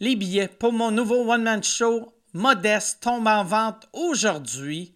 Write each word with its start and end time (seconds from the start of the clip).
les 0.00 0.16
billets 0.16 0.48
pour 0.48 0.72
mon 0.72 0.90
nouveau 0.90 1.30
one-man 1.30 1.62
show 1.62 2.12
modeste 2.32 3.02
tombent 3.02 3.26
en 3.26 3.44
vente 3.44 3.88
aujourd'hui 3.92 4.94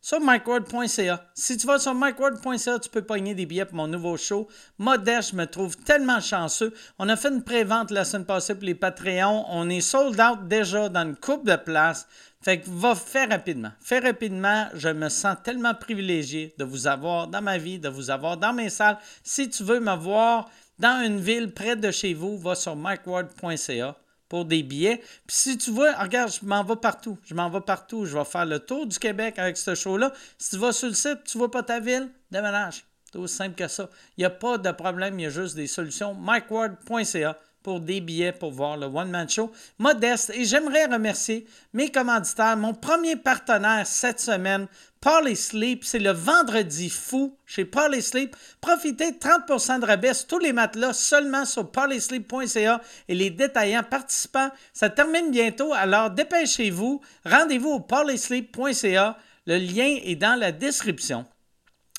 sur 0.00 0.20
MikeWard.ca. 0.20 1.24
Si 1.34 1.56
tu 1.56 1.66
vas 1.66 1.78
sur 1.78 1.94
MikeWard.ca, 1.94 2.78
tu 2.78 2.88
peux 2.88 3.02
pogner 3.02 3.34
des 3.34 3.46
billets 3.46 3.64
pour 3.64 3.76
mon 3.76 3.88
nouveau 3.88 4.16
show. 4.16 4.48
Modeste, 4.78 5.32
je 5.32 5.36
me 5.36 5.46
trouve 5.46 5.76
tellement 5.76 6.20
chanceux. 6.20 6.72
On 6.98 7.08
a 7.08 7.16
fait 7.16 7.28
une 7.28 7.42
pré-vente 7.42 7.90
la 7.90 8.04
semaine 8.04 8.24
passée 8.24 8.54
pour 8.54 8.64
les 8.64 8.74
Patreons. 8.74 9.44
On 9.48 9.68
est 9.68 9.80
sold 9.80 10.20
out 10.20 10.46
déjà 10.48 10.88
dans 10.88 11.02
une 11.02 11.16
coupe 11.16 11.46
de 11.46 11.56
places. 11.56 12.06
Fait 12.40 12.60
que 12.60 12.70
va 12.70 12.94
faire 12.94 13.28
rapidement. 13.28 13.72
Fais 13.80 13.98
rapidement. 13.98 14.68
Je 14.74 14.88
me 14.88 15.08
sens 15.08 15.36
tellement 15.42 15.74
privilégié 15.74 16.54
de 16.58 16.64
vous 16.64 16.86
avoir 16.86 17.26
dans 17.26 17.42
ma 17.42 17.58
vie, 17.58 17.78
de 17.78 17.88
vous 17.88 18.10
avoir 18.10 18.36
dans 18.36 18.52
mes 18.52 18.70
salles. 18.70 18.98
Si 19.22 19.50
tu 19.50 19.62
veux 19.62 19.80
me 19.80 19.96
voir 19.96 20.48
dans 20.78 21.04
une 21.04 21.20
ville 21.20 21.52
près 21.52 21.76
de 21.76 21.90
chez 21.90 22.14
vous, 22.14 22.38
va 22.38 22.54
sur 22.54 22.76
MikeWard.ca 22.76 23.96
pour 24.28 24.44
des 24.44 24.62
billets. 24.62 24.98
Puis 25.26 25.36
si 25.36 25.58
tu 25.58 25.70
veux, 25.70 25.90
regarde, 25.98 26.32
je 26.32 26.46
m'en 26.46 26.62
vais 26.64 26.76
partout. 26.76 27.18
Je 27.24 27.34
m'en 27.34 27.48
vais 27.50 27.60
partout. 27.60 28.04
Je 28.04 28.16
vais 28.16 28.24
faire 28.24 28.46
le 28.46 28.58
tour 28.58 28.86
du 28.86 28.98
Québec 28.98 29.38
avec 29.38 29.56
ce 29.56 29.74
show-là. 29.74 30.12
Si 30.38 30.50
tu 30.50 30.56
vas 30.58 30.72
sur 30.72 30.88
le 30.88 30.94
site, 30.94 31.24
tu 31.24 31.36
ne 31.36 31.40
vois 31.40 31.50
pas 31.50 31.62
ta 31.62 31.80
ville, 31.80 32.10
déménage. 32.30 32.84
C'est 33.10 33.18
aussi 33.18 33.36
simple 33.36 33.54
que 33.54 33.68
ça. 33.68 33.88
Il 34.16 34.20
n'y 34.20 34.26
a 34.26 34.30
pas 34.30 34.58
de 34.58 34.70
problème, 34.70 35.18
il 35.18 35.22
y 35.22 35.26
a 35.26 35.30
juste 35.30 35.56
des 35.56 35.66
solutions. 35.66 36.14
MikeWard.ca 36.14 37.38
pour 37.62 37.80
des 37.80 38.00
billets 38.00 38.32
pour 38.32 38.52
voir 38.52 38.76
le 38.76 38.86
One 38.86 39.10
Man 39.10 39.28
Show. 39.28 39.50
Modeste. 39.78 40.30
Et 40.34 40.44
j'aimerais 40.44 40.86
remercier 40.86 41.46
mes 41.72 41.90
commanditaires. 41.90 42.56
Mon 42.56 42.74
premier 42.74 43.16
partenaire 43.16 43.86
cette 43.86 44.20
semaine, 44.20 44.66
Parley 45.00 45.36
Sleep, 45.36 45.84
c'est 45.84 46.00
le 46.00 46.10
vendredi 46.10 46.90
fou 46.90 47.36
chez 47.46 47.64
Parley 47.64 48.00
Sleep. 48.00 48.34
Profitez 48.60 49.12
de 49.12 49.16
30% 49.16 49.80
de 49.80 49.86
rabais 49.86 50.12
sur 50.12 50.26
tous 50.26 50.38
les 50.40 50.52
matelas 50.52 50.92
seulement 50.92 51.44
sur 51.44 51.70
parleysleep.ca 51.70 52.80
et 53.06 53.14
les 53.14 53.30
détaillants 53.30 53.84
participants. 53.84 54.50
Ça 54.72 54.90
termine 54.90 55.30
bientôt, 55.30 55.72
alors 55.72 56.10
dépêchez-vous. 56.10 57.00
Rendez-vous 57.24 57.70
au 57.70 57.80
parleysleep.ca. 57.80 59.16
Le 59.46 59.56
lien 59.56 59.98
est 60.02 60.16
dans 60.16 60.38
la 60.38 60.50
description. 60.50 61.24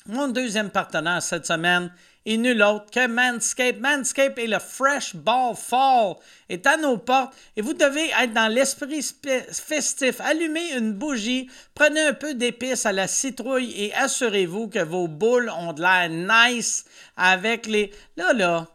Mon 0.06 0.28
deuxième 0.28 0.70
partenaire 0.70 1.22
cette 1.22 1.46
semaine, 1.46 1.92
et 2.26 2.36
nul 2.36 2.62
autre 2.62 2.90
que 2.90 3.06
Manscape. 3.06 3.78
Manscape 3.80 4.38
et 4.38 4.46
le 4.46 4.58
Fresh 4.58 5.16
Ball 5.16 5.54
Fall 5.56 6.14
est 6.48 6.66
à 6.66 6.76
nos 6.76 6.98
portes 6.98 7.34
et 7.56 7.62
vous 7.62 7.74
devez 7.74 8.10
être 8.20 8.32
dans 8.32 8.52
l'esprit 8.52 9.02
festif. 9.52 10.20
Allumez 10.20 10.74
une 10.74 10.92
bougie, 10.92 11.50
prenez 11.74 12.00
un 12.00 12.14
peu 12.14 12.34
d'épices 12.34 12.86
à 12.86 12.92
la 12.92 13.06
citrouille 13.08 13.72
et 13.76 13.94
assurez-vous 13.94 14.68
que 14.68 14.80
vos 14.80 15.08
boules 15.08 15.50
ont 15.50 15.72
de 15.72 15.80
l'air 15.80 16.08
nice 16.10 16.84
avec 17.16 17.66
les... 17.66 17.90
Là, 18.16 18.32
là, 18.32 18.66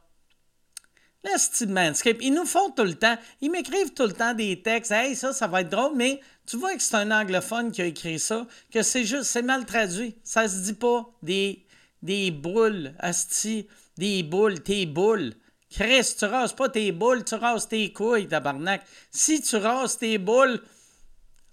style 1.37 1.69
Manscape, 1.69 2.17
ils 2.21 2.33
nous 2.33 2.45
font 2.45 2.69
tout 2.69 2.83
le 2.83 2.93
temps, 2.93 3.17
ils 3.41 3.51
m'écrivent 3.51 3.93
tout 3.93 4.03
le 4.03 4.13
temps 4.13 4.33
des 4.33 4.61
textes, 4.61 4.91
hey, 4.91 5.15
ça, 5.15 5.33
ça 5.33 5.47
va 5.47 5.61
être 5.61 5.69
drôle, 5.69 5.93
mais 5.95 6.21
tu 6.45 6.57
vois 6.57 6.75
que 6.75 6.81
c'est 6.81 6.95
un 6.95 7.11
anglophone 7.11 7.71
qui 7.71 7.81
a 7.81 7.85
écrit 7.85 8.19
ça, 8.19 8.45
que 8.71 8.83
c'est 8.83 9.03
juste, 9.03 9.23
c'est 9.23 9.41
mal 9.41 9.65
traduit. 9.65 10.15
Ça 10.23 10.47
se 10.47 10.57
dit 10.57 10.73
pas 10.73 11.09
des 11.23 11.64
des 12.05 12.31
boules, 12.31 12.93
asti, 12.99 13.67
des 13.97 14.23
boules, 14.23 14.61
tes 14.61 14.85
boules. 14.85 15.33
Chris, 15.69 16.15
tu 16.17 16.25
rases 16.25 16.53
pas 16.53 16.69
tes 16.69 16.91
boules, 16.91 17.25
tu 17.25 17.35
rases 17.35 17.67
tes 17.67 17.91
couilles, 17.91 18.27
tabarnak. 18.27 18.85
Si 19.11 19.41
tu 19.41 19.57
rases 19.57 19.97
tes 19.97 20.17
boules, 20.17 20.61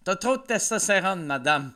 t'as 0.04 0.16
trop 0.16 0.36
de 0.36 0.42
testostérone, 0.42 1.24
madame. 1.24 1.72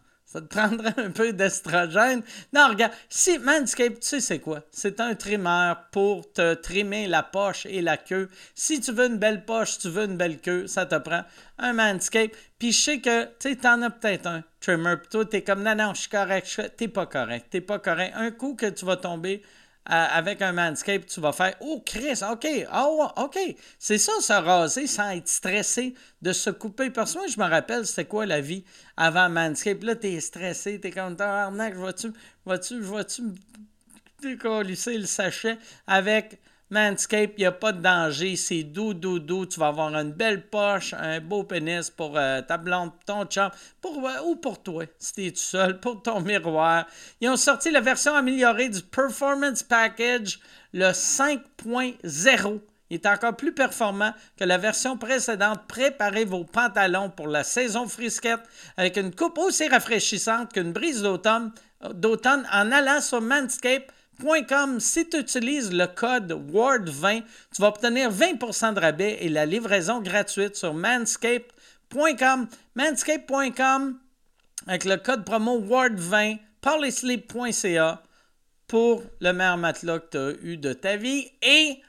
Ça 0.53 0.71
un 0.97 1.11
peu 1.11 1.33
d'estrogène. 1.33 2.23
Non, 2.53 2.69
regarde, 2.69 2.93
si 3.09 3.39
Manscaped, 3.39 4.01
tu 4.01 4.07
sais 4.07 4.21
c'est 4.21 4.39
quoi? 4.39 4.63
C'est 4.71 5.01
un 5.01 5.15
trimmer 5.15 5.75
pour 5.93 6.33
te 6.33 6.55
trimer 6.55 7.07
la 7.07 7.23
poche 7.23 7.67
et 7.67 7.83
la 7.83 7.97
queue. 7.97 8.29
Si 8.55 8.81
tu 8.81 8.93
veux 8.93 9.07
une 9.07 9.19
belle 9.19 9.45
poche, 9.45 9.79
tu 9.79 9.89
veux 9.89 10.05
une 10.05 10.17
belle 10.17 10.39
queue, 10.39 10.67
ça 10.67 10.87
te 10.87 10.97
prend 10.97 11.23
un 11.59 11.73
Manscaped. 11.73 12.37
Puis 12.59 12.73
je 12.73 12.81
sais 12.81 13.01
que, 13.01 13.25
tu 13.25 13.51
sais, 13.51 13.57
t'en 13.57 13.83
as 13.83 13.91
peut-être 13.91 14.27
un 14.27 14.43
trimmer. 14.61 14.97
Puis 14.97 15.09
toi, 15.11 15.25
t'es 15.25 15.43
comme, 15.43 15.63
non, 15.63 15.75
non, 15.75 15.95
je 15.95 16.01
suis 16.03 16.11
correct. 16.11 16.61
T'es 16.77 16.89
pas 16.89 17.07
correct. 17.07 17.47
T'es 17.51 17.61
pas 17.61 17.79
correct. 17.79 18.13
Un 18.17 18.31
coup 18.31 18.55
que 18.55 18.67
tu 18.67 18.85
vas 18.85 18.97
tomber 18.97 19.43
avec 19.89 20.43
un 20.43 20.53
Manscape, 20.53 21.07
tu 21.07 21.21
vas 21.21 21.33
faire 21.33 21.55
Oh 21.61 21.81
Chris, 21.85 22.21
OK, 22.29 22.47
oh, 22.75 23.07
OK. 23.17 23.39
C'est 23.79 23.99
ça, 23.99 24.13
se 24.21 24.33
raser 24.33 24.87
sans 24.87 25.11
être 25.11 25.29
stressé 25.29 25.95
de 26.23 26.33
se 26.33 26.51
couper. 26.51 26.91
Parce 26.91 27.13
que 27.13 27.19
moi, 27.19 27.27
je 27.29 27.39
me 27.39 27.49
rappelle, 27.49 27.87
c'était 27.87 28.05
quoi 28.05 28.27
la 28.27 28.41
vie? 28.41 28.65
Avant 28.97 29.29
Manscape. 29.29 29.83
Là, 29.83 29.97
t'es 29.97 30.21
stressé, 30.21 30.81
t'es 30.81 30.91
comme 30.91 31.17
Arnaque, 31.21 31.75
vois-tu, 31.75 32.13
vois-tu, 32.45 32.81
vois-tu 32.81 33.23
décollisser 34.23 34.99
le 34.99 35.07
sachet? 35.07 35.59
Avec 35.87 36.39
Manscape, 36.71 37.35
il 37.37 37.43
n'y 37.43 37.47
a 37.47 37.53
pas 37.53 37.71
de 37.73 37.81
danger, 37.81 38.35
c'est 38.35 38.65
doux, 38.65 38.93
doux, 38.93 39.21
doux. 39.21 39.47
Tu 39.47 39.61
vas 39.61 39.69
avoir 39.69 39.95
une 39.95 40.13
belle 40.13 40.49
poche, 40.49 40.95
un 40.95 41.21
beau 41.21 41.45
pénis 41.45 41.91
pour 41.91 42.19
euh, 42.19 42.43
ta 42.43 42.57
blonde, 42.59 42.91
ton 43.07 43.25
chum, 43.25 43.51
pour, 43.81 44.05
euh, 44.05 44.23
ou 44.25 44.35
pour 44.37 44.61
toi, 44.63 44.85
si 44.99 45.13
tu 45.13 45.27
es 45.27 45.31
tout 45.31 45.37
seul, 45.39 45.79
pour 45.81 46.03
ton 46.03 46.21
miroir. 46.21 46.87
Ils 47.21 47.29
ont 47.29 47.37
sorti 47.37 47.71
la 47.71 47.81
version 47.81 48.15
améliorée 48.15 48.69
du 48.69 48.83
Performance 48.83 49.63
Package, 49.63 50.41
le 50.73 50.87
5.0. 50.87 52.61
Il 52.91 52.95
est 52.95 53.07
encore 53.07 53.37
plus 53.37 53.53
performant 53.53 54.13
que 54.39 54.45
la 54.45 54.59
version 54.59 54.97
précédente. 54.97 55.61
Préparez 55.67 56.25
vos 56.25 56.45
pantalons 56.45 57.11
pour 57.11 57.27
la 57.27 57.45
saison 57.45 57.89
frisquette 57.89 58.43
avec 58.77 58.97
une 58.97 59.15
coupe 59.15 59.39
aussi 59.39 59.69
rafraîchissante 59.69 60.53
qu'une 60.53 60.73
brise 60.73 61.03
d'automne, 61.03 61.53
d'automne 61.95 62.47
en 62.53 62.71
allant 62.71 63.01
sur 63.01 63.21
Manscape 63.21 63.91
si 64.79 65.09
tu 65.09 65.19
utilises 65.19 65.73
le 65.73 65.87
code 65.87 66.33
WARD20, 66.33 67.23
tu 67.55 67.63
vas 67.63 67.69
obtenir 67.69 68.11
20% 68.11 68.75
de 68.75 68.81
rabais 68.81 69.19
et 69.21 69.29
la 69.29 69.47
livraison 69.47 70.01
gratuite 70.01 70.57
sur 70.57 70.75
manscaped.com. 70.75 72.49
Manscaped.com 72.75 73.99
avec 74.67 74.85
le 74.85 74.97
code 74.97 75.25
promo 75.25 75.61
WARD20, 75.61 76.39
parlesleep.ca 76.61 78.03
pour 78.67 79.03
le 79.21 79.33
meilleur 79.33 79.57
matelas 79.59 80.01
que 80.01 80.11
tu 80.11 80.19
as 80.19 80.45
eu 80.45 80.57
de 80.57 80.73
ta 80.73 80.97
vie 80.97 81.31
et 81.43 81.81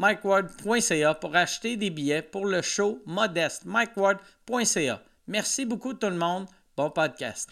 mikeward.ca 0.00 1.14
pour 1.14 1.36
acheter 1.36 1.76
des 1.76 1.90
billets 1.90 2.22
pour 2.22 2.46
le 2.46 2.62
show 2.62 3.02
modeste. 3.04 3.64
mikeward.ca. 3.66 5.02
Merci 5.28 5.66
beaucoup 5.66 5.92
tout 5.94 6.08
le 6.08 6.16
monde. 6.16 6.46
Bon 6.76 6.90
podcast. 6.90 7.50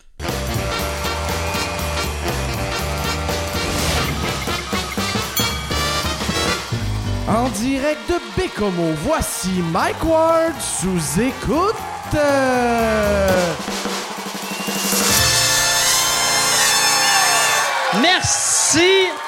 En 7.28 7.50
direct 7.50 8.00
de 8.08 8.40
Bécomo, 8.40 8.92
voici 9.04 9.60
Mike 9.70 10.02
Ward 10.02 10.58
sous 10.58 11.20
écoute. 11.20 11.76
Merci. 18.00 19.27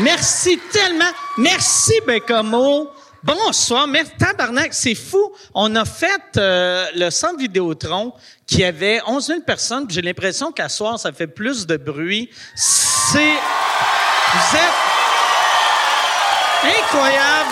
Merci 0.00 0.58
tellement. 0.72 1.10
Merci 1.38 1.92
Bécomo. 2.06 2.90
Bonsoir. 3.22 3.86
Merci. 3.86 4.12
Tabarnak, 4.18 4.74
c'est 4.74 4.94
fou. 4.94 5.32
On 5.54 5.74
a 5.76 5.84
fait 5.84 6.20
euh, 6.36 6.86
le 6.94 7.10
centre 7.10 7.38
Vidéotron 7.38 8.12
qui 8.46 8.64
avait 8.64 9.00
11 9.06 9.26
000 9.26 9.40
personnes. 9.40 9.86
J'ai 9.88 10.02
l'impression 10.02 10.52
qu'à 10.52 10.68
soir, 10.68 10.98
ça 10.98 11.12
fait 11.12 11.26
plus 11.26 11.66
de 11.66 11.76
bruit. 11.76 12.28
C'est... 12.54 13.34
Vous 14.34 14.56
êtes 14.56 14.94
Incroyable. 16.64 17.50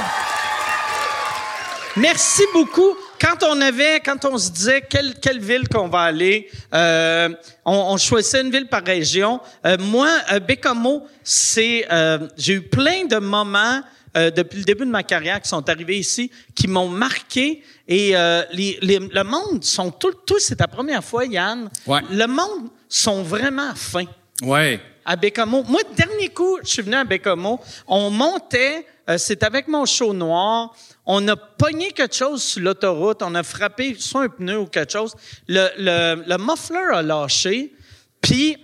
Merci 1.96 2.42
beaucoup. 2.54 2.96
Quand 3.22 3.44
on 3.44 3.60
avait, 3.60 4.00
quand 4.00 4.24
on 4.24 4.36
se 4.36 4.50
disait 4.50 4.82
quelle, 4.82 5.14
quelle 5.14 5.38
ville 5.38 5.68
qu'on 5.68 5.86
va 5.86 6.00
aller, 6.00 6.50
euh, 6.74 7.28
on, 7.64 7.92
on, 7.92 7.96
choisissait 7.96 8.40
une 8.40 8.50
ville 8.50 8.66
par 8.66 8.82
région. 8.82 9.40
Euh, 9.64 9.76
moi, 9.78 10.08
euh, 10.32 10.40
Bécamo, 10.40 11.06
c'est, 11.22 11.86
euh, 11.92 12.26
j'ai 12.36 12.54
eu 12.54 12.62
plein 12.62 13.04
de 13.04 13.18
moments 13.18 13.80
euh, 14.16 14.32
depuis 14.32 14.58
le 14.58 14.64
début 14.64 14.84
de 14.84 14.90
ma 14.90 15.04
carrière 15.04 15.40
qui 15.40 15.48
sont 15.48 15.68
arrivés 15.68 15.98
ici, 15.98 16.32
qui 16.52 16.66
m'ont 16.66 16.88
marqué. 16.88 17.62
Et 17.86 18.14
les, 18.52 18.78
les, 18.82 18.98
le 18.98 19.22
monde 19.22 19.62
sont 19.62 19.92
tous, 19.92 20.14
tous 20.26 20.40
c'est 20.40 20.56
ta 20.56 20.66
première 20.66 21.04
fois, 21.04 21.24
Yann. 21.24 21.70
Ouais. 21.86 22.00
Le 22.10 22.26
monde 22.26 22.70
sont 22.88 23.22
vraiment 23.22 23.72
fins. 23.76 24.06
Ouais. 24.42 24.80
À 25.04 25.14
Bécamo. 25.14 25.62
Moi, 25.68 25.82
dernier 25.96 26.28
coup, 26.30 26.58
je 26.64 26.70
suis 26.70 26.82
venu 26.82 26.96
à 26.96 27.04
Bécamo. 27.04 27.60
On 27.86 28.10
montait 28.10 28.84
euh, 29.08 29.18
c'est 29.18 29.42
avec 29.42 29.68
mon 29.68 29.84
chaud 29.84 30.12
noir. 30.12 30.74
On 31.04 31.26
a 31.28 31.36
pogné 31.36 31.92
quelque 31.92 32.14
chose 32.14 32.42
sur 32.42 32.62
l'autoroute. 32.62 33.22
On 33.22 33.34
a 33.34 33.42
frappé 33.42 33.96
soit 33.98 34.22
un 34.22 34.28
pneu 34.28 34.58
ou 34.58 34.66
quelque 34.66 34.92
chose. 34.92 35.14
Le, 35.48 35.68
le, 35.78 36.24
le 36.26 36.38
muffler 36.38 36.94
a 36.94 37.02
lâché. 37.02 37.72
Puis, 38.20 38.56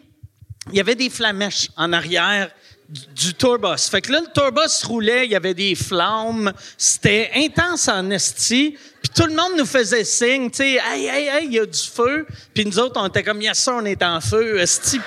il 0.70 0.76
y 0.76 0.80
avait 0.80 0.94
des 0.94 1.10
flamèches 1.10 1.70
en 1.76 1.92
arrière 1.92 2.50
du, 2.88 3.34
tourbus. 3.34 3.88
Fait 3.90 4.00
que 4.00 4.12
là, 4.12 4.20
le 4.20 4.32
tourbus 4.32 4.84
roulait, 4.84 5.26
il 5.26 5.32
y 5.32 5.36
avait 5.36 5.54
des 5.54 5.74
flammes. 5.74 6.52
C'était 6.76 7.30
intense 7.34 7.88
en 7.88 8.10
esti. 8.10 8.76
Puis 9.02 9.10
tout 9.14 9.26
le 9.26 9.34
monde 9.34 9.58
nous 9.58 9.66
faisait 9.66 10.04
signe, 10.04 10.50
tu 10.50 10.58
sais, 10.58 10.80
«Hey, 10.92 11.06
hey, 11.06 11.28
hey, 11.28 11.46
il 11.46 11.52
y 11.52 11.58
a 11.58 11.66
du 11.66 11.78
feu!» 11.78 12.26
Puis 12.54 12.64
nous 12.64 12.78
autres, 12.78 13.00
on 13.00 13.06
était 13.06 13.22
comme 13.22 13.40
«Yes, 13.42 13.58
ça, 13.58 13.74
on 13.74 13.84
est 13.84 14.02
en 14.02 14.20
feu, 14.20 14.58
esti!» 14.58 15.00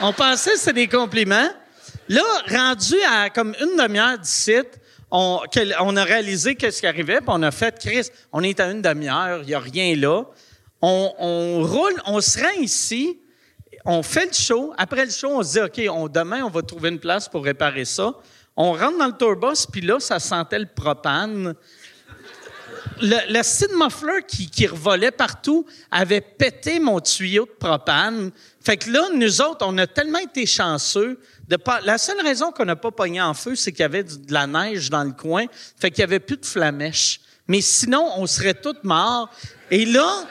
on 0.00 0.12
pensait 0.12 0.52
que 0.52 0.58
c'était 0.58 0.72
des 0.72 0.88
compliments. 0.88 1.50
Là, 2.08 2.22
rendu 2.50 2.96
à 3.08 3.30
comme 3.30 3.54
une 3.60 3.76
demi-heure 3.78 4.18
d'ici, 4.18 4.58
on, 5.10 5.40
on 5.80 5.96
a 5.96 6.04
réalisé 6.04 6.54
qu'est-ce 6.54 6.80
qui 6.80 6.86
arrivait, 6.86 7.18
puis 7.18 7.28
on 7.28 7.42
a 7.42 7.50
fait, 7.50 7.78
Chris, 7.78 8.08
on 8.32 8.42
est 8.42 8.60
à 8.60 8.70
une 8.70 8.82
demi-heure, 8.82 9.40
il 9.42 9.46
n'y 9.46 9.54
a 9.54 9.60
rien 9.60 9.96
là. 9.96 10.24
On, 10.82 11.62
roule, 11.62 11.94
on 12.04 12.20
se 12.20 12.38
rend 12.38 12.60
ici, 12.60 13.18
on 13.86 14.02
fait 14.02 14.26
le 14.26 14.32
show. 14.34 14.74
Après 14.76 15.06
le 15.06 15.10
show, 15.10 15.30
on 15.30 15.42
se 15.42 15.52
dit, 15.52 15.60
OK, 15.60 16.10
demain, 16.12 16.42
on 16.42 16.50
va 16.50 16.60
trouver 16.60 16.90
une 16.90 16.98
place 16.98 17.26
pour 17.26 17.42
réparer 17.42 17.86
ça. 17.86 18.12
On 18.54 18.72
rentre 18.72 18.98
dans 18.98 19.06
le 19.06 19.12
tourbus, 19.12 19.66
puis 19.72 19.80
là, 19.80 19.98
ça 19.98 20.18
sentait 20.18 20.58
le 20.58 20.66
propane. 20.66 21.54
Le, 23.00 23.32
le 23.32 23.78
muffler 23.82 24.22
qui, 24.28 24.50
qui 24.50 24.66
revolait 24.66 25.10
partout 25.10 25.64
avait 25.90 26.20
pété 26.20 26.78
mon 26.78 27.00
tuyau 27.00 27.46
de 27.46 27.50
propane. 27.50 28.30
Fait 28.62 28.76
que 28.76 28.90
là, 28.90 29.08
nous 29.14 29.40
autres, 29.40 29.64
on 29.66 29.78
a 29.78 29.86
tellement 29.86 30.18
été 30.18 30.44
chanceux 30.44 31.18
de 31.48 31.56
pas. 31.56 31.80
La 31.82 31.98
seule 31.98 32.20
raison 32.20 32.52
qu'on 32.52 32.64
n'a 32.64 32.76
pas 32.76 32.90
pogné 32.90 33.20
en 33.20 33.34
feu, 33.34 33.54
c'est 33.54 33.72
qu'il 33.72 33.80
y 33.80 33.84
avait 33.84 34.04
de 34.04 34.32
la 34.32 34.46
neige 34.46 34.90
dans 34.90 35.04
le 35.04 35.12
coin. 35.12 35.46
Fait 35.78 35.90
qu'il 35.90 36.00
y 36.00 36.04
avait 36.04 36.20
plus 36.20 36.36
de 36.36 36.46
flamèche. 36.46 37.20
Mais 37.48 37.60
sinon, 37.60 38.10
on 38.16 38.26
serait 38.26 38.54
tous 38.54 38.76
morts. 38.82 39.30
Et 39.70 39.84
là, 39.84 40.24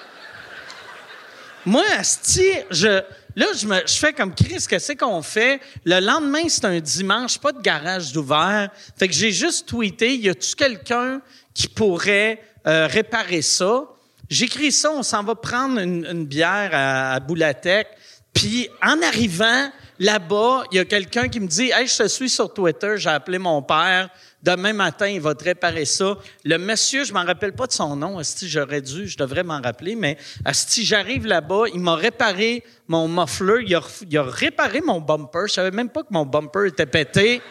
moi, 1.65 1.83
Asti, 1.97 2.49
je, 2.71 3.01
Là, 3.35 3.47
je, 3.55 3.65
me, 3.65 3.81
je 3.87 3.93
fais 3.93 4.13
comme 4.13 4.35
Chris, 4.35 4.63
qu'est-ce 4.69 4.93
qu'on 4.93 5.23
fait? 5.23 5.59
Le 5.85 5.99
lendemain, 5.99 6.43
c'est 6.47 6.65
un 6.65 6.79
dimanche, 6.79 7.39
pas 7.39 7.51
de 7.51 7.61
garage 7.61 8.11
d'ouvert. 8.11 8.69
Fait 8.95 9.07
que 9.07 9.13
j'ai 9.13 9.31
juste 9.31 9.67
tweeté, 9.67 10.15
y 10.17 10.29
a-tu 10.29 10.55
quelqu'un 10.55 11.19
qui 11.53 11.67
pourrait 11.67 12.39
euh, 12.67 12.85
réparer 12.85 13.41
ça? 13.41 13.85
J'écris 14.29 14.71
ça, 14.71 14.91
on 14.91 15.01
s'en 15.01 15.23
va 15.23 15.33
prendre 15.33 15.79
une, 15.79 16.25
bière 16.25 16.69
à, 16.73 17.13
à 17.13 17.19
Boulatec. 17.19 17.87
Puis 18.33 18.69
en 18.83 19.01
arrivant 19.01 19.71
là-bas, 19.99 20.63
il 20.71 20.77
y 20.77 20.79
a 20.79 20.85
quelqu'un 20.85 21.27
qui 21.27 21.39
me 21.39 21.47
dit 21.47 21.71
Hey, 21.71 21.87
je 21.87 21.97
te 21.97 22.07
suis 22.07 22.29
sur 22.29 22.53
Twitter, 22.53 22.95
j'ai 22.97 23.09
appelé 23.09 23.39
mon 23.39 23.61
père. 23.61 24.09
Demain 24.41 24.73
matin, 24.73 25.07
il 25.07 25.21
va 25.21 25.33
te 25.35 25.45
réparer 25.45 25.85
ça. 25.85 26.17
Le 26.43 26.57
monsieur, 26.57 27.05
je 27.05 27.13
m'en 27.13 27.23
rappelle 27.23 27.53
pas 27.53 27.65
de 27.65 27.71
son 27.71 27.95
nom, 27.95 28.21
si 28.23 28.49
j'aurais 28.49 28.81
dû, 28.81 29.07
je 29.07 29.17
devrais 29.17 29.43
m'en 29.43 29.61
rappeler, 29.61 29.95
mais 29.95 30.17
si 30.51 30.85
j'arrive 30.85 31.25
là-bas, 31.25 31.63
il 31.73 31.79
m'a 31.79 31.95
réparé 31.95 32.61
mon 32.89 33.07
muffler, 33.07 33.63
il 33.65 34.17
a, 34.17 34.23
réparé 34.23 34.81
mon 34.81 34.99
bumper. 34.99 35.47
Je 35.47 35.53
savais 35.53 35.71
même 35.71 35.89
pas 35.89 36.03
que 36.03 36.11
mon 36.11 36.25
bumper 36.25 36.67
était 36.67 36.85
pété. 36.85 37.41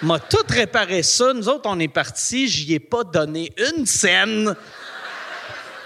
Il 0.00 0.08
m'a 0.08 0.18
tout 0.18 0.38
réparé 0.48 1.02
ça. 1.02 1.34
Nous 1.34 1.46
autres, 1.50 1.68
on 1.68 1.78
est 1.78 1.88
partis, 1.88 2.48
j'y 2.48 2.72
ai 2.72 2.80
pas 2.80 3.04
donné 3.04 3.52
une 3.76 3.84
scène. 3.84 4.56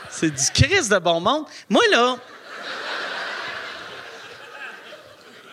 C'est 0.08 0.30
du 0.30 0.50
crise 0.52 0.88
de 0.88 0.98
bon 0.98 1.18
monde. 1.18 1.46
Moi, 1.68 1.82
là, 1.90 2.16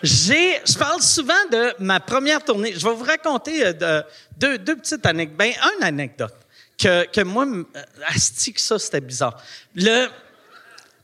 J'ai, 0.04 0.60
je 0.66 0.78
parle 0.78 1.02
souvent 1.02 1.34
de 1.52 1.74
ma 1.80 2.00
première 2.00 2.44
tournée. 2.44 2.74
Je 2.74 2.86
vais 2.86 2.94
vous 2.94 3.04
raconter 3.04 3.66
euh, 3.66 4.02
deux, 4.38 4.58
deux, 4.58 4.76
petites 4.76 5.06
anecdotes. 5.06 5.38
Ben, 5.38 5.54
une 5.78 5.84
anecdote 5.84 6.36
que, 6.78 7.06
que 7.06 7.22
moi, 7.22 7.46
euh, 7.46 7.64
asti 8.08 8.54
que 8.54 8.62
ça, 8.62 8.80
c'était 8.80 9.02
bizarre. 9.02 9.42
Le, 9.76 10.08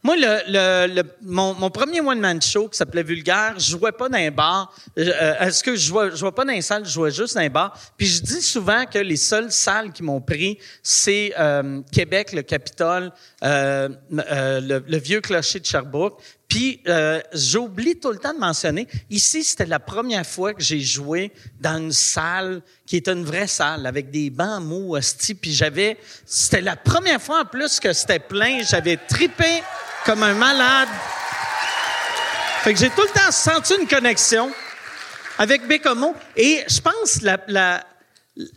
moi, 0.04 0.16
le, 0.16 0.94
le, 0.96 1.04
mon, 1.22 1.54
mon, 1.56 1.70
premier 1.70 2.00
one-man 2.00 2.42
show 2.42 2.70
qui 2.70 2.78
s'appelait 2.78 3.04
Vulgaire, 3.04 3.56
je 3.58 3.72
jouais 3.72 3.92
pas 3.92 4.08
dans 4.08 4.18
un 4.18 4.32
bar. 4.32 4.74
Euh, 4.98 5.40
est-ce 5.40 5.64
que 5.64 5.76
je 5.76 5.86
jouais, 5.88 6.12
je 6.12 6.16
jouais 6.16 6.32
pas 6.32 6.46
dans 6.46 6.54
une 6.54 6.62
salle, 6.62 6.86
je 6.86 6.92
jouais 6.92 7.12
juste 7.12 7.36
dans 7.36 7.42
un 7.42 7.50
bar. 7.50 7.78
Puis 7.98 8.08
je 8.08 8.22
dis 8.22 8.42
souvent 8.42 8.86
que 8.86 9.00
les 9.00 9.18
seules 9.18 9.52
salles 9.52 9.92
qui 9.92 10.04
m'ont 10.04 10.22
pris, 10.22 10.60
c'est 10.82 11.34
euh, 11.38 11.82
Québec, 11.92 12.32
le 12.32 12.42
Capitole, 12.44 13.12
euh, 13.44 13.90
le, 14.10 14.80
le, 14.88 14.98
vieux 14.98 15.20
clocher 15.20 15.60
de 15.60 15.66
Sherbrooke. 15.66 16.22
Puis 16.48 16.82
j'oublie 17.34 18.00
tout 18.00 18.12
le 18.12 18.18
temps 18.18 18.34
de 18.34 18.40
mentionner, 18.40 18.88
ici, 19.10 19.44
c'était 19.44 19.66
la 19.66 19.80
première 19.80 20.26
fois 20.26 20.54
que 20.54 20.64
j'ai 20.64 20.80
joué 20.80 21.32
dans 21.60 21.78
une 21.78 21.92
salle 21.92 22.62
qui 22.86 22.98
était 22.98 23.12
une 23.12 23.26
vraie 23.26 23.48
salle 23.48 23.86
avec 23.86 24.12
des 24.12 24.30
bancs 24.30 24.64
mous, 24.64 24.96
hostie. 24.96 25.36
Puis 25.36 25.54
j'avais, 25.54 25.98
c'était 26.26 26.62
la 26.62 26.78
première 26.78 27.22
fois 27.22 27.42
en 27.42 27.46
plus 27.46 27.80
que 27.80 27.92
c'était 27.92 28.20
plein. 28.20 28.64
J'avais 28.64 28.96
tripé 28.96 29.62
comme 30.06 30.24
un 30.24 30.36
malade. 30.36 30.90
Fait 32.64 32.74
que 32.74 32.80
j'ai 32.80 32.90
tout 32.90 33.02
le 33.02 33.20
temps 33.20 33.32
senti 33.32 33.74
une 33.80 33.88
connexion 33.88 34.52
avec 35.38 35.68
Bécomo. 35.68 36.16
Et 36.36 36.64
je 36.68 36.80
pense 36.80 37.22
la, 37.22 37.40
la, 37.48 37.86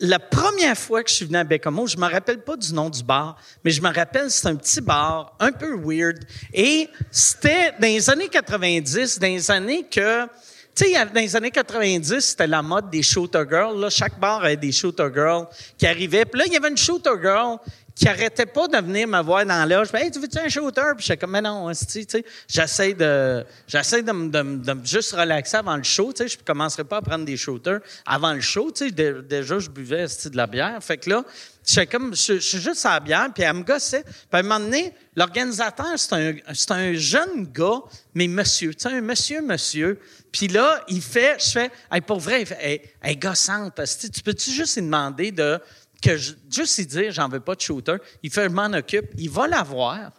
la 0.00 0.18
première 0.18 0.76
fois 0.76 1.02
que 1.02 1.10
je 1.10 1.14
suis 1.16 1.24
venu 1.24 1.38
à 1.38 1.44
Bécomo, 1.44 1.86
je 1.86 1.96
me 1.96 2.06
rappelle 2.06 2.42
pas 2.42 2.56
du 2.56 2.72
nom 2.74 2.90
du 2.90 3.02
bar, 3.02 3.36
mais 3.64 3.70
je 3.70 3.80
me 3.80 3.92
rappelle 3.92 4.30
c'est 4.30 4.46
un 4.46 4.56
petit 4.56 4.80
bar 4.80 5.34
un 5.40 5.52
peu 5.52 5.74
weird. 5.74 6.18
Et 6.52 6.88
c'était 7.10 7.72
dans 7.80 7.86
les 7.86 8.10
années 8.10 8.28
90, 8.28 9.18
dans 9.18 9.26
les 9.26 9.50
années 9.50 9.86
que 9.90 10.26
tu 10.74 10.84
sais, 10.84 10.92
dans 10.92 11.20
les 11.20 11.34
années 11.34 11.50
90, 11.50 12.20
c'était 12.20 12.46
la 12.46 12.62
mode 12.62 12.90
des 12.90 13.02
shooter 13.02 13.42
girls. 13.48 13.78
Là, 13.80 13.90
chaque 13.90 14.18
bar 14.20 14.44
avait 14.44 14.56
des 14.56 14.70
shooter 14.70 15.08
girls 15.12 15.46
qui 15.76 15.86
arrivaient. 15.86 16.24
Puis 16.24 16.38
là, 16.38 16.46
il 16.46 16.52
y 16.52 16.56
avait 16.56 16.68
une 16.68 16.76
shooter 16.76 17.10
girl 17.20 17.58
qui 18.00 18.08
arrêtait 18.08 18.46
pas 18.46 18.66
de 18.66 18.78
venir 18.78 19.06
me 19.06 19.20
voir 19.20 19.44
dans 19.44 19.68
l'âge. 19.68 19.88
Hey, 19.92 20.10
tu 20.10 20.20
veux-tu 20.20 20.38
un 20.38 20.48
shooter? 20.48 20.94
Puis 20.96 21.04
j'étais 21.04 21.18
comme, 21.18 21.32
mais 21.32 21.42
non, 21.42 21.70
tu 21.70 22.02
sais, 22.08 22.24
j'essaie 22.48 22.94
de, 22.94 23.44
j'essaie 23.68 24.02
de, 24.02 24.30
de, 24.30 24.86
juste 24.86 25.12
relaxer 25.12 25.58
avant 25.58 25.76
le 25.76 25.82
show, 25.82 26.10
tu 26.10 26.22
sais. 26.22 26.28
Je 26.28 26.38
commencerai 26.38 26.84
pas 26.84 26.96
à 26.96 27.02
prendre 27.02 27.26
des 27.26 27.36
shooters 27.36 27.80
avant 28.06 28.32
le 28.32 28.40
show, 28.40 28.70
tu 28.70 28.88
sais. 28.88 28.90
Déjà, 28.90 29.58
je 29.58 29.68
buvais, 29.68 30.06
de 30.06 30.36
la 30.36 30.46
bière. 30.46 30.82
Fait 30.82 30.96
que 30.96 31.10
là, 31.10 31.22
j'étais 31.66 31.86
comme, 31.88 32.14
je, 32.14 32.38
suis 32.38 32.58
juste 32.58 32.86
à 32.86 32.94
la 32.94 33.00
bière, 33.00 33.28
puis 33.34 33.42
elle 33.42 33.52
me 33.52 33.64
gossait. 33.64 34.02
Puis 34.02 34.14
à 34.32 34.38
un 34.38 34.42
moment 34.44 34.60
donné, 34.60 34.94
l'organisateur, 35.14 35.98
c'est 35.98 36.14
un, 36.14 36.34
un 36.70 36.92
jeune 36.94 37.52
gars, 37.52 37.82
mais 38.14 38.28
monsieur, 38.28 38.72
tu 38.72 38.88
sais, 38.88 38.94
un 38.94 39.02
monsieur, 39.02 39.42
monsieur. 39.42 40.00
Puis 40.32 40.48
là, 40.48 40.82
il 40.88 41.02
fait, 41.02 41.36
je 41.38 41.50
fais, 41.50 41.70
hey, 41.92 42.00
pour 42.00 42.20
vrai, 42.20 42.42
il 42.42 42.46
fait, 42.46 42.58
hey, 42.62 42.80
hey 43.02 43.16
gossante, 43.16 43.74
tu 43.74 44.22
peux-tu 44.22 44.52
juste 44.52 44.76
lui 44.76 44.84
demander 44.84 45.32
de, 45.32 45.60
que 46.00 46.16
juste 46.16 46.78
y 46.78 46.86
dire, 46.86 47.12
j'en 47.12 47.28
veux 47.28 47.40
pas 47.40 47.54
de 47.54 47.60
shooter, 47.60 47.96
il 48.22 48.30
fait, 48.30 48.44
je 48.44 48.48
m'en 48.48 48.72
occupe, 48.72 49.10
il 49.18 49.30
va 49.30 49.46
l'avoir, 49.46 50.12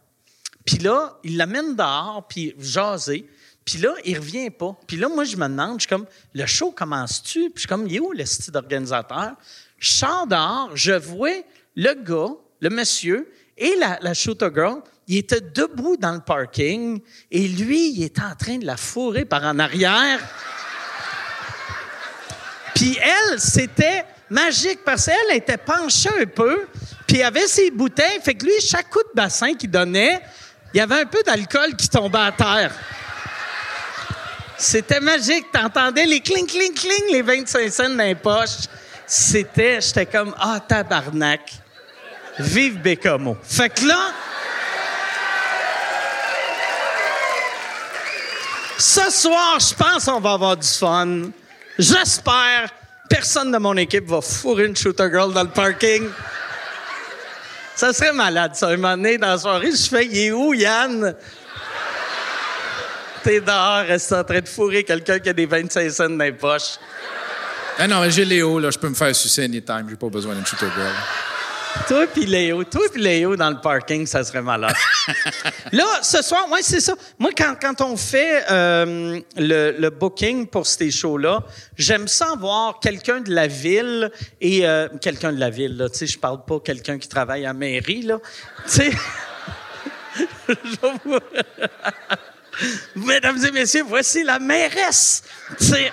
puis 0.65 0.77
là, 0.77 1.17
il 1.23 1.37
l'amène 1.37 1.75
dehors, 1.75 2.25
puis 2.27 2.55
jaser, 2.59 3.27
puis 3.65 3.79
là, 3.79 3.93
il 4.05 4.17
revient 4.17 4.49
pas. 4.49 4.75
Puis 4.87 4.97
là, 4.97 5.07
moi, 5.07 5.23
je 5.23 5.37
me 5.37 5.47
demande, 5.47 5.79
je 5.79 5.81
suis 5.81 5.89
comme, 5.89 6.05
le 6.33 6.45
show 6.45 6.71
commence-tu? 6.71 7.49
Puis 7.49 7.53
je 7.55 7.59
suis 7.61 7.67
comme, 7.67 7.87
il 7.87 7.95
est 7.95 7.99
où 7.99 8.11
le 8.11 8.25
style 8.25 8.53
d'organisateur? 8.53 9.33
Je 9.77 9.89
sors 9.89 10.27
dehors, 10.27 10.71
je 10.75 10.93
vois 10.93 11.43
le 11.75 11.93
gars, 11.93 12.33
le 12.59 12.69
monsieur, 12.69 13.31
et 13.57 13.75
la, 13.79 13.99
la 14.01 14.13
shooter 14.13 14.49
girl, 14.53 14.81
il 15.07 15.17
était 15.17 15.41
debout 15.41 15.97
dans 15.97 16.13
le 16.13 16.21
parking, 16.21 17.01
et 17.29 17.47
lui, 17.47 17.91
il 17.91 18.03
était 18.03 18.21
en 18.21 18.35
train 18.35 18.57
de 18.57 18.65
la 18.65 18.77
fourrer 18.77 19.25
par 19.25 19.43
en 19.43 19.59
arrière. 19.59 20.19
Puis 22.75 22.97
elle, 22.97 23.39
c'était 23.39 24.05
magique 24.31 24.79
parce 24.83 25.05
qu'elle 25.05 25.37
était 25.37 25.57
penchée 25.57 26.09
un 26.21 26.25
peu, 26.25 26.67
puis 27.05 27.17
il 27.17 27.23
avait 27.23 27.47
ses 27.47 27.69
bouteilles. 27.69 28.19
Fait 28.23 28.33
que 28.33 28.45
lui, 28.45 28.53
chaque 28.61 28.89
coup 28.89 29.03
de 29.03 29.11
bassin 29.13 29.53
qu'il 29.53 29.69
donnait, 29.69 30.21
il 30.73 30.77
y 30.77 30.79
avait 30.81 31.01
un 31.01 31.05
peu 31.05 31.21
d'alcool 31.23 31.75
qui 31.75 31.89
tombait 31.89 32.17
à 32.17 32.31
terre. 32.31 32.71
C'était 34.57 34.99
magique. 34.99 35.51
T'entendais 35.51 36.05
les 36.05 36.21
cling, 36.21 36.47
cling, 36.47 36.73
cling, 36.73 37.11
les 37.11 37.21
25 37.21 37.71
cents 37.71 37.89
dans 37.89 37.97
les. 37.97 38.15
C'était, 39.05 39.81
j'étais 39.81 40.05
comme, 40.05 40.33
ah, 40.39 40.59
tabarnak. 40.65 41.51
Vive 42.39 42.79
Bécamo. 42.79 43.37
Fait 43.43 43.69
que 43.69 43.85
là, 43.85 44.11
ce 48.77 49.11
soir, 49.11 49.59
je 49.59 49.75
pense 49.75 50.05
qu'on 50.05 50.21
va 50.21 50.33
avoir 50.33 50.55
du 50.55 50.67
fun. 50.67 51.23
J'espère 51.77 52.69
personne 53.11 53.51
de 53.51 53.57
mon 53.57 53.75
équipe 53.75 54.07
va 54.07 54.21
fourrer 54.21 54.65
une 54.65 54.75
shooter 54.75 55.09
girl 55.11 55.33
dans 55.33 55.43
le 55.43 55.49
parking. 55.49 56.09
Ça 57.75 57.91
serait 57.91 58.13
malade, 58.13 58.55
ça. 58.55 58.69
Un 58.69 58.77
moment 58.77 58.95
dans 58.95 59.27
la 59.27 59.37
soirée, 59.37 59.71
je 59.71 59.89
fais, 59.89 60.05
il 60.05 60.17
est 60.17 60.31
où, 60.31 60.53
Yann? 60.53 61.13
T'es 63.23 63.41
dehors, 63.41 63.85
reste 63.85 64.13
en 64.13 64.23
train 64.23 64.39
de 64.39 64.47
fourrer 64.47 64.83
quelqu'un 64.83 65.19
qui 65.19 65.29
a 65.29 65.33
des 65.33 65.45
25 65.45 65.91
cents 65.91 66.09
dans 66.09 66.23
les 66.23 66.31
poches? 66.31 66.77
Ah 67.77 67.87
non, 67.87 68.09
j'ai 68.09 68.25
Léo, 68.25 68.59
là, 68.59 68.71
je 68.71 68.79
peux 68.79 68.89
me 68.89 68.95
faire 68.95 69.15
sucer 69.15 69.43
anytime, 69.43 69.87
j'ai 69.89 69.95
pas 69.95 70.09
besoin 70.09 70.33
d'une 70.33 70.45
shooter 70.45 70.67
girl. 70.75 70.93
Toi 71.87 72.07
puis 72.07 72.25
Léo, 72.25 72.63
toi 72.63 72.81
puis 72.91 73.01
Léo 73.01 73.35
dans 73.35 73.49
le 73.49 73.59
parking, 73.59 74.05
ça 74.05 74.23
serait 74.23 74.41
malade. 74.41 74.73
là, 75.71 75.85
ce 76.01 76.21
soir, 76.21 76.49
ouais, 76.51 76.61
c'est 76.61 76.79
ça. 76.79 76.93
Moi, 77.19 77.31
quand, 77.37 77.55
quand 77.59 77.81
on 77.81 77.97
fait 77.97 78.43
euh, 78.51 79.19
le, 79.35 79.75
le, 79.77 79.89
booking 79.89 80.47
pour 80.47 80.65
ces 80.67 80.91
shows-là, 80.91 81.43
j'aime 81.77 82.07
ça 82.07 82.33
voir 82.39 82.79
quelqu'un 82.79 83.21
de 83.21 83.33
la 83.33 83.47
ville 83.47 84.11
et 84.39 84.67
euh, 84.67 84.87
quelqu'un 85.01 85.31
de 85.33 85.39
la 85.39 85.49
ville. 85.49 85.77
Là, 85.77 85.89
tu 85.89 85.97
sais, 85.97 86.07
je 86.07 86.19
parle 86.19 86.45
pas 86.45 86.59
quelqu'un 86.59 86.97
qui 86.97 87.07
travaille 87.07 87.45
à 87.45 87.53
mairie 87.53 88.03
là. 88.03 88.19
Tu 88.65 88.71
sais. 88.71 88.91
Mesdames 92.95 93.45
et 93.45 93.51
messieurs, 93.51 93.83
voici 93.87 94.23
la 94.23 94.39
mairesse. 94.39 95.23
Sais. 95.57 95.91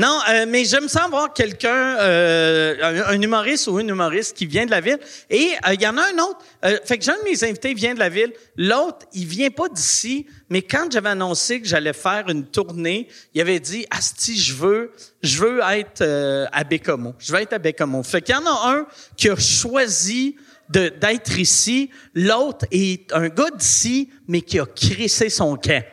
Non, 0.00 0.18
euh, 0.30 0.46
mais 0.48 0.64
j'aime 0.64 0.88
ça 0.88 1.06
voir 1.10 1.34
quelqu'un, 1.34 1.98
euh, 2.00 3.04
un, 3.06 3.20
humoriste 3.20 3.66
ou 3.66 3.78
une 3.80 3.90
humoriste 3.90 4.34
qui 4.34 4.46
vient 4.46 4.64
de 4.64 4.70
la 4.70 4.80
ville. 4.80 4.98
Et 5.28 5.50
euh, 5.66 5.74
il 5.74 5.82
y 5.82 5.86
en 5.86 5.98
a 5.98 6.04
un 6.04 6.18
autre. 6.22 6.38
Euh, 6.64 6.78
fait 6.86 6.96
que 6.96 7.04
j'ai 7.04 7.10
un 7.10 7.18
de 7.18 7.24
mes 7.24 7.44
invités 7.44 7.74
vient 7.74 7.92
de 7.92 7.98
la 7.98 8.08
ville. 8.08 8.32
L'autre, 8.56 9.04
il 9.12 9.26
vient 9.26 9.50
pas 9.50 9.68
d'ici. 9.68 10.24
Mais 10.48 10.62
quand 10.62 10.90
j'avais 10.90 11.10
annoncé 11.10 11.60
que 11.60 11.68
j'allais 11.68 11.92
faire 11.92 12.30
une 12.30 12.46
tournée, 12.46 13.08
il 13.34 13.42
avait 13.42 13.60
dit, 13.60 13.84
Asti, 13.90 14.38
je 14.40 14.54
veux, 14.54 14.92
je 15.22 15.38
veux 15.38 15.60
être 15.70 16.48
à 16.50 16.64
Bécomo. 16.64 17.14
Je 17.18 17.30
veux 17.30 17.40
être 17.42 17.52
à 17.52 17.58
Bécomo. 17.58 18.02
Fait 18.02 18.22
qu'il 18.22 18.34
y 18.34 18.38
en 18.38 18.46
a 18.46 18.70
un 18.72 18.86
qui 19.18 19.28
a 19.28 19.36
choisi 19.36 20.34
d'être 20.70 21.38
ici. 21.38 21.90
L'autre 22.14 22.64
est 22.70 23.12
un 23.12 23.28
gars 23.28 23.50
d'ici, 23.54 24.08
mais 24.26 24.40
qui 24.40 24.58
a 24.58 24.64
crissé 24.64 25.28
son 25.28 25.56
camp. 25.56 25.84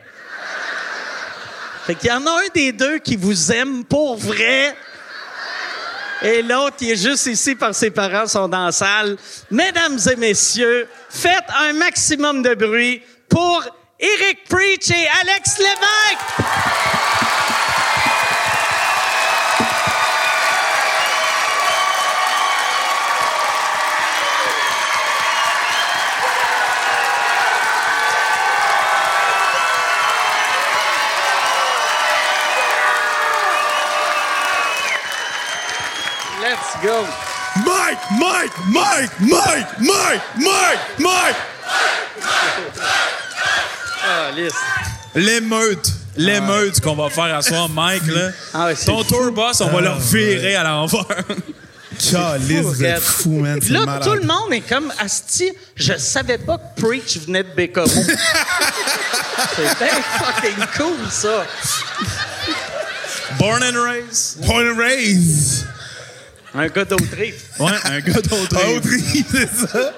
Fait 1.88 1.94
qu'il 1.94 2.10
y 2.10 2.12
en 2.12 2.26
a 2.26 2.30
un 2.30 2.48
des 2.54 2.72
deux 2.72 2.98
qui 2.98 3.16
vous 3.16 3.50
aime 3.50 3.82
pour 3.82 4.18
vrai. 4.18 4.76
Et 6.20 6.42
l'autre, 6.42 6.76
qui 6.76 6.90
est 6.90 7.02
juste 7.02 7.24
ici 7.24 7.56
que 7.56 7.72
ses 7.72 7.90
parents 7.90 8.26
sont 8.26 8.46
dans 8.46 8.66
la 8.66 8.72
salle. 8.72 9.16
Mesdames 9.50 9.98
et 10.12 10.16
messieurs, 10.16 10.86
faites 11.08 11.46
un 11.58 11.72
maximum 11.72 12.42
de 12.42 12.52
bruit 12.52 13.02
pour 13.30 13.64
Eric 13.98 14.44
Preach 14.50 14.90
et 14.90 15.08
Alex 15.22 15.56
Lévesque! 15.56 17.17
Let's 36.48 36.82
go! 36.82 37.06
Mike, 37.66 37.98
Mike, 38.18 38.52
Mike, 38.72 39.20
Mike, 39.20 39.80
Mike, 39.80 40.22
Mike, 40.38 40.78
Mike. 40.98 41.36
Ah, 44.02 44.30
lisse. 44.34 44.54
L'émeute. 45.14 45.92
L'émeute 46.16 46.80
qu'on 46.80 46.94
va 46.94 47.10
faire 47.10 47.36
à 47.36 47.42
soir, 47.42 47.68
Mike, 47.68 48.06
là. 48.06 48.30
Ah 48.54 48.66
ouais, 48.66 48.74
c'est 48.74 48.86
Ton 48.86 49.04
fou. 49.04 49.10
tour 49.10 49.32
boss, 49.32 49.60
on 49.60 49.68
va 49.68 49.82
le 49.82 49.90
virer 50.10 50.56
à 50.56 50.64
l'envers. 50.64 51.04
Calice, 52.10 52.60
vous 52.62 52.82
êtes 52.82 53.02
fou, 53.02 53.40
man. 53.40 53.60
Puis 53.60 53.70
là, 53.74 53.84
malade. 53.84 54.04
tout 54.04 54.14
le 54.14 54.22
monde 54.24 54.50
est 54.52 54.66
comme 54.66 54.90
Asti. 55.00 55.52
Je 55.76 55.98
savais 55.98 56.38
pas 56.38 56.56
que 56.56 56.80
Preach 56.80 57.18
venait 57.26 57.42
de 57.42 57.50
Bécomo. 57.54 57.88
C'est 59.54 59.78
bien 59.78 60.02
fucking 60.18 60.64
cool, 60.78 61.10
ça. 61.10 61.44
Born 63.38 63.62
and 63.62 63.76
raised. 63.84 64.46
Born 64.46 64.66
and 64.66 64.78
raised. 64.78 65.66
Un 66.54 66.66
gars 66.68 66.84
d'Autriche. 66.84 67.34
Ouais, 67.60 67.70
un 67.84 68.00
gars 68.00 68.14
d'autre. 68.14 68.56
Audrey, 68.76 68.98
c'est 69.30 69.48
ça. 69.68 69.94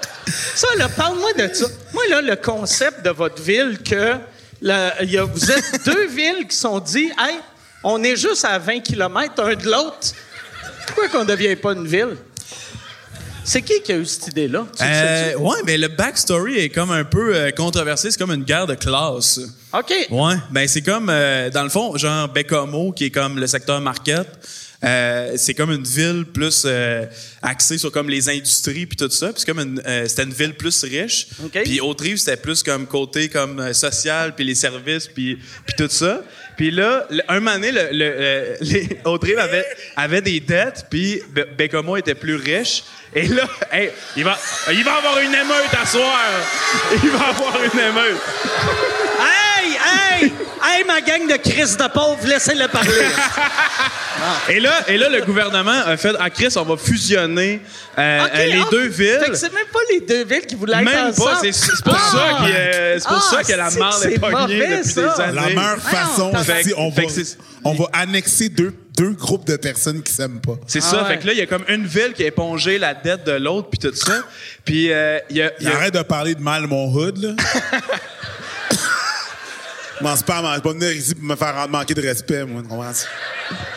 Ça, 0.55 0.67
là, 0.77 0.89
parle-moi 0.89 1.33
de 1.35 1.53
ça. 1.55 1.67
Moi, 1.93 2.03
là, 2.11 2.21
le 2.23 2.37
concept 2.37 3.05
de 3.05 3.11
votre 3.11 3.41
ville, 3.43 3.79
que 3.85 4.15
la- 4.61 5.03
il 5.03 5.11
y 5.13 5.19
a- 5.19 5.25
vous 5.25 5.51
êtes 5.51 5.85
deux 5.87 6.07
villes 6.09 6.47
qui 6.49 6.57
sont 6.57 6.81
dit, 6.81 7.11
hey, 7.19 7.37
on 7.85 8.03
est 8.03 8.17
juste 8.17 8.45
à 8.45 8.59
20 8.59 8.81
km 8.81 9.43
un 9.43 9.55
de 9.55 9.65
l'autre. 9.65 9.99
Pourquoi 10.87 11.09
qu'on 11.09 11.25
ne 11.25 11.31
devient 11.31 11.57
pas 11.57 11.73
une 11.73 11.87
ville? 11.87 12.17
C'est 13.45 13.63
qui 13.63 13.81
qui 13.83 13.93
a 13.93 13.97
eu 13.97 14.05
cette 14.05 14.29
idée-là? 14.29 14.67
Euh, 14.83 15.35
ouais, 15.37 15.57
mais 15.65 15.79
le 15.79 15.89
backstory 15.89 16.59
est 16.59 16.69
comme 16.69 16.91
un 16.91 17.05
peu 17.05 17.35
euh, 17.35 17.51
controversé. 17.51 18.11
C'est 18.11 18.19
comme 18.19 18.33
une 18.33 18.45
guerre 18.45 18.67
de 18.67 18.75
classe. 18.75 19.41
OK. 19.73 19.93
Ouais, 20.11 20.35
ben 20.51 20.69
c'est 20.69 20.83
comme 20.83 21.09
euh, 21.11 21.49
dans 21.51 21.63
le 21.63 21.71
fond, 21.71 21.97
genre 21.97 22.29
Bécomo 22.29 22.93
qui 22.93 23.07
est 23.07 23.11
comme 23.11 23.39
le 23.39 23.47
secteur 23.47 23.81
market. 23.81 24.27
Euh, 24.83 25.35
c'est 25.37 25.53
comme 25.53 25.71
une 25.73 25.85
ville 25.85 26.25
plus 26.33 26.63
euh, 26.65 27.05
axée 27.43 27.77
sur 27.77 27.93
comme 27.93 28.09
les 28.09 28.31
industries 28.31 28.87
puis 28.87 28.97
tout 28.97 29.11
ça. 29.11 29.27
Puis 29.29 29.41
c'est 29.41 29.47
comme 29.47 29.61
une, 29.61 29.83
euh, 29.87 30.09
c'était 30.09 30.23
une 30.23 30.33
ville 30.33 30.55
plus 30.55 30.83
riche. 30.85 31.27
Puis 31.65 31.81
Autrive 31.81 32.17
c'était 32.17 32.39
plus 32.39 32.63
comme 32.63 32.87
côté 32.87 33.29
comme 33.29 33.75
social 33.75 34.35
puis 34.35 34.45
les 34.45 34.55
services 34.55 35.07
puis 35.07 35.39
puis 35.67 35.75
tout 35.77 35.89
ça. 35.91 36.23
Puis 36.57 36.71
là, 36.71 37.07
un 37.29 37.41
moment 37.41 37.55
donné, 37.55 37.73
le, 37.73 37.89
le, 37.93 38.57
les, 38.63 38.99
Autrive 39.05 39.39
avait 39.39 39.67
avait 39.97 40.23
des 40.23 40.41
dettes 40.41 40.87
puis 40.91 41.21
Bé- 41.31 41.47
Bécomo 41.59 41.99
était 41.99 42.15
plus 42.15 42.37
riche. 42.37 42.85
Et 43.15 43.27
là, 43.29 43.47
hey, 43.73 43.91
il 44.17 44.25
va 44.25 44.39
il 44.73 44.83
va 44.83 44.95
avoir 44.95 45.19
une 45.19 45.35
émeute 45.35 45.75
à 45.79 45.85
soir. 45.85 46.19
Il 47.05 47.11
va 47.11 47.27
avoir 47.29 47.57
une 47.65 47.79
émeute. 47.81 49.10
Hey, 49.63 50.23
hey, 50.23 50.33
hey, 50.63 50.85
ma 50.85 51.01
gang 51.03 51.27
de 51.29 51.37
Chris 51.37 51.77
de 51.77 51.89
pauvres, 51.93 52.27
laissez-le 52.27 52.67
parler. 52.69 52.91
Et 54.49 54.59
là, 54.61 54.73
et 54.89 54.97
là, 54.97 55.09
le 55.11 55.23
gouvernement 55.25 55.83
a 55.87 55.97
fait, 55.97 56.15
ah, 56.19 56.31
Chris, 56.31 56.53
on 56.57 56.63
va 56.63 56.77
fusionner 56.77 57.61
euh, 57.99 58.25
OK, 58.25 58.31
euh, 58.35 58.47
les 58.47 58.61
ah, 58.63 58.69
deux 58.71 58.89
villes. 58.89 59.19
Fait 59.23 59.31
que 59.31 59.37
c'est 59.37 59.53
même 59.53 59.67
pas 59.73 59.79
les 59.93 60.01
deux 60.01 60.25
villes 60.25 60.47
qui 60.47 60.55
voulaient 60.55 60.79
être 60.79 60.85
Même 60.85 61.15
pas, 61.15 61.39
c'est 61.43 61.53
c'est 61.53 61.83
pour 61.85 61.95
Ah! 61.95 62.11
ça 62.11 62.47
que 62.47 62.53
euh, 62.53 62.99
c'est 62.99 63.09
pour 63.09 63.17
Ah, 63.17 63.35
ça 63.37 63.43
que 63.45 63.53
la 63.53 63.71
que 63.71 64.07
est 64.07 64.13
c'est 64.13 64.19
pognée 64.19 64.37
mauvais, 64.61 64.77
depuis 64.79 64.91
ça. 64.91 65.01
des 65.17 65.23
années. 65.23 65.35
La 65.35 65.47
meilleure 65.49 65.79
façon, 65.79 66.33
Fait 66.43 66.63
c'est 66.65 66.75
on 66.77 66.91
fait 66.93 67.07
va, 67.07 67.23
on 67.65 67.75
va 67.75 67.85
annexer 67.93 68.49
deux, 68.49 68.75
deux 68.97 69.11
groupes 69.11 69.47
de 69.47 69.57
personnes 69.57 70.03
qui 70.03 70.13
s'aiment 70.13 70.41
pas. 70.41 70.55
C'est 70.67 70.81
ça, 70.81 71.01
Ah 71.01 71.03
ouais. 71.05 71.15
fait 71.15 71.19
que 71.21 71.27
là, 71.27 71.33
il 71.35 71.39
y 71.39 71.43
a 71.43 71.47
comme 71.47 71.65
une 71.69 71.87
ville 71.87 72.13
qui 72.15 72.23
a 72.23 72.27
épongé 72.27 72.79
la 72.79 72.95
dette 72.95 73.25
de 73.25 73.33
l'autre, 73.33 73.69
puis 73.71 73.79
tout 73.79 73.95
ça. 73.95 74.23
Puis 74.65 74.91
euh, 74.93 75.19
il 75.31 75.37
y 75.37 75.43
a... 75.43 75.53
il 75.61 75.67
y 75.67 75.71
a- 75.71 75.77
Arrête 75.77 75.95
de 75.95 76.03
parler 76.03 76.35
de 76.35 76.41
mal 76.43 76.67
mon 76.67 76.91
hood, 76.93 77.19
là. 77.19 77.31
M'en 80.01 80.17
pas, 80.17 80.43
je 80.51 80.57
vais 80.57 80.61
pas 80.63 80.73
venir 80.73 80.93
ici 80.93 81.15
pour 81.15 81.25
me 81.25 81.37
faire 81.37 81.69
manquer 81.69 81.95
de 81.95 82.01
respect, 82.03 82.45
moi. 82.45 82.63
tu 82.63 82.69
comprends? 82.69 82.93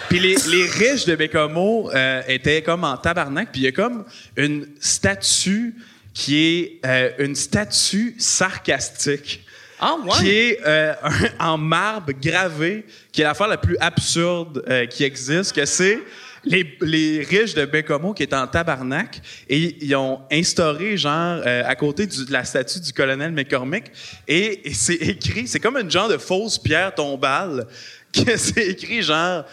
Puis 0.10 0.20
les, 0.20 0.36
les 0.50 0.66
riches 0.66 1.06
de 1.06 1.16
Bécomo 1.16 1.92
euh, 1.94 2.22
étaient 2.28 2.62
comme 2.62 2.84
en 2.84 2.96
tabarnak. 2.98 3.52
Puis 3.52 3.62
il 3.62 3.64
y 3.66 3.68
a 3.68 3.72
comme 3.72 4.06
une 4.38 4.68
statue 4.80 5.76
qui 6.14 6.38
est 6.38 6.80
euh, 6.86 7.10
une 7.20 7.36
statue 7.36 8.16
sarcastique. 8.20 9.46
Ah, 9.80 9.96
ouais? 10.06 10.12
Qui 10.20 10.30
est 10.30 10.60
euh, 10.66 10.94
un- 11.40 11.46
en 11.50 11.58
marbre 11.58 12.14
gravé, 12.22 12.86
qui 13.12 13.22
est 13.22 13.26
l'affaire 13.26 13.48
la 13.48 13.58
plus 13.58 13.76
absurde 13.80 14.64
euh, 14.70 14.86
qui 14.86 15.04
existe, 15.04 15.54
que 15.54 15.66
c'est 15.66 16.00
les, 16.46 17.24
riches 17.24 17.54
de 17.54 17.66
Bécomo 17.66 18.14
qui 18.14 18.24
étaient 18.24 18.36
en 18.36 18.48
tabarnak 18.48 19.22
et 19.50 19.78
ils 19.82 19.96
ont 19.96 20.22
instauré, 20.32 20.98
genre, 20.98 21.42
euh, 21.46 21.64
à 21.66 21.76
côté 21.76 22.08
de 22.08 22.32
la 22.32 22.44
statue 22.44 22.80
du 22.80 22.94
colonel 22.94 23.32
McCormick, 23.32 23.86
et, 24.28 24.62
c'est 24.74 24.96
écrit, 24.96 25.48
c'est 25.48 25.60
comme 25.60 25.78
une 25.78 25.92
genre 25.92 26.10
de 26.10 26.18
fausse 26.18 26.58
pierre 26.58 26.94
tombale, 26.94 27.68
que 28.14 28.38
c'est 28.38 28.68
écrit, 28.68 29.02
genre, 29.02 29.46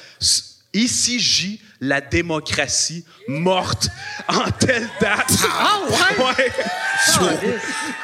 ici 0.72 1.20
gît 1.20 1.60
la 1.80 2.00
démocratie 2.02 3.04
morte 3.28 3.88
en 4.28 4.50
telle 4.50 4.86
date. 5.00 5.32
Ah, 5.50 5.80
ouais? 5.88 6.24
ouais. 6.24 6.50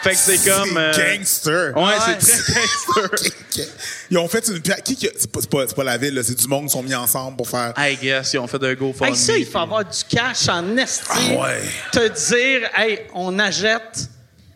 fait 0.03 0.11
que 0.13 0.17
c'est 0.17 0.45
comme... 0.51 0.77
euh, 0.77 0.93
gangster. 1.17 1.77
Ouais, 1.77 1.95
c'est 2.21 2.43
très 2.43 2.61
gangster. 2.61 3.31
Ils 4.11 4.19
ont 4.19 4.29
fait 4.29 4.47
une 4.49 4.61
pierre. 4.61 4.83
Qui, 4.83 4.97
qui- 4.97 5.11
c'est 5.17 5.31
pas, 5.31 5.41
c'est 5.41 5.51
pas- 5.51 5.65
c'est 5.67 5.77
pas 5.77 5.85
la 5.85 5.99
ville, 5.99 6.15
là, 6.15 6.23
c'est 6.23 6.35
du 6.39 6.47
monde 6.49 6.67
qui 6.67 6.71
sont 6.73 6.83
mis 6.83 6.95
ensemble 6.95 7.37
pour 7.37 7.49
faire. 7.49 7.73
I 7.77 7.97
guess, 8.01 8.33
ils 8.33 8.39
ont 8.39 8.47
fait 8.47 8.63
un 8.63 8.75
GoFundMe. 8.75 9.11
Hey, 9.11 9.17
ça, 9.17 9.37
il 9.37 9.47
faut 9.47 9.59
avoir 9.59 9.85
du 9.85 10.05
cash 10.09 10.49
en 10.49 10.77
esti. 10.77 11.05
Ah 11.11 11.41
ouais. 11.43 11.63
Te 11.93 12.09
dire, 12.31 12.69
hey, 12.77 13.01
on 13.15 13.39
achète 13.39 14.09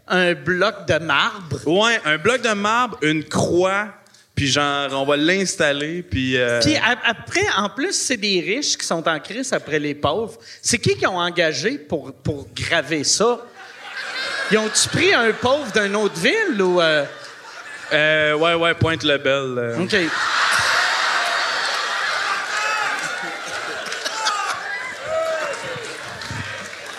un 0.09 0.35
bloc 0.35 0.87
de 0.87 0.99
marbre. 0.99 1.59
Ouais, 1.67 2.01
un 2.05 2.19
bloc 2.19 2.43
de 2.43 2.53
marbre, 2.53 2.97
une 3.03 3.25
croix, 3.25 3.89
puis 4.41 4.49
genre, 4.49 4.89
on 4.95 5.05
va 5.05 5.19
l'installer, 5.19 6.01
puis... 6.03 6.39
euh, 6.39 6.61
Puis 6.63 6.75
après, 7.05 7.45
en 7.59 7.69
plus, 7.69 7.93
c'est 7.93 8.17
des 8.17 8.41
riches 8.41 8.79
qui 8.79 8.87
sont 8.87 9.07
en 9.07 9.21
crise 9.21 9.53
après 9.53 9.79
les 9.79 9.95
pauvres. 9.95 10.39
C'est 10.63 10.79
qui 10.79 10.97
qui 10.97 11.07
ont 11.07 11.19
engagé 11.19 11.77
pour, 11.77 12.11
pour 12.11 12.49
graver 12.57 13.05
ça? 13.05 13.39
Ils 14.51 14.57
ont-tu 14.57 14.89
pris 14.89 15.13
un 15.13 15.31
pauvre 15.33 15.71
d'une 15.73 15.95
autre 15.95 16.19
ville 16.19 16.63
ou... 16.63 16.81
euh, 16.81 17.05
euh, 17.93 18.33
ouais, 18.33 18.55
ouais, 18.55 18.73
Pointe-le-Bel. 18.73 19.59
euh. 19.59 19.79
OK. 19.83 19.95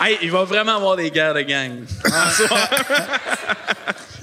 Hey, 0.04 0.18
il 0.22 0.30
va 0.30 0.44
vraiment 0.44 0.76
avoir 0.76 0.96
des 0.96 1.10
guerres 1.10 1.34
de 1.34 1.42
gang. 1.42 1.84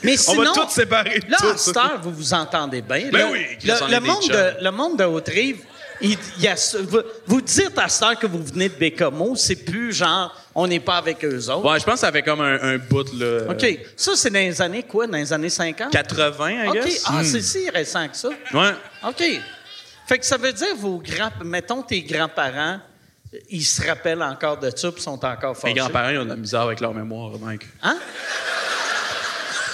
Mais 0.04 0.14
on 0.14 0.18
sinon... 0.32 0.54
va 0.54 0.66
tous 0.66 0.70
séparer 0.72 1.20
Là, 1.28 1.38
tout 1.40 1.48
à 1.48 1.58
cette 1.58 1.78
heure, 1.78 2.00
vous 2.02 2.12
vous 2.12 2.34
entendez 2.34 2.82
bien. 2.82 3.10
Ben 3.12 3.20
Là, 3.20 3.28
oui, 3.32 3.46
le, 3.64 3.74
on 3.84 3.88
le 3.88 4.00
monde 4.00 4.28
de, 4.30 4.64
le 4.64 4.72
monde 4.72 4.98
de 4.98 5.04
Haute-Rive, 5.04 5.60
il, 6.02 6.18
il 6.38 6.44
y 6.44 6.48
a, 6.48 6.56
vous, 6.88 7.00
vous 7.28 7.42
dites 7.42 7.78
à 7.78 7.90
cette 7.90 8.04
heure 8.04 8.18
que 8.18 8.28
vous 8.28 8.42
venez 8.44 8.70
de 8.70 8.76
Bécomo, 8.76 9.36
c'est 9.36 9.58
plus 9.58 9.92
genre, 9.94 10.34
on 10.56 10.68
n'est 10.68 10.80
pas 10.80 10.96
avec 10.98 11.24
eux 11.26 11.50
autres. 11.50 11.70
Ouais, 11.70 11.80
je 11.80 11.84
pense 11.84 11.96
que 11.96 12.00
ça 12.00 12.12
fait 12.14 12.22
comme 12.22 12.40
un, 12.40 12.58
un 12.62 12.78
bout, 12.78 13.12
là. 13.14 13.42
OK. 13.50 13.80
Ça, 13.98 14.14
c'est 14.16 14.30
dans 14.30 14.40
les 14.40 14.62
années 14.62 14.84
quoi? 14.84 15.06
Dans 15.06 15.18
les 15.18 15.34
années 15.34 15.50
50? 15.50 15.92
80, 15.92 16.50
I 16.50 16.68
OK. 16.70 16.74
guess? 16.76 17.04
Ah, 17.06 17.20
Hmm. 17.20 17.24
c'est 17.26 17.42
si 17.42 17.70
récent 17.70 18.08
que 18.08 18.16
ça. 18.16 18.30
Ouais. 18.54 18.72
OK. 19.06 19.24
Fait 20.08 20.18
que 20.18 20.26
ça 20.26 20.38
veut 20.38 20.54
dire, 20.54 20.76
vos 20.78 20.98
grands... 20.98 21.30
Mettons, 21.44 21.82
tes 21.84 22.02
grands-parents, 22.02 22.80
ils 23.50 23.64
se 23.64 23.86
rappellent 23.86 24.24
encore 24.24 24.58
de 24.58 24.72
ça 24.76 24.92
puis 24.92 25.02
sont 25.02 25.24
encore 25.24 25.54
Mes 25.56 25.62
fâchés. 25.62 25.74
grands-parents, 25.76 26.10
ils 26.10 26.18
ont 26.20 26.24
de 26.26 26.30
la 26.30 26.36
misère 26.36 26.62
avec 26.62 26.80
leur 26.80 26.94
mémoire, 26.94 27.38
mec. 27.40 27.66
Hein? 27.84 27.98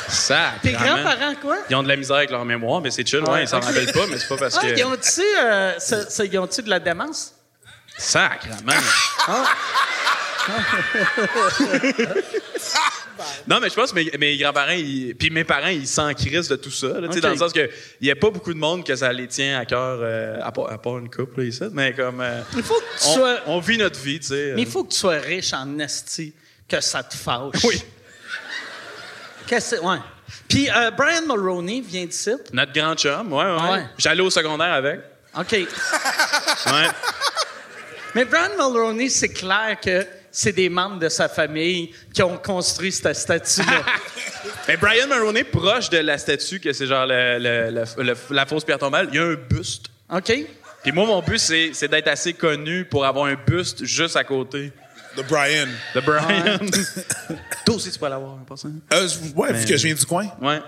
Ça, 0.07 0.51
Tes 0.61 0.71
grands-parents, 0.73 1.35
quoi? 1.41 1.57
Ils 1.69 1.75
ont 1.75 1.83
de 1.83 1.87
la 1.87 1.95
misère 1.95 2.17
avec 2.17 2.29
leur 2.29 2.45
mémoire, 2.45 2.79
mais 2.81 2.91
c'est 2.91 3.07
chill. 3.07 3.23
Ouais, 3.23 3.43
ils 3.43 3.47
s'en 3.47 3.59
rappellent 3.59 3.91
pas, 3.91 4.05
mais 4.07 4.17
c'est 4.19 4.27
pas 4.27 4.37
parce 4.37 4.57
Ah, 4.57 4.61
que. 4.61 4.77
ils 4.77 4.83
ont-tu 4.85 5.21
euh, 5.39 5.73
de 6.63 6.69
la 6.69 6.79
démence? 6.79 7.33
Sacrement. 7.97 8.73
non, 13.47 13.59
mais 13.61 13.69
je 13.69 13.73
pense 13.75 13.91
que 13.91 13.95
mes, 13.95 14.11
mes 14.17 14.37
grands-parents, 14.37 14.75
puis 15.17 15.29
mes 15.31 15.43
parents, 15.43 15.67
ils 15.67 15.87
s'en 15.87 16.13
crissent 16.13 16.47
de 16.49 16.55
tout 16.55 16.71
ça. 16.71 16.99
là. 16.99 17.07
Dans 17.07 17.29
le 17.29 17.37
sens 17.37 17.53
que 17.53 17.69
il 18.01 18.07
y 18.07 18.11
a 18.11 18.15
pas 18.15 18.29
beaucoup 18.29 18.53
de 18.53 18.59
monde 18.59 18.85
que 18.85 18.95
ça 18.95 19.11
les 19.13 19.27
tient 19.27 19.59
à 19.59 19.65
cœur, 19.65 19.99
euh, 20.01 20.39
à, 20.41 20.51
part, 20.51 20.71
à 20.71 20.77
part 20.81 20.97
une 20.99 21.09
couple, 21.09 21.41
là, 21.41 21.47
ici. 21.47 21.63
Mais 21.71 21.93
comme. 21.93 22.21
euh, 22.21 22.41
Il 22.55 22.63
faut 22.63 22.75
que 22.75 22.79
tu 23.01 23.07
on, 23.07 23.13
sois... 23.15 23.39
on 23.47 23.59
vit 23.59 23.77
notre 23.77 23.99
vie, 23.99 24.19
tu 24.19 24.27
sais. 24.27 24.53
Mais 24.55 24.61
il 24.63 24.67
faut 24.67 24.83
que 24.83 24.93
tu 24.93 24.99
sois 24.99 25.17
riche 25.17 25.53
en 25.53 25.77
esti, 25.79 26.33
que 26.67 26.79
ça 26.81 27.03
te 27.03 27.15
fâche. 27.15 27.63
Oui. 27.63 27.81
Qu'est-ce 29.47 29.75
que? 29.75 29.81
Ouais. 29.81 29.97
Puis 30.47 30.69
euh, 30.69 30.91
Brian 30.91 31.21
Mulroney 31.21 31.81
vient 31.81 32.05
d'ici. 32.05 32.31
Notre 32.51 32.73
grand 32.73 32.95
chum, 32.95 33.31
ouais, 33.31 33.43
ouais. 33.43 33.57
Ah 33.59 33.71
ouais. 33.73 33.85
J'allais 33.97 34.21
au 34.21 34.29
secondaire 34.29 34.73
avec. 34.73 34.99
OK. 35.37 35.51
Ouais. 35.51 36.87
Mais 38.15 38.25
Brian 38.25 38.49
Mulroney, 38.57 39.09
c'est 39.09 39.29
clair 39.29 39.77
que 39.83 40.05
c'est 40.37 40.51
des 40.51 40.67
membres 40.67 40.99
de 40.99 41.07
sa 41.07 41.29
famille 41.29 41.93
qui 42.13 42.21
ont 42.21 42.37
construit 42.37 42.91
cette 42.91 43.15
statue-là. 43.15 43.85
Mais 44.67 44.75
Brian 44.75 45.07
Mulroney, 45.07 45.45
proche 45.45 45.89
de 45.89 45.99
la 45.99 46.17
statue, 46.17 46.59
que 46.59 46.73
c'est 46.73 46.87
genre 46.87 47.05
le- 47.05 47.37
le- 47.39 47.71
le- 47.71 48.03
le- 48.03 48.17
la 48.31 48.45
fausse 48.45 48.65
pierre 48.65 48.77
tombale, 48.79 49.07
il 49.11 49.15
y 49.15 49.19
a 49.19 49.23
un 49.23 49.35
buste. 49.35 49.85
OK? 50.13 50.33
Puis 50.83 50.91
moi, 50.91 51.05
mon 51.05 51.21
but, 51.21 51.39
c'est 51.39 51.71
c'est 51.73 51.87
d'être 51.87 52.09
assez 52.09 52.33
connu 52.33 52.83
pour 52.83 53.05
avoir 53.05 53.25
un 53.27 53.35
buste 53.47 53.85
juste 53.85 54.17
à 54.17 54.23
côté 54.25 54.73
De 55.15 55.21
Brian. 55.23 55.67
de 55.95 56.01
Brian. 56.01 56.59
Toi 57.65 57.75
aussi, 57.75 57.89
tu 57.91 57.97
peux 57.97 58.09
l'avoir, 58.09 58.33
en 58.33 58.37
passant. 58.47 58.69
Euh, 58.93 59.07
ouais, 59.37 59.53
vu 59.53 59.65
que 59.65 59.77
je 59.77 59.85
viens 59.87 59.95
du 59.95 60.05
coin. 60.05 60.27
Ouais. 60.41 60.59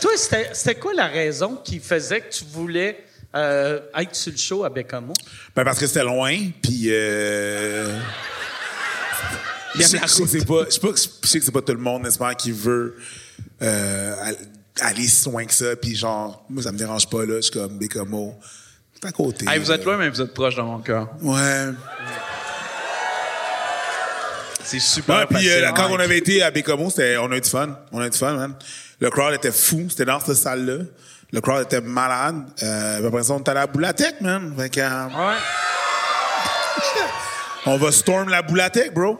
Toi, 0.00 0.10
c'était 0.16 0.50
c'était 0.52 0.74
quoi 0.78 0.94
la 0.94 1.06
raison 1.06 1.56
qui 1.56 1.78
faisait 1.80 2.20
que 2.22 2.30
tu 2.32 2.44
voulais 2.44 3.04
euh, 3.38 3.80
être 3.98 4.14
sur 4.14 4.32
le 4.32 4.38
show 4.38 4.64
à 4.64 4.68
Bécamo? 4.70 5.12
Ben 5.54 5.64
parce 5.64 5.78
que 5.78 5.86
c'était 5.86 6.04
loin, 6.04 6.36
puis 6.62 6.84
euh... 6.88 7.98
Je 9.74 9.82
sais 9.82 9.98
c'est 10.06 10.44
pas, 10.46 10.64
je 10.66 10.70
sais 10.74 10.80
pas- 10.80 10.92
je 11.22 11.28
sais 11.28 11.38
que 11.38 11.44
c'est 11.44 11.52
pas 11.52 11.62
tout 11.62 11.72
le 11.72 11.78
monde, 11.78 12.02
n'est-ce 12.02 12.18
pas, 12.18 12.34
qui 12.34 12.50
veut 12.52 12.96
euh, 13.62 14.14
all- 14.22 14.36
aller 14.80 15.06
si 15.06 15.28
loin 15.28 15.44
que 15.44 15.52
ça, 15.52 15.76
puis 15.76 15.94
genre, 15.94 16.44
moi 16.48 16.62
ça 16.62 16.72
me 16.72 16.78
dérange 16.78 17.08
pas 17.08 17.24
là, 17.24 17.36
je 17.36 17.42
suis 17.42 17.52
comme 17.52 17.78
Bécamo, 17.78 18.38
c'est 18.94 19.06
à 19.08 19.12
côté. 19.12 19.46
Hey, 19.48 19.58
vous 19.60 19.70
êtes 19.70 19.84
loin, 19.84 19.96
mais 19.96 20.08
vous 20.08 20.20
êtes 20.20 20.34
proche 20.34 20.56
de 20.56 20.62
mon 20.62 20.78
cœur. 20.80 21.08
Ouais. 21.22 21.66
C'est 24.64 24.80
super 24.80 25.26
puis 25.28 25.48
euh, 25.48 25.70
quand 25.74 25.90
on 25.90 25.98
avait 25.98 26.18
été 26.18 26.42
à 26.42 26.50
Bécamo, 26.50 26.88
on 27.20 27.32
a 27.32 27.36
eu 27.36 27.40
du 27.40 27.48
fun, 27.48 27.78
on 27.92 28.00
a 28.00 28.06
eu 28.06 28.10
du 28.10 28.18
fun, 28.18 28.34
man. 28.34 28.54
Le 29.00 29.10
crowd 29.10 29.32
était 29.34 29.52
fou, 29.52 29.86
c'était 29.88 30.04
dans 30.04 30.20
cette 30.20 30.34
salle-là. 30.36 30.84
Le 31.32 31.40
crowd 31.40 31.62
était 31.64 31.80
malade. 31.82 32.42
Euh, 32.62 33.06
après 33.06 33.22
ça, 33.22 33.34
on 33.34 33.38
était 33.40 33.50
à 33.50 33.54
la 33.54 33.66
boulathèque, 33.66 34.20
man. 34.20 34.54
Fait 34.56 34.70
que, 34.70 34.80
euh, 34.80 35.04
Ouais. 35.06 35.34
on 37.66 37.76
va 37.76 37.92
storm 37.92 38.28
la 38.30 38.40
boulathèque, 38.42 38.94
bro. 38.94 39.18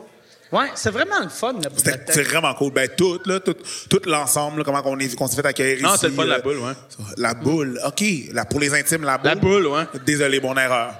Ouais, 0.50 0.70
c'est 0.74 0.90
vraiment 0.90 1.20
le 1.20 1.28
fun, 1.28 1.52
la 1.52 1.64
C'était 1.64 1.90
bibliothèque. 1.90 2.08
c'est 2.14 2.22
vraiment 2.22 2.54
cool. 2.54 2.72
Ben, 2.72 2.88
tout, 2.96 3.20
là, 3.26 3.38
tout, 3.40 3.54
tout 3.90 4.00
l'ensemble, 4.06 4.58
là, 4.58 4.64
comment 4.64 4.80
on 4.86 4.98
est- 4.98 5.14
qu'on 5.14 5.26
s'est 5.28 5.36
fait 5.36 5.46
accueillir 5.46 5.82
Non, 5.82 5.90
ici. 5.90 5.98
c'était 5.98 6.08
le 6.12 6.16
fun, 6.16 6.24
la 6.24 6.36
là. 6.36 6.42
boule, 6.42 6.58
ouais. 6.58 6.72
La 7.18 7.34
boule, 7.34 7.78
OK. 7.84 8.02
La, 8.32 8.46
pour 8.46 8.58
les 8.60 8.72
intimes, 8.74 9.04
la 9.04 9.18
boule. 9.18 9.28
La 9.28 9.34
boule, 9.34 9.66
ouais. 9.66 9.84
Désolé, 10.06 10.40
mon 10.40 10.56
erreur. 10.56 10.94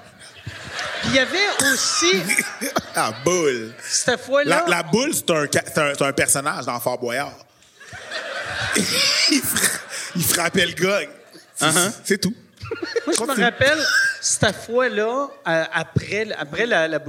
Puis 1.01 1.09
il 1.11 1.15
y 1.15 1.19
avait 1.21 1.39
aussi, 1.73 2.23
la 2.95 3.13
boule. 3.25 3.73
cette 3.89 4.21
fois-là... 4.21 4.65
La, 4.69 4.77
la 4.77 4.83
boule, 4.83 5.15
c'est 5.15 5.31
un, 5.31 5.47
c'est 5.51 5.65
c'est 5.97 6.03
un 6.05 6.13
personnage 6.13 6.67
dans 6.67 6.79
Fort 6.81 6.99
Boyard. 6.99 7.33
il, 10.19 10.25
fra- 10.25 10.45
il 10.45 10.51
frappait 10.51 10.67
le 10.67 10.73
gars. 10.73 11.01
C'est 11.55 11.67
Uh-huh. 11.67 11.93
c'est 12.05 12.19
tout. 12.19 12.35
Moi, 13.07 13.15
je 13.19 13.41
me 13.41 13.45
rappelle, 13.45 13.79
cette 14.21 14.55
fois-là, 14.55 15.29
euh, 15.49 15.65
après, 15.73 16.29
après 16.39 16.67
la, 16.67 16.87
la 16.87 17.01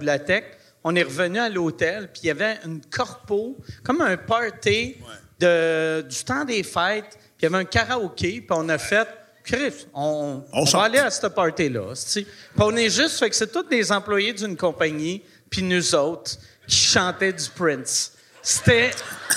on 0.84 0.96
est 0.96 1.04
revenu 1.04 1.38
à 1.40 1.50
l'hôtel, 1.50 2.10
puis 2.12 2.22
il 2.24 2.28
y 2.28 2.32
avait 2.32 2.58
une 2.66 2.82
corpo, 2.90 3.58
comme 3.84 4.02
un 4.02 4.16
party 4.18 4.96
de, 5.40 6.02
du 6.10 6.24
temps 6.24 6.46
des 6.46 6.64
fêtes, 6.64 7.12
puis 7.12 7.42
il 7.42 7.44
y 7.44 7.46
avait 7.48 7.58
un 7.58 7.66
karaoké, 7.66 8.42
puis 8.42 8.48
on 8.52 8.68
a 8.70 8.78
fait, 8.78 9.08
Chris, 9.44 9.86
on, 9.94 10.44
on, 10.54 10.66
chante. 10.66 10.80
va 10.80 10.86
aller 10.86 11.00
à 11.00 11.12
ce 11.12 11.28
party-là. 11.28 11.94
Puis 12.14 12.26
on 12.58 12.76
est 12.78 12.90
juste, 12.90 13.20
fait 13.20 13.30
que 13.30 13.36
c'est 13.36 13.52
tous 13.52 13.64
des 13.64 13.92
employés 13.92 14.34
d'une 14.34 14.56
compagnie, 14.56 15.24
puis 15.50 15.62
nous 15.62 15.94
autres, 15.96 16.38
qui 16.68 16.78
chantaient 16.78 17.34
du 17.34 17.50
Prince. 17.56 18.14
C'était 18.42 18.92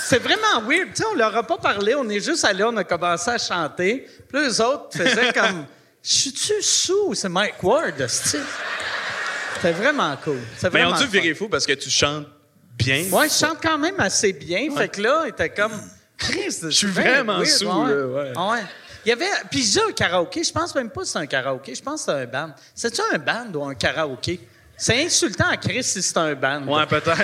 c'est 0.05 0.19
vraiment 0.19 0.61
weird. 0.67 0.89
Tu 0.95 1.03
sais, 1.03 1.05
on 1.11 1.15
leur 1.15 1.37
a 1.37 1.43
pas 1.43 1.59
parlé, 1.59 1.95
on 1.95 2.09
est 2.09 2.21
juste 2.21 2.45
allé, 2.45 2.65
on 2.65 2.77
a 2.77 2.85
commencé 2.85 3.31
à 3.31 3.39
chanter. 3.39 4.07
Puis 4.29 4.43
eux 4.43 4.61
autres 4.61 4.97
faisaient 4.97 5.33
comme 5.35 5.67
Je 6.03 6.13
suis-tu 6.13 6.63
sous? 6.63 7.15
C'est 7.15 7.29
Mike 7.29 7.63
Ward. 7.63 8.07
C'était 8.09 9.73
vraiment 9.73 10.17
cool. 10.23 10.41
C'était 10.55 10.71
Mais 10.71 10.83
vraiment 10.83 10.97
on 10.97 11.01
dû 11.01 11.07
virer 11.07 11.35
fou 11.35 11.49
parce 11.49 11.67
que 11.67 11.73
tu 11.73 11.91
chantes 11.91 12.27
bien. 12.77 13.05
Ouais, 13.11 13.29
je 13.29 13.35
chante 13.35 13.59
quand 13.63 13.79
même 13.79 13.99
assez 14.01 14.33
bien. 14.33 14.69
Fait 14.77 14.89
que 14.89 15.01
là, 15.01 15.23
il 15.27 15.31
était 15.31 15.51
comme 15.51 15.73
Chris, 16.17 16.59
je 16.63 16.71
suis 16.71 16.87
vraiment 16.87 17.45
sous, 17.45 17.67
là, 17.67 18.07
ouais. 18.07 18.33
Ah 18.37 18.51
ouais. 18.51 18.63
Il 19.05 19.09
y 19.09 19.13
avait. 19.13 19.31
Puis 19.51 19.63
j'ai 19.65 19.81
un 19.81 19.93
karaoké. 19.93 20.45
Je 20.45 20.53
pense 20.53 20.75
même 20.75 20.91
pas 20.91 21.01
que 21.01 21.07
c'est 21.07 21.19
un 21.19 21.27
karaoké. 21.27 21.75
Je 21.75 21.83
pense 21.83 22.05
que 22.05 22.13
c'est 22.13 22.23
un 22.23 22.27
band. 22.27 22.51
C'est-tu 22.75 23.01
un 23.13 23.19
band 23.19 23.53
ou 23.55 23.65
un 23.65 23.75
karaoké? 23.75 24.41
C'est 24.77 25.05
insultant 25.05 25.49
à 25.49 25.57
Chris 25.57 25.83
si 25.83 26.03
c'est 26.03 26.17
un 26.17 26.35
band. 26.35 26.63
Ouais, 26.67 26.87
peut-être. 26.87 27.17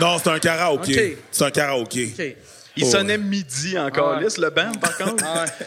Non, 0.00 0.18
c'est 0.18 0.28
un 0.30 0.38
karaoké. 0.38 1.12
OK. 1.14 1.18
C'est 1.30 1.44
un 1.44 1.50
karaoké. 1.50 2.12
OK. 2.18 2.36
Il 2.78 2.84
Oh, 2.84 2.90
sonnait 2.90 3.16
midi 3.18 3.78
encore, 3.78 4.16
Ouais. 4.16 4.24
lisse, 4.24 4.36
le 4.38 4.50
band, 4.50 4.72
par 4.80 4.96
contre. 4.98 5.24
Ah 5.26 5.44
ouais. 5.44 5.66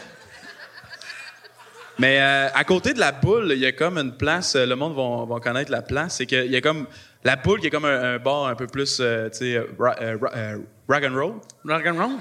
Mais 1.98 2.20
euh, 2.20 2.48
à 2.54 2.64
côté 2.64 2.94
de 2.94 3.00
la 3.00 3.12
boule, 3.12 3.48
il 3.52 3.58
y 3.58 3.66
a 3.66 3.72
comme 3.72 3.98
une 3.98 4.16
place, 4.16 4.54
euh, 4.54 4.64
le 4.64 4.74
monde 4.76 4.94
va, 4.96 5.26
va 5.34 5.40
connaître 5.40 5.70
la 5.70 5.82
place, 5.82 6.16
c'est 6.16 6.26
qu'il 6.26 6.46
y 6.50 6.56
a 6.56 6.60
comme 6.62 6.86
la 7.24 7.36
boule 7.36 7.60
qui 7.60 7.66
est 7.66 7.70
comme 7.70 7.84
un, 7.84 8.14
un 8.14 8.18
bar 8.18 8.46
un 8.46 8.54
peu 8.54 8.66
plus, 8.66 8.98
euh, 9.00 9.28
tu 9.28 9.38
sais, 9.38 9.58
ra- 9.78 9.96
euh, 10.00 10.16
ra- 10.20 10.30
euh, 10.34 10.58
rock 10.88 11.04
and 11.04 11.14
roll. 11.14 11.34
Tu 11.62 11.70
Rock 11.70 11.86
and 11.86 11.96
roll? 11.98 12.12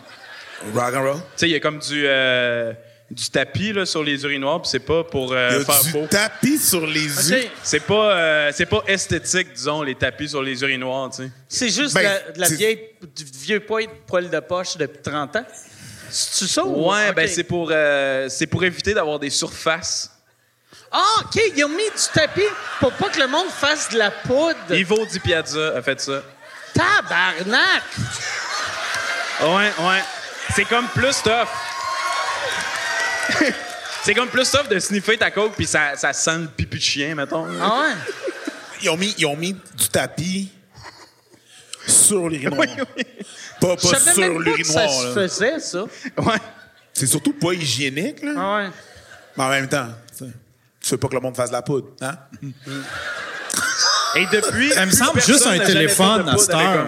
Rock 0.76 0.94
and 0.96 1.02
roll. 1.04 1.18
sais, 1.38 1.48
il 1.48 1.52
y 1.54 1.56
a 1.56 1.60
comme 1.62 1.80
du, 1.80 2.04
euh, 2.06 2.74
du 3.12 3.30
tapis 3.30 3.74
là, 3.74 3.86
sur 3.86 4.04
les 4.04 4.24
urinoirs, 4.24 4.62
puis 4.62 4.70
c'est 4.70 4.80
pas 4.80 5.04
pour 5.04 5.34
euh, 5.34 5.50
Il 5.52 5.58
y 5.58 5.62
a 5.62 5.66
faire 5.66 5.82
du 5.84 5.92
beau. 5.92 6.08
tapis 6.08 6.58
sur 6.60 6.86
les 6.86 7.32
yeux. 7.32 7.50
C'est 7.64 7.80
pas, 7.80 8.12
euh, 8.14 8.52
c'est 8.54 8.68
pas 8.68 8.84
esthétique, 8.88 9.54
disons, 9.54 9.82
les 9.82 9.96
tapis 9.96 10.30
sur 10.30 10.44
les 10.44 10.62
urinoirs, 10.62 11.10
tu 11.10 11.24
sais. 11.24 11.32
C'est 11.48 11.70
juste 11.70 11.96
Ben, 11.96 12.02
de 12.02 12.06
la, 12.06 12.32
de 12.34 12.40
la 12.42 12.48
c'est- 12.48 12.56
vieille, 12.56 12.90
du 13.16 13.24
vieux 13.26 13.60
poil, 13.62 13.88
poil 14.06 14.30
de 14.30 14.40
poche 14.40 14.78
depuis 14.78 15.02
30 15.02 15.36
ans? 15.38 15.46
C'est-tu 16.12 16.48
ça? 16.52 16.64
ou- 16.64 16.90
Ouais, 16.92 17.10
OK. 17.10 17.16
ben 17.16 17.28
c'est 17.28 17.44
pour, 17.44 17.70
euh, 17.72 18.28
c'est 18.30 18.48
pour 18.48 18.64
éviter 18.64 18.94
d'avoir 18.94 19.18
des 19.20 19.30
surfaces. 19.32 20.12
Ah, 20.92 21.04
OK, 21.22 21.40
ils 21.56 21.64
ont 21.64 21.70
mis 21.70 21.76
du 21.84 22.12
tapis 22.14 22.42
pour 22.80 22.92
pas 22.94 23.10
que 23.10 23.20
le 23.20 23.28
monde 23.28 23.50
fasse 23.50 23.90
de 23.90 23.98
la 23.98 24.10
poudre. 24.12 24.56
Ivo 24.74 25.06
Di 25.06 25.20
Piazza 25.20 25.74
a 25.78 25.82
fait 25.82 26.00
ça. 26.02 26.24
Tabarnak! 26.74 27.84
Ouais, 29.42 29.72
ouais. 29.88 30.04
C'est 30.56 30.66
comme 30.66 30.88
plus 30.90 31.22
tough. 31.24 31.48
c'est 34.04 34.14
comme 34.14 34.30
plus 34.30 34.50
tough 34.50 34.68
de 34.70 34.80
sniffer 34.80 35.18
ta 35.18 35.32
coke 35.32 35.54
puis 35.56 35.66
ça, 35.66 35.96
ça 35.96 36.14
sent 36.14 36.38
le 36.40 36.48
pipi 36.48 36.78
de 36.78 36.82
chien, 36.84 37.16
mettons. 37.16 37.48
Ah 37.62 37.82
ouais? 37.82 37.94
Ils 38.82 38.90
ont 38.90 38.98
mis, 38.98 39.14
ils 39.18 39.26
ont 39.26 39.36
mis 39.36 39.54
du 39.54 39.90
tapis 39.92 40.52
sur 41.88 42.30
l'urinoir. 42.30 42.66
Pas, 43.60 43.76
Je 43.78 43.88
pas 43.90 44.00
savais 44.00 44.12
sur 44.14 44.44
pas 44.44 44.54
que 44.54 44.64
ça 44.64 44.86
l'urinoir. 44.86 44.90
se 44.90 45.08
là. 45.08 45.14
faisait, 45.28 45.60
ça. 45.60 45.84
Ouais. 46.18 46.38
C'est 46.94 47.08
surtout 47.08 47.34
pas 47.34 47.54
hygiénique, 47.54 48.22
là. 48.24 48.32
Ah 48.38 48.56
ouais. 48.58 48.70
Mais 49.38 49.44
en 49.44 49.50
même 49.50 49.68
temps, 49.68 49.88
tu 50.18 50.26
sais, 50.26 50.32
tu 50.82 50.90
veux 50.92 50.98
pas 50.98 51.08
que 51.10 51.16
le 51.16 51.20
monde 51.22 51.36
fasse 51.36 51.50
de 51.50 51.56
la 51.56 51.62
poudre, 51.62 51.90
hein? 52.02 52.16
Et 54.16 54.26
depuis. 54.32 54.72
Ça 54.72 54.86
me 54.86 54.92
plus 54.92 54.98
semble 54.98 55.22
juste 55.22 55.46
un 55.48 55.60
téléphone 55.60 56.28
à 56.30 56.38
cette 56.38 56.50
heure. 56.54 56.88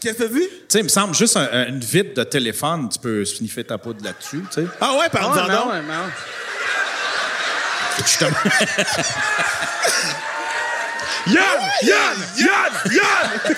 Qu'est-ce 0.00 0.14
que 0.18 0.22
t'as 0.24 0.28
vu? 0.28 0.40
Tu 0.42 0.48
sais, 0.68 0.78
il 0.80 0.84
me 0.84 0.88
semble 0.88 1.14
juste 1.14 1.36
un- 1.36 1.48
un- 1.52 1.66
une 1.68 1.80
vitre 1.80 2.14
de 2.14 2.24
téléphone, 2.24 2.88
tu 2.90 2.98
peux 2.98 3.24
sniffer 3.24 3.64
ta 3.64 3.78
poudre 3.78 4.04
là-dessus, 4.04 4.42
tu 4.50 4.62
sais. 4.62 4.66
Ah 4.80 4.92
ouais, 4.94 5.06
Ah 5.06 5.10
par 5.10 5.22
ouais, 5.34 5.40
exemple. 5.42 5.66
mais 5.66 5.72
ouais, 5.72 5.82
mais 5.88 5.94
ouais. 5.94 6.12
Justement. 7.98 8.36
Yann! 11.26 11.60
Yann! 11.82 12.16
Yann! 12.36 12.72
Yann! 12.92 13.54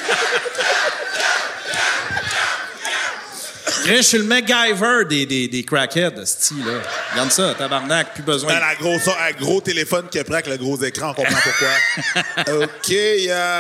Chris, 3.87 3.97
Je 3.99 4.03
suis 4.03 4.19
le 4.19 4.25
MacGyver 4.25 5.05
des, 5.09 5.27
des, 5.27 5.49
des 5.49 5.65
crackheads, 5.65 6.25
style 6.27 6.65
là. 6.67 6.73
Regarde 7.13 7.31
ça, 7.31 7.55
tabarnak, 7.55 8.15
plus 8.15 8.23
besoin. 8.23 8.53
Ben, 8.55 8.61
la 8.61 8.75
grosse, 8.75 9.09
un 9.09 9.33
gros 9.39 9.61
téléphone 9.61 10.09
qui 10.11 10.19
est 10.19 10.25
prêt 10.25 10.35
avec 10.35 10.47
le 10.49 10.57
gros 10.57 10.77
écran, 10.83 11.11
on 11.11 11.15
comprend 11.15 11.39
pourquoi. 11.43 12.55
OK. 12.65 12.95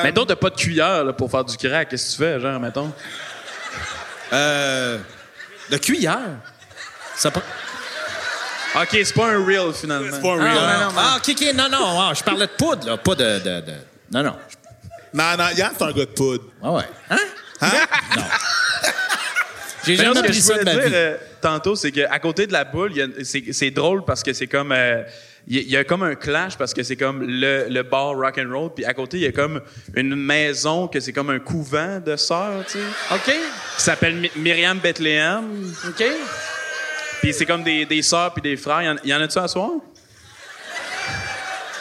Mettons, 0.04 0.26
t'as 0.26 0.36
pas 0.36 0.50
de 0.50 0.56
cuillère 0.56 1.04
là, 1.04 1.12
pour 1.12 1.30
faire 1.30 1.44
du 1.44 1.56
crack. 1.56 1.88
Qu'est-ce 1.90 2.06
que 2.16 2.22
tu 2.22 2.28
fais, 2.30 2.40
genre, 2.40 2.58
mettons? 2.60 2.92
Euh, 4.32 4.98
de 5.70 5.76
cuillère? 5.76 6.18
Ça 7.16 7.30
prend- 7.30 7.42
OK, 8.82 8.88
c'est 8.92 9.14
pas 9.14 9.28
un 9.28 9.44
real, 9.46 9.72
finalement. 9.72 10.08
C'est 10.12 10.20
pas 10.20 10.32
un 10.34 10.40
Ah, 10.40 10.44
real. 10.44 10.54
non, 10.80 10.86
non, 10.86 10.92
Ah, 10.98 11.16
ok, 11.18 11.34
ok, 11.40 11.54
non, 11.54 11.68
non, 11.70 12.00
ah, 12.00 12.12
je 12.14 12.22
parlais 12.22 12.46
de 12.46 12.52
poudre, 12.52 12.86
là, 12.86 12.96
pas 12.98 13.14
de. 13.14 13.38
de, 13.38 13.60
de- 13.60 13.72
Non, 14.12 14.22
non. 14.22 14.36
Non, 15.14 15.36
non, 15.38 15.48
Yann, 15.56 15.72
c'est 15.78 15.84
un 15.84 15.92
gars 15.92 16.04
de 16.04 16.04
poudre. 16.06 16.44
Ah 16.62 16.72
ouais. 16.72 16.82
Hein? 17.10 17.16
Hein? 17.62 17.70
J'ai 19.86 19.96
non, 19.96 20.02
jamais 20.14 20.16
ce 20.16 20.20
que 20.22 20.26
pris 20.28 20.34
je 20.36 20.40
ça 20.42 20.54
de 20.54 20.58
voulais 20.60 20.74
ma 20.74 20.80
dire 20.80 20.88
vie. 20.90 20.94
euh, 20.96 21.16
tantôt, 21.40 21.76
c'est 21.76 21.92
qu'à 21.92 22.18
côté 22.18 22.46
de 22.46 22.52
la 22.52 22.64
boule, 22.64 22.92
c'est 23.22 23.70
drôle 23.70 24.04
parce 24.04 24.22
que 24.22 24.32
c'est 24.32 24.46
comme. 24.48 24.72
euh, 24.72 25.02
Il 25.48 25.62
y, 25.70 25.76
a- 25.76 25.84
comme 25.84 26.02
un 26.02 26.16
clash 26.16 26.56
parce 26.58 26.74
que 26.74 26.82
c'est 26.82 26.96
comme 26.96 27.22
le, 27.22 27.66
le 27.68 27.82
bar 27.84 28.16
rock 28.16 28.36
and 28.38 28.50
roll, 28.52 28.70
puis 28.74 28.84
à 28.84 28.92
côté 28.94 29.18
il 29.18 29.22
y 29.22 29.26
a 29.26 29.32
comme 29.32 29.60
une 29.94 30.16
maison 30.16 30.88
que 30.88 30.98
c'est 30.98 31.12
comme 31.12 31.30
un 31.30 31.38
couvent 31.38 32.00
de 32.04 32.16
sœurs, 32.16 32.64
tu 32.66 32.78
sais, 32.78 33.14
OK? 33.14 33.26
qui 33.76 33.82
s'appelle 33.82 34.28
Myriam 34.34 34.78
Bethléem. 34.80 35.72
OK? 35.86 36.04
Puis 37.22 37.32
c'est 37.32 37.46
comme 37.46 37.62
des, 37.62 37.86
des 37.86 38.02
sœurs 38.02 38.32
puis 38.32 38.42
des 38.42 38.56
frères. 38.56 38.82
Il 38.82 38.86
y 38.86 38.88
en- 38.88 38.96
Il 39.04 39.10
y, 39.10 39.14
en 39.14 39.20
a-tu 39.20 39.38
à 39.38 39.46
soir? 39.46 39.70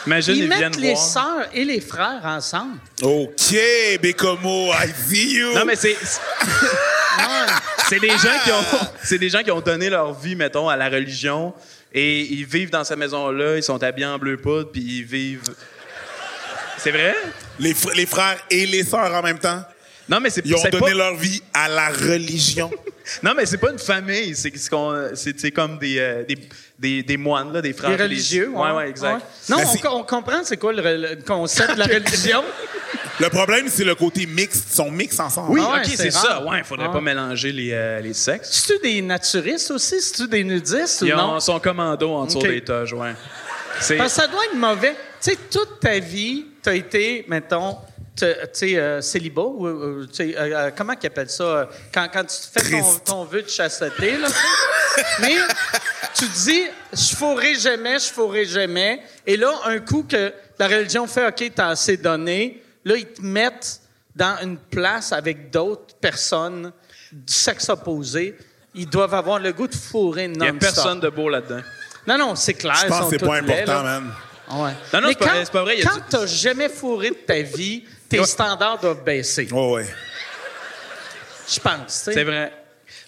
Imagine, 0.06 0.36
Ils 0.36 0.42
ils, 0.44 0.48
viennent 0.54 0.62
mettent 0.70 0.76
les 0.76 0.92
voir. 0.94 1.02
sœurs 1.04 1.48
et 1.52 1.64
les 1.64 1.80
frères 1.80 2.20
ensemble. 2.24 2.76
OK, 3.02 3.56
Bécomo, 4.00 4.70
I 4.72 4.92
see 5.08 5.38
you. 5.38 5.52
Non, 5.54 5.64
mais 5.64 5.74
c'est. 5.74 5.96
c'est- 7.88 8.00
des 8.00 8.08
gens 8.10 8.38
qui 8.44 8.50
ont, 8.52 8.86
c'est 9.02 9.18
des 9.18 9.28
gens 9.28 9.42
qui 9.42 9.50
ont 9.50 9.60
donné 9.60 9.90
leur 9.90 10.12
vie, 10.14 10.36
mettons, 10.36 10.68
à 10.68 10.76
la 10.76 10.88
religion, 10.88 11.52
et 11.92 12.20
ils 12.22 12.44
vivent 12.44 12.70
dans 12.70 12.84
cette 12.84 12.98
maison-là, 12.98 13.56
ils 13.56 13.62
sont 13.62 13.82
habillés 13.82 14.06
en 14.06 14.18
bleu 14.18 14.36
poudre, 14.36 14.70
puis 14.72 14.82
ils 14.82 15.04
vivent. 15.04 15.42
C'est 16.78 16.90
vrai? 16.90 17.14
Les, 17.58 17.72
fr- 17.74 17.94
les 17.94 18.06
frères 18.06 18.38
et 18.50 18.66
les 18.66 18.84
sœurs 18.84 19.12
en 19.14 19.22
même 19.22 19.38
temps, 19.38 19.62
Non, 20.08 20.20
mais 20.20 20.30
c'est 20.30 20.42
ils 20.44 20.54
ont 20.54 20.58
c'est 20.58 20.70
donné 20.70 20.86
pas, 20.92 20.94
leur 20.94 21.14
vie 21.16 21.42
à 21.52 21.68
la 21.68 21.88
religion. 21.88 22.70
Non, 23.22 23.34
mais 23.36 23.46
c'est 23.46 23.58
pas 23.58 23.70
une 23.70 23.78
famille, 23.78 24.34
c'est 24.34 24.50
c'est 24.56 24.68
qu'on- 24.68 25.10
c'est 25.14 25.38
c'est 25.38 25.52
comme 25.52 25.78
des, 25.78 25.96
euh, 26.00 26.24
des, 26.24 26.36
des, 26.76 27.02
des 27.04 27.16
moines, 27.16 27.52
là, 27.52 27.62
des 27.62 27.72
frères. 27.72 27.94
Puis 27.94 28.02
religieux. 28.02 28.48
Ouais, 28.48 28.72
ouais, 28.72 28.88
exact. 28.90 29.22
Ouais. 29.48 29.56
Non, 29.56 29.58
on, 29.92 30.02
comprend 30.02 30.42
c'est 30.42 30.56
quoi 30.56 30.72
le, 30.72 30.82
le 30.82 31.16
concept 31.24 31.74
de 31.74 31.78
la 31.78 31.84
religion. 31.94 32.42
Le 33.18 33.28
problème, 33.30 33.66
c'est 33.68 33.84
le 33.84 33.94
côté 33.94 34.26
mixte. 34.26 34.66
Ils 34.70 34.74
sont 34.76 34.90
mixtes 34.90 35.20
ensemble. 35.20 35.52
Oui, 35.52 35.60
Ah 35.64 35.72
ouais, 35.74 35.78
ok, 35.80 35.92
c'est 35.96 36.10
ça. 36.10 36.42
Ouais, 36.44 36.62
faudrait 36.64 36.88
Ah. 36.90 36.92
pas 36.92 37.00
mélanger 37.00 37.50
les, 37.52 37.72
euh, 37.72 38.00
les 38.00 38.12
sexes. 38.12 38.50
C'est-tu 38.66 38.78
des 38.82 39.00
naturistes 39.02 39.70
aussi? 39.70 40.00
C'est-tu 40.00 40.28
des 40.28 40.44
nudistes 40.44 41.02
ou 41.02 41.06
Ils 41.06 41.14
non? 41.14 41.36
ont 41.36 41.40
son 41.40 41.58
commando 41.58 42.10
en 42.12 42.26
dessous 42.26 42.38
Ok. 42.38 42.48
des 42.48 42.62
toges, 42.62 42.92
ouais. 42.92 43.14
C'est. 43.80 43.96
Parce 43.96 44.14
que 44.14 44.20
ça 44.22 44.26
doit 44.28 44.44
être 44.44 44.56
mauvais. 44.56 44.94
Tu 45.22 45.30
sais, 45.30 45.36
toute 45.50 45.80
ta 45.80 45.98
vie, 45.98 46.46
tu 46.62 46.68
as 46.68 46.74
été, 46.74 47.24
mettons, 47.28 47.76
tu 48.16 48.26
sais, 48.52 48.76
euh, 48.76 49.00
célibat, 49.00 49.42
ou, 49.42 49.66
ou, 49.68 50.06
tu 50.06 50.14
sais, 50.14 50.34
euh, 50.36 50.54
euh, 50.54 50.70
comment 50.76 50.94
qu'ils 50.94 51.08
appellent 51.08 51.28
ça? 51.30 51.42
euh, 51.44 51.64
Quand, 51.92 52.08
quand 52.12 52.24
tu 52.24 52.36
fais 52.52 52.70
ton, 52.70 52.94
ton 53.04 53.24
vœu 53.24 53.42
de 53.42 53.48
chasteté, 53.48 54.16
là. 54.18 54.28
Mais 55.20 55.36
tu 56.14 56.26
te 56.26 56.44
dis, 56.44 56.62
je 56.92 57.16
fourrai 57.16 57.54
jamais, 57.54 57.98
je 57.98 58.06
fourrai 58.12 58.44
jamais. 58.46 59.00
Et 59.26 59.36
là, 59.36 59.52
un 59.64 59.78
coup 59.80 60.06
que 60.08 60.32
la 60.58 60.68
religion 60.68 61.06
fait, 61.06 61.26
OK, 61.26 61.52
t'as 61.54 61.68
assez 61.68 61.96
donné, 61.98 62.62
là, 62.86 62.96
ils 62.96 63.06
te 63.06 63.20
mettent 63.20 63.80
dans 64.14 64.38
une 64.42 64.56
place 64.56 65.12
avec 65.12 65.50
d'autres 65.50 65.94
personnes 65.96 66.72
du 67.12 67.32
sexe 67.32 67.68
opposé. 67.68 68.34
Ils 68.74 68.88
doivent 68.88 69.12
avoir 69.14 69.38
le 69.38 69.52
goût 69.52 69.66
de 69.68 69.74
fourrer 69.74 70.28
non 70.28 70.44
Il 70.44 70.46
y 70.46 70.48
a 70.48 70.52
personne 70.54 71.00
de 71.00 71.08
beau 71.10 71.28
là-dedans. 71.28 71.60
Non, 72.06 72.16
non, 72.18 72.34
c'est 72.34 72.54
clair. 72.54 72.76
Je 72.82 72.86
pense 72.86 73.10
que 73.10 73.18
c'est 73.18 73.26
pas 73.26 73.40
laids, 73.40 73.52
important, 73.62 73.82
là. 73.82 74.00
man. 74.00 74.12
Ah 74.48 74.62
ouais. 74.62 74.70
Non, 74.94 75.00
non, 75.00 75.08
Mais 75.08 75.12
c'est 75.12 75.18
pas 75.18 75.24
quand- 75.26 75.30
vrai, 75.32 75.44
c'est 75.44 75.52
pas 75.52 75.62
vrai, 75.62 75.74
il 75.76 75.80
y 75.80 75.86
a 75.86 75.90
Quand 75.90 75.96
du- 75.96 76.02
t'as 76.08 76.26
jamais 76.26 76.68
fourré 76.68 77.10
de 77.10 77.14
ta 77.16 77.40
vie, 77.42 77.84
tes 78.08 78.24
standards 78.24 78.78
doivent 78.80 79.02
baisser. 79.04 79.48
Oh, 79.52 79.74
ouais. 79.74 79.86
Je 81.48 81.60
pense. 81.60 81.80
tu 81.86 81.92
sais. 82.04 82.12
C'est 82.14 82.24
vrai. 82.24 82.52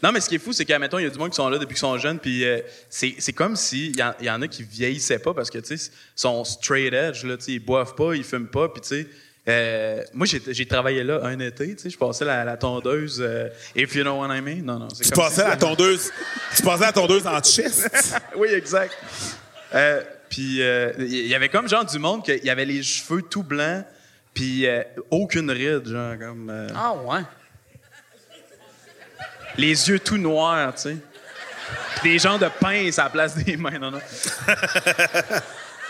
Non, 0.02 0.12
mais 0.12 0.20
ce 0.20 0.28
qui 0.28 0.36
est 0.36 0.38
fou, 0.40 0.52
c'est 0.52 0.64
qu'à 0.64 0.78
mettons, 0.78 0.98
il 0.98 1.04
y 1.04 1.06
a 1.06 1.10
du 1.10 1.18
monde 1.18 1.30
qui 1.30 1.36
sont 1.36 1.48
là 1.48 1.58
depuis 1.58 1.74
qu'ils 1.74 1.80
sont 1.80 1.98
jeunes, 1.98 2.18
puis 2.20 2.44
euh, 2.44 2.60
c'est 2.88 3.14
c'est 3.18 3.32
comme 3.32 3.56
si 3.56 3.88
il 3.90 3.96
y, 3.98 4.02
en- 4.02 4.14
y 4.20 4.30
en 4.30 4.40
a 4.42 4.46
qui 4.48 4.62
vieillissaient 4.62 5.18
pas 5.18 5.34
parce 5.34 5.50
que 5.50 5.58
tu 5.58 5.76
sais, 5.76 5.90
ils 5.90 6.20
sont 6.20 6.44
straight 6.44 6.92
edge 6.92 7.24
là, 7.24 7.36
tu 7.36 7.44
sais, 7.44 7.52
ils 7.52 7.58
boivent 7.58 7.94
pas, 7.96 8.14
ils 8.14 8.22
fument 8.24 8.46
pas, 8.48 8.68
puis 8.68 8.80
tu 8.80 8.88
sais. 8.88 9.08
Euh, 9.48 10.02
moi, 10.12 10.26
j'ai 10.26 10.66
travaillé 10.66 11.02
là 11.04 11.20
un 11.24 11.38
été, 11.40 11.74
tu 11.74 11.82
sais, 11.84 11.90
je 11.90 11.96
passais 11.98 12.24
la, 12.24 12.44
la 12.44 12.56
tondeuse. 12.56 13.18
euh, 13.20 13.48
if 13.74 13.94
you 13.94 14.02
know 14.02 14.20
what 14.20 14.34
I 14.34 14.40
mean. 14.42 14.62
Non, 14.62 14.78
non, 14.78 14.88
c'est 14.90 15.04
Tu 15.04 15.10
comme 15.10 15.24
passais 15.24 15.42
si- 15.42 15.48
la 15.48 15.56
tondeuse. 15.56 16.12
tu 16.56 16.62
passais 16.62 16.84
la 16.84 16.92
tondeuse 16.92 17.26
en 17.26 17.40
chest. 17.42 17.88
oui, 18.36 18.48
exact. 18.52 18.94
Euh, 19.74 20.02
puis 20.28 20.62
euh, 20.62 20.92
il 20.98 21.26
y 21.26 21.34
avait 21.34 21.48
comme 21.48 21.68
genre 21.68 21.84
du 21.84 21.98
monde 21.98 22.24
qu'il 22.24 22.44
y 22.44 22.50
avait 22.50 22.64
les 22.66 22.82
cheveux 22.82 23.22
tout 23.22 23.42
blancs, 23.42 23.84
puis 24.34 24.66
euh, 24.66 24.82
aucune 25.10 25.50
ride, 25.50 25.86
genre 25.88 26.18
comme 26.18 26.50
euh, 26.50 26.68
Ah 26.74 26.94
ouais. 26.94 27.20
les 29.56 29.88
yeux 29.88 29.98
tout 29.98 30.18
noirs, 30.18 30.74
tu 30.74 30.82
sais. 30.82 30.96
Puis 32.00 32.12
des 32.12 32.18
gens 32.18 32.38
de 32.38 32.48
pince 32.60 32.98
à 32.98 33.04
la 33.04 33.10
place 33.10 33.36
des 33.36 33.56
mains, 33.56 33.78
non 33.78 33.90
non. 33.92 34.00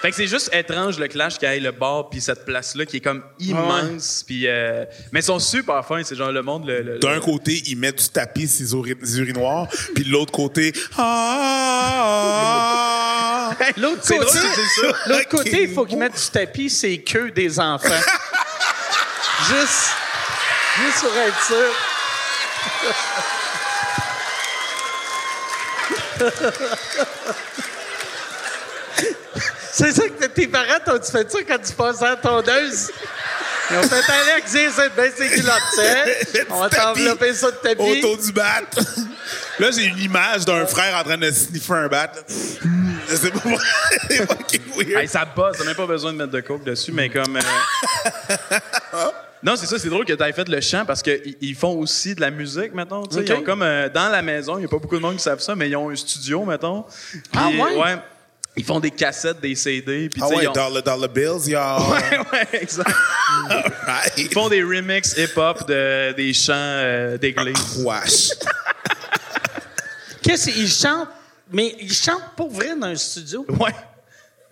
Fait 0.00 0.10
que 0.10 0.16
c'est 0.16 0.28
juste 0.28 0.48
étrange 0.54 0.96
le 0.98 1.08
clash 1.08 1.34
y 1.42 1.46
ait 1.46 1.58
le 1.58 1.72
bar 1.72 2.08
puis 2.08 2.20
cette 2.20 2.44
place-là 2.44 2.86
qui 2.86 2.98
est 2.98 3.00
comme 3.00 3.22
immense 3.40 4.22
puis 4.24 4.46
euh, 4.46 4.84
mais 5.10 5.18
ils 5.20 5.24
sont 5.24 5.40
super 5.40 5.84
fins, 5.84 6.02
c'est 6.04 6.14
genre 6.14 6.30
le 6.30 6.40
monde 6.42 6.66
le, 6.68 6.82
le- 6.82 6.98
D'un 7.00 7.18
côté, 7.18 7.60
ils 7.66 7.76
mettent 7.76 7.98
du 8.02 8.08
tapis 8.08 8.46
sur 8.46 8.84
les 8.84 8.92
uri- 8.92 8.98
les 9.00 9.18
urinoirs, 9.18 9.66
puis 9.96 10.04
de 10.04 10.10
l'autre 10.10 10.30
côté, 10.32 10.72
ah, 10.98 12.34
L'autre 13.76 14.02
C'est 14.02 14.18
côté, 14.18 14.38
drôle 14.38 14.50
que 14.50 14.54
tu 14.54 14.60
dis 14.60 14.68
ça. 14.80 14.86
l'autre 15.06 15.28
côté, 15.28 15.62
il 15.64 15.74
faut 15.74 15.84
qu'ils 15.84 15.98
mettent 15.98 16.14
du 16.14 16.30
tapis, 16.30 16.70
c'est 16.70 16.98
queues 16.98 17.32
des 17.32 17.58
enfants. 17.58 17.88
juste, 19.48 19.90
juste 20.80 21.00
pour 21.00 21.16
être 21.16 21.42
sûr. 21.44 21.74
C'est 29.78 29.92
ça 29.92 30.08
que 30.08 30.24
tes 30.26 30.48
parents 30.48 30.80
t'ont-tu 30.84 31.12
fait 31.12 31.30
ça 31.30 31.38
quand 31.46 31.58
tu 31.58 31.72
passais 31.72 32.04
à 32.04 32.10
la 32.10 32.16
tondeuse? 32.16 32.90
Ils 33.70 33.76
ont 33.76 33.82
fait 33.82 34.12
Alex, 34.32 34.52
viens, 34.52 34.70
c'est 34.74 34.94
bien 34.94 35.10
ses 35.14 35.28
culottes. 35.28 36.46
On 36.50 36.60
va 36.60 36.68
t'envelopper 36.70 37.34
ça 37.34 37.50
de 37.50 37.56
tapis. 37.56 37.82
autour 37.82 38.16
du 38.18 38.32
bat. 38.32 38.62
Là, 39.58 39.70
j'ai 39.70 39.84
une 39.84 39.98
image 39.98 40.44
d'un 40.44 40.66
frère 40.66 40.96
en 40.98 41.04
train 41.04 41.18
de 41.18 41.30
sniffer 41.30 41.74
un 41.74 41.88
bat. 41.88 42.10
C'est 43.08 43.30
pas 43.32 43.40
c'est 44.10 44.26
fucking 44.26 44.62
weird. 44.76 44.90
Hey, 45.02 45.08
ça 45.08 45.24
bosse, 45.24 45.56
t'as 45.56 45.64
même 45.64 45.74
pas 45.74 45.86
besoin 45.86 46.12
de 46.12 46.18
mettre 46.18 46.30
de 46.32 46.40
coke 46.40 46.62
dessus, 46.62 46.92
mais 46.92 47.08
comme. 47.08 47.38
euh, 47.38 49.10
Non, 49.42 49.56
c'est 49.56 49.64
ça, 49.64 49.78
c'est 49.78 49.88
drôle 49.88 50.04
que 50.04 50.12
tu 50.12 50.22
aies 50.22 50.32
fait 50.34 50.46
le 50.46 50.60
chant 50.60 50.84
parce 50.84 51.00
qu'ils 51.02 51.36
ils 51.40 51.54
font 51.54 51.72
aussi 51.78 52.14
de 52.14 52.20
la 52.20 52.30
musique, 52.30 52.74
mettons. 52.74 53.04
Ils 53.10 53.32
ont 53.32 53.42
comme 53.42 53.62
euh, 53.62 53.88
dans 53.88 54.10
la 54.10 54.20
maison, 54.20 54.56
il 54.56 54.60
n'y 54.60 54.64
a 54.66 54.68
pas 54.68 54.76
beaucoup 54.78 54.96
de 54.96 55.00
monde 55.00 55.16
qui 55.16 55.22
savent 55.22 55.40
ça, 55.40 55.54
mais 55.54 55.70
ils 55.70 55.76
ont 55.76 55.88
un 55.88 55.96
studio, 55.96 56.44
mettons. 56.44 56.84
Ah, 57.34 57.48
ouais? 57.48 57.96
Ils 58.58 58.64
font 58.64 58.80
des 58.80 58.90
cassettes, 58.90 59.40
des 59.40 59.54
CD. 59.54 60.08
Puis, 60.08 60.20
Ah 60.22 60.28
ouais, 60.28 60.42
ils 60.42 60.48
ont- 60.48 60.52
dollar, 60.52 60.82
dollar 60.82 61.08
bills, 61.08 61.48
y'all. 61.48 61.80
Ouais, 61.90 62.18
ouais, 62.32 62.48
exact. 62.60 62.90
Right. 63.86 64.12
Ils 64.18 64.32
font 64.32 64.48
des 64.48 64.62
remix 64.62 65.14
hip-hop 65.16 65.66
de, 65.68 66.12
des 66.12 66.34
chants 66.34 66.52
euh, 66.54 67.16
d'église. 67.16 67.78
Wesh. 67.84 68.30
Qu'est-ce 70.22 70.50
qu'ils 70.50 70.68
chantent? 70.70 71.08
Mais 71.50 71.74
ils 71.80 71.92
chantent 71.92 72.34
pour 72.36 72.50
vrai 72.50 72.76
dans 72.76 72.88
un 72.88 72.96
studio? 72.96 73.46
Ouais. 73.48 73.74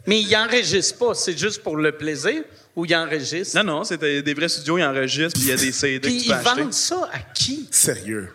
Mais 0.06 0.20
ils 0.20 0.36
enregistrent 0.36 0.98
pas, 0.98 1.14
c'est 1.14 1.36
juste 1.36 1.62
pour 1.62 1.76
le 1.76 1.92
plaisir 1.92 2.44
ou 2.74 2.86
ils 2.86 2.94
enregistrent? 2.94 3.56
Non, 3.62 3.78
non, 3.78 3.84
c'est 3.84 3.98
des 3.98 4.34
vrais 4.34 4.48
studios, 4.48 4.78
ils 4.78 4.84
enregistrent, 4.84 5.38
puis 5.38 5.48
il 5.48 5.50
y 5.50 5.52
a 5.52 5.56
des 5.56 5.72
CD 5.72 5.98
Puis 6.08 6.18
que 6.18 6.22
tu 6.22 6.28
ils 6.28 6.32
acheter. 6.32 6.60
vendent 6.62 6.72
ça 6.72 7.10
à 7.12 7.18
qui? 7.34 7.68
Sérieux. 7.72 8.32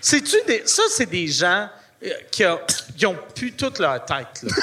C'est-tu 0.00 0.36
des... 0.46 0.62
Ça, 0.66 0.82
c'est 0.90 1.08
des 1.10 1.26
gens 1.26 1.68
qui, 2.30 2.46
ont, 2.46 2.60
qui 2.96 3.06
ont 3.06 3.16
pu 3.34 3.52
toute 3.52 3.78
leur 3.78 4.04
tête, 4.04 4.42
là. 4.42 4.54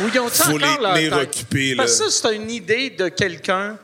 ou 0.00 0.08
ils 0.12 0.20
ont 0.20 0.28
Faut 0.28 0.42
encore 0.44 0.58
les 0.58 0.82
leur 0.82 0.94
tenir 0.94 1.18
tête? 1.18 1.28
occupés, 1.28 1.74
Parce 1.76 1.98
que 1.98 2.10
ça, 2.10 2.28
c'est 2.28 2.36
une 2.36 2.50
idée 2.50 2.90
de 2.90 3.08
quelqu'un 3.08 3.78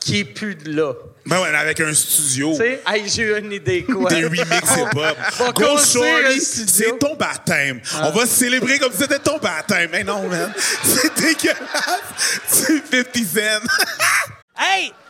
qui 0.00 0.20
est 0.20 0.24
plus 0.24 0.54
de 0.54 0.72
là. 0.72 0.94
Ben 1.26 1.40
ouais, 1.40 1.54
avec 1.54 1.78
un 1.80 1.92
studio. 1.92 2.52
Tu 2.52 2.56
sais, 2.58 2.82
hey, 2.86 3.08
j'ai 3.08 3.22
eu 3.22 3.38
une 3.38 3.52
idée, 3.52 3.84
quoi. 3.84 4.08
Des 4.10 4.24
remix 4.24 4.50
hip-hop. 4.50 5.54
Go 5.54 5.78
Shorty, 5.78 6.40
studio. 6.40 6.66
c'est 6.66 6.98
ton 6.98 7.14
baptême. 7.14 7.80
On 8.02 8.10
va 8.10 8.24
célébrer 8.26 8.78
comme 8.78 8.92
si 8.92 8.98
c'était 8.98 9.18
ton 9.18 9.36
baptême. 9.38 9.90
Mais 9.92 10.02
non, 10.02 10.26
man. 10.26 10.52
C'est 10.82 11.14
dégueulasse. 11.14 11.60
C'est 12.48 12.82
50 12.90 13.16
cents. 13.16 13.66
Hey, 14.58 14.92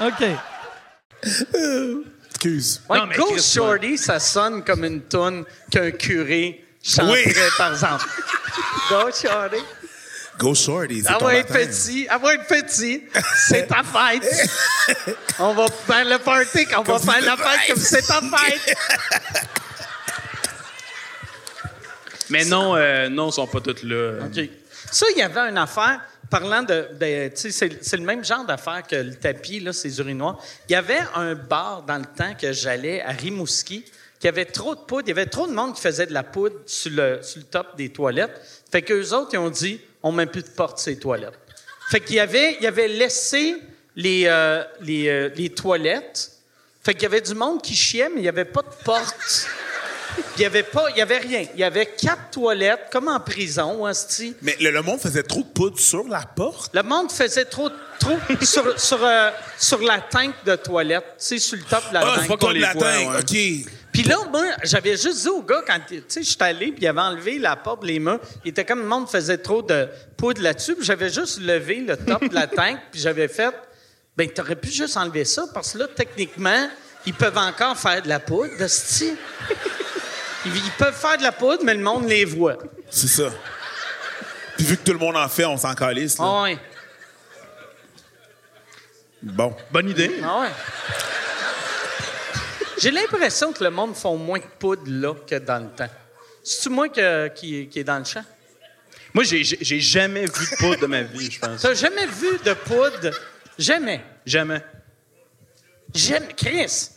OK. 0.00 0.24
Excuse. 2.30 2.80
Ouais, 2.88 2.98
Non, 2.98 3.06
mais 3.06 3.16
Go 3.16 3.26
Chris, 3.32 3.42
Shorty, 3.42 3.98
ça 3.98 4.20
sonne 4.20 4.64
comme 4.64 4.84
une 4.84 5.02
toune 5.02 5.44
qu'un 5.70 5.90
curé 5.90 6.64
chanterait, 6.82 7.24
Oui. 7.26 7.34
par 7.56 7.72
exemple. 7.72 8.04
Go 8.90 9.10
Shorty. 9.12 9.56
Go 10.38 10.54
shorty, 10.54 11.02
c'est 11.02 11.08
ton 11.08 11.14
Avoir 11.16 11.32
être 11.32 11.52
petit, 11.52 12.06
avoir 12.06 12.32
être 12.32 12.46
petit, 12.46 13.02
c'est 13.48 13.66
ta 13.66 13.82
fête. 13.82 14.22
on 15.40 15.52
va 15.52 15.66
faire 15.66 16.04
le 16.04 16.18
party, 16.18 16.64
on 16.76 16.82
va 16.82 16.98
faire 17.00 17.20
la 17.22 17.36
fête. 17.36 17.66
comme 17.66 17.82
c'est 17.82 18.02
ta 18.06 18.20
fête. 18.20 18.76
Mais 22.30 22.44
non, 22.44 22.76
euh, 22.76 23.08
non, 23.08 23.30
ils 23.30 23.32
sont 23.32 23.48
pas 23.48 23.60
tous 23.60 23.82
là. 23.82 24.20
OK. 24.26 24.48
Ça, 24.92 25.06
il 25.10 25.18
y 25.18 25.22
avait 25.22 25.40
une 25.40 25.58
affaire, 25.58 26.02
parlant 26.30 26.62
de. 26.62 26.88
c'est, 27.34 27.96
le 27.96 28.04
même 28.04 28.24
genre 28.24 28.44
d'affaire 28.44 28.82
que 28.86 28.96
le 28.96 29.14
tapis, 29.14 29.60
là, 29.60 29.72
ces 29.72 29.98
urinoirs. 29.98 30.38
Il 30.68 30.72
y 30.72 30.76
avait 30.76 31.00
un 31.14 31.34
bar 31.34 31.82
dans 31.82 31.98
le 31.98 32.04
temps 32.04 32.34
que 32.34 32.52
j'allais 32.52 33.00
à 33.02 33.10
Rimouski 33.10 33.84
qui 34.18 34.28
avait 34.28 34.44
trop 34.44 34.74
de 34.74 34.80
poudre. 34.80 35.04
Il 35.06 35.08
y 35.08 35.12
avait 35.12 35.26
trop 35.26 35.46
de 35.46 35.52
monde 35.52 35.74
qui 35.74 35.80
faisait 35.80 36.06
de 36.06 36.12
la 36.12 36.22
poudre 36.22 36.56
sur 36.66 36.92
le, 36.92 37.20
top 37.50 37.76
des 37.76 37.90
toilettes. 37.90 38.40
Fait 38.70 38.82
qu'eux 38.82 39.12
autres, 39.12 39.30
ils 39.32 39.38
ont 39.38 39.50
dit 39.50 39.80
on 40.02 40.12
met 40.12 40.26
plus 40.26 40.42
de 40.42 40.48
porte 40.48 40.78
ces 40.78 40.98
toilettes. 40.98 41.38
Fait 41.90 42.00
qu'il 42.00 42.16
y 42.16 42.20
avait, 42.20 42.56
il 42.60 42.66
avait 42.66 42.88
laissé 42.88 43.56
les, 43.96 44.26
euh, 44.26 44.62
euh, 44.88 45.30
les 45.34 45.50
toilettes. 45.50 46.32
Fait 46.82 46.94
qu'il 46.94 47.04
y 47.04 47.06
avait 47.06 47.20
du 47.20 47.34
monde 47.34 47.62
qui 47.62 47.74
chiait, 47.74 48.08
mais 48.08 48.16
il 48.16 48.22
n'y 48.22 48.28
avait 48.28 48.44
pas 48.44 48.62
de 48.62 48.84
porte. 48.84 49.48
Il 50.36 50.42
y 50.42 50.44
avait 50.46 50.62
pas, 50.62 50.86
il 50.90 50.98
y 50.98 51.02
avait 51.02 51.18
rien. 51.18 51.44
Il 51.54 51.60
y 51.60 51.64
avait 51.64 51.86
quatre 51.86 52.30
toilettes, 52.32 52.86
comme 52.92 53.08
en 53.08 53.20
prison. 53.20 53.84
Mais 54.42 54.56
le, 54.60 54.70
le 54.70 54.82
monde 54.82 55.00
faisait 55.00 55.22
trop 55.22 55.40
de 55.40 55.46
poudre 55.48 55.78
sur 55.78 56.06
la 56.08 56.20
porte. 56.22 56.74
Le 56.74 56.82
monde 56.82 57.10
faisait 57.10 57.44
trop, 57.44 57.70
trop 57.98 58.16
sur, 58.42 58.78
sur, 58.80 59.04
euh, 59.04 59.30
sur 59.58 59.80
la 59.80 60.00
tank 60.00 60.34
de 60.44 60.56
toilette, 60.56 61.04
tu 61.18 61.24
sais, 61.24 61.38
sur 61.38 61.56
le 61.58 61.64
top 61.64 61.88
de 61.88 61.94
la 61.94 62.00
Ah, 62.00 62.04
tank. 62.04 62.18
c'est 62.22 62.28
pas 62.28 62.34
qu'on 62.36 62.46
comme 62.46 62.54
les 62.54 62.60
la 62.60 62.72
voit, 62.72 62.92
tank. 62.92 63.10
ouais. 63.32 63.64
OK. 63.64 63.70
Puis 63.92 64.02
là, 64.02 64.16
moi, 64.30 64.44
j'avais 64.62 64.96
juste 64.96 65.22
dit 65.22 65.28
au 65.28 65.42
gars, 65.42 65.62
quand 65.66 65.78
tu 65.88 66.02
sais, 66.06 66.22
je 66.22 66.28
suis 66.28 66.36
allé, 66.40 66.66
puis 66.72 66.82
il 66.82 66.86
avait 66.86 67.00
enlevé 67.00 67.38
la 67.38 67.56
porte, 67.56 67.84
les 67.84 67.98
murs, 67.98 68.20
il 68.44 68.50
était 68.50 68.64
comme 68.64 68.80
le 68.80 68.86
monde 68.86 69.08
faisait 69.08 69.38
trop 69.38 69.62
de 69.62 69.88
poudre 70.16 70.40
là-dessus, 70.42 70.76
puis 70.76 70.84
j'avais 70.84 71.10
juste 71.10 71.40
levé 71.40 71.76
le 71.80 71.96
top 71.96 72.22
de 72.28 72.34
la 72.34 72.46
tank, 72.46 72.78
puis 72.92 73.00
j'avais 73.00 73.26
fait, 73.28 73.52
ben, 74.16 74.28
t'aurais 74.30 74.54
pu 74.56 74.70
juste 74.70 74.96
enlever 74.96 75.24
ça, 75.24 75.46
parce 75.52 75.72
que 75.72 75.78
là, 75.78 75.86
techniquement, 75.88 76.68
ils 77.06 77.14
peuvent 77.14 77.38
encore 77.38 77.76
faire 77.78 78.02
de 78.02 78.08
la 78.08 78.20
poudre, 78.20 78.56
de 78.58 78.66
style. 78.66 79.16
Ils, 80.46 80.56
ils 80.56 80.70
peuvent 80.72 80.94
faire 80.94 81.16
de 81.18 81.22
la 81.22 81.32
poudre, 81.32 81.62
mais 81.64 81.74
le 81.74 81.82
monde 81.82 82.08
les 82.08 82.24
voit. 82.24 82.56
C'est 82.90 83.08
ça. 83.08 83.30
Puis 84.56 84.66
vu 84.66 84.76
que 84.76 84.82
tout 84.84 84.92
le 84.92 84.98
monde 84.98 85.16
en 85.16 85.28
fait, 85.28 85.44
on 85.44 85.56
s'en 85.56 85.74
calisse. 85.74 86.18
là. 86.18 86.24
Ah 86.26 86.42
ouais. 86.42 86.58
Bon. 89.22 89.54
Bonne 89.70 89.90
idée. 89.90 90.14
Ah 90.22 90.40
ouais. 90.40 90.48
J'ai 92.80 92.90
l'impression 92.92 93.52
que 93.52 93.64
le 93.64 93.70
monde 93.70 93.96
font 93.96 94.16
moins 94.16 94.38
de 94.38 94.44
poudre 94.58 94.82
là 94.86 95.14
que 95.26 95.34
dans 95.36 95.58
le 95.64 95.70
temps. 95.70 95.90
C'est-tu 96.44 96.68
moi 96.70 96.88
que- 96.88 97.28
qui, 97.28 97.66
qui 97.68 97.80
est 97.80 97.84
dans 97.84 97.98
le 97.98 98.04
champ? 98.04 98.24
Moi, 99.12 99.24
j'ai- 99.24 99.42
j'ai 99.42 99.58
j'ai 99.60 99.80
jamais 99.80 100.26
vu 100.26 100.46
de 100.50 100.56
poudre 100.56 100.80
de 100.82 100.86
ma 100.86 101.02
vie, 101.02 101.30
je 101.30 101.40
pense. 101.40 101.60
T'as 101.62 101.74
jamais 101.74 102.06
vu 102.06 102.38
de 102.44 102.52
poudre? 102.54 103.10
Jamais. 103.58 104.00
Jamais. 104.24 104.62
Jamais. 105.94 106.34
Chris! 106.36 106.90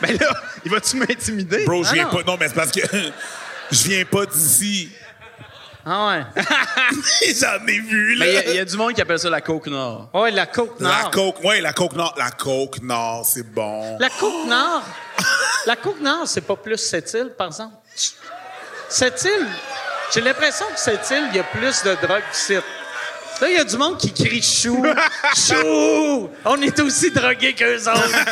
Ben 0.00 0.16
là, 0.18 0.34
il 0.64 0.70
va-tu 0.70 0.96
m'intimider? 0.96 1.64
Bro, 1.64 1.84
je 1.84 1.88
Ah 1.90 1.92
viens 1.94 2.04
non. 2.04 2.10
pas. 2.10 2.22
Non, 2.24 2.36
mais 2.38 2.48
c'est 2.48 2.54
parce 2.54 2.70
que 2.72 2.80
je 3.70 3.82
viens 3.88 4.04
pas 4.04 4.26
d'ici. 4.26 4.90
Ah 5.86 6.06
ouais. 6.08 6.42
J'en 7.40 7.66
ai 7.66 7.78
vu, 7.78 8.14
là. 8.14 8.24
Mais 8.24 8.30
il 8.30 8.34
y 8.34 8.38
a- 8.38 8.50
il 8.50 8.56
y, 8.56 8.58
a 8.58 8.64
du 8.64 8.76
monde 8.76 8.94
qui 8.94 9.02
appelle 9.02 9.18
ça 9.18 9.28
la 9.30 9.40
coke 9.42 9.66
nord. 9.66 10.08
Ouais, 10.14 10.30
la 10.30 10.46
Côte 10.46 10.80
Nord. 10.80 10.90
La 11.04 11.10
coke, 11.10 11.44
ouais, 11.44 11.60
la 11.60 11.72
coke 11.74 11.92
nord. 11.94 12.14
La 12.16 12.30
coke 12.30 12.80
nord, 12.82 13.26
c'est 13.26 13.42
bon. 13.42 13.98
La 13.98 14.08
Côte 14.10 14.46
Nord. 14.46 14.82
la 15.66 15.76
Côte 15.76 16.00
Nord, 16.00 16.26
c'est 16.26 16.40
pas 16.40 16.56
plus 16.56 16.78
cette 16.78 17.12
île, 17.12 17.32
par 17.36 17.48
exemple. 17.48 17.74
Cette 18.88 19.22
île, 19.24 19.46
j'ai 20.12 20.20
l'impression 20.22 20.66
que 20.72 20.78
cette 20.80 21.08
île, 21.10 21.26
il 21.30 21.36
y 21.36 21.40
a 21.40 21.44
plus 21.44 21.82
de 21.82 21.94
drogue 22.06 22.22
qu'ici. 22.32 22.54
Là, 23.40 23.50
il 23.50 23.56
y 23.56 23.58
a 23.58 23.64
du 23.64 23.76
monde 23.76 23.98
qui 23.98 24.12
crie 24.12 24.42
chou. 24.42 24.84
chou! 25.36 26.30
On 26.44 26.60
est 26.62 26.78
aussi 26.80 27.10
drogués 27.10 27.54
qu'eux 27.54 27.88
autres. 27.88 28.24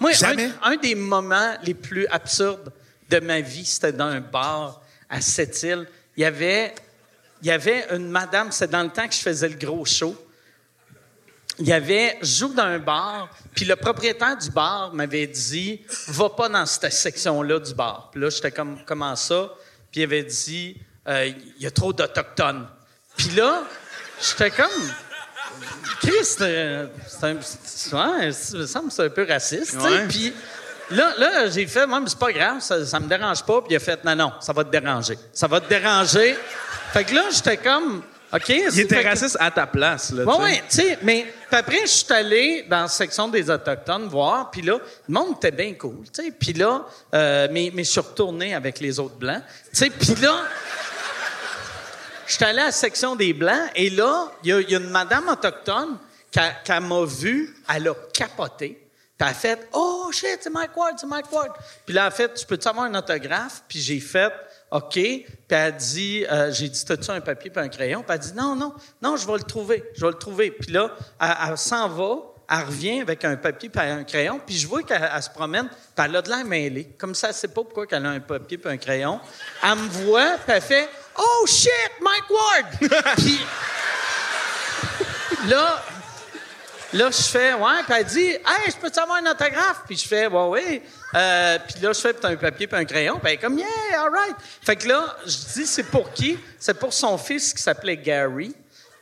Moi, 0.00 0.10
un, 0.10 0.14
Jamais. 0.14 0.50
un 0.62 0.76
des 0.76 0.94
moments 0.94 1.54
les 1.62 1.74
plus 1.74 2.06
absurdes 2.08 2.72
de 3.08 3.20
ma 3.20 3.40
vie, 3.40 3.64
c'était 3.64 3.92
dans 3.92 4.06
un 4.06 4.20
bar 4.20 4.82
à 5.08 5.20
Sept-Îles. 5.20 5.86
Il 6.16 6.22
y 6.22 6.24
avait, 6.24 6.74
il 7.40 7.48
y 7.48 7.50
avait 7.50 7.86
une 7.90 8.10
madame, 8.10 8.50
c'est 8.50 8.70
dans 8.70 8.82
le 8.82 8.90
temps 8.90 9.06
que 9.06 9.14
je 9.14 9.20
faisais 9.20 9.48
le 9.48 9.54
gros 9.56 9.84
show. 9.84 10.16
Il 11.58 11.66
y 11.66 11.72
avait, 11.72 12.18
je 12.22 12.38
joue 12.38 12.54
dans 12.54 12.62
un 12.62 12.78
bar, 12.78 13.28
puis 13.54 13.64
le 13.64 13.76
propriétaire 13.76 14.36
du 14.36 14.50
bar 14.50 14.92
m'avait 14.94 15.26
dit, 15.26 15.82
va 16.08 16.30
pas 16.30 16.48
dans 16.48 16.64
cette 16.66 16.92
section-là 16.92 17.58
du 17.58 17.74
bar. 17.74 18.08
Puis 18.10 18.20
là, 18.20 18.30
j'étais 18.30 18.50
comme, 18.50 18.78
comment 18.86 19.14
ça? 19.16 19.52
Puis 19.90 20.00
il 20.00 20.04
avait 20.04 20.24
dit, 20.24 20.76
Euh, 21.08 21.32
il 21.56 21.62
y 21.62 21.66
a 21.66 21.70
trop 21.72 21.92
d'Autochtones. 21.92 22.64
Puis 23.16 23.30
là, 23.30 23.64
j'étais 24.20 24.50
comme, 24.52 24.70
Christ, 26.00 26.38
c'est 26.38 27.24
un, 27.24 27.34
ouais, 27.34 28.32
ça 28.32 28.80
me 28.80 28.88
semble 28.88 29.06
un 29.06 29.10
peu 29.10 29.26
raciste. 29.28 29.72
tu 29.72 29.80
sais. 29.80 29.84
Ouais. 29.84 30.06
Puis 30.08 30.32
là, 30.90 31.12
là 31.18 31.50
j'ai 31.50 31.66
fait, 31.66 31.86
moi, 31.88 31.98
mais 31.98 32.08
c'est 32.08 32.18
pas 32.18 32.32
grave, 32.32 32.60
ça, 32.60 32.86
ça 32.86 33.00
me 33.00 33.08
dérange 33.08 33.42
pas. 33.42 33.60
Puis 33.62 33.72
il 33.72 33.76
a 33.76 33.80
fait, 33.80 34.04
non, 34.04 34.14
non, 34.14 34.32
ça 34.40 34.52
va 34.52 34.62
te 34.62 34.70
déranger. 34.70 35.18
Ça 35.32 35.48
va 35.48 35.60
te 35.60 35.68
déranger. 35.68 36.36
Fait 36.92 37.04
que 37.04 37.14
là, 37.14 37.24
j'étais 37.32 37.56
comme, 37.56 38.04
OK. 38.32 38.48
Il 38.48 38.80
était 38.80 39.06
raciste 39.06 39.36
à 39.38 39.50
ta 39.50 39.66
place, 39.66 40.10
là. 40.12 40.24
Oui, 40.26 40.32
tu 40.34 40.40
sais. 40.40 40.42
oui, 40.42 40.60
tu 40.68 40.76
sais, 40.76 40.98
mais 41.02 41.32
puis 41.48 41.56
après, 41.58 41.80
je 41.82 41.86
suis 41.86 42.12
allé 42.12 42.66
dans 42.68 42.82
la 42.82 42.88
section 42.88 43.28
des 43.28 43.50
Autochtones 43.50 44.08
voir, 44.08 44.50
puis 44.50 44.62
là, 44.62 44.78
le 45.08 45.12
monde 45.14 45.36
était 45.36 45.50
bien 45.50 45.74
cool, 45.74 46.04
tu 46.12 46.22
sais. 46.24 46.30
Puis 46.30 46.54
là, 46.54 46.86
euh, 47.14 47.48
mais, 47.50 47.70
mais 47.74 47.84
je 47.84 47.90
suis 47.90 48.00
retourné 48.00 48.54
avec 48.54 48.80
les 48.80 48.98
autres 48.98 49.16
Blancs, 49.16 49.42
tu 49.70 49.76
sais. 49.78 49.90
Puis 49.90 50.14
là, 50.16 50.34
je 52.26 52.32
suis 52.34 52.44
allé 52.44 52.60
à 52.60 52.66
la 52.66 52.72
section 52.72 53.16
des 53.16 53.32
Blancs, 53.32 53.70
et 53.74 53.90
là, 53.90 54.32
il 54.42 54.48
y, 54.50 54.52
a- 54.52 54.60
il 54.60 54.70
y 54.70 54.74
a 54.74 54.78
une 54.78 54.88
madame 54.90 55.28
autochtone 55.28 55.98
qui 56.30 56.40
m'a 56.80 57.04
vu, 57.04 57.54
elle 57.74 57.88
a 57.88 57.94
capoté. 58.14 58.78
Puis 59.18 59.28
elle 59.28 59.28
a 59.28 59.34
fait 59.34 59.68
«Oh, 59.74 60.08
shit, 60.10 60.38
c'est 60.40 60.50
Mike 60.50 60.74
Ward, 60.76 60.94
c'est 60.98 61.06
Mike 61.06 61.30
Ward!» 61.30 61.50
Puis 61.86 61.94
là, 61.94 62.02
elle 62.02 62.06
a 62.08 62.10
fait 62.10 62.32
«Tu 62.34 62.46
peux-tu 62.46 62.66
avoir 62.66 62.86
un 62.86 62.94
autographe?» 62.94 63.62
Puis 63.68 63.78
j'ai 63.80 64.00
fait 64.00 64.32
«OK.» 64.72 64.94
Puis 64.94 65.26
elle 65.48 65.76
dit 65.76 66.26
euh, 66.30 66.50
J'ai 66.52 66.68
dit 66.68 66.84
«T'as-tu 66.86 67.10
un 67.10 67.20
papier 67.20 67.50
puis 67.50 67.62
un 67.62 67.68
crayon?» 67.68 68.02
Puis 68.06 68.14
elle 68.14 68.20
dit 68.20 68.32
«Non, 68.36 68.56
non, 68.56 68.74
non, 69.00 69.16
je 69.16 69.26
vais 69.26 69.34
le 69.34 69.42
trouver, 69.42 69.84
je 69.94 70.00
vais 70.00 70.10
le 70.10 70.18
trouver.» 70.18 70.50
Puis 70.60 70.72
là, 70.72 70.96
elle, 71.20 71.58
s'en 71.58 71.88
va, 71.88 72.16
elle 72.50 72.64
revient 72.66 73.00
avec 73.02 73.24
un 73.24 73.36
papier 73.36 73.68
puis 73.68 73.80
un 73.80 74.04
crayon, 74.04 74.40
puis 74.44 74.56
je 74.56 74.66
vois 74.66 74.82
qu'elle 74.82 75.08
elle 75.14 75.22
se 75.22 75.30
promène, 75.30 75.68
puis 75.68 76.04
elle 76.04 76.16
a 76.16 76.22
de 76.22 76.28
l'air 76.28 76.44
mêlée. 76.44 76.94
Comme 76.98 77.14
ça, 77.14 77.28
elle 77.28 77.34
sait 77.34 77.48
pas 77.48 77.62
pourquoi 77.62 77.86
qu'elle 77.86 78.04
a 78.06 78.10
un 78.10 78.20
papier 78.20 78.58
puis 78.58 78.70
un 78.70 78.78
crayon. 78.78 79.20
Elle 79.62 79.76
me 79.76 79.88
voit, 79.88 80.38
puis 80.44 80.54
elle 80.54 80.62
fait 80.62 80.88
«Oh, 81.18 81.46
shit, 81.46 81.70
Mike 82.00 82.30
Ward!» 82.30 82.66
Puis 85.28 85.50
là, 85.50 85.82
Là, 86.92 87.10
je 87.10 87.22
fais, 87.22 87.54
ouais, 87.54 87.82
puis 87.86 87.94
elle 87.98 88.04
dit, 88.04 88.20
hey, 88.20 88.70
je 88.70 88.76
peux-tu 88.76 88.98
avoir 88.98 89.16
un 89.16 89.30
autographe? 89.30 89.82
Puis 89.86 89.96
je 89.96 90.06
fais, 90.06 90.26
ouais, 90.26 90.48
oui. 90.48 90.82
Euh, 91.14 91.58
puis 91.66 91.80
là, 91.80 91.92
je 91.92 92.00
fais, 92.00 92.14
un 92.24 92.36
papier, 92.36 92.66
puis 92.66 92.78
un 92.78 92.84
crayon. 92.84 93.18
Puis 93.18 93.28
elle 93.32 93.38
est 93.38 93.40
comme, 93.40 93.58
yeah, 93.58 94.02
all 94.02 94.10
right. 94.10 94.36
Fait 94.60 94.76
que 94.76 94.88
là, 94.88 95.16
je 95.24 95.54
dis, 95.54 95.66
c'est 95.66 95.84
pour 95.84 96.12
qui? 96.12 96.38
C'est 96.58 96.74
pour 96.74 96.92
son 96.92 97.16
fils 97.16 97.54
qui 97.54 97.62
s'appelait 97.62 97.96
Gary. 97.96 98.54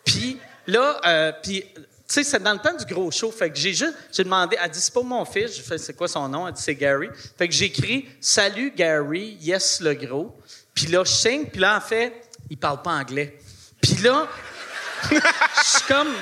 Puis 0.04 0.38
là, 0.68 1.00
euh, 1.04 1.32
puis, 1.42 1.64
tu 1.74 1.82
sais, 2.06 2.22
c'est 2.22 2.40
dans 2.40 2.52
le 2.52 2.60
temps 2.60 2.74
du 2.74 2.84
gros 2.84 3.10
show. 3.10 3.32
Fait 3.32 3.50
que 3.50 3.56
j'ai 3.56 3.74
juste, 3.74 3.94
j'ai 4.12 4.22
demandé, 4.22 4.56
elle 4.62 4.70
dit, 4.70 4.80
c'est 4.80 4.94
pas 4.94 5.02
mon 5.02 5.24
fils. 5.24 5.56
Je 5.56 5.62
fais, 5.62 5.78
c'est 5.78 5.94
quoi 5.94 6.06
son 6.06 6.28
nom? 6.28 6.46
Elle 6.46 6.54
dit, 6.54 6.62
c'est 6.62 6.76
Gary. 6.76 7.08
Fait 7.36 7.48
que 7.48 7.54
j'ai 7.54 7.66
écrit, 7.66 8.08
salut 8.20 8.72
Gary, 8.74 9.36
yes 9.40 9.80
le 9.80 9.94
gros. 9.94 10.38
Puis 10.74 10.86
là, 10.86 11.02
je 11.04 11.10
signe, 11.10 11.46
puis 11.46 11.60
là, 11.60 11.76
en 11.76 11.80
fait, 11.80 12.12
il 12.48 12.56
parle 12.56 12.82
pas 12.82 12.92
anglais. 12.92 13.36
Puis 13.82 13.96
là, 13.96 14.28
je 15.10 15.16
suis 15.64 15.82
comme, 15.88 16.12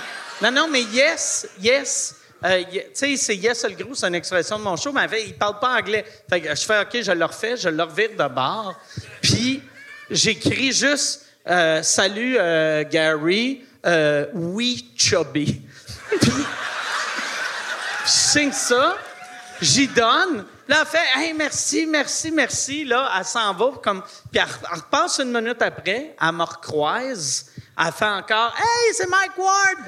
non, 0.43 0.51
non, 0.51 0.69
mais 0.69 0.83
yes, 0.83 1.49
yes. 1.61 2.15
Euh, 2.45 2.63
tu 2.71 2.81
sais, 2.95 3.17
c'est 3.17 3.37
yes 3.37 3.65
le 3.65 3.75
gros, 3.75 3.95
c'est 3.95 4.07
une 4.07 4.15
expression 4.15 4.59
de 4.59 4.63
mon 4.63 4.77
show, 4.77 4.93
mais 4.93 5.09
fait, 5.09 5.27
il 5.27 5.35
parle 5.35 5.59
pas 5.59 5.77
anglais. 5.77 6.05
Fait 6.31 6.41
que 6.41 6.49
je 6.55 6.65
fais, 6.65 6.81
OK, 6.81 7.03
je 7.03 7.11
le 7.11 7.25
refais, 7.25 7.57
je 7.57 7.69
le 7.69 7.83
revire 7.83 8.11
de 8.11 8.33
bord. 8.33 8.75
Puis, 9.21 9.63
j'écris 10.09 10.73
juste, 10.73 11.27
euh, 11.49 11.83
salut, 11.83 12.37
euh, 12.39 12.85
Gary, 12.89 13.65
oui, 14.35 14.93
chubby. 14.97 15.63
Puis, 16.21 16.31
je 18.05 18.11
signe 18.11 18.53
ça, 18.53 18.97
j'y 19.61 19.89
donne. 19.89 20.47
Là, 20.69 20.83
elle 20.83 20.87
fait 20.87 21.19
Hey, 21.19 21.33
merci, 21.33 21.87
merci, 21.87 22.31
merci. 22.31 22.85
Là, 22.85 23.11
elle 23.19 23.25
s'en 23.25 23.55
va. 23.55 23.73
Comme... 23.83 24.03
Puis 24.31 24.41
elle, 24.41 24.47
elle 24.71 24.79
repasse 24.79 25.19
une 25.19 25.33
minute 25.33 25.61
après, 25.63 26.15
elle 26.21 26.33
me 26.33 26.43
recroise. 26.45 27.47
Elle 27.77 27.93
fait 27.93 28.05
encore 28.05 28.55
Hey, 28.57 28.95
c'est 28.95 29.09
Mike 29.09 29.37
Ward! 29.39 29.79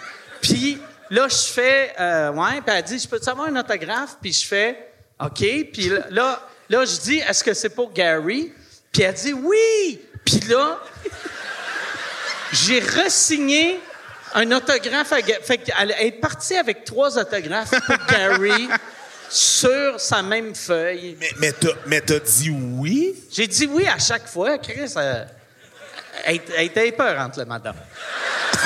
Puis 0.43 0.79
là, 1.11 1.29
je 1.29 1.53
fais 1.53 1.93
euh, 1.99 2.33
Ouais. 2.33 2.61
Puis 2.65 2.75
elle 2.75 2.83
dit 2.85 2.99
Je 2.99 3.09
peux-tu 3.09 3.29
avoir 3.29 3.49
un 3.49 3.57
autographe? 3.57 4.17
Puis 4.21 4.33
je 4.33 4.47
fais 4.47 4.93
OK. 5.21 5.39
Puis 5.73 5.91
là, 6.11 6.41
là, 6.69 6.85
je 6.85 7.01
dis 7.01 7.19
Est-ce 7.19 7.45
que 7.45 7.55
c'est 7.55 7.71
pour 7.71 7.93
Gary? 7.93 8.53
Puis 8.93 9.03
elle 9.03 9.15
dit 9.15 9.33
Oui! 9.33 10.01
Puis 10.25 10.41
là, 10.49 10.79
j'ai 12.53 12.81
resigné 12.81 13.81
un 14.35 14.51
autographe 14.53 15.13
à 15.13 15.23
Fait 15.43 15.59
qu'elle 15.59 15.95
est 15.99 16.13
partie 16.13 16.57
avec 16.57 16.85
trois 16.85 17.19
autographes 17.19 17.71
pour 17.71 17.97
Gary. 18.09 18.69
sur 19.31 20.01
sa 20.01 20.23
même 20.23 20.55
feuille. 20.55 21.17
Mais, 21.21 21.31
mais 21.39 21.53
t'as, 21.53 21.69
mais 21.87 22.01
t'as 22.01 22.19
dit 22.19 22.51
oui? 22.51 23.15
J'ai 23.31 23.47
dit 23.47 23.67
oui 23.67 23.87
à 23.87 23.99
chaque 23.99 24.27
fois. 24.27 24.59
Chris, 24.59 24.93
euh, 24.97 25.25
elle, 26.25 26.41
elle 26.57 26.67
était 26.67 26.89
épeurante, 26.89 27.37
la 27.37 27.45
madame. 27.45 27.77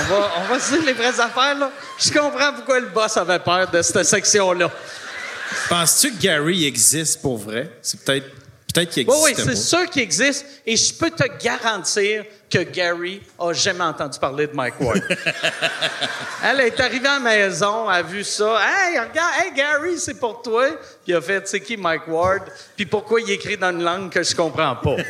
On 0.00 0.02
va, 0.04 0.30
on 0.38 0.42
va 0.44 0.58
se 0.58 0.74
dire 0.74 0.84
les 0.86 0.92
vraies 0.92 1.20
affaires, 1.20 1.56
là. 1.58 1.70
Je 1.98 2.10
comprends 2.12 2.52
pourquoi 2.54 2.80
le 2.80 2.86
boss 2.88 3.16
avait 3.16 3.38
peur 3.38 3.70
de 3.70 3.80
cette 3.82 4.04
section-là. 4.04 4.70
Penses-tu 5.68 6.12
que 6.12 6.20
Gary 6.22 6.66
existe 6.66 7.20
pour 7.22 7.38
vrai? 7.38 7.70
C'est 7.82 8.00
peut-être 8.00 8.26
peut-être 8.72 8.90
qu'il 8.90 9.08
Oui, 9.08 9.30
existe. 9.30 9.48
oui, 9.48 9.56
c'est 9.56 9.62
sûr 9.62 9.90
qu'il 9.90 10.02
existe. 10.02 10.46
Et 10.66 10.76
je 10.76 10.92
peux 10.94 11.10
te 11.10 11.24
garantir 11.42 12.24
que 12.50 12.58
Gary 12.58 13.22
a 13.38 13.52
jamais 13.52 13.84
entendu 13.84 14.18
parler 14.18 14.46
de 14.48 14.52
Mike 14.54 14.80
Ward. 14.80 15.00
elle 16.42 16.60
est 16.60 16.80
arrivée 16.80 17.06
à 17.06 17.14
la 17.14 17.20
maison, 17.20 17.88
a 17.88 18.02
vu 18.02 18.24
ça. 18.24 18.58
Hey, 18.60 18.98
regarde, 18.98 19.32
hey, 19.44 19.52
Gary, 19.54 19.98
c'est 19.98 20.18
pour 20.18 20.42
toi. 20.42 20.66
Puis 20.70 21.12
il 21.12 21.14
a 21.14 21.20
fait, 21.20 21.46
c'est 21.46 21.60
qui 21.60 21.76
Mike 21.76 22.08
Ward? 22.08 22.42
Puis 22.76 22.86
pourquoi 22.86 23.20
il 23.20 23.30
écrit 23.30 23.56
dans 23.56 23.70
une 23.70 23.82
langue 23.84 24.10
que 24.10 24.22
je 24.22 24.34
comprends 24.34 24.74
pas? 24.76 24.96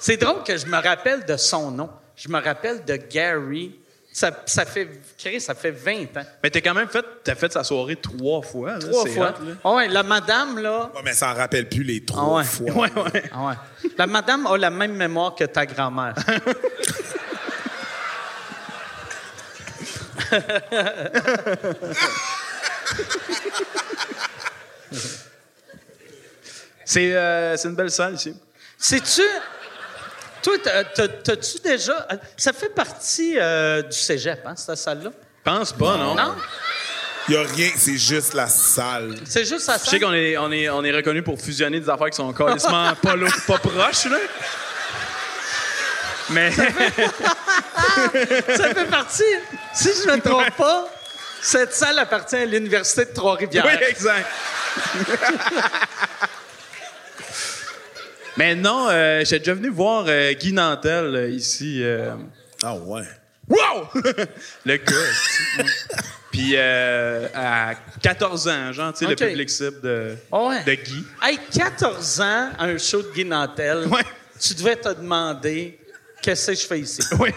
c'est 0.00 0.16
drôle 0.16 0.42
que 0.42 0.56
je 0.56 0.66
me 0.66 0.76
rappelle 0.82 1.24
de 1.24 1.36
son 1.36 1.70
nom. 1.70 1.90
Je 2.16 2.28
me 2.28 2.40
rappelle 2.42 2.84
de 2.84 2.96
Gary. 2.96 3.76
Ça, 4.12 4.32
ça 4.44 4.64
fait, 4.64 4.88
Chris, 5.16 5.40
ça 5.40 5.54
fait 5.54 5.70
20 5.70 6.16
ans. 6.16 6.24
Mais 6.42 6.50
t'as 6.50 6.60
quand 6.60 6.74
même 6.74 6.88
fait, 6.88 7.04
t'as 7.22 7.36
fait 7.36 7.52
sa 7.52 7.62
soirée 7.62 7.94
trois 7.94 8.42
fois. 8.42 8.72
là. 8.72 8.78
Trois 8.80 9.06
fois. 9.06 9.28
hot, 9.40 9.44
là. 9.44 9.54
Ah 9.62 9.74
ouais, 9.74 9.86
la 9.88 10.02
madame, 10.02 10.58
là, 10.58 10.90
Ouais, 10.96 11.00
mais 11.04 11.12
ça 11.12 11.30
en 11.30 11.34
rappelle 11.34 11.68
plus 11.68 11.84
les 11.84 12.02
Ah 12.02 12.06
trois 12.12 12.38
ouais. 12.38 12.44
fois. 12.44 12.70
Ouais, 12.74 12.92
ouais. 13.14 13.22
Ah 13.32 13.46
ouais. 13.46 13.54
La 13.96 14.08
madame 14.08 14.46
a 14.48 14.56
la 14.58 14.70
même 14.70 14.94
mémoire 14.96 15.36
que 15.36 15.44
ta 15.44 15.64
grand-mère. 15.64 16.14
C'est 26.84 27.14
euh, 27.14 27.56
c'est 27.56 27.68
une 27.68 27.74
belle 27.76 27.90
salle 27.90 28.14
ici. 28.14 28.34
Sais-tu. 28.76 29.22
Toi, 30.42 30.54
t'as- 30.62 30.84
t'as- 30.84 31.08
t'as-tu 31.08 31.58
déjà. 31.62 32.06
Ça 32.36 32.52
fait 32.52 32.70
partie 32.70 33.36
euh, 33.38 33.82
du 33.82 33.96
cégep, 33.96 34.40
hein, 34.46 34.54
cette 34.56 34.76
salle-là? 34.76 35.10
Pense 35.44 35.72
pas, 35.72 35.96
non? 35.96 36.14
Non? 36.14 36.34
Il 37.28 37.34
y 37.34 37.36
a 37.36 37.42
rien, 37.42 37.70
c'est 37.76 37.96
juste 37.98 38.34
la 38.34 38.46
salle. 38.48 39.16
C'est 39.26 39.44
juste 39.44 39.60
ça. 39.66 39.76
Je 39.82 39.88
sais 39.90 40.00
qu'on 40.00 40.12
est, 40.12 40.36
on 40.38 40.50
est, 40.50 40.68
on 40.70 40.82
est 40.82 40.90
reconnu 40.92 41.22
pour 41.22 41.38
fusionner 41.40 41.78
des 41.78 41.88
affaires 41.88 42.08
qui 42.10 42.16
sont 42.16 42.32
carrément 42.32 42.94
pas, 43.02 43.14
lo- 43.16 43.26
pas 43.46 43.58
proches, 43.58 44.06
là. 44.06 44.16
Mais 46.30 46.50
Ça 46.52 46.64
fait 48.74 48.84
partie. 48.90 49.22
Si 49.74 49.88
je 50.02 50.08
ne 50.10 50.16
me 50.16 50.20
trompe 50.20 50.50
pas, 50.56 50.88
cette 51.42 51.74
salle 51.74 51.98
appartient 51.98 52.36
à 52.36 52.44
l'Université 52.46 53.04
de 53.04 53.12
Trois-Rivières. 53.14 53.64
oui, 53.66 53.72
exact. 53.88 54.26
Mais 58.36 58.54
non, 58.54 58.88
euh, 58.90 59.22
j'ai 59.24 59.38
déjà 59.38 59.54
venu 59.54 59.68
voir 59.68 60.04
euh, 60.08 60.32
Guy 60.32 60.52
Nantel 60.52 61.14
euh, 61.16 61.28
ici. 61.30 61.82
euh, 61.82 62.14
Ah 62.62 62.76
ouais. 62.76 63.02
Wow! 63.48 63.88
le 64.64 64.76
gars. 64.76 65.64
Puis 66.30 66.52
euh, 66.54 67.26
à 67.34 67.74
14 68.00 68.46
ans, 68.48 68.72
genre, 68.72 68.92
tu 68.92 69.00
sais, 69.04 69.12
Ok. 69.12 69.18
le 69.20 69.26
public 69.26 69.50
cible 69.50 69.80
de, 69.80 70.14
Ah 70.30 70.44
ouais. 70.44 70.62
de 70.64 70.74
Guy. 70.74 71.04
Hey, 71.22 71.38
14 71.52 72.20
ans, 72.20 72.50
à 72.56 72.64
un 72.66 72.78
show 72.78 73.02
de 73.02 73.10
Guy 73.12 73.24
Nantel, 73.24 73.86
Ouais. 73.88 74.02
tu 74.40 74.54
devais 74.54 74.76
te 74.76 74.90
demander 74.90 75.79
qu'est-ce 76.22 76.46
que 76.52 76.54
je 76.56 76.66
fais 76.66 76.80
ici? 76.80 77.00
Oui. 77.18 77.30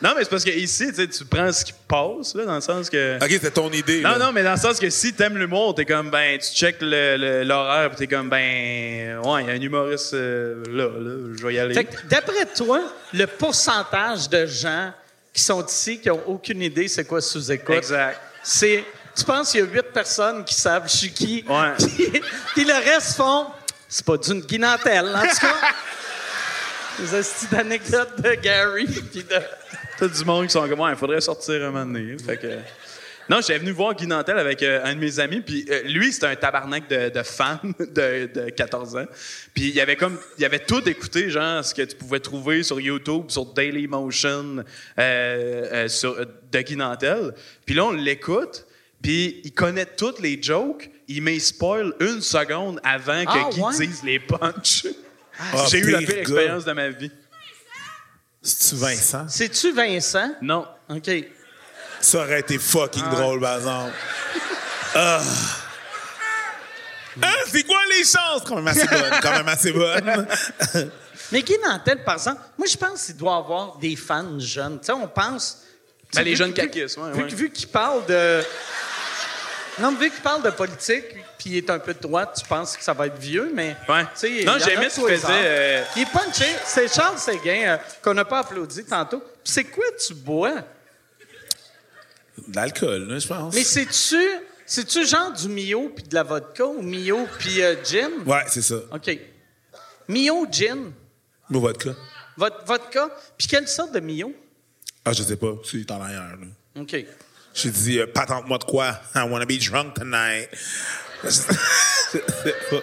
Non, 0.00 0.10
mais 0.16 0.24
c'est 0.24 0.30
parce 0.30 0.44
que 0.44 0.50
ici, 0.50 0.88
tu 0.88 0.94
sais, 0.94 1.06
tu 1.08 1.24
prends 1.24 1.50
ce 1.52 1.64
qui 1.64 1.72
passe, 1.88 2.34
là, 2.34 2.44
dans 2.44 2.54
le 2.56 2.60
sens 2.60 2.88
que. 2.90 3.16
OK, 3.22 3.38
c'est 3.40 3.50
ton 3.52 3.70
idée. 3.70 4.00
Non, 4.02 4.10
là. 4.10 4.18
non, 4.18 4.32
mais 4.32 4.42
dans 4.42 4.52
le 4.52 4.58
sens 4.58 4.78
que 4.78 4.90
si 4.90 5.12
t'aimes 5.12 5.38
l'humour, 5.38 5.74
t'es 5.74 5.84
comme, 5.84 6.10
ben, 6.10 6.38
tu 6.38 6.48
check 6.54 6.76
le- 6.80 7.16
le- 7.16 7.42
l'horaire, 7.44 7.90
pis 7.90 7.96
t'es 7.96 8.06
comme, 8.06 8.28
ben, 8.28 9.18
ouais, 9.24 9.42
il 9.42 9.46
y 9.46 9.50
a 9.50 9.54
un 9.54 9.60
humoriste 9.60 10.14
euh, 10.14 10.62
là, 10.68 10.84
là, 10.84 11.34
je 11.38 11.46
vais 11.46 11.54
y 11.54 11.58
aller. 11.58 11.74
Fait 11.74 11.84
que, 11.84 11.96
d'après 12.08 12.46
toi, 12.56 12.80
le 13.12 13.26
pourcentage 13.26 14.28
de 14.28 14.46
gens 14.46 14.92
qui 15.32 15.42
sont 15.42 15.64
ici, 15.64 15.98
qui 16.00 16.08
n'ont 16.08 16.22
aucune 16.26 16.60
idée 16.62 16.88
c'est 16.88 17.04
quoi 17.04 17.20
sous-écoute, 17.20 17.74
Exact. 17.76 18.20
c'est... 18.42 18.84
Tu 19.16 19.24
penses 19.24 19.50
qu'il 19.52 19.60
y 19.60 19.62
a 19.62 19.66
huit 19.66 19.92
personnes 19.92 20.42
qui 20.44 20.54
savent 20.54 20.84
je 20.86 20.96
suis 20.96 21.12
qui, 21.12 21.44
Ouais. 21.48 21.72
puis, 21.78 22.22
puis 22.54 22.64
le 22.64 22.74
reste 22.74 23.16
font... 23.16 23.46
C'est 23.88 24.06
pas 24.06 24.16
d'une 24.16 24.40
guinantelle, 24.40 25.06
en 25.14 25.20
tout 25.20 25.36
cas. 25.40 25.54
Des 26.98 27.14
astuces 27.14 27.50
d'anecdotes 27.50 28.20
de 28.20 28.34
Gary, 28.42 28.84
puis 28.86 29.22
de... 29.24 29.36
T'as 29.98 30.08
du 30.08 30.24
monde 30.24 30.46
qui 30.46 30.52
sont 30.52 30.68
comme, 30.68 30.80
ouais, 30.80 30.90
il 30.92 30.96
faudrait 30.96 31.20
sortir 31.20 31.62
un 31.64 31.70
moment 31.70 31.86
donné. 31.86 32.16
Fait 32.18 32.36
que. 32.36 32.58
Non, 33.30 33.40
j'étais 33.40 33.58
venu 33.58 33.70
voir 33.70 33.94
Guy 33.94 34.06
Nantel 34.06 34.36
avec 34.36 34.62
euh, 34.62 34.80
un 34.84 34.94
de 34.94 34.98
mes 34.98 35.20
amis, 35.20 35.40
puis 35.40 35.64
euh, 35.70 35.82
lui, 35.84 36.12
c'était 36.12 36.26
un 36.26 36.34
tabarnak 36.36 36.88
de, 36.88 37.08
de 37.08 37.22
fan 37.22 37.58
de, 37.78 38.26
de 38.26 38.50
14 38.50 38.96
ans. 38.96 39.06
Puis 39.54 39.68
il 39.70 39.80
avait 39.80 39.94
comme, 39.96 40.18
il 40.38 40.44
avait 40.44 40.58
tout 40.58 40.86
écouté, 40.88 41.30
genre, 41.30 41.64
ce 41.64 41.72
que 41.74 41.82
tu 41.82 41.94
pouvais 41.96 42.18
trouver 42.20 42.62
sur 42.64 42.80
YouTube, 42.80 43.26
sur 43.28 43.46
Dailymotion, 43.46 44.56
euh, 44.58 44.64
euh, 44.98 45.88
sur, 45.88 46.16
de 46.16 46.60
Guy 46.60 46.76
Nantel. 46.76 47.32
Puis 47.64 47.74
là, 47.76 47.84
on 47.84 47.92
l'écoute, 47.92 48.66
puis 49.00 49.40
il 49.44 49.52
connaît 49.52 49.86
toutes 49.86 50.18
les 50.18 50.42
jokes, 50.42 50.90
il 51.06 51.22
met 51.22 51.38
spoil 51.38 51.92
une 52.00 52.20
seconde 52.20 52.80
avant 52.82 53.24
que 53.24 53.30
Ah, 53.30 53.48
Guy 53.52 53.60
ouais? 53.60 53.86
dise 53.86 54.02
les 54.02 54.18
punchs. 54.18 54.86
Ah, 55.54 55.64
J'ai 55.70 55.78
eu 55.78 55.90
la 55.90 55.98
pire 55.98 56.18
expérience 56.18 56.64
de 56.64 56.72
ma 56.72 56.88
vie. 56.88 57.10
C'est-tu 58.42 58.74
Vincent? 58.76 59.26
C'est-tu 59.28 59.72
Vincent? 59.72 60.32
Non. 60.42 60.66
OK. 60.88 61.10
Ça 62.00 62.18
aurait 62.18 62.40
été 62.40 62.58
fucking 62.58 63.08
drôle, 63.10 63.40
par 63.40 63.56
exemple. 63.58 63.92
Ah. 64.94 65.20
Hein, 67.22 67.28
c'est 67.46 67.62
quoi 67.64 67.78
les 67.90 68.04
chances? 68.04 68.42
Quand 68.46 68.56
même 68.56 68.68
assez 68.68 68.86
bonne. 68.88 69.12
Quand 69.22 69.32
même 69.32 69.48
assez 69.48 69.72
bonne. 69.72 70.26
Mais 71.30 71.42
Guy 71.42 71.56
Nantel, 71.64 72.02
par 72.04 72.14
exemple, 72.14 72.40
moi, 72.58 72.66
je 72.66 72.76
pense 72.76 73.04
qu'il 73.06 73.16
doit 73.16 73.36
avoir 73.36 73.76
des 73.78 73.96
fans 73.96 74.38
jeunes. 74.38 74.80
Tu 74.80 74.86
sais, 74.86 74.92
on 74.92 75.06
pense... 75.08 75.58
Ben, 76.14 76.22
les 76.24 76.32
Vu- 76.32 76.36
jeunes 76.36 76.52
caquistes, 76.52 76.98
ouais, 76.98 77.12
vu, 77.12 77.22
ouais. 77.22 77.28
vu 77.28 77.50
qu'il 77.50 77.68
parle 77.68 78.04
de... 78.06 78.42
Non, 79.80 79.90
mais 79.92 79.98
vu 80.04 80.10
qu'il 80.10 80.22
parle 80.22 80.42
de 80.42 80.50
politique, 80.50 81.04
puis 81.38 81.50
il 81.50 81.56
est 81.56 81.70
un 81.70 81.78
peu 81.78 81.94
de 81.94 81.98
droite, 82.00 82.38
tu 82.42 82.46
penses 82.46 82.76
que 82.76 82.84
ça 82.84 82.92
va 82.92 83.06
être 83.06 83.16
vieux, 83.18 83.50
mais... 83.54 83.74
Ouais. 83.88 84.02
Non, 84.44 84.58
j'aimais 84.58 84.90
ce 84.90 85.00
qu'il 85.00 85.08
les 85.08 85.16
faisait, 85.16 85.32
euh, 85.32 85.84
Il 85.96 86.02
est 86.02 86.06
punché. 86.12 86.44
C'est 86.64 86.92
Charles 86.92 87.18
Séguin, 87.18 87.62
euh, 87.64 87.76
qu'on 88.02 88.12
n'a 88.14 88.24
pas 88.26 88.40
applaudi 88.40 88.84
tantôt. 88.84 89.20
Puis 89.20 89.52
c'est 89.52 89.64
quoi 89.64 89.84
tu 90.06 90.14
bois? 90.14 90.54
De 92.48 92.54
l'alcool, 92.56 93.18
je 93.18 93.26
pense. 93.26 93.54
Mais 93.54 93.64
c'est-tu... 93.64 94.16
C'est-tu 94.64 95.04
genre 95.06 95.32
du 95.32 95.48
Mio 95.48 95.90
puis 95.94 96.04
de 96.04 96.14
la 96.14 96.22
vodka 96.22 96.64
ou 96.64 96.80
Mio 96.80 97.26
puis 97.38 97.60
euh, 97.62 97.74
gin? 97.84 98.10
Ouais, 98.24 98.44
c'est 98.48 98.62
ça. 98.62 98.76
OK. 98.92 99.18
Mio, 100.08 100.46
gin, 100.50 100.92
Mon 101.50 101.60
vodka. 101.60 101.90
vod- 102.38 102.64
vodka. 102.64 103.10
Puis 103.36 103.48
quelle 103.48 103.68
sorte 103.68 103.92
de 103.92 104.00
Mio? 104.00 104.32
Ah, 105.04 105.12
je 105.12 105.22
sais 105.24 105.36
pas. 105.36 105.52
C'est 105.64 105.90
en 105.90 106.00
arrière, 106.00 106.36
là. 106.40 106.80
OK. 106.80 107.04
J'ai 107.54 107.70
dit, 107.70 107.98
euh, 107.98 108.06
patente-moi 108.06 108.58
de 108.58 108.64
quoi? 108.64 108.98
I 109.14 109.20
wanna 109.28 109.44
be 109.46 109.58
drunk 109.58 109.94
tonight. 109.94 110.48
Je 111.24 111.30
sais 111.30 111.44
pas. 112.70 112.76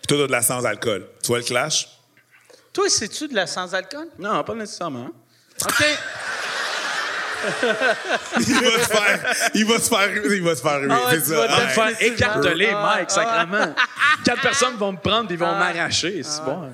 Puis 0.00 0.06
toi, 0.08 0.18
t'as 0.18 0.26
de 0.26 0.32
la 0.32 0.42
sans-alcool. 0.42 1.06
Tu 1.22 1.28
vois 1.28 1.38
le 1.38 1.44
clash? 1.44 1.88
Toi, 2.72 2.88
c'est-tu 2.88 3.28
de 3.28 3.34
la 3.34 3.46
sans-alcool? 3.46 4.08
Non, 4.18 4.42
pas 4.44 4.54
nécessairement. 4.54 5.08
OK. 5.64 5.84
Il 8.36 8.54
va 8.54 8.70
se 8.84 8.88
faire, 8.90 9.34
il 9.54 9.64
va 9.66 9.78
se 9.78 9.88
faire, 9.88 10.10
il 10.26 10.42
va 10.42 10.54
se 10.54 10.60
faire 10.60 10.78
ruer, 10.78 10.88
Ah 10.90 11.06
ouais, 11.06 11.12
c'est 11.20 11.24
ça. 11.24 11.34
vas 11.36 11.40
Ouais. 11.40 11.48
te 11.48 11.68
faire 11.70 11.88
Faire 11.96 12.02
écarteler, 12.02 12.68
Ah, 12.70 12.82
Mike, 12.96 13.08
ah. 13.08 13.14
sacrément. 13.14 13.74
Quatre 14.26 14.42
personnes 14.42 14.76
vont 14.76 14.92
me 14.92 14.98
prendre, 14.98 15.30
ils 15.32 15.38
vont 15.38 15.54
m'arracher. 15.54 16.22
C'est 16.22 16.44
bon. 16.44 16.70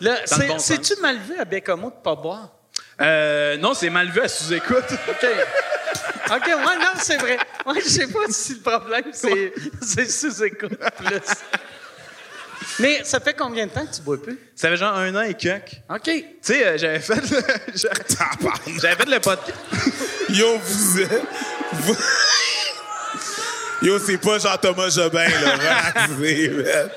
Bon 0.00 0.58
C'est-tu 0.58 1.00
mal 1.00 1.18
vu 1.18 1.36
à 1.38 1.44
Bécomo 1.44 1.90
de 1.90 1.96
pas 2.02 2.14
boire? 2.14 2.50
Euh, 3.00 3.56
non, 3.56 3.74
c'est 3.74 3.90
mal 3.90 4.10
vu 4.10 4.20
à 4.20 4.28
sous-écoute. 4.28 4.84
OK. 5.08 5.26
OK, 6.30 6.46
ouais, 6.46 6.54
non, 6.78 6.92
c'est 7.00 7.16
vrai. 7.16 7.38
Ouais, 7.64 7.80
je 7.82 7.88
sais 7.88 8.06
pas 8.06 8.20
si 8.28 8.54
le 8.54 8.60
problème, 8.60 9.04
c'est 9.12 9.52
c'est 9.80 10.10
sous-écoute 10.10 10.78
plus. 10.96 11.20
Mais 12.80 13.02
ça 13.04 13.18
fait 13.20 13.34
combien 13.34 13.66
de 13.66 13.72
temps 13.72 13.86
que 13.86 13.94
tu 13.94 14.02
bois 14.02 14.20
plus? 14.22 14.38
Ça 14.54 14.68
fait 14.68 14.76
genre 14.76 14.94
un 14.96 15.14
an 15.16 15.22
et 15.22 15.34
quelques. 15.34 15.80
OK. 15.88 16.02
Tu 16.04 16.24
sais, 16.42 16.66
euh, 16.66 16.76
j'avais 16.78 17.00
fait 17.00 17.14
le... 17.16 17.42
j'avais 18.80 18.94
fait 18.96 19.08
le 19.08 19.20
podcast. 19.20 19.58
Yo, 20.28 20.58
vous 20.58 21.00
êtes, 21.00 21.22
vous- 21.72 21.96
Yo, 23.82 23.98
c'est 24.00 24.18
pas 24.18 24.38
Jean-Thomas 24.38 24.88
Jobin, 24.90 25.28
là. 25.28 25.54
Relaxez, 25.56 26.48
man. 26.50 26.90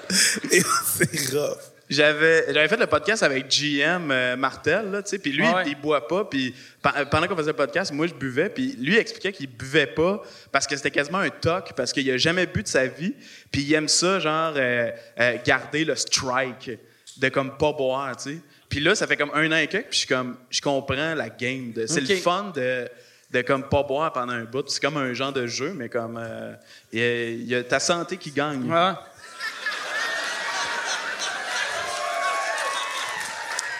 Yo, 0.52 0.64
c'est 0.86 1.36
rough. 1.38 1.58
J'avais, 1.92 2.46
j'avais 2.54 2.68
fait 2.70 2.78
le 2.78 2.88
podcast 2.88 3.22
avec 3.22 3.48
GM 3.50 4.10
euh, 4.12 4.36
Martel, 4.38 4.90
là, 4.92 5.04
tu 5.04 5.10
sais, 5.10 5.20
puis 5.20 5.32
lui, 5.34 5.44
Ah 5.46 5.58
ouais. 5.58 5.64
il 5.68 5.76
boit 5.76 6.08
pas, 6.08 6.24
puis 6.24 6.56
pe- 6.82 7.06
pendant 7.12 7.28
qu'on 7.28 7.36
faisait 7.36 7.52
le 7.52 7.58
podcast, 7.58 7.92
moi, 7.92 8.08
je 8.08 8.14
buvais, 8.14 8.48
puis 8.50 8.78
lui, 8.80 8.96
expliquait 8.98 9.34
qu'il 9.34 9.48
buvait 9.50 9.88
pas 9.88 10.24
parce 10.54 10.66
que 10.66 10.76
c'était 10.78 10.89
quasiment 10.92 11.18
un 11.18 11.30
toc, 11.30 11.74
parce 11.76 11.92
qu'il 11.92 12.10
a 12.10 12.18
jamais 12.18 12.46
bu 12.46 12.64
de 12.64 12.68
sa 12.70 12.88
vie, 12.88 13.14
puis 13.52 13.62
il 13.64 13.74
aime 13.74 13.89
ça, 13.89 14.20
genre, 14.20 14.54
euh, 14.56 14.89
euh, 15.20 15.38
garder 15.46 15.84
le 15.84 15.96
strike 15.96 16.72
de 17.18 17.28
comme 17.30 17.58
pas 17.58 17.74
boire, 17.74 18.16
tu 18.16 18.32
sais. 18.32 18.38
Puis 18.70 18.80
là, 18.80 18.96
ça 18.96 19.06
fait 19.06 19.18
comme 19.18 19.32
un 19.34 19.52
an 19.52 19.58
et 19.58 19.68
quelques, 19.68 19.88
puis 19.89 20.00
je 20.00 20.06
suis 20.06 20.08
comme, 20.08 20.38
je 20.50 20.62
comprends 20.62 21.14
la 21.14 21.28
game. 21.28 21.74
de- 21.74 21.86
C'est 21.88 22.00
le 22.00 22.16
fun 22.16 22.54
de, 22.56 22.88
de 23.32 23.42
comme 23.42 23.68
pas 23.68 23.84
boire 23.84 24.14
pendant 24.14 24.32
un 24.32 24.46
bout. 24.46 24.64
C'est 24.70 24.82
comme 24.82 24.96
un 24.96 25.14
genre 25.14 25.34
de 25.34 25.46
jeu, 25.46 25.74
mais 25.76 25.89
comme, 25.89 26.18
euh, 26.18 26.54
il 26.94 27.02
y, 27.02 27.44
y 27.52 27.56
a 27.56 27.64
ta 27.66 27.82
santé 27.82 28.16
qui 28.16 28.32
gagne. 28.32 28.64
Ouais. 28.72 28.94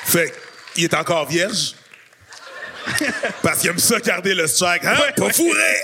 Fait 0.06 0.34
qu'il 0.74 0.84
est 0.86 0.94
encore 0.94 1.28
vierge. 1.28 1.76
Parce 3.44 3.60
qu'il 3.60 3.70
aime 3.70 3.78
ça 3.80 4.00
garder 4.00 4.34
le 4.34 4.48
strike. 4.48 4.84
Hein? 4.86 4.98
Pas 5.16 5.32
fourré! 5.32 5.84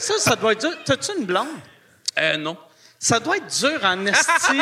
Ça, 0.00 0.18
ça 0.18 0.36
doit 0.36 0.52
être 0.52 0.60
dur. 0.60 0.70
T'as-tu 0.84 1.12
une 1.18 1.26
blonde? 1.26 1.48
Euh, 2.18 2.36
non. 2.36 2.56
Ça 2.98 3.20
doit 3.20 3.36
être 3.36 3.46
dur 3.46 3.80
en 3.82 4.06
esti. 4.06 4.60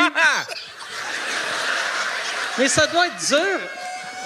Mais 2.57 2.67
ça 2.67 2.87
doit 2.87 3.07
être 3.07 3.27
dur, 3.27 3.59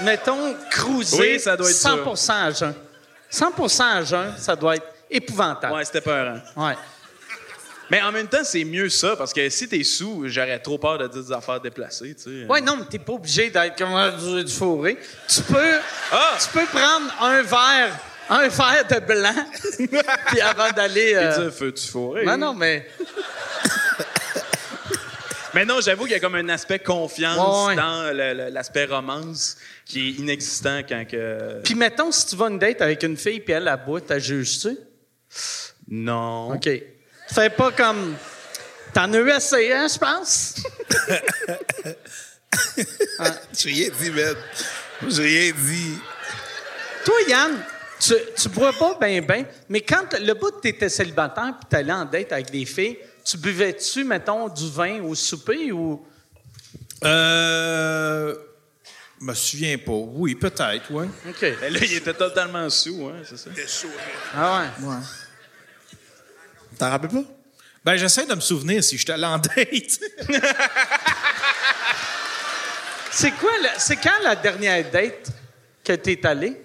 mettons, 0.02 0.56
cruiser 0.70 1.20
Oui, 1.20 1.40
ça 1.40 1.56
doit 1.56 1.70
être 1.70 1.76
100 1.76 2.30
à 2.30 2.52
jeun. 2.52 2.74
100% 3.32 3.84
à 3.84 4.04
jeun, 4.04 4.34
ça 4.38 4.56
doit 4.56 4.76
être 4.76 4.88
épouvantable. 5.10 5.74
Ouais, 5.74 5.86
c'était 5.86 6.02
peur. 6.02 6.42
Ouais. 6.56 6.76
Mais 7.92 8.02
en 8.02 8.12
même 8.12 8.28
temps, 8.28 8.44
c'est 8.44 8.64
mieux 8.64 8.90
ça, 8.90 9.16
parce 9.16 9.34
que 9.34 9.50
si 9.50 9.68
t'es 9.68 9.84
sous, 9.84 10.24
j'aurais 10.28 10.60
trop 10.60 10.78
peur 10.78 10.98
de 10.98 11.08
dire 11.08 11.24
des 11.24 11.32
affaires 11.32 11.60
déplacées, 11.60 12.16
tu 12.16 12.24
sais. 12.42 12.46
Ouais, 12.48 12.62
non, 12.62 12.78
mais 12.78 12.86
t'es 12.86 12.98
pas 13.00 13.14
obligé 13.14 13.50
d'être 13.50 13.78
comme 13.78 13.94
ah, 13.94 14.12
du, 14.12 14.44
du 14.44 14.52
fourré. 14.52 14.98
Tu 15.28 15.42
peux, 15.42 15.76
Ah! 16.12 16.38
tu 16.42 16.48
peux 16.58 16.66
prendre 16.66 17.14
un 17.22 17.42
verre, 17.44 18.00
un 18.30 18.48
verre 18.48 18.88
de 18.90 19.00
blanc, 19.06 19.46
puis 20.28 20.42
avant 20.42 20.72
d'aller. 20.72 21.10
Et 21.12 21.18
euh, 21.18 21.44
dire, 21.44 21.54
feu-tu 21.54 21.88
fourré? 21.88 22.26
Non, 22.26 22.38
non, 22.38 22.54
mais 22.54 22.88
Mais 25.54 25.66
non, 25.66 25.82
j'avoue 25.82 26.04
qu'il 26.06 26.14
y 26.14 26.16
a 26.16 26.20
comme 26.20 26.34
un 26.36 26.50
aspect 26.50 26.80
confiance 26.80 27.38
Ouais, 27.68 27.68
ouais. 27.68 27.76
dans 27.76 28.12
l'aspect 28.52 28.86
romance 28.86 29.56
qui 29.86 30.00
est 30.10 30.12
inexistant 30.14 30.80
quand 30.88 31.06
que. 31.08 31.62
puis 31.64 31.76
mettons 31.76 32.12
si 32.12 32.26
tu 32.26 32.36
vas 32.36 32.48
une 32.48 32.58
date 32.58 32.82
avec 32.82 33.04
une 33.04 33.16
fille 33.18 33.40
puis 33.40 33.54
elle 33.54 33.66
la 33.66 33.78
boit, 33.78 34.02
t'as 34.02 34.18
juges-tu 34.18 34.76
Non. 35.90 36.54
Ok. 36.56 36.70
Fais 37.28 37.50
pas 37.50 37.72
comme. 37.72 38.16
T'en 38.94 39.12
as 39.14 39.18
eu 39.18 39.32
assez, 39.32 39.72
hein, 39.72 39.88
je 39.92 39.98
pense? 39.98 40.56
J'ai 43.58 43.70
rien 43.70 43.90
dit, 44.00 44.12
man. 44.12 44.36
J'ai 45.08 45.24
rien 45.24 45.54
dit. 45.58 45.98
Toi, 47.04 47.16
Yann, 47.28 47.64
tu, 48.00 48.14
tu 48.36 48.50
bois 48.50 48.74
pas 48.74 48.98
ben 49.00 49.26
ben, 49.26 49.46
mais 49.68 49.82
quand 49.82 50.14
le 50.20 50.34
bout 50.34 50.52
que 50.52 50.62
t'étais 50.62 50.90
célibataire 50.90 51.56
puis 51.60 51.70
t'allais 51.70 51.92
en 51.92 52.06
date 52.06 52.32
avec 52.32 52.52
des 52.52 52.66
filles, 52.66 53.00
tu 53.26 53.38
buvais-tu, 53.38 54.04
mettons, 54.04 54.48
du 54.48 54.70
vin 54.70 55.02
au 55.02 55.16
souper 55.16 55.72
ou? 55.72 56.06
Euh. 57.04 58.36
Je 59.24 59.26
me 59.26 59.34
souviens 59.34 59.78
pas. 59.78 59.94
Oui, 59.94 60.36
peut-être, 60.36 60.92
oui. 60.92 61.06
OK. 61.30 61.46
Mais 61.62 61.70
là, 61.70 61.80
il 61.82 61.94
était 61.94 62.14
totalement 62.14 62.70
sous, 62.70 63.08
hein, 63.08 63.22
c'est 63.24 63.38
ça? 63.38 63.50
Ah 64.36 64.66
ouais. 64.82 64.96
T'en 66.78 66.90
rappelles 66.90 67.10
pas? 67.10 67.24
Ben, 67.84 67.96
j'essaie 67.98 68.26
de 68.26 68.34
me 68.36 68.40
souvenir 68.42 68.84
si 68.84 68.98
je 68.98 69.12
allé 69.12 69.26
en 69.26 69.38
date. 69.38 70.00
C'est 73.12 73.32
quoi, 73.32 73.52
la- 73.62 73.78
c'est 73.78 73.98
quand 73.98 74.20
la 74.24 74.36
dernière 74.36 74.90
date 74.90 75.30
que 75.84 75.94
t'es 75.94 76.26
allé? 76.26 76.60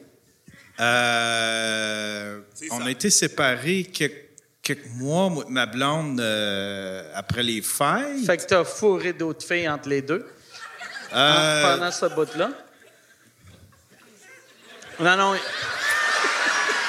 Euh, 0.81 2.41
on 2.71 2.87
a 2.87 2.91
été 2.91 3.11
séparés 3.11 3.85
quelques, 3.93 4.15
quelques 4.63 4.87
mois, 4.95 5.29
moi 5.29 5.45
et 5.47 5.51
ma 5.51 5.67
blonde, 5.67 6.21
euh, 6.21 7.11
après 7.15 7.43
les 7.43 7.61
fêtes. 7.63 8.25
Fait 8.25 8.37
que 8.39 8.45
t'as 8.45 8.65
fourré 8.65 9.13
d'autres 9.13 9.45
filles 9.47 9.69
entre 9.69 9.89
les 9.89 10.03
deux 10.03 10.25
Euh, 11.13 11.63
pendant 11.77 11.91
ce 11.91 12.07
bout-là? 12.07 12.51
Non, 15.01 15.17
non. 15.17 15.35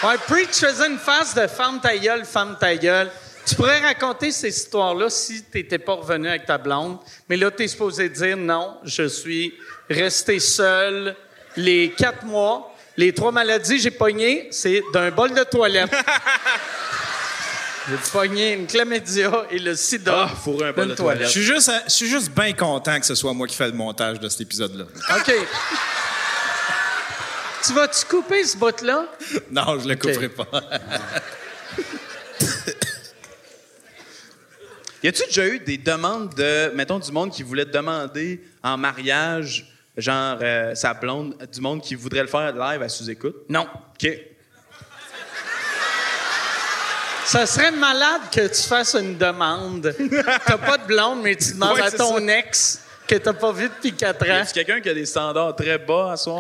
Ouais, 0.02 0.16
Preach 0.28 0.56
faisait 0.56 0.88
une 0.88 0.97
face 0.97 1.36
de 1.36 1.45
femme 1.47 1.82
ta 1.82 1.97
gueule, 1.97 2.24
femme 2.24 2.56
ta 2.58 2.74
gueule. 2.76 3.12
Tu 3.45 3.54
pourrais 3.56 3.80
raconter 3.80 4.32
ces 4.32 4.47
histoires-là 4.47 5.10
si 5.10 5.43
t'étais 5.43 5.78
pas 5.78 5.95
revenu 5.95 6.30
avec 6.30 6.45
ta 6.45 6.58
blonde, 6.58 7.00
mais 7.28 7.36
là, 7.36 7.52
t'es 7.52 7.68
supposé 7.68 8.08
dire 8.08 8.38
non, 8.38 8.78
je 8.86 9.04
suis 9.08 9.54
resté 9.89 10.39
seul 10.39 11.16
les 11.58 11.91
quatre 11.97 12.24
mois. 12.24 12.74
Les 12.95 13.14
trois 13.14 13.34
maladies 13.34 13.80
j'ai 13.80 13.91
pogné, 13.91 14.47
c'est 14.52 14.82
d'un 14.93 15.12
bol 15.12 15.34
de 15.34 15.43
toilette. 15.43 15.91
j'ai 17.89 18.12
pogné 18.12 18.54
une 18.54 18.68
chlamydia 18.68 19.47
et 19.52 19.60
le 19.60 19.76
sida. 19.76 20.30
Ah, 20.30 20.36
fourré 20.36 20.70
un 20.70 20.72
bol 20.72 20.88
de 20.88 20.95
toilette. 20.95 21.28
je 21.28 21.32
suis 21.32 21.43
juste, 21.43 21.72
je 21.88 21.91
suis 21.91 22.08
juste 22.08 22.32
bien 22.32 22.54
content 22.54 22.97
que 23.02 23.06
ce 23.06 23.16
soit 23.16 23.34
moi 23.34 23.47
qui 23.47 23.56
fais 23.56 23.68
le 23.68 23.74
montage 23.74 24.20
de 24.22 24.30
cet 24.30 24.41
épisode-là. 24.41 24.86
OK. 25.18 25.34
Tu 27.66 27.74
vas-tu 27.74 28.05
couper 28.05 28.43
ce 28.43 28.57
bout-là? 28.57 29.05
Non, 29.51 29.80
je 29.80 29.88
le 29.88 29.95
couperai 29.95 30.30
pas. 30.30 30.45
Y 35.01 35.07
a-tu 35.07 35.24
déjà 35.28 35.47
eu 35.47 35.60
des 35.60 35.78
demandes 35.78 36.34
de, 36.36 36.72
mettons, 36.76 36.99
du 36.99 37.10
monde 37.14 37.32
qui 37.32 37.41
voulait 37.41 37.64
te 37.64 37.72
demander 37.72 38.43
en 38.62 38.76
mariage, 38.76 39.66
genre 39.95 40.38
euh, 40.41 40.76
sa 40.76 40.93
blonde, 40.93 41.36
du 41.53 41.62
monde 41.62 41.82
qui 41.82 41.95
voudrait 41.95 42.22
le 42.24 42.28
faire 42.28 42.51
live 42.53 42.82
à 42.82 42.89
sous-écoute? 42.89 43.45
Non. 43.47 43.66
OK. 43.95 44.10
Ça 47.26 47.45
serait 47.45 47.72
malade 47.72 48.24
que 48.30 48.47
tu 48.47 48.62
fasses 48.68 48.95
une 48.95 49.18
demande. 49.18 49.95
T'as 50.45 50.57
pas 50.57 50.78
de 50.80 50.88
blonde, 50.88 51.22
mais 51.22 51.36
tu 51.38 51.53
demandes 51.53 51.76
Ouais, 51.78 51.82
à 51.84 51.91
c'est 51.91 51.97
ton 51.97 52.18
ça. 52.18 52.38
ex 52.38 52.82
que 53.10 53.16
t'as 53.16 53.34
pas 53.34 53.51
vu 53.51 53.68
depuis 53.68 53.93
quatre 53.93 54.26
Y 54.26 54.32
ans. 54.32 54.36
a-tu 54.36 54.53
quelqu'un 54.53 54.80
qui 54.80 54.89
a 54.89 54.93
des 54.93 55.05
standards 55.05 55.55
très 55.55 55.80
bas 55.80 56.12
à 56.12 56.18
soi? 56.18 56.38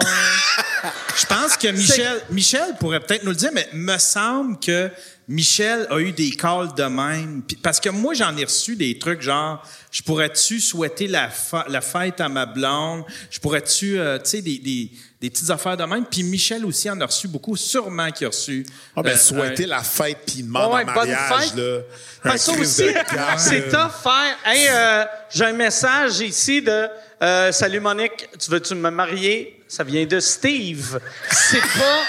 Je 1.17 1.25
pense 1.25 1.57
que 1.57 1.67
Michel, 1.69 2.21
Michel 2.29 2.75
pourrait 2.79 2.99
peut-être 2.99 3.23
nous 3.23 3.31
le 3.31 3.35
dire, 3.35 3.49
mais 3.53 3.67
me 3.73 3.97
semble 3.97 4.59
que 4.59 4.89
Michel 5.27 5.87
a 5.89 5.99
eu 5.99 6.11
des 6.11 6.29
calls 6.31 6.73
de 6.75 6.83
même. 6.83 7.41
Parce 7.63 7.79
que 7.79 7.89
moi, 7.89 8.13
j'en 8.13 8.35
ai 8.37 8.43
reçu 8.45 8.75
des 8.75 8.97
trucs 8.99 9.21
genre, 9.21 9.63
je 9.91 10.01
pourrais-tu 10.03 10.59
souhaiter 10.59 11.07
la, 11.07 11.29
la 11.67 11.81
fête 11.81 12.21
à 12.21 12.29
ma 12.29 12.45
blonde? 12.45 13.03
Je 13.31 13.39
pourrais-tu, 13.39 13.99
euh, 13.99 14.19
tu 14.19 14.29
sais, 14.29 14.41
des, 14.41 14.59
des, 14.59 14.91
des 15.21 15.29
petites 15.29 15.49
affaires 15.49 15.75
de 15.77 15.83
même? 15.83 16.05
Puis 16.05 16.23
Michel 16.23 16.65
aussi 16.65 16.89
en 16.89 16.99
a 17.01 17.05
reçu 17.05 17.27
beaucoup, 17.27 17.55
sûrement 17.57 18.09
qu'il 18.11 18.27
a 18.27 18.29
reçu. 18.29 18.65
Ah, 18.95 19.01
ben, 19.01 19.11
euh, 19.11 19.17
souhaiter 19.17 19.65
la 19.65 19.83
fête 19.83 20.19
puis 20.25 20.43
demander 20.43 20.75
Ouais, 20.75 20.81
en 20.83 20.85
bonne 20.93 21.09
mariage, 21.09 21.49
fête. 21.49 21.55
là. 21.55 21.79
Un 22.23 22.37
ça 22.37 22.51
aussi, 22.53 22.85
c'est 23.37 23.69
tough 23.69 23.91
faire. 24.03 24.37
Hey, 24.45 24.67
euh, 24.69 25.05
j'ai 25.29 25.45
un 25.45 25.53
message 25.53 26.19
ici 26.21 26.61
de 26.61 26.87
euh, 27.21 27.51
Salut 27.51 27.79
Monique, 27.79 28.29
tu 28.39 28.49
veux-tu 28.51 28.75
me 28.75 28.89
marier? 28.89 29.61
Ça 29.67 29.83
vient 29.83 30.05
de 30.05 30.19
Steve. 30.19 30.99
C'est 31.31 31.59
pas. 31.61 32.01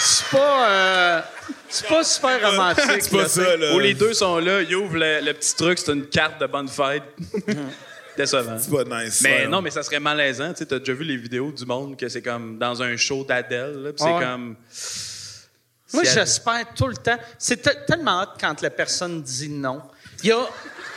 C'est 0.00 0.24
pas. 0.30 0.68
euh, 0.70 1.20
c'est 1.70 1.86
pas 1.88 2.02
super 2.04 2.50
romantique. 2.50 2.84
C'est 3.02 3.10
pas 3.10 3.22
là, 3.22 3.28
ça, 3.28 3.56
là. 3.56 3.74
Où 3.74 3.78
les 3.78 3.92
deux 3.94 4.14
sont 4.14 4.38
là, 4.38 4.62
ils 4.62 4.74
ouvrent 4.74 4.96
le, 4.96 5.20
le 5.22 5.34
petit 5.34 5.54
truc, 5.54 5.78
c'est 5.78 5.92
une 5.92 6.06
carte 6.06 6.40
de 6.40 6.46
bonne 6.46 6.68
fête. 6.68 7.02
Décevant. 8.18 8.58
C'est 8.58 8.70
pas 8.70 9.02
nice. 9.04 9.20
Mais 9.22 9.46
non, 9.46 9.62
mais 9.62 9.70
ça 9.70 9.82
serait 9.82 10.00
malaisant. 10.00 10.52
Tu 10.52 10.66
t'as 10.66 10.78
déjà 10.78 10.92
vu 10.92 11.04
les 11.04 11.16
vidéos 11.16 11.50
du 11.52 11.64
monde 11.64 11.96
que 11.96 12.08
c'est 12.08 12.20
comme 12.22 12.58
dans 12.58 12.82
un 12.82 12.96
show 12.96 13.24
d'Adèle, 13.24 13.82
là, 13.82 13.92
puis 13.92 14.04
Ouais. 14.04 14.12
c'est 14.18 14.24
comme. 14.26 14.56
Moi, 15.94 16.04
Si 16.04 16.10
elle- 16.10 16.14
j'espère 16.26 16.74
tout 16.74 16.86
le 16.88 16.96
temps. 16.96 17.18
C'est 17.38 17.62
te- 17.62 17.86
tellement 17.86 18.22
hot 18.22 18.26
quand 18.38 18.60
la 18.60 18.70
personne 18.70 19.22
dit 19.22 19.48
non. 19.48 19.80
Il 20.22 20.28
y 20.28 20.32
a, 20.32 20.46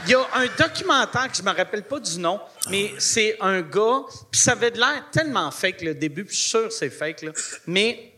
il 0.05 0.11
y 0.11 0.15
a 0.15 0.19
un 0.33 0.45
documentaire 0.57 1.31
que 1.31 1.37
je 1.37 1.43
me 1.43 1.51
rappelle 1.55 1.83
pas 1.83 1.99
du 1.99 2.17
nom, 2.19 2.41
mais 2.69 2.91
c'est 2.97 3.37
un 3.39 3.61
gars, 3.61 4.01
puis 4.31 4.41
ça 4.41 4.51
avait 4.53 4.71
de 4.71 4.79
l'air 4.79 5.05
tellement 5.11 5.49
fake 5.51 5.81
le 5.83 5.93
début, 5.95 6.25
puis 6.25 6.35
je 6.35 6.41
suis 6.41 6.49
sûr 6.49 6.67
que 6.67 6.73
c'est 6.73 6.89
fake, 6.89 7.21
là. 7.21 7.31
Mais 7.67 8.11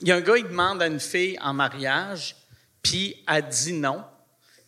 il 0.00 0.08
y 0.08 0.12
a 0.12 0.16
un 0.16 0.20
gars, 0.22 0.36
il 0.38 0.44
demande 0.48 0.82
à 0.82 0.86
une 0.86 0.98
fille 1.00 1.38
en 1.40 1.52
mariage, 1.52 2.34
puis 2.82 3.22
elle 3.28 3.46
dit 3.48 3.74
non. 3.74 4.02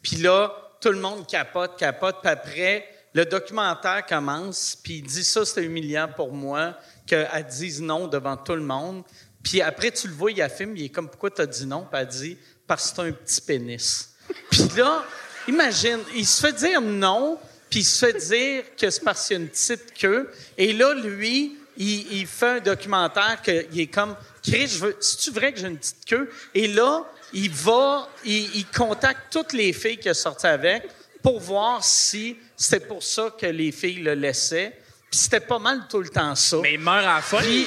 Puis 0.02 0.16
là, 0.16 0.54
tout 0.80 0.90
le 0.90 0.98
monde 1.00 1.26
capote, 1.26 1.78
capote, 1.78 2.16
puis 2.22 2.30
après, 2.30 2.88
le 3.14 3.24
documentaire 3.24 4.04
commence, 4.04 4.76
puis 4.82 4.94
il 4.94 5.02
dit 5.02 5.22
ça, 5.22 5.44
c'était 5.44 5.62
humiliant 5.62 6.08
pour 6.14 6.32
moi, 6.32 6.76
qu'elle 7.06 7.28
dise 7.48 7.80
non 7.80 8.08
devant 8.08 8.36
tout 8.36 8.56
le 8.56 8.62
monde. 8.62 9.04
Puis 9.42 9.62
après, 9.62 9.92
tu 9.92 10.08
le 10.08 10.14
vois, 10.14 10.32
il 10.32 10.42
affirme, 10.42 10.76
il 10.76 10.86
est 10.86 10.88
comme, 10.88 11.08
pourquoi 11.08 11.30
t'as 11.30 11.46
dit 11.46 11.64
non? 11.64 11.86
Puis 11.90 12.00
elle 12.00 12.08
dit, 12.08 12.38
parce 12.66 12.90
que 12.90 12.96
c'est 12.96 13.02
un 13.02 13.12
petit 13.12 13.40
pénis. 13.40 14.14
Puis 14.50 14.68
là, 14.76 15.04
imagine, 15.46 16.00
il 16.16 16.26
se 16.26 16.44
fait 16.44 16.52
dire 16.54 16.80
non, 16.80 17.38
puis 17.70 17.80
il 17.80 17.84
se 17.84 18.04
fait 18.04 18.14
dire 18.14 18.64
que 18.76 18.90
c'est 18.90 19.04
parce 19.04 19.26
qu'il 19.26 19.36
y 19.36 19.40
a 19.40 19.42
une 19.42 19.48
petite 19.48 19.94
queue. 19.94 20.32
Et 20.58 20.72
là, 20.72 20.94
lui, 20.94 21.56
il, 21.76 22.12
il 22.18 22.26
fait 22.26 22.56
un 22.56 22.60
documentaire 22.60 23.40
qu'il 23.42 23.80
est 23.80 23.94
comme, 23.94 24.16
Chris, 24.42 24.66
je 24.66 24.78
veux, 24.78 24.96
c'est-tu 24.98 25.30
vrai 25.30 25.52
que 25.52 25.60
j'ai 25.60 25.68
une 25.68 25.78
petite 25.78 26.04
queue? 26.04 26.32
Et 26.52 26.66
là, 26.66 27.04
il 27.32 27.50
va, 27.50 28.08
il, 28.24 28.56
il 28.56 28.66
contacte 28.66 29.30
toutes 29.30 29.52
les 29.52 29.72
filles 29.72 29.98
qu'il 29.98 30.10
a 30.10 30.14
sorties 30.14 30.46
avec 30.46 30.88
pour 31.24 31.40
voir 31.40 31.82
si 31.82 32.36
c'était 32.54 32.86
pour 32.86 33.02
ça 33.02 33.34
que 33.36 33.46
les 33.46 33.72
filles 33.72 34.00
le 34.02 34.14
laissaient. 34.14 34.76
Puis 35.10 35.18
c'était 35.20 35.40
pas 35.40 35.58
mal 35.58 35.86
tout 35.88 36.00
le 36.00 36.08
temps 36.10 36.34
ça. 36.34 36.58
Mais 36.62 36.74
il 36.74 36.80
meurt 36.80 36.98
à 37.04 37.16
la 37.16 37.22
fin. 37.22 37.38
Puis- 37.38 37.66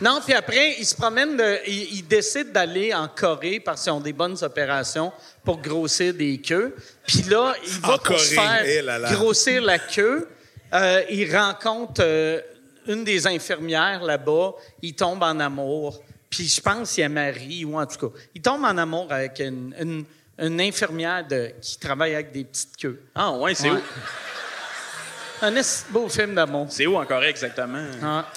non, 0.00 0.20
puis 0.24 0.34
après, 0.34 0.76
il 0.78 0.86
se 0.86 0.94
promène, 0.94 1.36
de- 1.36 1.58
il, 1.66 1.96
il 1.98 2.06
décide 2.06 2.52
d'aller 2.52 2.92
en 2.94 3.08
Corée 3.08 3.60
parce 3.60 3.82
qu'ils 3.82 3.92
ont 3.92 4.00
des 4.00 4.12
bonnes 4.12 4.36
opérations 4.42 5.12
pour 5.44 5.60
grossir 5.60 6.12
des 6.14 6.38
queues. 6.38 6.74
Puis 7.06 7.22
là, 7.22 7.54
il 7.66 7.80
va 7.80 7.94
En 7.94 7.98
pour 7.98 8.18
se 8.18 8.34
faire 8.34 8.62
eh 8.64 8.82
là 8.82 8.98
là. 8.98 9.12
grossir 9.12 9.62
la 9.62 9.78
queue. 9.78 10.28
euh, 10.72 11.02
il 11.10 11.34
rencontre 11.36 12.00
euh, 12.04 12.40
une 12.86 13.04
des 13.04 13.26
infirmières 13.26 14.02
là-bas, 14.02 14.52
il 14.82 14.94
tombe 14.94 15.22
en 15.22 15.38
amour, 15.40 16.02
puis 16.30 16.46
je 16.48 16.60
pense 16.60 16.92
qu'il 16.92 17.02
y 17.02 17.04
a 17.04 17.08
Marie, 17.08 17.64
ou 17.64 17.78
en 17.78 17.86
tout 17.86 18.08
cas, 18.10 18.16
il 18.34 18.42
tombe 18.42 18.64
en 18.64 18.76
amour 18.76 19.06
avec 19.10 19.38
une, 19.40 19.74
une- 19.80 20.04
une 20.38 20.60
infirmière 20.60 21.26
de, 21.26 21.52
qui 21.60 21.78
travaille 21.78 22.14
avec 22.14 22.32
des 22.32 22.44
petites 22.44 22.76
queues. 22.76 23.00
Ah, 23.14 23.32
ouais, 23.32 23.54
c'est 23.54 23.70
Ouais. 23.70 23.78
où? 23.78 25.44
Un 25.44 25.52
beau 25.90 26.08
film 26.08 26.34
d'amour. 26.34 26.66
C'est 26.70 26.86
où 26.86 26.96
en 26.96 27.04
Corée 27.04 27.28
exactement? 27.28 27.84
Ah. 28.02 28.26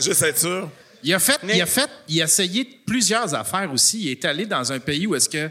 Juste 0.00 0.22
être 0.22 0.38
sûr. 0.38 0.68
Il 1.02 1.12
a 1.14 1.18
fait, 1.18 1.38
Mais- 1.42 1.56
il 1.56 1.62
a 1.62 1.66
fait, 1.66 1.90
il 2.08 2.20
a 2.22 2.24
essayé 2.24 2.64
plusieurs 2.86 3.34
affaires 3.34 3.70
aussi. 3.72 4.02
Il 4.04 4.10
est 4.10 4.24
allé 4.24 4.46
dans 4.46 4.72
un 4.72 4.78
pays 4.78 5.06
où 5.06 5.14
est-ce 5.14 5.28
que 5.28 5.50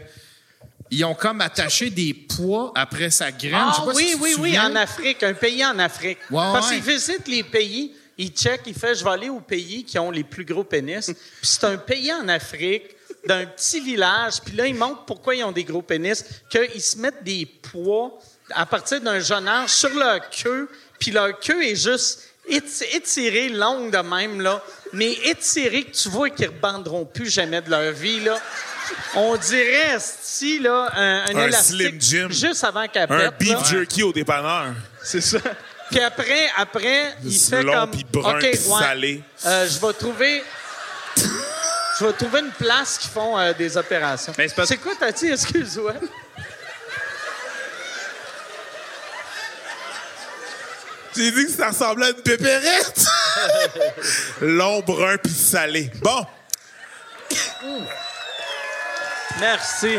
ils 0.90 1.04
ont 1.04 1.14
comme 1.14 1.40
attaché 1.40 1.90
des 1.90 2.12
poids 2.14 2.72
après 2.74 3.10
sa 3.10 3.30
graine. 3.32 3.52
Je 3.52 3.56
Ah 3.56 3.72
sais 3.74 3.80
pas 3.86 3.92
oui, 3.94 4.04
si 4.04 4.12
tu 4.12 4.18
te 4.18 4.22
oui, 4.22 4.34
oui, 4.38 4.58
en 4.58 4.74
Afrique, 4.76 5.22
un 5.22 5.34
pays 5.34 5.64
en 5.64 5.78
Afrique. 5.78 6.18
Ouais, 6.30 6.36
Parce 6.52 6.70
ouais. 6.70 6.76
qu'il 6.76 6.84
visite 6.84 7.26
les 7.28 7.42
pays, 7.42 7.94
il 8.18 8.28
check, 8.30 8.62
il 8.66 8.74
fait, 8.74 8.94
je 8.94 9.04
vais 9.04 9.10
aller 9.10 9.28
aux 9.28 9.40
pays 9.40 9.84
qui 9.84 9.98
ont 9.98 10.10
les 10.10 10.24
plus 10.24 10.44
gros 10.44 10.64
pénis. 10.64 11.06
Puis 11.06 11.16
c'est 11.42 11.64
un 11.64 11.76
pays 11.76 12.12
en 12.12 12.28
Afrique, 12.28 12.84
d'un 13.26 13.46
petit 13.46 13.80
village, 13.80 14.34
puis 14.44 14.54
là, 14.54 14.66
il 14.66 14.74
montre 14.74 15.04
pourquoi 15.06 15.34
ils 15.34 15.42
ont 15.44 15.52
des 15.52 15.64
gros 15.64 15.82
pénis, 15.82 16.24
qu'ils 16.50 16.82
se 16.82 16.98
mettent 16.98 17.24
des 17.24 17.46
poids 17.46 18.18
à 18.50 18.66
partir 18.66 19.00
d'un 19.00 19.18
jeune 19.20 19.48
âge 19.48 19.70
sur 19.70 19.88
leur 19.94 20.28
queue, 20.28 20.68
puis 20.98 21.10
leur 21.10 21.40
queue 21.40 21.62
est 21.64 21.74
juste 21.76 22.28
éti- 22.48 22.84
étirée, 22.94 23.48
longue 23.48 23.90
de 23.90 23.98
même, 23.98 24.42
là, 24.42 24.62
mais 24.92 25.12
étirée 25.24 25.84
que 25.84 25.92
tu 25.96 26.10
vois 26.10 26.28
qu'ils 26.28 26.46
ne 26.48 26.50
rebandront 26.52 27.06
plus 27.06 27.30
jamais 27.30 27.62
de 27.62 27.70
leur 27.70 27.92
vie, 27.92 28.20
là. 28.20 28.38
On 29.16 29.34
dirait, 29.38 29.96
si 29.98 30.58
là, 30.58 30.90
un, 30.94 31.24
un 31.30 31.36
Un 31.36 31.46
élastique 31.48 31.76
Slim 31.80 32.00
Jim. 32.00 32.28
juste 32.30 32.62
avant 32.64 32.86
qu'elle 32.86 33.10
Un 33.10 33.30
beef 33.30 33.52
là. 33.52 33.62
jerky 33.64 34.02
au 34.02 34.12
dépanneur. 34.12 34.74
C'est 35.02 35.22
ça. 35.22 35.38
Puis 35.94 36.02
après, 36.02 36.50
après, 36.56 37.14
il 37.22 37.38
fait 37.38 37.62
long, 37.62 37.72
comme. 37.72 37.90
puis 37.92 38.04
brun, 38.10 38.34
OK, 38.34 38.40
puis 38.40 38.50
ouais, 38.50 38.80
salé. 38.80 39.22
euh, 39.46 39.68
je 39.68 39.78
vais 39.86 39.92
trouver. 39.92 40.42
Je 41.16 42.04
vais 42.04 42.12
trouver 42.14 42.40
une 42.40 42.50
place 42.50 42.98
qui 42.98 43.06
font 43.06 43.38
euh, 43.38 43.52
des 43.52 43.76
opérations. 43.76 44.32
Mais 44.36 44.48
c'est 44.48 44.56
parce- 44.56 44.68
C'est 44.70 44.78
quoi, 44.78 44.94
t'as 44.98 45.12
dit? 45.12 45.28
Excuse-moi. 45.30 45.92
J'ai 51.16 51.30
dit 51.30 51.44
que 51.46 51.52
ça 51.52 51.68
ressemblait 51.68 52.06
à 52.06 52.10
une 52.10 52.22
pépérette. 52.22 53.06
Long, 54.40 54.80
brun, 54.80 55.16
puis 55.18 55.32
salé. 55.32 55.90
Bon. 56.02 56.26
Merci. 59.38 59.98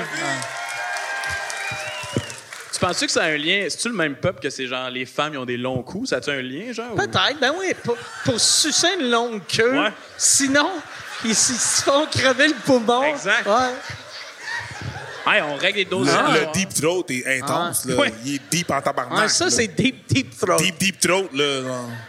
Tu 2.75 2.85
penses-tu 2.85 3.05
que 3.05 3.11
ça 3.11 3.23
a 3.23 3.27
un 3.27 3.37
lien? 3.37 3.65
C'est-tu 3.69 3.87
le 3.89 3.95
même 3.95 4.15
peuple 4.15 4.41
que 4.41 4.49
c'est 4.49 4.67
genre 4.67 4.89
les 4.89 5.05
femmes 5.05 5.33
ils 5.33 5.37
ont 5.37 5.45
des 5.45 5.55
longs 5.57 5.81
coups? 5.81 6.09
Ça 6.09 6.17
a-tu 6.17 6.29
un 6.29 6.41
lien, 6.41 6.73
genre? 6.73 6.93
ou- 6.93 6.97
Peut-être, 6.97 7.39
ben 7.39 7.53
oui, 7.57 7.73
pour, 7.83 7.95
pour 8.25 8.39
sucer 8.39 8.87
une 8.99 9.09
longue 9.09 9.41
queue. 9.47 9.79
Ouais. 9.81 9.89
Sinon, 10.17 10.69
ils 11.23 11.31
s- 11.31 11.49
ils 11.51 11.55
se 11.57 11.83
font 11.83 12.05
crever 12.07 12.49
le 12.49 12.53
poumon. 12.65 13.03
Exact. 13.03 13.45
Ouais. 13.47 13.73
Hey, 15.27 15.41
on 15.41 15.55
règle 15.55 15.79
les 15.79 15.83
Le, 15.85 15.89
doses. 15.89 16.07
le 16.11 16.51
deep 16.53 16.69
throat 16.71 17.05
est 17.09 17.39
intense. 17.41 17.85
Là. 17.85 17.95
Ouais. 17.95 18.13
Il 18.25 18.35
est 18.35 18.41
deep 18.51 18.69
en 18.69 18.79
tabarnak. 18.79 19.17
Ouais, 19.23 19.27
ça, 19.29 19.45
là. 19.45 19.49
c'est 19.51 19.67
deep, 19.67 20.05
deep 20.07 20.37
throat. 20.37 20.57
Deep, 20.57 20.77
deep 20.77 20.99
throat. 20.99 21.29
Là. 21.33 21.61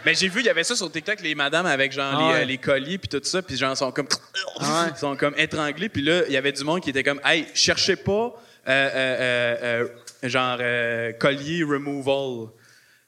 Mais 0.05 0.13
j'ai 0.13 0.27
vu, 0.27 0.41
il 0.41 0.45
y 0.45 0.49
avait 0.49 0.63
ça 0.63 0.75
sur 0.75 0.91
TikTok, 0.91 1.21
les 1.21 1.33
madames 1.33 1.65
avec 1.65 1.91
genre 1.93 2.13
Ah 2.13 2.19
les, 2.19 2.25
ouais. 2.35 2.41
euh, 2.41 2.45
les 2.45 2.57
colliers 2.59 2.99
puis 2.99 3.09
tout 3.09 3.21
ça, 3.23 3.41
puis 3.41 3.57
genre 3.57 3.75
sont 3.75 3.91
comme 3.91 4.07
Ouais. 4.59 4.65
ils 4.93 4.99
sont 4.99 5.15
comme 5.15 5.33
étranglés, 5.37 5.89
puis 5.89 6.03
là 6.03 6.21
il 6.27 6.33
y 6.33 6.37
avait 6.37 6.51
du 6.51 6.63
monde 6.63 6.81
qui 6.81 6.91
était 6.91 7.03
comme 7.03 7.19
hey, 7.25 7.47
cherchez 7.55 7.95
pas 7.95 8.11
euh, 8.11 8.29
euh, 8.67 8.89
euh, 8.93 9.55
euh, 9.63 9.87
genre 10.23 10.57
euh, 10.59 11.11
collier 11.13 11.63
removal 11.63 12.49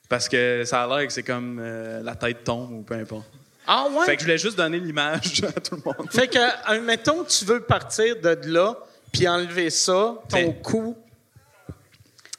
parce 0.07 0.27
que 0.29 0.63
ça 0.65 0.83
a 0.83 0.87
l'air 0.87 1.07
que 1.07 1.13
c'est 1.13 1.23
comme 1.23 1.59
euh, 1.61 2.01
la 2.03 2.15
tête 2.15 2.43
tombe 2.43 2.71
ou 2.71 2.81
peu 2.83 2.95
importe. 2.95 3.27
Ah 3.67 3.87
ouais? 3.91 4.05
Fait 4.05 4.15
que 4.15 4.21
je 4.21 4.25
voulais 4.25 4.37
juste 4.37 4.57
donner 4.57 4.79
l'image 4.79 5.43
à 5.47 5.51
tout 5.59 5.75
le 5.75 5.81
monde. 5.85 6.11
Fait 6.11 6.27
que, 6.27 6.39
euh, 6.39 6.81
mettons 6.81 7.23
que 7.23 7.29
tu 7.29 7.45
veux 7.45 7.61
partir 7.61 8.19
de 8.19 8.37
là, 8.45 8.75
puis 9.11 9.27
enlever 9.27 9.69
ça, 9.69 10.15
ton 10.29 10.37
Fait- 10.37 10.61
cou. 10.63 10.97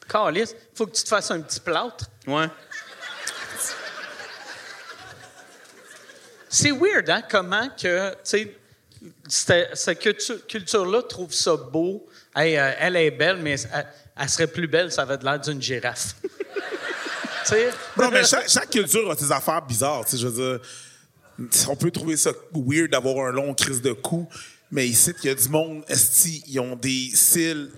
Calice, 0.09 0.53
faut 0.75 0.85
que 0.87 0.91
tu 0.91 1.03
te 1.03 1.07
fasses 1.07 1.31
un 1.31 1.39
petit 1.39 1.61
plâtre. 1.61 2.05
Ouais. 2.27 2.47
C'est 6.49 6.71
weird, 6.71 7.09
hein, 7.09 7.21
comment 7.29 7.69
que, 7.81 8.09
tu 8.11 8.15
sais, 8.23 8.55
cette, 9.27 9.77
cette 9.77 10.01
cultu- 10.01 10.45
culture-là 10.47 11.01
trouve 11.03 11.33
ça 11.33 11.55
beau. 11.55 12.05
Hey, 12.35 12.57
euh, 12.57 12.71
elle 12.77 12.97
est 12.97 13.11
belle, 13.11 13.37
mais 13.37 13.55
elle, 13.73 13.87
elle 14.21 14.29
serait 14.29 14.47
plus 14.47 14.67
belle, 14.67 14.91
ça 14.91 15.01
avait 15.03 15.17
de 15.17 15.23
l'air 15.25 15.39
d'une 15.39 15.61
girafe. 15.61 16.15
Non, 17.97 18.09
mais 18.11 18.23
chaque, 18.23 18.47
chaque 18.49 18.69
culture 18.69 19.09
a 19.11 19.15
ses 19.17 19.29
affaires 19.31 19.61
bizarres. 19.63 20.05
tu 20.05 20.11
sais, 20.11 20.17
Je 20.17 20.27
veux 20.27 20.57
dire, 20.57 20.59
on 21.67 21.75
peut 21.75 21.91
trouver 21.91 22.15
ça 22.15 22.31
weird 22.53 22.91
d'avoir 22.91 23.27
un 23.27 23.31
long 23.31 23.53
crise 23.53 23.81
de 23.81 23.91
cou, 23.93 24.29
mais 24.71 24.87
ici, 24.87 25.13
il 25.23 25.27
y 25.27 25.29
a 25.31 25.35
du 25.35 25.49
monde, 25.49 25.83
esti, 25.89 26.43
ils 26.47 26.59
ont 26.59 26.75
des 26.77 27.09
cils. 27.13 27.69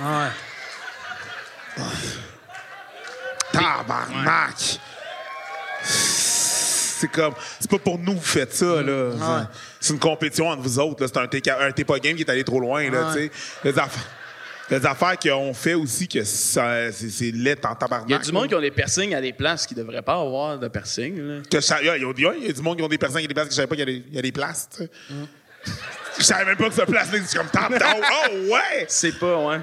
Ouais. 0.00 0.28
Tabarnak! 3.52 4.80
C'est 5.82 7.08
comme, 7.12 7.34
c'est 7.60 7.70
pas 7.70 7.78
pour 7.78 7.98
nous 7.98 8.14
que 8.14 8.18
vous 8.18 8.24
faites 8.24 8.54
ça, 8.54 8.82
là. 8.82 9.12
C'est- 9.12 9.58
C'est 9.80 9.92
une 9.92 10.00
compétition 10.00 10.48
entre 10.48 10.62
vous 10.62 10.78
autres, 10.78 11.02
là. 11.02 11.08
C'est 11.12 11.18
un 11.18 11.24
un 11.66 11.70
TPA 11.72 11.98
game 12.00 12.16
qui 12.16 12.22
est 12.22 12.30
allé 12.30 12.42
trop 12.42 12.58
loin, 12.58 12.90
là, 12.90 13.12
tu 13.12 13.18
sais. 13.20 13.30
Les 13.62 13.78
affaires, 13.78 14.02
les 14.70 14.84
affaires 14.84 15.16
qu'on 15.18 15.54
fait 15.54 15.74
aussi, 15.74 16.08
que 16.08 16.24
ça- 16.24 16.90
c'est 16.92 17.08
c'est 17.10 17.30
laid 17.30 17.58
en 17.64 17.74
tabarnak. 17.74 18.08
Il 18.08 18.12
y 18.12 18.14
a 18.14 18.18
du 18.18 18.32
là. 18.32 18.32
monde 18.40 18.48
qui 18.48 18.54
ont 18.54 18.60
des 18.60 18.70
piercings 18.70 19.14
à 19.14 19.20
des 19.20 19.32
places 19.32 19.66
qui 19.66 19.74
devraient 19.74 20.02
pas 20.02 20.20
avoir 20.20 20.58
de 20.58 20.68
piercing. 20.68 21.18
Là. 21.20 21.42
Que 21.50 21.60
ça- 21.60 21.80
Il 21.80 21.86
y, 21.86 21.90
a- 21.90 21.96
il 21.96 22.02
y 22.02 22.04
a 22.26 22.34
il 22.34 22.46
y 22.46 22.50
a 22.50 22.52
du 22.52 22.62
monde 22.62 22.76
qui 22.76 22.82
ont 22.82 22.88
des 22.88 22.98
qui 22.98 23.04
ont 23.06 23.10
des 23.18 23.28
places 23.28 23.44
que 23.46 23.50
je 23.52 23.56
savais 23.56 23.66
pas 23.68 23.76
qu'il 23.76 23.88
y 23.88 24.00
des, 24.00 24.14
y 24.14 24.18
a 24.18 24.22
des 24.22 24.32
places, 24.32 24.68
sais. 24.70 24.90
Je 26.18 26.22
savais 26.22 26.44
même 26.46 26.56
pas 26.56 26.68
que 26.68 26.74
ce 26.74 26.82
place-là, 26.82 27.18
c'est 27.26 27.36
comme 27.36 27.48
top. 27.48 27.62
Oh, 27.70 28.02
oh, 28.30 28.52
ouais! 28.52 28.86
C'est 28.88 29.18
pas, 29.18 29.36
ouais. 29.46 29.60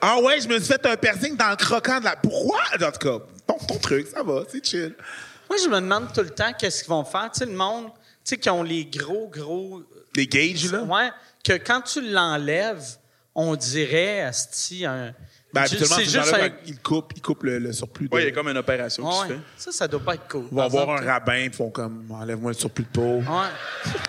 Ah 0.00 0.18
ouais, 0.20 0.40
je 0.40 0.48
me 0.48 0.58
suis 0.58 0.66
fait 0.72 0.84
un 0.86 0.96
piercing 0.96 1.36
dans 1.36 1.50
le 1.50 1.56
croquant 1.56 1.98
de 2.00 2.04
la. 2.04 2.16
Pourquoi? 2.16 2.60
En 2.74 2.90
tout 2.90 2.98
cas, 2.98 3.24
ton, 3.46 3.54
ton 3.68 3.78
truc, 3.78 4.06
ça 4.08 4.22
va, 4.22 4.42
c'est 4.50 4.64
chill. 4.64 4.94
Moi, 5.48 5.58
je 5.62 5.68
me 5.68 5.76
demande 5.80 6.12
tout 6.12 6.22
le 6.22 6.30
temps 6.30 6.52
qu'est-ce 6.58 6.82
qu'ils 6.82 6.90
vont 6.90 7.04
faire. 7.04 7.30
Tu 7.32 7.40
sais, 7.40 7.46
le 7.46 7.52
monde, 7.52 7.86
tu 7.86 7.92
sais, 8.24 8.36
qui 8.38 8.48
ont 8.50 8.62
les 8.62 8.84
gros, 8.86 9.28
gros. 9.28 9.82
Les 10.16 10.26
gauges, 10.26 10.72
là? 10.72 10.82
Ouais, 10.82 11.10
que 11.44 11.52
quand 11.54 11.82
tu 11.82 12.00
l'enlèves, 12.00 12.82
on 13.34 13.56
dirait, 13.56 14.20
asti, 14.22 14.84
un. 14.86 15.14
Ben, 15.52 15.66
c'est 15.66 15.84
ces 15.84 16.04
juste 16.04 16.32
un. 16.34 16.48
ils 16.66 16.78
coupent, 16.80 17.12
ils 17.14 17.20
coupent 17.20 17.42
le, 17.44 17.58
le 17.58 17.72
surplus. 17.72 18.08
de- 18.08 18.14
Ouais, 18.14 18.22
il 18.22 18.26
y 18.26 18.28
a 18.28 18.32
comme 18.32 18.48
une 18.48 18.56
opération 18.56 19.02
qui 19.08 19.18
Ouais, 19.18 19.28
se 19.28 19.32
fait. 19.34 19.40
Ça, 19.58 19.72
ça 19.72 19.88
doit 19.88 20.00
pas 20.00 20.14
être 20.14 20.26
cool. 20.28 20.46
Ils 20.50 20.56
vont 20.56 20.68
voir 20.68 20.90
un 20.90 21.04
rabbin, 21.04 21.48
puis 21.48 21.56
font 21.56 21.70
comme, 21.70 22.06
enlève-moi 22.10 22.52
le 22.52 22.56
surplus 22.56 22.84
de 22.84 22.88
peau. 22.88 23.16
Ouais. 23.18 23.22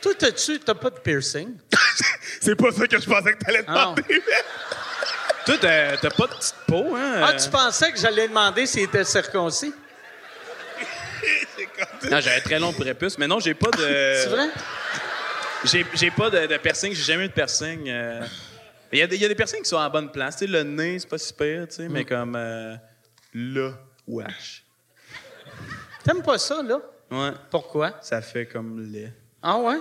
Toi, 0.00 0.12
t'as-tu, 0.16 0.60
t'as 0.60 0.74
pas 0.74 0.90
de 0.90 0.98
piercing? 1.00 1.56
C'est 2.40 2.54
pas 2.54 2.70
ça 2.70 2.86
que 2.86 3.00
je 3.00 3.06
pensais 3.08 3.32
que 3.32 3.44
t'allais 3.44 3.64
Ah 3.66 3.72
demander. 3.94 4.02
Toi, 5.44 5.56
t'as 5.60 5.96
t'as 5.96 6.10
pas 6.10 6.26
de 6.26 6.34
petite 6.34 6.54
peau, 6.66 6.94
hein? 6.94 7.20
Ah, 7.24 7.32
tu 7.34 7.48
pensais 7.50 7.90
que 7.92 7.98
j'allais 7.98 8.28
demander 8.28 8.66
s'il 8.66 8.82
était 8.82 9.04
circoncis? 9.04 9.72
Non, 12.10 12.20
j'avais 12.20 12.40
très 12.40 12.58
long 12.58 12.72
prépuce, 12.72 13.18
mais 13.18 13.26
non, 13.26 13.40
j'ai 13.40 13.54
pas 13.54 13.70
de. 13.70 13.78
C'est 14.22 14.28
vrai? 14.28 14.48
J'ai 15.64 15.84
j'ai 15.94 16.10
pas 16.10 16.30
de, 16.30 16.46
de 16.46 16.56
piercing, 16.58 16.94
j'ai 16.94 17.02
jamais 17.02 17.24
eu 17.24 17.28
de 17.28 17.32
piercing. 17.32 17.88
euh. 17.88 18.24
Il 18.92 18.98
y, 18.98 19.02
a 19.02 19.06
des- 19.06 19.16
il 19.16 19.22
y 19.22 19.24
a 19.24 19.28
des 19.28 19.34
piercings 19.34 19.60
qui 19.62 19.68
sont 19.68 19.76
en 19.76 19.90
bonne 19.90 20.10
place. 20.10 20.36
Tu 20.36 20.46
sais, 20.46 20.50
le 20.50 20.62
nez, 20.62 20.98
c'est 20.98 21.08
pas 21.08 21.18
si 21.18 21.32
pire, 21.34 21.66
tu 21.68 21.74
sais, 21.74 21.88
mais 21.88 22.04
comme 22.06 22.34
euh, 22.36 22.74
là, 23.34 23.72
wesh. 24.06 24.64
T'aimes 26.04 26.22
pas 26.22 26.38
ça, 26.38 26.62
là? 26.62 26.78
Ouais, 27.10 27.32
Pourquoi? 27.50 27.98
ça 28.00 28.22
fait 28.22 28.46
comme 28.46 28.80
lait. 28.90 29.12
Ah 29.42 29.58
ouais? 29.58 29.76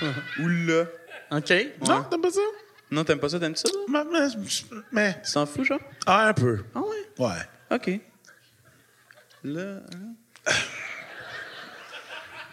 Ou 0.40 0.48
là. 0.48 0.84
OK. 1.30 1.52
Non, 1.88 2.04
t'aimes 2.04 2.20
pas 2.20 2.30
ça? 2.30 2.40
Non, 2.90 3.04
t'aimes 3.04 3.20
pas 3.20 3.28
ça, 3.28 3.38
t'aimes 3.40 3.56
ça? 3.56 3.68
là? 3.68 3.80
Mais, 3.88 4.04
mais, 4.12 4.28
mais- 4.92 5.22
Tu 5.24 5.32
t'en 5.32 5.46
fous, 5.46 5.64
genre? 5.64 5.80
Ah, 6.06 6.28
un 6.28 6.32
peu. 6.34 6.60
Ah 6.74 6.80
ouais? 6.80 7.26
Ouais. 7.26 7.76
OK. 7.76 8.00
Là. 9.44 9.80
hein? 9.94 10.52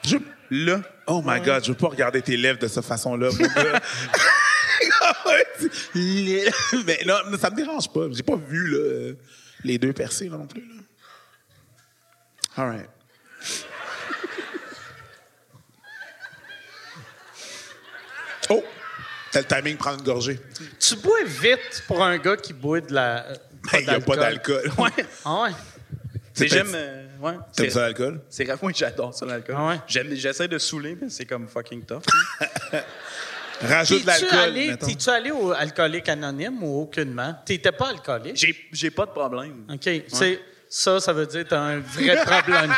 Je- 0.05 0.17
Là. 0.51 0.81
Oh 1.05 1.21
my 1.23 1.39
God, 1.41 1.63
je 1.63 1.71
veux 1.71 1.77
pas 1.77 1.89
regarder 1.89 2.23
tes 2.23 2.35
lèvres 2.35 2.57
de 2.57 2.67
cette 2.67 2.83
façon-là, 2.85 3.29
mon 3.31 3.47
gars. 3.47 3.79
Mais 6.85 6.99
non, 7.05 7.15
ça 7.39 7.49
me 7.51 7.55
dérange 7.55 7.91
pas. 7.91 8.07
J'ai 8.11 8.23
pas 8.23 8.35
vu 8.35 8.67
là, 8.69 9.13
les 9.63 9.77
deux 9.77 9.93
percés 9.93 10.27
là, 10.29 10.37
non 10.37 10.47
plus. 10.47 10.61
Là. 10.61 10.75
All 12.57 12.69
right. 12.69 12.89
Oh! 18.49 18.63
T'as 19.31 19.41
le 19.41 19.45
timing 19.45 19.73
de 19.73 19.77
prendre 19.77 19.99
une 19.99 20.05
gorgée. 20.05 20.39
Tu 20.79 20.95
bois 20.95 21.23
vite 21.23 21.83
pour 21.87 22.03
un 22.03 22.17
gars 22.17 22.35
qui 22.37 22.53
boit 22.53 22.81
de 22.81 22.93
la. 22.93 23.25
euh, 23.27 23.35
Il 23.73 23.81
n'y 23.85 23.89
a 23.89 23.99
pas 23.99 24.15
d'alcool. 24.15 24.71
Ouais. 24.77 25.05
Ah 25.23 25.43
ouais? 25.43 25.51
J'aime. 26.47 26.71
euh, 26.73 27.07
ouais. 27.21 27.33
T'aimes 27.55 27.69
ça 27.69 27.81
l'alcool? 27.81 28.21
C'est 28.29 28.45
grave, 28.45 28.59
oui, 28.61 28.73
j'adore 28.75 29.13
ça, 29.13 29.25
l'alcool. 29.25 29.55
Ah 29.57 29.67
ouais? 29.67 29.79
J'aime- 29.87 30.13
J'essaie 30.15 30.47
de 30.47 30.57
saouler, 30.57 30.97
mais 31.01 31.09
c'est 31.09 31.25
comme 31.25 31.47
fucking 31.47 31.83
tough. 31.83 32.01
Rajoute 33.61 34.05
l'alcool. 34.05 34.77
t'es-tu 34.77 35.09
allé 35.09 35.31
au 35.31 35.51
alcoolique 35.51 36.07
anonyme 36.07 36.63
ou 36.63 36.83
aucunement? 36.83 37.35
T'étais 37.45 37.71
pas 37.73 37.89
alcoolique? 37.89 38.37
J'ai 38.37 38.55
j'ai 38.71 38.89
pas 38.91 39.05
de 39.05 39.11
problème. 39.11 39.65
OK. 39.69 39.89
C'est, 40.07 40.39
ça, 40.69 40.99
ça 41.01 41.11
veut 41.11 41.25
dire 41.25 41.43
que 41.43 41.49
t'as 41.49 41.59
un 41.59 41.79
vrai 41.79 42.15
problème. 42.25 42.73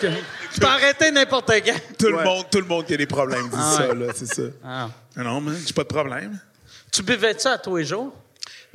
Tu 0.00 0.60
peux 0.60 0.66
arrêter 0.66 1.10
n'importe 1.10 1.50
quand. 1.64 1.80
Tout, 1.98 2.06
le 2.08 2.22
monde, 2.24 2.46
tout 2.50 2.60
le 2.60 2.66
monde 2.66 2.86
qui 2.86 2.94
a 2.94 2.96
des 2.96 3.06
problèmes 3.06 3.48
dit 3.48 3.56
Ah 3.58 3.74
ça, 3.76 3.94
là, 3.94 4.06
c'est 4.14 4.26
ça. 4.26 4.42
Ah. 4.64 4.88
Non, 5.16 5.40
man, 5.40 5.56
j'ai 5.66 5.72
pas 5.74 5.82
de 5.82 5.88
problème. 5.88 6.38
Tu 6.90 7.02
buvais-tu 7.02 7.46
à 7.48 7.58
tous 7.58 7.76
les 7.76 7.84
jours? 7.84 8.14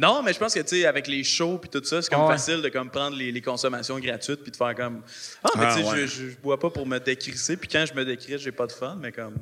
Non, 0.01 0.23
mais 0.23 0.33
je 0.33 0.39
pense 0.39 0.55
que, 0.55 0.59
tu 0.61 0.79
sais, 0.81 0.85
avec 0.87 1.05
les 1.05 1.23
shows 1.23 1.59
puis 1.59 1.69
tout 1.69 1.83
ça, 1.83 2.01
c'est 2.01 2.09
comme 2.09 2.23
ouais. 2.23 2.31
facile 2.31 2.59
de 2.63 2.69
comme 2.69 2.89
prendre 2.89 3.15
les, 3.15 3.31
les 3.31 3.41
consommations 3.41 3.99
gratuites 3.99 4.41
puis 4.41 4.51
de 4.51 4.55
faire 4.57 4.73
comme 4.73 5.03
Ah, 5.43 5.49
mais 5.55 5.65
Ah 5.67 5.75
tu 5.77 5.83
sais, 5.83 5.89
ouais. 5.91 6.07
je, 6.07 6.23
bois 6.41 6.59
pas 6.59 6.71
pour 6.71 6.87
me 6.87 6.97
décrisser, 6.97 7.55
puis 7.55 7.69
quand 7.69 7.85
je 7.87 7.93
me 7.93 8.03
décrisse, 8.03 8.41
j'ai 8.41 8.51
pas 8.51 8.65
de 8.65 8.71
fun, 8.71 8.97
mais 8.99 9.11
comme. 9.11 9.35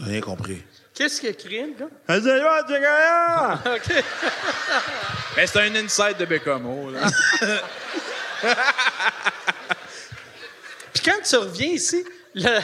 Rien 0.00 0.20
compris. 0.20 0.64
Qu'est-ce 0.94 1.20
qu'il 1.20 1.28
a 1.28 1.32
crié, 1.32 1.66
le 1.66 1.74
gars? 1.78 1.90
OK. 3.76 3.92
Mais 5.36 5.46
c'est 5.46 5.60
un 5.60 5.74
inside 5.76 6.16
de 6.18 6.24
Bécamo, 6.24 6.90
là. 6.90 7.06
Puis 10.92 11.02
quand 11.04 11.22
tu 11.22 11.36
reviens 11.36 11.68
ici, 11.68 12.04
le- 12.34 12.58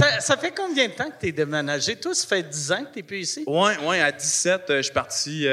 ça, 0.00 0.20
ça 0.20 0.36
fait 0.36 0.52
combien 0.56 0.88
de 0.88 0.92
temps 0.92 1.10
que 1.10 1.20
tu 1.20 1.26
es 1.28 1.32
déménagé? 1.32 1.96
Toi, 1.96 2.14
ça 2.14 2.26
fait 2.26 2.42
10 2.42 2.72
ans 2.72 2.84
que 2.84 2.92
tu 2.92 2.98
n'es 2.98 3.02
plus 3.02 3.18
ici? 3.18 3.44
ouais, 3.46 3.76
ouais, 3.78 4.00
à 4.00 4.10
17, 4.10 4.62
euh, 4.70 4.76
je 4.78 4.82
suis 4.82 4.92
parti 4.92 5.46
euh, 5.46 5.50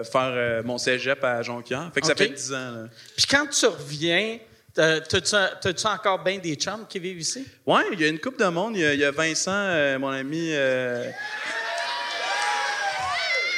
euh, 0.00 0.04
faire 0.04 0.32
euh, 0.34 0.62
mon 0.64 0.78
cégep 0.78 1.22
à 1.22 1.42
Jonquière. 1.42 1.90
Fait 1.92 2.00
que 2.00 2.06
ça 2.06 2.14
fait 2.14 2.28
10 2.28 2.52
ans, 2.54 2.70
là. 2.70 2.84
Puis 3.16 3.26
quand 3.26 3.46
tu 3.46 3.66
reviens, 3.66 4.38
t'as-tu 4.74 5.86
encore 5.86 6.22
bien 6.24 6.38
des 6.38 6.54
chums 6.56 6.86
qui 6.88 6.98
vivent 6.98 7.20
ici? 7.20 7.46
Ouais, 7.66 7.82
il 7.92 8.00
y 8.00 8.04
a 8.04 8.08
une 8.08 8.18
coupe 8.18 8.38
de 8.38 8.46
monde. 8.46 8.76
Il 8.76 8.80
y 8.82 8.86
a, 8.86 8.94
il 8.94 9.00
y 9.00 9.04
a 9.04 9.10
Vincent, 9.10 9.52
euh, 9.52 9.98
mon 9.98 10.08
ami. 10.08 10.48
euh, 10.52 11.08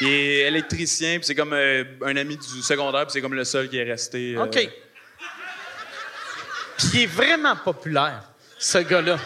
il 0.02 0.08
est 0.08 0.38
électricien, 0.48 1.16
puis 1.16 1.24
c'est 1.26 1.34
comme 1.34 1.54
euh, 1.54 1.84
un 2.04 2.16
ami 2.16 2.36
du 2.36 2.62
secondaire, 2.62 3.02
puis 3.06 3.12
c'est 3.12 3.22
comme 3.22 3.32
le 3.34 3.44
seul 3.44 3.68
qui 3.70 3.78
est 3.78 3.84
resté. 3.84 4.36
OK. 4.36 4.68
Puis 6.76 6.88
il 6.92 7.02
est 7.04 7.06
vraiment 7.06 7.56
populaire, 7.56 8.24
ce 8.58 8.78
gars-là. 8.78 9.18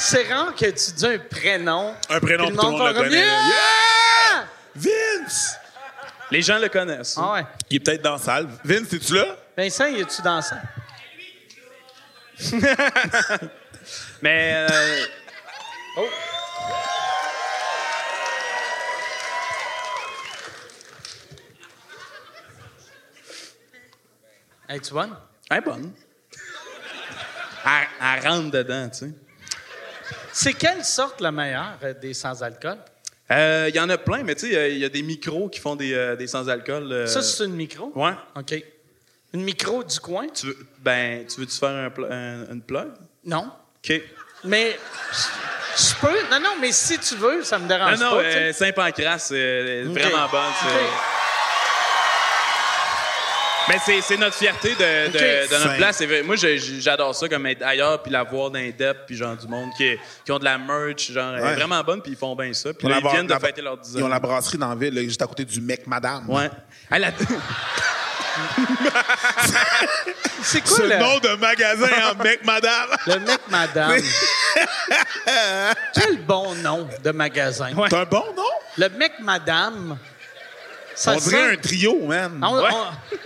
C'est 0.00 0.32
rare 0.32 0.54
que 0.54 0.66
tu 0.66 0.92
dis 0.92 1.06
un 1.06 1.18
prénom. 1.18 1.92
Un 2.08 2.20
prénom 2.20 2.46
puis 2.46 2.56
que 2.56 2.60
tout 2.60 2.66
le 2.70 2.72
monde 2.78 2.86
le 2.88 2.94
connaît. 3.02 3.16
Yeah! 3.16 4.46
Vince! 4.76 5.56
Les 6.30 6.40
gens 6.40 6.58
le 6.58 6.68
connaissent. 6.68 7.16
Ah 7.20 7.32
ouais. 7.32 7.46
Il 7.68 7.76
est 7.76 7.80
peut-être 7.80 8.02
dans 8.02 8.12
la 8.12 8.18
salle. 8.18 8.48
Vince, 8.64 8.92
es-tu 8.92 9.14
là? 9.14 9.36
Vincent, 9.56 9.86
y 9.86 10.00
es-tu 10.00 10.22
dans 10.22 10.40
ça? 10.40 10.56
Mais. 14.22 14.66
euh, 14.70 15.04
Es-tu 24.68 24.92
bonne? 24.92 25.16
elle 25.50 25.58
est 25.58 25.60
bonne. 25.62 25.92
Elle 27.64 28.26
rentre 28.28 28.50
dedans, 28.50 28.88
tu 28.90 28.98
sais. 28.98 29.10
C'est 30.40 30.52
quelle 30.54 30.84
sorte 30.84 31.20
la 31.20 31.32
meilleure 31.32 31.78
euh, 31.82 31.94
des 31.94 32.14
sans-alcool? 32.14 32.78
Euh, 33.30 33.66
Il 33.68 33.74
y 33.74 33.80
en 33.80 33.88
a 33.90 33.98
plein, 33.98 34.22
mais 34.22 34.34
tu 34.36 34.48
sais, 34.50 34.56
euh, 34.56 34.68
il 34.68 34.78
y 34.78 34.84
a 34.84 34.88
des 34.88 35.02
micros 35.02 35.48
qui 35.48 35.58
font 35.58 35.74
des, 35.74 35.92
euh, 35.94 36.14
des 36.14 36.28
sans-alcool. 36.28 36.92
euh, 36.92 37.06
Ça, 37.06 37.22
c'est 37.22 37.44
une 37.44 37.54
micro? 37.56 37.90
Ouais. 37.96 38.12
OK. 38.36 38.54
Une 39.34 39.42
micro 39.42 39.82
du 39.82 39.98
coin? 40.00 40.28
Tu 40.28 40.46
veux, 40.46 40.56
ben, 40.78 41.26
tu 41.26 41.40
veux-tu 41.40 41.56
faire 41.58 41.90
un, 42.10 42.52
une 42.52 42.62
plug? 42.62 42.88
Non. 43.24 43.50
OK. 43.84 44.00
Mais 44.44 44.78
je- 45.76 45.94
peux. 46.00 46.30
Non, 46.30 46.40
non, 46.40 46.50
mais 46.60 46.70
si 46.72 46.98
tu 47.00 47.16
veux, 47.16 47.42
ça 47.42 47.58
me 47.58 47.62
Non, 47.64 47.68
dérange 47.68 47.98
non, 47.98 48.10
pas. 48.12 48.24
tu 48.24 48.30
sais. 48.32 48.38
euh, 48.38 48.52
Saint-Pancras, 48.52 49.18
c'est 49.18 49.82
vraiment 49.82 50.28
bonne. 50.30 50.52
c'est- 50.62 50.68
OK. 50.68 51.17
Mais 53.68 53.76
c'est, 53.84 54.00
c'est 54.00 54.16
notre 54.16 54.34
fierté 54.36 54.70
de, 54.70 55.10
de, 55.12 55.16
OK. 55.44 55.50
de 55.50 55.64
notre 55.64 55.76
place. 55.76 56.02
Moi, 56.24 56.36
j'adore 56.36 57.14
ça, 57.14 57.28
comme 57.28 57.46
être 57.46 57.62
ailleurs, 57.62 58.02
puis 58.02 58.10
la 58.10 58.22
voir 58.22 58.50
d'un 58.50 58.70
dep, 58.70 58.98
puis 59.06 59.16
genre 59.16 59.36
du 59.36 59.46
monde 59.46 59.70
qui, 59.76 59.84
est- 59.84 60.00
qui 60.24 60.32
ont 60.32 60.38
de 60.38 60.44
la 60.44 60.56
merch, 60.58 61.10
genre 61.12 61.34
elle 61.34 61.40
est 61.40 61.42
Ouais. 61.46 61.54
vraiment 61.54 61.82
bonne, 61.84 62.00
puis 62.00 62.12
ils 62.12 62.18
font 62.18 62.34
bien 62.34 62.52
ça. 62.54 62.72
Puis 62.72 62.88
là, 62.88 62.98
ils 63.02 63.08
viennent 63.10 63.26
de 63.26 63.32
la- 63.32 63.40
fêter 63.40 63.60
leur 63.62 63.76
10 63.76 63.94
Ils 63.96 64.02
ont 64.02 64.08
la 64.08 64.18
brasserie 64.20 64.56
dans 64.58 64.70
la 64.70 64.74
ville, 64.74 64.94
là, 64.94 65.02
juste 65.02 65.20
à 65.22 65.26
côté 65.26 65.44
du 65.44 65.60
mec 65.60 65.86
madame. 65.86 66.28
Ouais. 66.30 66.50
Elle 66.90 67.04
a... 67.04 67.10
C'est 70.42 70.60
quoi 70.60 70.76
Ce 70.76 70.82
le, 70.82 70.96
nom 70.98 71.18
de 71.18 71.34
magasin 71.36 71.88
en 72.12 72.14
mec 72.22 72.44
madame. 72.44 72.88
le 73.06 73.18
mec 73.20 73.40
madame? 73.50 73.96
Quel 75.94 76.18
bon 76.24 76.54
nom 76.56 76.88
de 77.02 77.10
magasin. 77.10 77.70
C'est 77.88 77.96
un 77.96 78.04
bon 78.04 78.24
nom? 78.36 78.42
Le 78.76 78.88
mec 78.90 79.12
madame. 79.20 79.98
Ça 80.94 81.12
On 81.12 81.16
dirait 81.16 81.36
sent- 81.36 81.52
un 81.52 81.56
trio, 81.56 82.06
man. 82.06 82.40
On- 82.42 82.60
Ouais. 82.62 82.70
on- 82.72 83.16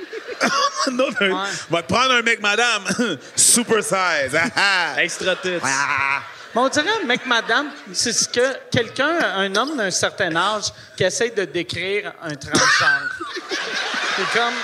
Non, 0.93 1.07
un- 1.21 1.31
Ouais. 1.31 1.49
On 1.71 1.75
va 1.75 1.83
te 1.83 1.93
prendre 1.93 2.13
un 2.13 2.23
mec 2.23 2.41
madame. 2.41 2.85
Super 3.37 3.83
size. 3.83 4.35
Ah, 4.35 4.49
ah. 4.57 5.03
Extra 5.03 5.37
tits. 5.37 5.59
Ah. 5.63 6.21
Mais 6.55 6.61
on 6.61 6.69
dirait 6.69 6.87
un 7.03 7.07
mec 7.07 7.25
madame, 7.27 7.69
c'est 7.95 8.13
ce 8.13 8.29
que 8.29 8.57
quelqu'un, 8.71 9.17
un 9.37 9.55
homme 9.57 9.77
d'un 9.77 9.91
certain 9.91 10.35
âge, 10.37 10.65
qui 10.97 11.03
essaie 11.05 11.31
de 11.31 11.45
décrire 11.47 12.13
un 12.23 12.35
transgenre. 12.35 13.17
c'est 14.17 14.39
comme. 14.39 14.55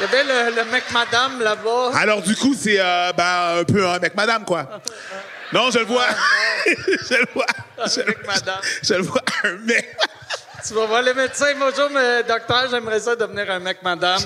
Il 0.00 0.02
y 0.02 0.04
avait 0.06 0.24
le, 0.24 0.56
le 0.56 0.64
mec 0.70 0.84
madame 0.92 1.40
là-bas. 1.40 1.90
Alors, 1.96 2.22
du 2.22 2.34
coup, 2.36 2.54
c'est 2.58 2.78
euh, 2.80 3.12
ben, 3.16 3.58
un 3.60 3.64
peu 3.64 3.86
un 3.86 3.98
mec 3.98 4.14
madame, 4.14 4.44
quoi. 4.44 4.80
Non, 5.52 5.70
je 5.70 5.78
le 5.80 5.84
vois. 5.86 6.06
je 6.66 7.14
le 7.14 7.26
vois. 7.34 7.46
Je, 7.86 8.00
mec 8.02 8.26
madame. 8.26 8.60
je 8.82 8.94
le 8.94 9.02
vois, 9.02 9.22
un 9.44 9.56
mec. 9.58 9.96
Tu 10.66 10.74
vas 10.74 10.86
voir 10.86 11.02
le 11.02 11.14
médecin. 11.14 11.46
Bonjour, 11.58 11.88
mais 11.90 12.22
docteur, 12.24 12.66
j'aimerais 12.70 13.00
ça 13.00 13.14
devenir 13.16 13.50
un 13.50 13.58
mec 13.60 13.78
madame. 13.82 14.20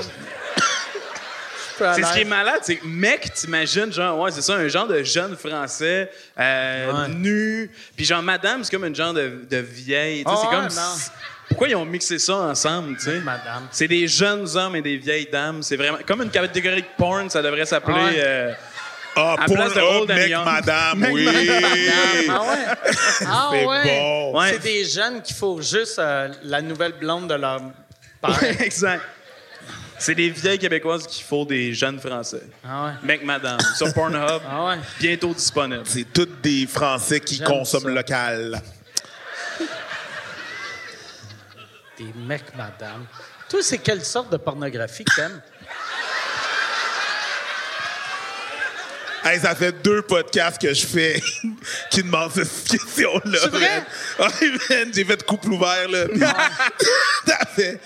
C'est 1.95 2.03
ce 2.03 2.13
qui 2.15 2.21
est 2.21 2.25
malade, 2.25 2.61
c'est 2.63 2.81
mec, 2.85 3.33
t'imagines, 3.35 3.93
genre, 3.93 4.19
ouais, 4.21 4.31
c'est 4.31 4.43
ça, 4.43 4.55
un 4.55 4.69
genre 4.69 4.87
de 4.87 5.03
jeune 5.03 5.37
français, 5.37 6.11
euh, 6.39 6.93
Ouais. 6.93 7.09
nu, 7.15 7.71
puis 7.97 8.05
genre, 8.05 8.23
madame, 8.23 8.63
c'est 8.65 8.71
comme 8.71 8.85
une 8.85 8.95
genre 8.97 9.13
de, 9.13 9.45
de 9.51 9.57
vieille, 9.59 10.25
tu 10.25 10.31
sais, 10.31 10.37
Ah 10.37 10.41
c'est 10.43 10.49
ouais, 10.49 10.55
comme... 10.69 10.75
non. 10.75 10.95
Pourquoi 11.49 11.69
ils 11.69 11.77
ont 11.77 11.85
mixé 11.85 12.19
ça 12.19 12.35
ensemble, 12.37 12.97
tu 12.97 13.05
sais? 13.05 13.19
Madame. 13.21 13.67
C'est 13.71 13.89
des 13.89 14.09
jeunes 14.09 14.47
hommes 14.57 14.77
et 14.77 14.81
des 14.83 14.97
vieilles 14.97 15.29
dames, 15.31 15.63
c'est 15.63 15.77
vraiment... 15.77 15.99
Comme 16.07 16.23
une 16.23 16.31
catégorie 16.31 16.81
de 16.83 16.87
porn, 16.97 17.29
ça 17.29 17.43
devrait 17.43 17.67
s'appeler... 17.67 17.95
Ah 17.99 18.05
ouais. 18.07 18.15
euh, 18.25 18.53
Ah, 19.15 19.37
À 19.39 19.45
pour 19.45 19.57
place 19.57 19.75
de 19.75 19.81
and 19.81 20.07
mec 20.07 20.29
Young. 20.31 20.45
madame, 20.47 21.07
oui. 21.13 21.29
Ah 22.31 22.41
ouais? 22.43 22.93
Ah 23.27 23.49
C'est 23.53 23.67
ouais? 23.67 23.83
bon. 23.85 24.39
Ouais. 24.41 24.53
C'est 24.53 24.63
des 24.63 24.85
jeunes 24.87 25.21
qui 25.21 25.35
faut 25.35 25.61
juste 25.61 25.99
euh, 25.99 26.29
la 26.45 26.63
nouvelle 26.63 26.93
blonde 26.93 27.29
de 27.29 27.35
leur 27.35 27.61
père. 28.23 28.43
exact. 28.61 29.03
C'est 30.03 30.17
des 30.17 30.31
vieilles 30.31 30.59
Québécoises 30.59 31.07
qui 31.07 31.23
font 31.23 31.45
des 31.45 31.73
jeunes 31.73 32.01
Français. 32.01 32.43
Ah 32.65 32.87
ouais? 32.87 32.93
Mec, 33.05 33.25
madame, 33.25 33.61
sur 33.77 33.95
Pornhub, 33.95 34.43
Ah 34.51 34.65
ouais? 34.65 34.79
bientôt 34.99 35.33
disponible. 35.33 35.85
C'est 35.85 36.13
tous 36.13 36.29
des 36.43 36.67
Français 36.67 37.21
qui 37.21 37.39
consomment 37.41 37.85
ça. 37.85 37.91
local. 37.91 38.63
Des 41.97 42.13
mecs, 42.27 42.53
madame. 42.57 43.07
Toi, 43.49 43.61
c'est 43.63 43.79
quelle 43.79 44.05
sorte 44.05 44.33
de 44.33 44.39
pornographie 44.39 45.05
que 45.05 45.15
t'aimes? 45.15 45.41
Hey, 49.25 49.39
ça 49.39 49.55
fait 49.55 49.71
deux 49.85 50.03
podcasts 50.03 50.61
que 50.61 50.75
je 50.75 50.85
fais 50.85 51.23
qui 51.91 52.03
demandent 52.03 52.33
cette 52.33 52.65
question-là. 52.65 53.39
C'est 53.41 53.51
vrai? 53.51 53.85
Ouais, 54.19 54.51
man, 54.69 54.91
j'ai 54.93 55.05
fait 55.05 55.25
couple 55.25 55.53
ouvert, 55.53 55.89
là. 55.89 56.07
Puis 56.09 56.19
T'avais, 57.25 57.79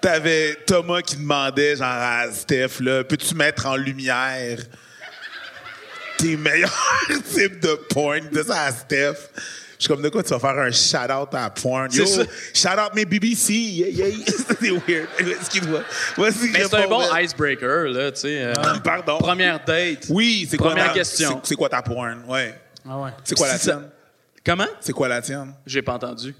t'avais 0.00 0.56
Thomas 0.66 1.02
qui 1.02 1.16
demandait, 1.16 1.76
genre, 1.76 1.86
à 1.88 2.30
Steph, 2.32 2.80
là, 2.80 3.04
peux-tu 3.04 3.34
mettre 3.34 3.66
en 3.66 3.76
lumière 3.76 4.58
tes 6.18 6.36
meilleurs 6.36 6.74
types 7.32 7.60
de 7.60 7.74
porn? 7.90 8.28
De 8.30 8.42
ça 8.42 8.62
à 8.64 8.72
Steph. 8.72 9.14
Je 9.78 9.84
suis 9.84 9.94
comme, 9.94 10.02
de 10.02 10.08
quoi 10.08 10.24
tu 10.24 10.30
vas 10.30 10.40
faire 10.40 10.58
un 10.58 10.72
shout-out 10.72 11.32
à 11.34 11.48
porn? 11.50 11.88
Yo, 11.92 12.04
shout-out 12.52 12.94
mes 12.96 13.04
BBC. 13.04 13.52
Yeah, 13.54 14.08
yeah. 14.08 14.16
C'est 14.60 14.70
weird. 14.70 15.08
Excuse-moi. 15.40 15.82
Mais 16.18 16.30
c'est 16.64 16.74
un 16.74 16.88
bon 16.88 17.02
icebreaker, 17.16 17.84
là, 17.88 18.10
tu 18.10 18.20
sais. 18.22 18.42
euh, 18.42 18.54
Pardon. 18.82 19.18
Première 19.18 19.64
date. 19.64 20.06
Oui, 20.08 20.48
c'est 20.50 20.56
quoi 20.56 20.70
Première 20.70 20.88
ta- 20.88 20.94
question. 20.94 21.40
c'est- 21.44 21.54
quoi 21.54 21.68
ta 21.68 21.80
porn? 21.80 22.24
Ouais. 22.26 22.58
Ah 22.88 22.98
ouais. 22.98 23.10
C'est 23.22 23.36
quoi 23.36 23.46
la 23.46 23.58
tienne? 23.58 23.88
Comment? 24.44 24.66
C'est 24.80 24.92
quoi 24.92 25.06
la 25.06 25.22
tienne? 25.22 25.54
J'ai 25.64 25.82
pas 25.82 25.92
entendu. 25.92 26.34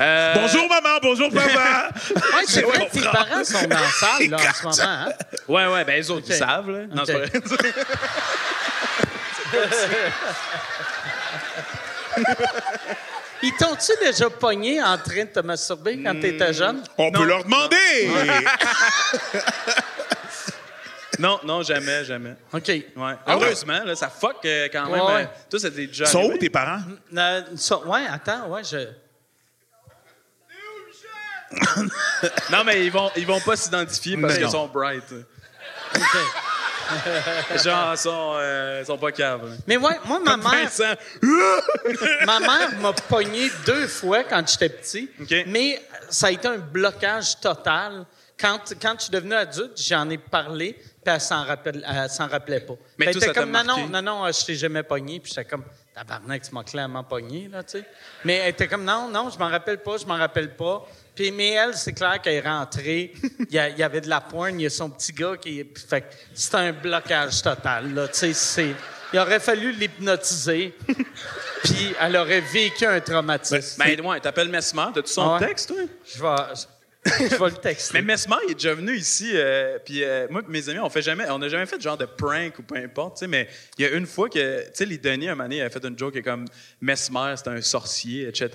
Euh, 0.00 0.34
Bonjour 0.34 0.68
maman, 0.68 0.98
bonjour 1.02 1.30
papa. 1.32 1.88
Ouais, 2.14 2.44
c'est 2.46 2.62
vrai 2.62 2.86
que 2.86 2.92
tes 2.92 3.00
parents 3.02 3.44
sont 3.44 3.62
dans 3.66 3.78
la 3.78 3.90
salle, 3.90 4.28
là, 4.28 4.36
en 4.36 4.52
ce 4.52 4.62
moment. 4.64 4.76
Hein? 4.90 5.08
Ouais, 5.46 5.66
ouais, 5.66 5.84
ben 5.84 5.96
les 5.96 6.10
autres, 6.10 6.26
Ok. 6.26 6.30
ils 6.30 6.36
savent, 6.36 6.70
là. 6.70 6.86
Non, 6.86 7.02
c'est 7.06 7.12
pas 7.12 7.18
vrai. 7.18 7.30
Ils 13.42 13.52
t'ont-tu 13.58 13.92
déjà 14.02 14.30
pogné 14.30 14.82
en 14.82 14.96
train 14.96 15.24
de 15.24 15.28
te 15.30 15.40
masturber 15.40 16.02
quand 16.02 16.18
t'étais 16.18 16.52
jeune? 16.54 16.82
On 16.96 17.12
peut 17.12 17.24
leur 17.24 17.44
demander! 17.44 17.76
Non, 21.18 21.38
non, 21.44 21.62
jamais, 21.62 22.04
jamais. 22.04 22.34
OK. 22.52 22.66
Ouais. 22.68 23.14
Heureusement, 23.28 23.84
là, 23.84 23.94
ça 23.94 24.08
fuck 24.08 24.44
euh, 24.44 24.68
quand 24.72 24.86
même. 24.90 25.00
Ouais, 25.00 25.14
ouais. 25.14 25.28
toi, 25.48 25.60
ça 25.60 25.70
t'est 25.70 25.86
déjà 25.86 26.04
Ils 26.06 26.10
sont 26.10 26.24
où 26.24 26.36
tes 26.36 26.50
parents? 26.50 26.80
Euh, 27.16 27.42
ouais, 27.86 28.00
attends, 28.10 28.48
ouais, 28.48 28.64
je... 28.64 28.88
Non, 32.50 32.64
mais 32.64 32.84
ils 32.84 32.92
vont, 32.92 33.10
ils 33.16 33.26
vont 33.26 33.40
pas 33.40 33.56
s'identifier 33.56 34.16
parce 34.16 34.34
Mais 34.34 34.40
qu'ils 34.40 34.50
sont 34.50 34.68
bright. 34.68 35.04
OK. 35.94 36.18
Genre, 37.64 37.92
ils 37.92 37.98
sont, 37.98 38.32
euh, 38.36 38.80
ils 38.82 38.86
sont 38.86 38.98
pas 38.98 39.12
caves. 39.12 39.58
Mais 39.66 39.76
ouais, 39.76 39.98
moi, 40.04 40.20
ma 40.20 40.36
mère, 40.36 40.50
Vincent, 40.50 40.94
ma 42.26 42.40
mère 42.40 42.78
m'a 42.80 42.92
pogné 42.92 43.50
deux 43.66 43.86
fois 43.86 44.24
quand 44.24 44.46
j'étais 44.46 44.68
petit. 44.68 45.10
Mais 45.46 45.82
ça 46.10 46.28
a 46.28 46.30
été 46.30 46.48
un 46.48 46.58
blocage 46.58 47.40
total. 47.40 48.04
Quand, 48.38 48.58
quand 48.82 48.94
je 48.98 49.04
suis 49.04 49.12
devenu 49.12 49.34
adulte, 49.34 49.80
j'en 49.80 50.10
ai 50.10 50.18
parlé, 50.18 50.72
puis 50.72 51.14
elle 51.14 51.20
s'en 51.20 51.44
rappelle, 51.44 51.86
elle 51.88 52.10
s'en 52.10 52.26
rappelait 52.26 52.60
pas. 52.60 52.74
Mais 52.98 53.06
elle 53.06 53.12
toi, 53.12 53.22
était 53.22 53.34
ça 53.34 53.40
comme, 53.40 53.52
non, 53.52 53.64
non, 53.64 53.88
non, 53.88 54.02
non, 54.02 54.32
je 54.32 54.44
t'ai 54.44 54.56
jamais 54.56 54.82
pogné. 54.82 55.20
Puis 55.20 55.30
j'étais 55.30 55.48
comme, 55.48 55.64
tabarnak, 55.94 56.42
tu 56.42 56.52
m'as 56.52 56.64
clairement 56.64 57.04
pogné, 57.04 57.48
là, 57.50 57.62
tu 57.62 57.78
sais. 57.78 57.84
Mais 58.24 58.34
elle 58.34 58.50
était 58.50 58.66
comme, 58.66 58.84
non, 58.84 59.08
non, 59.08 59.30
je 59.30 59.38
m'en 59.38 59.48
rappelle 59.48 59.78
pas, 59.78 59.96
je 59.98 60.04
m'en 60.04 60.16
rappelle 60.16 60.54
pas. 60.56 60.84
Puis, 61.14 61.30
mais 61.30 61.50
elle, 61.50 61.74
c'est 61.74 61.92
clair 61.92 62.20
qu'elle 62.20 62.34
est 62.34 62.40
rentrée. 62.48 63.12
Il 63.50 63.54
y, 63.54 63.82
avait 63.82 64.00
de 64.00 64.08
la 64.08 64.20
poigne, 64.20 64.60
il 64.60 64.64
y 64.64 64.66
a 64.66 64.70
son 64.70 64.90
petit 64.90 65.12
gars 65.12 65.36
qui. 65.36 65.64
Fait 65.88 66.00
que 66.02 66.06
c'était 66.34 66.56
un 66.56 66.72
blocage 66.72 67.40
total, 67.42 67.94
là, 67.94 68.08
tu 68.08 68.14
sais. 68.18 68.32
c'est- 68.32 68.74
Il 69.12 69.18
aurait 69.20 69.38
fallu 69.38 69.70
l'hypnotiser, 69.70 70.74
puis 71.62 71.94
elle 72.00 72.16
aurait 72.16 72.40
vécu 72.40 72.84
un 72.84 72.98
traumatisme. 73.00 73.80
Ben, 73.84 74.00
ouais, 74.00 74.18
t'appelles 74.18 74.48
Mesmer. 74.48 74.86
T'as-tu 74.92 75.12
son 75.12 75.22
Ah 75.22 75.38
ouais? 75.40 75.46
texte, 75.46 75.68
toi? 75.68 75.76
Je 76.04 76.20
vais, 76.20 76.54
je 77.18 77.36
vais 77.36 77.50
le 77.50 77.56
texter. 77.56 78.00
Mais 78.00 78.14
Mesmer, 78.14 78.36
il 78.46 78.52
est 78.52 78.54
déjà 78.54 78.72
venu 78.72 78.96
ici. 78.96 79.32
euh, 79.34 79.78
puis 79.84 80.02
euh, 80.02 80.26
moi, 80.30 80.40
mes 80.48 80.66
amis, 80.70 80.78
on 80.78 80.88
fait 80.88 81.02
jamais, 81.02 81.28
on 81.28 81.38
n'a 81.38 81.48
jamais 81.48 81.66
fait 81.66 81.76
de 81.76 81.82
genre 81.82 81.98
de 81.98 82.06
prank 82.06 82.58
ou 82.58 82.62
peu 82.62 82.76
importe. 82.76 83.22
Mais 83.24 83.46
il 83.78 83.84
y 83.84 83.88
a 83.88 83.90
une 83.90 84.06
fois 84.06 84.30
que, 84.30 84.62
tu 84.62 84.70
sais, 84.72 84.86
les 84.86 84.96
Denis, 84.96 85.28
un 85.28 85.34
moment 85.34 85.50
il 85.50 85.60
a 85.60 85.68
fait 85.68 85.84
une 85.84 85.98
joke 85.98 86.14
qui 86.14 86.20
est 86.20 86.22
comme 86.22 86.46
Mesmer, 86.80 87.34
c'est 87.36 87.48
un 87.48 87.60
sorcier, 87.60 88.28
etc. 88.28 88.48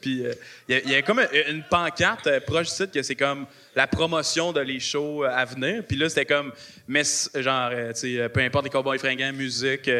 Puis 0.00 0.24
euh, 0.26 0.32
il 0.68 0.90
y, 0.90 0.94
a- 0.94 1.02
comme 1.02 1.20
une, 1.48 1.62
pancarte 1.64 2.40
proche 2.46 2.68
du 2.68 2.74
site 2.74 2.92
que 2.92 3.02
c'est 3.02 3.14
comme 3.14 3.46
la 3.76 3.86
promotion 3.86 4.52
de 4.52 4.60
les 4.60 4.80
shows 4.80 5.24
à 5.24 5.44
venir. 5.44 5.82
Puis 5.86 5.96
là, 5.98 6.08
c'était 6.08 6.24
comme 6.24 6.52
Mes, 6.88 7.02
genre, 7.34 7.70
tu 7.94 7.94
sais, 7.94 8.28
peu 8.30 8.40
importe 8.40 8.64
les 8.64 8.70
cowboys 8.70 8.98
fringants, 8.98 9.32
musique, 9.34 9.90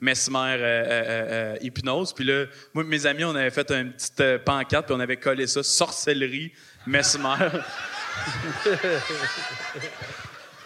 Mesmer, 0.00 1.56
hypnose. 1.60 2.14
Puis 2.14 2.24
là, 2.24 2.46
moi, 2.72 2.84
mes 2.84 3.04
amis, 3.04 3.24
on 3.24 3.34
avait 3.34 3.50
fait 3.50 3.70
une 3.72 3.92
petite 3.92 4.44
pancarte 4.44 4.86
puis 4.86 4.94
on 4.94 5.00
avait 5.00 5.16
collé 5.18 5.46
ça 5.46 5.62
sorcellerie. 5.62 6.52
Mesmer. 6.86 7.36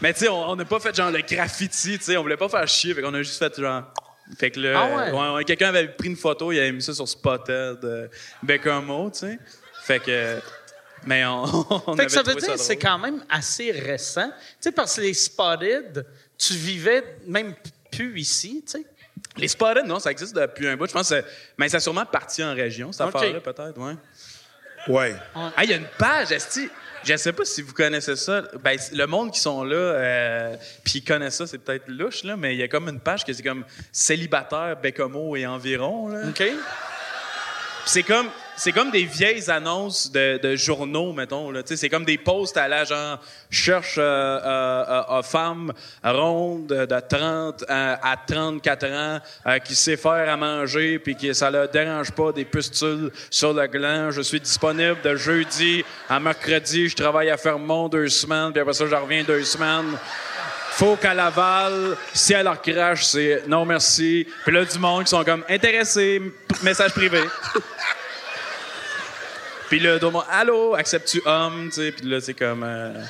Mais 0.01 0.13
tu 0.13 0.21
sais, 0.21 0.29
on 0.29 0.55
n'a 0.57 0.65
pas 0.65 0.79
fait 0.79 0.95
genre 0.95 1.11
le 1.11 1.23
graffiti, 1.23 1.99
tu 1.99 2.05
sais, 2.05 2.17
on 2.17 2.23
voulait 2.23 2.37
pas 2.37 2.49
faire 2.49 2.67
chier, 2.69 2.93
fait 2.95 3.01
qu'on 3.03 3.15
a 3.15 3.23
juste 3.23 3.39
fait 3.39 3.59
genre. 3.61 3.85
Fait 4.39 4.51
que 4.51 4.61
là, 4.61 4.81
Ah 5.13 5.13
ouais? 5.13 5.35
ouais, 5.37 5.45
quelqu'un 5.45 5.69
avait 5.69 5.89
pris 5.89 6.09
une 6.09 6.17
photo, 6.17 6.51
il 6.53 6.59
avait 6.59 6.73
mis 6.73 6.83
ça 6.83 6.93
sur 6.93 7.07
Spotted, 7.09 7.79
euh, 7.85 8.09
Bécamo, 8.43 9.11
tu 9.11 9.21
sais. 9.21 9.39
Fait 9.85 10.01
que. 10.01 10.39
Mais 11.07 11.25
on. 11.25 11.45
on 11.87 11.97
Fait 11.97 12.07
que 12.07 12.13
ça 12.13 12.23
veut 12.23 12.35
dire 12.35 12.53
que 12.55 12.59
c'est 12.59 12.77
quand 12.77 12.99
même 12.99 13.25
assez 13.31 13.71
récent. 13.71 14.29
Tu 14.29 14.35
sais, 14.61 14.73
parce 14.73 14.97
que 14.97 15.03
les 15.03 15.15
Spotted, 15.15 16.05
tu 16.37 16.55
vivais 16.55 17.19
même 17.27 17.55
plus 17.93 18.19
ici, 18.21 18.63
tu 18.67 18.73
sais. 18.73 18.87
Les 19.37 19.49
Spotted, 19.49 19.87
non, 19.87 19.99
ça 19.99 20.11
existe 20.11 20.35
depuis 20.35 20.67
un 20.67 20.77
bout. 20.77 20.89
Je 20.89 20.93
pense 20.93 21.09
que. 21.09 21.15
c'est- 21.21 21.25
Mais 21.57 21.69
ça 21.69 21.77
a 21.77 21.81
sûrement 21.81 22.05
parti 22.05 22.43
en 22.43 22.53
région, 22.55 22.91
cette 22.93 23.07
Ok. 23.07 23.15
affaire-là, 23.17 23.41
peut-être, 23.41 23.79
ouais. 23.79 23.95
Ouais. 24.89 25.15
Ah, 25.35 25.53
il 25.65 25.71
y 25.71 25.73
a 25.73 25.77
une 25.77 25.89
page, 25.99 26.33
Esti. 26.33 26.69
Je 27.05 27.17
sais 27.17 27.33
pas 27.33 27.45
si 27.45 27.63
vous 27.63 27.73
connaissez 27.73 28.17
ça. 28.17 28.43
Ben, 28.65 28.77
le 28.93 29.07
monde 29.07 29.33
qui 29.33 29.39
sont 29.39 29.63
là, 29.63 29.77
euh, 29.77 30.57
puis 30.83 30.99
ils 30.99 31.05
connaissent 31.05 31.37
ça, 31.37 31.47
c'est 31.47 31.59
peut-être 31.59 31.87
louche, 31.87 32.25
là, 32.25 32.37
mais 32.37 32.55
il 32.55 32.59
y 32.59 32.63
a 32.65 32.69
comme 32.69 32.89
une 32.89 32.99
page 32.99 33.25
que 33.25 33.33
c'est 33.33 33.45
comme 33.45 33.65
célibataire, 33.93 34.77
Bécomo 34.83 35.37
et 35.37 35.47
environ. 35.47 36.09
Là. 36.09 36.29
OK? 36.29 36.39
Puis 36.39 36.57
c'est 37.85 38.03
comme 38.03 38.29
c'est 38.57 38.73
comme 38.73 38.91
des 38.91 39.05
vieilles 39.05 39.51
annonces 39.51 40.11
de, 40.11 40.39
de 40.43 40.57
journaux 40.57 41.13
mettons 41.13 41.51
là 41.51 41.61
c'est 41.65 41.89
comme 41.89 42.05
des 42.05 42.17
posts 42.19 42.57
à 42.57 42.69
la 42.69 42.85
genre 42.85 43.19
cherche 43.51 43.97
euh, 43.99 44.03
euh, 44.03 44.85
euh, 44.89 45.03
euh, 45.19 45.23
femme 45.23 45.73
ronde 46.03 46.67
de 46.67 47.01
30 47.01 47.65
à, 47.69 48.13
à 48.13 48.17
34 48.17 48.87
ans 48.87 49.21
euh, 49.47 49.59
qui 49.59 49.75
sait 49.75 49.97
faire 49.97 50.29
à 50.29 50.37
manger 50.37 50.99
puis 50.99 51.15
qui 51.15 51.35
ça 51.35 51.51
le 51.51 51.69
dérange 51.69 52.11
pas 52.13 52.33
des 52.33 52.45
pustules 52.45 53.11
sur 53.31 53.53
le 53.53 53.67
gland 53.67 54.11
je 54.11 54.23
suis 54.23 54.41
disponible 54.41 55.01
de 55.03 55.17
jeudi 55.17 55.85
à 56.09 56.19
mercredi 56.19 56.89
je 56.89 56.97
travaille 56.97 57.31
à 57.31 57.37
Fermont 57.37 57.89
deux 57.89 58.09
semaines 58.09 58.53
puis 58.53 58.61
après 58.61 58.75
ça 58.75 58.87
je 58.87 58.95
reviens 58.95 59.23
deux 59.23 59.45
semaines 59.45 59.99
faut 60.71 60.97
qu'à 60.97 61.15
Laval, 61.15 61.97
si 62.13 62.35
elle 62.35 62.45
leur 62.45 62.61
crache, 62.61 63.07
c'est 63.07 63.45
non 63.49 63.65
merci. 63.65 64.27
Puis 64.45 64.53
là, 64.53 64.63
du 64.63 64.79
monde 64.79 65.05
qui 65.05 65.09
sont 65.09 65.25
comme 65.25 65.43
intéressés, 65.49 66.21
message 66.63 66.93
privé. 66.93 67.23
Puis 69.69 69.81
là, 69.81 69.99
d'autres 69.99 70.13
monde, 70.13 70.25
allô, 70.31 70.75
acceptes-tu 70.75 71.23
homme, 71.27 71.67
tu 71.71 71.77
sais? 71.77 71.93
Puis 71.93 72.07
là, 72.09 72.21
c'est 72.21 72.35
comme. 72.35 72.63
euh, 72.63 73.03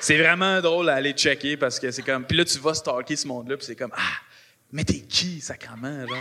c'est 0.00 0.18
vraiment 0.18 0.60
drôle 0.60 0.88
à 0.88 0.94
aller 0.94 1.12
checker 1.12 1.56
parce 1.56 1.78
que 1.78 1.90
c'est 1.90 2.02
comme. 2.02 2.24
Puis 2.24 2.36
là, 2.36 2.44
tu 2.44 2.58
vas 2.58 2.74
stalker 2.74 3.16
ce 3.16 3.26
monde-là, 3.28 3.56
puis 3.56 3.66
c'est 3.66 3.76
comme, 3.76 3.92
ah, 3.94 4.18
mais 4.72 4.82
t'es 4.84 5.00
qui, 5.00 5.40
sacrement, 5.40 6.06
genre? 6.06 6.16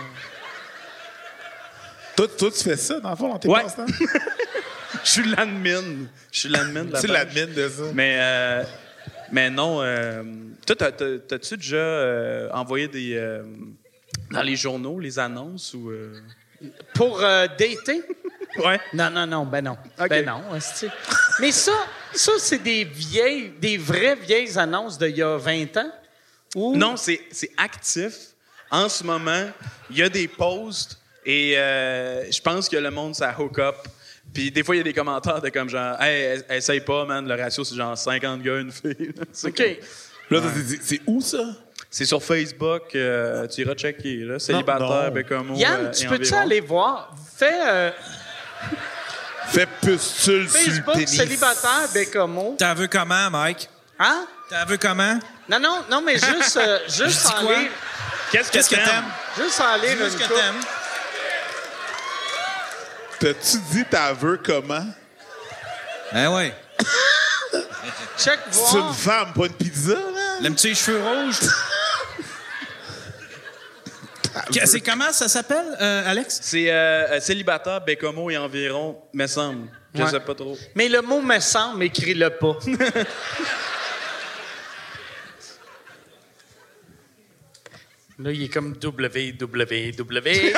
Toi, 2.15 2.27
toi, 2.37 2.51
tu 2.51 2.63
fais 2.63 2.75
ça, 2.75 2.99
dans 2.99 3.09
le 3.11 3.15
fond, 3.15 3.29
dans 3.29 3.39
tes 3.39 3.47
Ouais. 3.47 3.61
passe-temps? 3.61 3.85
Je 5.03 5.09
suis 5.09 5.29
l'admin. 5.29 5.81
Je 6.31 6.39
suis 6.39 6.49
l'admin 6.49 6.83
de 6.83 6.91
la 6.91 6.99
C'est 6.99 7.07
page. 7.07 7.35
l'admin 7.35 7.53
de 7.53 7.69
ça. 7.69 7.83
Mais, 7.93 8.17
euh, 8.19 8.63
mais 9.31 9.49
non. 9.49 9.81
euh, 9.81 10.23
toi, 10.65 10.75
t'as- 10.75 10.91
t'as- 10.91 11.19
t'as-tu 11.19 11.57
déjà 11.57 11.77
euh, 11.77 12.49
envoyé 12.51 12.87
des. 12.87 13.15
euh, 13.15 13.43
dans 14.31 14.41
les 14.41 14.55
journaux, 14.55 14.99
les 14.99 15.17
annonces 15.19 15.73
ou. 15.73 15.89
euh? 15.91 16.19
Pour 16.95 17.23
euh, 17.23 17.47
dater? 17.47 18.03
Ouais. 18.57 18.79
Non, 18.93 19.09
non, 19.09 19.27
non, 19.27 19.45
ben 19.45 19.63
non. 19.63 19.77
Ben 20.09 20.25
non. 20.25 20.41
Mais 21.39 21.51
ça, 21.51 21.71
ça 22.13 22.31
c'est 22.39 22.57
des 22.63 22.83
vieilles, 22.83 23.53
des 23.59 23.77
vraies 23.77 24.15
vieilles 24.15 24.57
annonces 24.57 24.97
d'il 24.97 25.17
y 25.17 25.21
a 25.21 25.37
20 25.37 25.77
ans? 25.77 25.91
Ou... 26.55 26.75
Non, 26.75 26.97
c'est 26.97 27.21
c'est 27.31 27.51
actif. 27.57 28.13
En 28.71 28.89
ce 28.89 29.03
moment, 29.03 29.45
il 29.89 29.97
y 29.97 30.03
a 30.03 30.09
des 30.09 30.27
posts 30.27 30.99
et 31.25 31.53
euh, 31.57 32.29
je 32.31 32.41
pense 32.41 32.67
que 32.69 32.77
le 32.77 32.91
monde, 32.91 33.15
ça 33.15 33.35
hook 33.39 33.59
up. 33.59 33.75
Puis 34.33 34.51
des 34.51 34.63
fois, 34.63 34.75
il 34.75 34.79
y 34.79 34.81
a 34.81 34.83
des 34.83 34.93
commentaires 34.93 35.41
de 35.41 35.49
comme 35.49 35.69
genre, 35.69 35.99
hey, 36.01 36.41
essaye 36.49 36.81
pas, 36.81 37.03
man, 37.05 37.27
le 37.27 37.35
ratio, 37.35 37.63
c'est 37.63 37.75
genre 37.75 37.97
50 37.97 38.41
gars, 38.43 38.59
une 38.59 38.71
fille. 38.71 39.11
C'est 39.31 39.47
OK. 39.47 39.79
Là, 40.31 40.41
c'est- 40.55 40.79
c'est 40.83 41.01
où, 41.07 41.19
ça? 41.21 41.39
C'est 41.89 42.05
sur 42.05 42.21
Facebook, 42.21 42.83
euh, 42.93 43.47
tu 43.47 43.61
iras 43.61 43.73
checker, 43.73 44.17
là. 44.17 44.37
Célibataire, 44.37 45.05
non. 45.07 45.11
Bécamo. 45.11 45.55
Yann, 45.55 45.85
euh, 45.87 45.91
tu 45.91 46.07
peux-tu 46.07 46.31
aller 46.35 46.61
voir? 46.61 47.15
Fais 47.35 47.59
euh, 47.67 47.91
Fais 49.47 49.65
pustule 49.81 50.49
sur 50.49 50.83
le 50.95 51.05
célibataire 51.07 51.87
Bécomo. 51.93 52.55
T'as 52.57 52.73
vu 52.75 52.87
comment, 52.87 53.29
Mike? 53.31 53.67
Hein? 53.97 54.25
T'as 54.49 54.65
vu 54.65 54.77
comment? 54.77 55.19
Non, 55.47 55.59
non, 55.59 55.83
non, 55.89 56.01
mais 56.01 56.13
juste, 56.19 56.57
euh, 56.57 56.79
juste 56.87 57.21
dis 57.21 57.27
en 57.27 57.45
quoi? 57.45 57.55
lire, 57.57 57.71
Qu'est-ce 58.31 58.51
que 58.51 58.75
t'aimes? 58.75 59.05
juste 59.37 59.59
en 59.59 59.75
lire 59.77 59.97
ce 60.11 60.17
que 60.17 60.27
t'aimes. 60.27 60.61
T'as-tu 63.19 63.57
dit 63.71 63.85
veux 64.13 64.37
comment? 64.37 64.85
Ben 66.13 66.29
ouais. 66.29 66.55
Check 68.17 68.39
C'est 68.51 68.73
une 68.75 68.79
voir. 68.81 68.95
femme, 68.95 69.33
pas 69.33 69.45
une 69.45 69.53
pizza, 69.53 69.93
là? 69.93 70.39
Le 70.41 70.49
petit 70.51 70.75
cheveux 70.75 71.01
rouges? 71.01 71.39
Que- 74.53 74.65
C'est 74.65 74.81
comment 74.81 75.11
ça 75.11 75.27
s'appelle, 75.27 75.77
euh, 75.81 76.09
Alex? 76.09 76.39
C'est 76.41 76.69
euh, 76.71 77.07
euh, 77.11 77.19
célibataire, 77.19 77.81
Bécomo 77.81 78.29
et 78.29 78.37
environ, 78.37 79.01
me 79.13 79.27
semble. 79.27 79.67
Je 79.93 80.03
Ouais. 80.03 80.09
sais 80.09 80.19
pas 80.19 80.35
trop. 80.35 80.57
Mais 80.75 80.87
le 80.89 81.01
mot 81.01 81.21
me 81.21 81.39
semble, 81.39 81.83
écris-le 81.83 82.29
pas. 82.31 82.57
Là, 88.19 88.31
il 88.31 88.43
est 88.43 88.49
comme 88.49 88.75
www. 88.81 90.53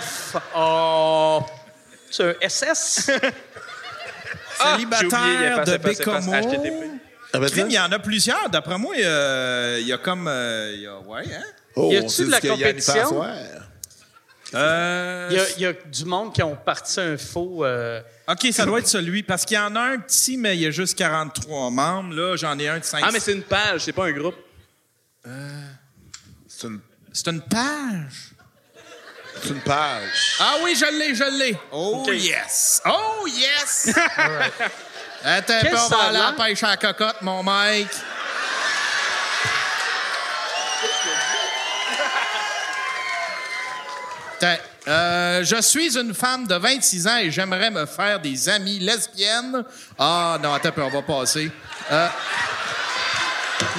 F 0.00 0.36
O. 0.54 1.42
C'est 2.10 2.24
un 2.24 2.48
SS? 2.48 3.10
Ah, 4.60 4.76
J'ai 4.76 4.86
oublié, 4.86 4.98
Célibataire 5.08 5.64
de 5.64 5.76
Bécomo. 5.76 6.32
HTTP. 6.32 6.72
Ah, 7.32 7.38
ben, 7.38 7.48
Crime, 7.48 7.66
il 7.70 7.74
y 7.74 7.78
en 7.78 7.92
a 7.92 7.98
plusieurs. 8.00 8.50
D'après 8.50 8.76
moi, 8.76 8.92
euh, 8.98 9.78
il 9.80 9.86
y 9.86 9.92
a 9.92 9.98
comme... 9.98 10.26
euh, 10.26 10.72
il 10.74 10.80
y 10.80 10.86
a, 10.88 10.98
ouais, 10.98 11.22
hein? 11.32 11.44
Oh, 11.76 11.90
Y 11.92 11.96
a-tu 11.98 12.24
de 12.26 12.30
la 12.30 12.40
compétition? 12.40 13.24
Euh, 14.54 15.28
Il 15.30 15.36
y, 15.36 15.40
a, 15.40 15.44
il 15.58 15.62
y 15.62 15.66
a 15.66 15.72
du 15.74 16.04
monde 16.06 16.32
qui 16.32 16.42
ont 16.42 16.56
parti 16.56 16.98
un 17.00 17.18
faux. 17.18 17.64
euh, 17.64 18.00
OK, 18.26 18.46
ça 18.52 18.64
doit 18.64 18.78
être 18.78 18.88
celui. 18.88 19.22
Parce 19.22 19.44
qu'il 19.44 19.56
y 19.56 19.60
en 19.60 19.76
a 19.76 19.80
un 19.80 19.98
petit, 19.98 20.36
mais 20.38 20.56
il 20.56 20.62
y 20.62 20.66
a 20.66 20.70
juste 20.70 20.96
43 20.96 21.70
membres. 21.70 22.14
Là, 22.14 22.36
j'en 22.36 22.58
ai 22.58 22.68
un 22.68 22.78
de 22.78 22.84
5. 22.84 23.02
Ah, 23.04 23.10
mais 23.12 23.20
c'est 23.20 23.32
une 23.32 23.42
page, 23.42 23.82
c'est 23.82 23.92
pas 23.92 24.06
un 24.06 24.12
groupe. 24.12 24.36
C'est 26.48 26.66
une... 26.66 26.80
C'est 27.12 27.28
une 27.30 27.42
page? 27.42 28.30
C'est 29.42 29.48
une 29.50 29.60
page. 29.60 30.36
Ah 30.40 30.56
oui, 30.64 30.74
je 30.74 30.98
l'ai, 30.98 31.14
je 31.14 31.38
l'ai. 31.38 31.56
Oh 31.70 32.06
yes. 32.10 32.80
Oh 32.86 33.26
yes. 33.26 33.90
Attends 35.24 35.54
un 35.54 35.60
Qu'est-ce 35.60 35.70
peu, 35.70 35.78
on 35.78 35.88
va 35.88 36.02
aller 36.04 36.16
à 36.18 36.30
la 36.30 36.32
pêche 36.32 36.62
à 36.62 36.68
la 36.70 36.76
cocotte, 36.76 37.22
mon 37.22 37.42
Mike. 37.42 37.88
Euh, 44.42 45.44
je 45.44 45.60
suis 45.60 45.96
une 45.98 46.14
femme 46.14 46.46
de 46.46 46.54
26 46.54 47.06
ans 47.06 47.16
et 47.18 47.30
j'aimerais 47.30 47.70
me 47.70 47.86
faire 47.86 48.20
des 48.20 48.48
amies 48.48 48.78
lesbiennes. 48.78 49.64
Ah 49.98 50.38
non, 50.42 50.54
attends 50.54 50.72
on 50.78 50.88
va 50.88 51.02
passer. 51.02 51.50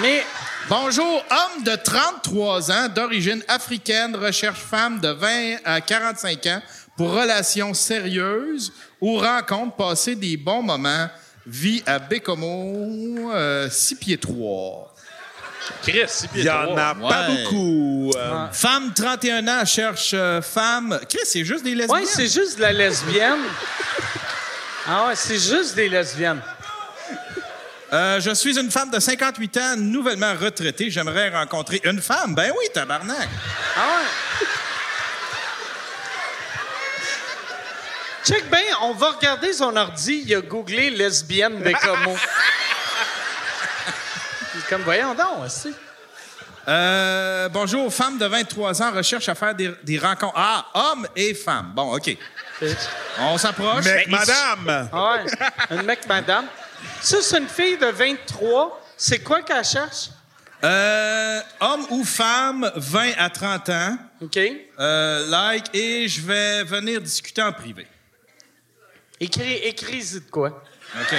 Mais 0.01 0.23
Bonjour, 0.69 1.23
homme 1.31 1.63
de 1.63 1.75
33 1.75 2.71
ans, 2.71 2.89
d'origine 2.89 3.43
africaine, 3.47 4.15
recherche 4.15 4.59
femme 4.59 4.99
de 4.99 5.07
20 5.07 5.55
à 5.65 5.81
45 5.81 6.45
ans 6.45 6.61
pour 6.95 7.11
relations 7.11 7.73
sérieuses 7.73 8.71
ou 9.01 9.17
rencontre, 9.17 9.75
passer 9.75 10.13
des 10.13 10.37
bons 10.37 10.61
moments, 10.61 11.07
vie 11.47 11.81
à 11.87 11.97
Bécomo, 11.97 13.31
6 13.67 13.95
pieds 13.95 14.19
3. 14.19 14.88
Chris, 15.83 16.25
Il 16.35 16.43
y 16.43 16.49
en 16.49 16.75
a 16.77 16.93
pas 16.95 17.27
Ouais. 17.29 17.43
beaucoup. 17.43 18.11
Euh, 18.15 18.47
Femme 18.51 18.91
31 18.93 19.47
ans 19.47 19.65
cherche 19.65 20.11
euh, 20.13 20.41
femme. 20.41 20.99
Chris, 21.09 21.19
c'est 21.25 21.45
juste 21.45 21.63
des 21.63 21.75
lesbiennes. 21.75 21.99
ouais, 22.01 22.05
c'est 22.05 22.27
juste 22.27 22.57
de 22.57 22.61
la 22.61 22.73
lesbienne. 22.73 23.39
Ah 24.87 25.07
ouais, 25.07 25.15
c'est 25.15 25.37
juste 25.39 25.75
des 25.75 25.87
lesbiennes. 25.89 26.41
Euh, 27.91 28.19
je 28.21 28.31
suis 28.35 28.57
une 28.59 28.69
femme 28.69 28.91
de 28.91 28.99
58 28.99 29.57
ans, 29.57 29.75
nouvellement 29.77 30.33
retraitée. 30.39 30.91
J'aimerais 30.91 31.29
rencontrer 31.29 31.81
une 31.83 32.01
femme. 32.01 32.35
Ben 32.35 32.51
oui, 32.57 32.65
tabarnak. 32.73 33.27
Ah 33.75 33.79
ouais. 33.87 34.47
Check 38.25 38.49
bien, 38.51 38.59
on 38.81 38.93
va 38.93 39.11
regarder 39.11 39.53
son 39.53 39.75
ordi. 39.75 40.23
Il 40.25 40.35
a 40.35 40.41
googlé 40.41 40.89
lesbienne 40.91 41.59
Bécomo. 41.61 42.15
Puis 44.59 44.67
comme, 44.69 44.81
voyons 44.81 45.13
donc, 45.13 45.45
aussi. 45.45 45.73
Euh, 46.67 47.47
bonjour, 47.47 47.91
femme 47.93 48.17
de 48.17 48.25
23 48.25 48.81
ans, 48.81 48.91
recherche 48.91 49.29
à 49.29 49.35
faire 49.35 49.55
des, 49.55 49.71
des 49.83 49.97
rencontres. 49.97 50.33
Ah, 50.35 50.65
hommes 50.73 51.07
et 51.15 51.33
femmes. 51.33 51.71
Bon, 51.73 51.95
OK. 51.95 52.17
On 53.19 53.37
s'approche. 53.37 53.85
Mec, 53.85 54.09
Ben, 54.09 54.17
madame! 54.19 54.89
Ah 54.91 55.13
ouais, 55.13 55.77
une 55.77 55.83
mec 55.83 56.05
madame. 56.07 56.45
Ça, 57.01 57.21
c'est 57.21 57.37
une 57.37 57.47
fille 57.47 57.77
de 57.77 57.85
23. 57.85 58.85
C'est 58.97 59.19
quoi 59.19 59.41
qu'elle 59.43 59.63
cherche? 59.63 60.09
Euh, 60.61 61.39
homme 61.61 61.85
ou 61.91 62.03
femme, 62.03 62.69
20 62.75 63.11
à 63.17 63.29
30 63.29 63.69
ans, 63.69 63.97
OK. 64.21 64.37
euh, 64.37 65.27
like, 65.27 65.73
et 65.73 66.05
je 66.09 66.19
vais 66.19 66.65
venir 66.65 66.99
discuter 66.99 67.41
en 67.41 67.53
privé. 67.53 67.87
Écris, 69.21 69.53
écris 69.63 70.15
de 70.15 70.29
quoi? 70.29 70.61
OK. 70.99 71.15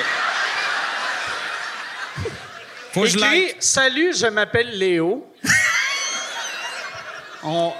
Faut 2.93 3.03
que 3.03 3.09
je. 3.09 3.19
Salut, 3.61 4.15
je 4.17 4.27
m'appelle 4.27 4.77
Léo. 4.77 5.33
On... 7.43 7.73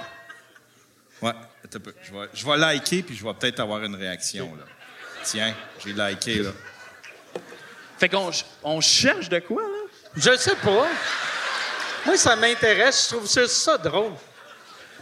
Ouais, 1.21 1.29
attends 1.63 1.77
un 1.77 1.79
peu. 1.79 1.93
Je 2.01 2.11
vais, 2.11 2.29
je 2.33 2.45
vais 2.45 2.57
liker, 2.57 3.03
puis 3.03 3.15
je 3.15 3.23
vais 3.23 3.33
peut-être 3.33 3.59
avoir 3.59 3.83
une 3.83 3.95
réaction, 3.95 4.53
là. 4.57 4.63
Tiens, 5.23 5.53
j'ai 5.83 5.93
liké, 5.93 6.35
là. 6.39 6.49
Fait 7.99 8.09
qu'on 8.09 8.31
on 8.63 8.81
cherche 8.81 9.29
de 9.29 9.39
quoi, 9.39 9.61
là? 9.61 9.89
Je 10.15 10.35
sais 10.37 10.55
pas. 10.55 10.87
Moi, 12.05 12.17
ça 12.17 12.35
m'intéresse. 12.35 13.07
Je 13.09 13.15
trouve 13.15 13.27
ça, 13.27 13.47
ça 13.47 13.77
drôle. 13.77 14.13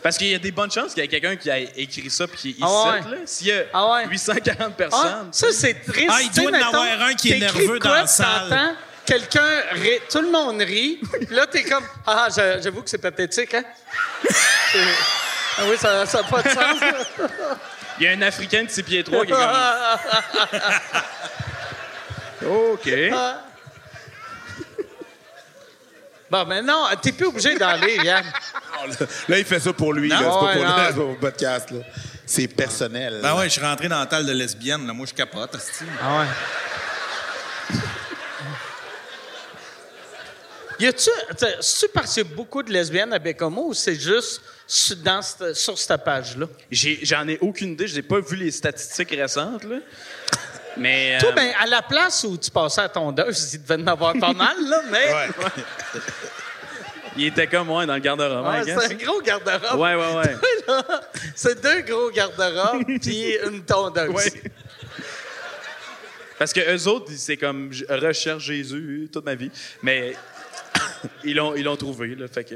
Parce 0.04 0.18
qu'il 0.18 0.28
y 0.28 0.36
a 0.36 0.40
des 0.40 0.52
bonnes 0.52 0.72
chances 0.72 0.94
qu'il 0.94 1.04
y 1.04 1.06
ait 1.06 1.10
quelqu'un 1.10 1.36
qui 1.36 1.50
a 1.50 1.60
écrit 1.60 2.10
ça 2.10 2.28
puis 2.28 2.38
qui 2.38 2.48
est 2.50 2.52
ici, 2.52 2.62
Ah 2.64 2.92
ouais. 2.92 3.00
là. 3.02 3.18
S'il 3.26 3.48
y 3.48 3.52
a 3.54 3.64
Ah 3.74 3.92
ouais. 3.94 4.08
840 4.08 4.58
Ah, 4.62 4.70
personnes. 4.72 5.30
ça, 5.32 5.48
c'est 5.52 5.74
triste. 5.86 6.10
Ah, 6.12 6.22
il 6.22 6.32
doit 6.32 6.52
y 6.52 6.64
en 6.64 6.68
avoir 6.68 7.02
un 7.04 7.14
qui 7.14 7.32
est 7.32 7.40
nerveux 7.40 7.80
quoi, 7.80 7.90
dans 7.90 7.96
la 7.96 8.08
salle. 8.08 8.76
Quelqu'un 9.10 9.62
rit, 9.72 10.00
tout 10.12 10.22
le 10.22 10.30
monde 10.30 10.62
rit. 10.62 11.00
Puis 11.26 11.36
là, 11.36 11.48
t'es 11.48 11.64
comme, 11.64 11.84
ah, 12.06 12.28
j'a- 12.36 12.62
j'avoue 12.62 12.84
que 12.84 12.90
c'est 12.90 13.00
pathétique, 13.00 13.54
hein? 13.56 13.64
Ah 15.58 15.64
oui, 15.68 15.76
ça 15.80 16.06
n'a 16.06 16.24
pas 16.24 16.42
de 16.44 16.50
sens. 16.50 16.80
là. 16.80 16.94
Il 18.00 18.06
y 18.06 18.08
a 18.08 18.12
un 18.12 18.22
Africain 18.22 18.64
de 18.64 18.70
6 18.70 18.84
pieds 18.84 19.04
3 19.04 19.26
qui 19.26 19.32
est 19.32 19.36
comme... 19.36 19.50
OK. 22.48 22.90
bon, 26.30 26.46
mais 26.46 26.62
non, 26.62 26.86
t'es 27.02 27.12
plus 27.12 27.26
obligé 27.28 27.58
d'aller, 27.58 27.98
Yann. 28.04 28.24
Là, 29.28 29.40
il 29.40 29.46
fait 29.46 29.60
ça 29.60 29.74
pour 29.74 29.92
lui. 29.94 30.08
là. 30.10 30.18
C'est 30.20 30.24
pas 30.26 30.44
ouais, 30.46 30.54
pour 30.56 30.64
non. 30.66 30.88
le- 30.88 30.94
pour 30.94 31.10
le 31.10 31.16
podcast. 31.18 31.72
là. 31.72 31.80
C'est 32.26 32.48
personnel. 32.48 33.20
Ben 33.24 33.36
ouais, 33.36 33.46
je 33.46 33.54
suis 33.54 33.62
rentré 33.62 33.88
dans 33.90 34.00
le 34.02 34.06
tal 34.08 34.26
de 34.26 34.32
lesbienne, 34.32 34.86
là. 34.88 34.94
Moi, 34.94 35.08
je 35.10 35.14
capote. 35.16 35.58
Ah 36.02 36.20
ouais. 36.20 36.26
Y 40.80 40.88
a-tu. 40.88 41.10
y 42.18 42.20
a 42.20 42.24
beaucoup 42.36 42.64
de 42.64 42.72
lesbiennes 42.72 43.14
à 43.14 43.20
Bécomo 43.20 43.68
ou 43.68 43.74
c'est 43.74 43.96
juste 43.96 44.42
sur, 44.66 44.96
dans 44.98 45.22
cette- 45.22 45.54
sur 45.56 45.78
cette 45.78 46.04
page-là? 46.04 46.48
J'en 46.72 47.28
ai, 47.28 47.38
aucune 47.42 47.72
idée. 47.72 47.88
Je 47.88 47.96
n'ai 47.96 48.02
pas 48.02 48.20
vu 48.20 48.36
les 48.36 48.52
statistiques 48.52 49.12
récentes, 49.12 49.64
là. 49.64 49.78
Mais... 50.78 51.18
Toi, 51.20 51.30
euh, 51.30 51.34
ben, 51.34 51.52
à 51.60 51.66
la 51.66 51.82
place 51.82 52.24
où 52.24 52.38
tu 52.38 52.50
passais 52.50 52.82
à 52.82 52.90
tondeuse, 52.90 53.54
il 53.54 53.62
devait 53.62 53.84
en 53.84 53.88
avoir 53.88 54.14
pas 54.18 54.34
mal, 54.34 54.56
là, 54.62 54.82
mais. 54.90 55.14
Ouais. 55.14 55.64
il 57.18 57.26
était 57.26 57.48
comme 57.48 57.68
moi 57.68 57.86
dans 57.86 57.96
le 57.96 58.00
garde-robe. 58.00 58.46
Ouais, 58.46 58.72
hein, 58.72 58.80
c'est 58.80 58.94
un 58.94 58.96
gros 58.96 59.22
garde-robe. 59.22 59.80
Ouais, 59.80 59.96
ouais, 59.96 60.16
ouais. 60.16 60.36
C'est 61.36 61.62
deux 61.62 61.82
gros 61.82 62.10
garde-robes 62.12 62.86
puis 63.02 63.36
une 63.46 63.64
tondeuse. 63.66 64.10
Ouais. 64.10 64.44
Parce 66.38 66.54
que 66.54 66.62
eux 66.74 66.88
autres, 66.88 67.12
c'est 67.18 67.36
comme 67.36 67.74
je 67.74 67.84
recherche 67.86 68.46
Jésus 68.46 69.10
toute 69.12 69.26
ma 69.26 69.36
vie, 69.36 69.52
mais 69.84 70.16
ils 71.24 71.36
l'ont 71.36 71.56
ils 71.56 71.64
l'ont 71.64 71.76
trouvé 71.78 72.16
là, 72.16 72.28
fait 72.28 72.44
que 72.44 72.56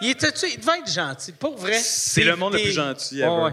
Il, 0.00 0.10
était-tu- 0.10 0.46
il 0.54 0.60
devait 0.60 0.78
être 0.80 0.90
gentil, 0.90 1.32
pour 1.32 1.56
vrai. 1.56 1.78
c'est 1.78 2.24
le 2.24 2.34
monde 2.36 2.54
le 2.54 2.60
plus 2.60 2.72
gentil 2.72 3.16
Ouais, 3.22 3.22
ever. 3.26 3.42
ouais. 3.44 3.52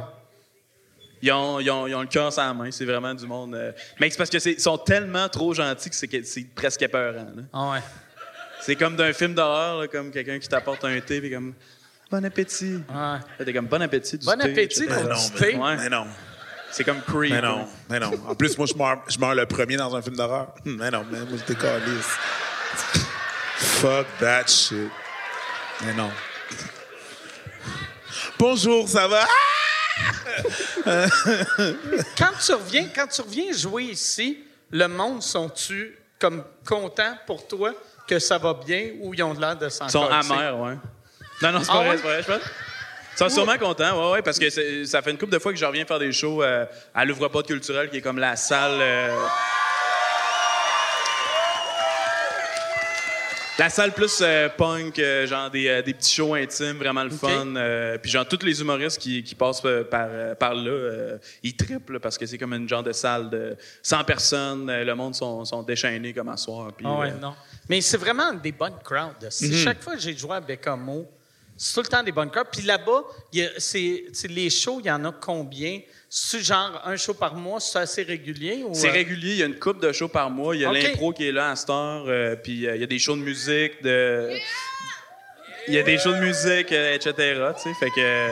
Ils 1.21 1.31
ont, 1.33 1.59
ils, 1.59 1.69
ont, 1.69 1.85
ils 1.85 1.93
ont 1.95 2.01
le 2.01 2.07
cœur 2.07 2.31
sur 2.31 2.41
la 2.41 2.53
main, 2.53 2.71
c'est 2.71 2.85
vraiment 2.85 3.13
du 3.13 3.27
monde. 3.27 3.53
euh, 3.53 3.71
Mais 3.99 4.09
c'est 4.09 4.17
parce 4.17 4.29
que 4.29 4.39
c'est- 4.39 4.53
ils 4.53 4.59
sont 4.61 4.77
tellement 4.77 5.27
trop 5.29 5.53
gentils 5.53 5.89
que 5.89 5.95
c'est 5.95 6.07
que 6.07 6.23
c'est 6.23 6.43
presque 6.55 6.81
épeurant. 6.81 7.27
là. 7.35 7.43
Ah 7.53 7.71
ouais. 7.71 7.79
C'est 8.61 8.75
comme 8.75 8.95
d'un 8.95 9.11
film 9.13 9.33
d'horreur, 9.35 9.81
là, 9.81 9.87
comme 9.87 10.11
quelqu'un 10.11 10.39
qui 10.39 10.47
t'apporte 10.47 10.83
un 10.85 10.99
thé 11.01 11.19
puis 11.21 11.29
comme 11.31 11.53
bon 12.09 12.23
appétit. 12.25 12.75
Ouais. 12.89 12.95
Là, 12.95 13.21
T'es 13.45 13.53
comme 13.53 13.67
bon 13.67 13.81
appétit 13.81 14.17
du 14.17 14.25
Bon 14.25 14.37
thé, 14.37 14.51
appétit 14.51 14.83
etc. 14.83 14.87
pour 14.87 15.03
Mais 15.03 15.09
non, 15.09 15.15
du 15.27 15.31
mais- 15.33 15.39
thé. 15.51 15.55
Ouais. 15.57 15.77
Mais 15.77 15.89
non. 15.89 16.07
C'est 16.71 16.83
comme 16.83 17.01
Creed. 17.01 17.31
Mais 17.33 17.41
non, 17.41 17.67
mais 17.89 17.99
non. 17.99 18.11
En 18.27 18.35
plus, 18.35 18.55
moi, 18.57 18.67
je 18.67 18.75
meurs, 18.75 19.03
je 19.07 19.17
meurs 19.19 19.33
le 19.35 19.45
premier 19.45 19.75
dans 19.75 19.93
un 19.95 20.01
film 20.01 20.15
d'horreur. 20.15 20.53
Hum, 20.65 20.77
Mais 20.77 20.91
non, 20.91 21.03
mais 21.11 21.19
moi, 21.19 21.37
j'étais 21.37 21.59
calisse. 21.59 22.15
Fuck 23.79 24.07
that 24.19 24.47
shit. 24.47 24.89
Mais 25.85 25.93
non. 25.93 26.11
Bonjour, 28.37 28.87
ça 28.87 29.07
va? 29.07 29.25
Quand 32.17 32.31
tu 32.45 32.53
reviens, 32.53 32.87
quand 32.93 33.07
tu 33.07 33.21
reviens 33.21 33.53
jouer 33.53 33.83
ici, 33.83 34.43
le 34.71 34.87
monde 34.87 35.21
sont-tu 35.23 35.97
comme 36.19 36.43
contents 36.65 37.15
pour 37.25 37.47
toi 37.47 37.71
que 38.07 38.19
ça 38.19 38.37
va 38.37 38.53
bien 38.53 38.91
ou 39.01 39.13
ils 39.13 39.23
ont 39.23 39.33
l'air 39.33 39.55
de 39.57 39.69
s'en 39.69 39.85
Ils 39.87 39.91
sont 39.91 40.07
amers, 40.07 40.57
ouais. 40.59 40.75
Non, 41.41 41.51
non, 41.53 41.63
c'est 41.63 41.69
Ah 41.71 41.73
pas 41.75 41.83
vrai, 41.83 41.89
ouais? 41.89 41.97
c'est 41.97 42.03
pas 42.03 42.09
vrai, 42.09 42.21
je 42.23 42.27
pense. 42.27 42.41
Ils 43.13 43.17
sont 43.17 43.29
sûrement 43.29 43.57
contents, 43.57 44.05
ouais, 44.07 44.11
ouais, 44.13 44.21
parce 44.21 44.39
que 44.39 44.85
ça 44.85 45.01
fait 45.01 45.11
une 45.11 45.17
couple 45.17 45.33
de 45.33 45.39
fois 45.39 45.51
que 45.51 45.57
je 45.59 45.65
reviens 45.65 45.85
faire 45.85 45.99
des 45.99 46.11
shows 46.11 46.41
euh, 46.43 46.65
à 46.95 47.05
l'ouvre-porte 47.05 47.47
culturel, 47.47 47.89
qui 47.89 47.97
est 47.97 48.01
comme 48.01 48.19
la 48.19 48.35
salle. 48.35 48.79
euh, 48.81 49.15
La 53.59 53.69
salle 53.69 53.91
plus 53.91 54.19
euh, 54.21 54.47
punk, 54.47 54.97
euh, 54.99 55.27
genre 55.27 55.49
des, 55.51 55.67
euh, 55.67 55.81
des 55.81 55.93
petits 55.93 56.15
shows 56.15 56.33
intimes, 56.33 56.77
vraiment 56.77 57.03
le 57.03 57.09
fun. 57.09 57.55
euh, 57.57 57.97
puis 57.97 58.09
genre, 58.09 58.25
tous 58.25 58.41
les 58.45 58.61
humoristes 58.61 58.97
qui, 58.97 59.21
qui 59.21 59.35
passent 59.35 59.61
par, 59.91 60.07
par 60.39 60.55
là, 60.55 61.17
ils 61.43 61.53
triplent 61.57 61.99
parce 61.99 62.17
que 62.17 62.25
c'est 62.25 62.37
comme 62.37 62.53
une 62.53 62.69
genre 62.69 62.83
de 62.83 62.93
salle 62.93 63.29
de 63.29 63.57
100 63.83 64.03
personnes. 64.05 64.71
le 64.71 64.93
monde 64.95 65.13
sont, 65.13 65.43
sont 65.43 65.61
déchaînés 65.61 66.13
comme 66.13 66.29
à 66.29 66.37
soir. 66.37 66.71
puis, 66.75 66.85
Ah 66.89 66.99
ouais, 66.99 67.11
non. 67.21 67.33
Mais 67.67 67.81
c'est 67.81 67.97
vraiment 67.97 68.31
des 68.33 68.53
bonnes 68.53 68.79
crowds. 68.81 69.29
Si 69.29 69.53
Chaque 69.57 69.81
fois 69.83 69.95
que 69.95 69.99
j'ai 70.01 70.15
joué 70.15 70.37
à 70.37 70.39
Bécamo, 70.39 71.05
c'est 71.61 71.73
tout 71.73 71.81
le 71.81 71.87
temps 71.87 72.01
des 72.03 72.13
bonnes 72.13 72.31
crowds. 72.31 72.47
Puis 72.51 72.61
là-bas, 72.61 73.03
il 73.33 73.39
y 73.39 73.43
a- 73.45 73.49
c'est, 73.57 74.05
les 74.29 74.49
shows, 74.49 74.77
il 74.79 74.85
y 74.87 74.91
en 74.91 75.03
a 75.03 75.11
combien? 75.11 75.81
C'est 76.09 76.39
genre 76.39 76.81
un 76.85 76.95
show 76.95 77.13
par 77.13 77.35
mois, 77.35 77.59
c'est 77.59 77.77
assez 77.79 78.03
régulier? 78.03 78.63
Ou, 78.65 78.73
C'est 78.73 78.87
euh, 78.87 78.93
régulier, 78.93 79.31
il 79.33 79.37
y 79.39 79.43
a 79.43 79.45
une 79.45 79.59
coupe 79.59 79.81
de 79.81 79.91
shows 79.91 80.07
par 80.07 80.29
mois. 80.29 80.55
Il 80.55 80.61
y 80.61 80.65
a 80.65 80.71
l'impro 80.71 81.11
qui 81.11 81.27
est 81.27 81.31
là 81.33 81.51
à 81.51 81.55
cette 81.57 81.69
heure, 81.69 82.05
euh, 82.07 82.35
puis 82.37 82.65
euh, 82.65 82.75
il 82.75 82.81
y 82.81 82.83
a 82.83 82.87
des 82.87 82.97
shows 82.97 83.15
de 83.17 83.21
musique, 83.21 83.83
de... 83.83 84.31
il 85.67 85.73
y 85.73 85.77
a 85.79 85.83
des 85.83 85.97
shows 85.99 86.13
de 86.13 86.19
musique, 86.19 86.71
euh, 86.71 86.95
etc. 86.95 87.13
tu 87.57 87.63
sais. 87.63 87.73
Fait 87.79 87.91
que 87.91 88.29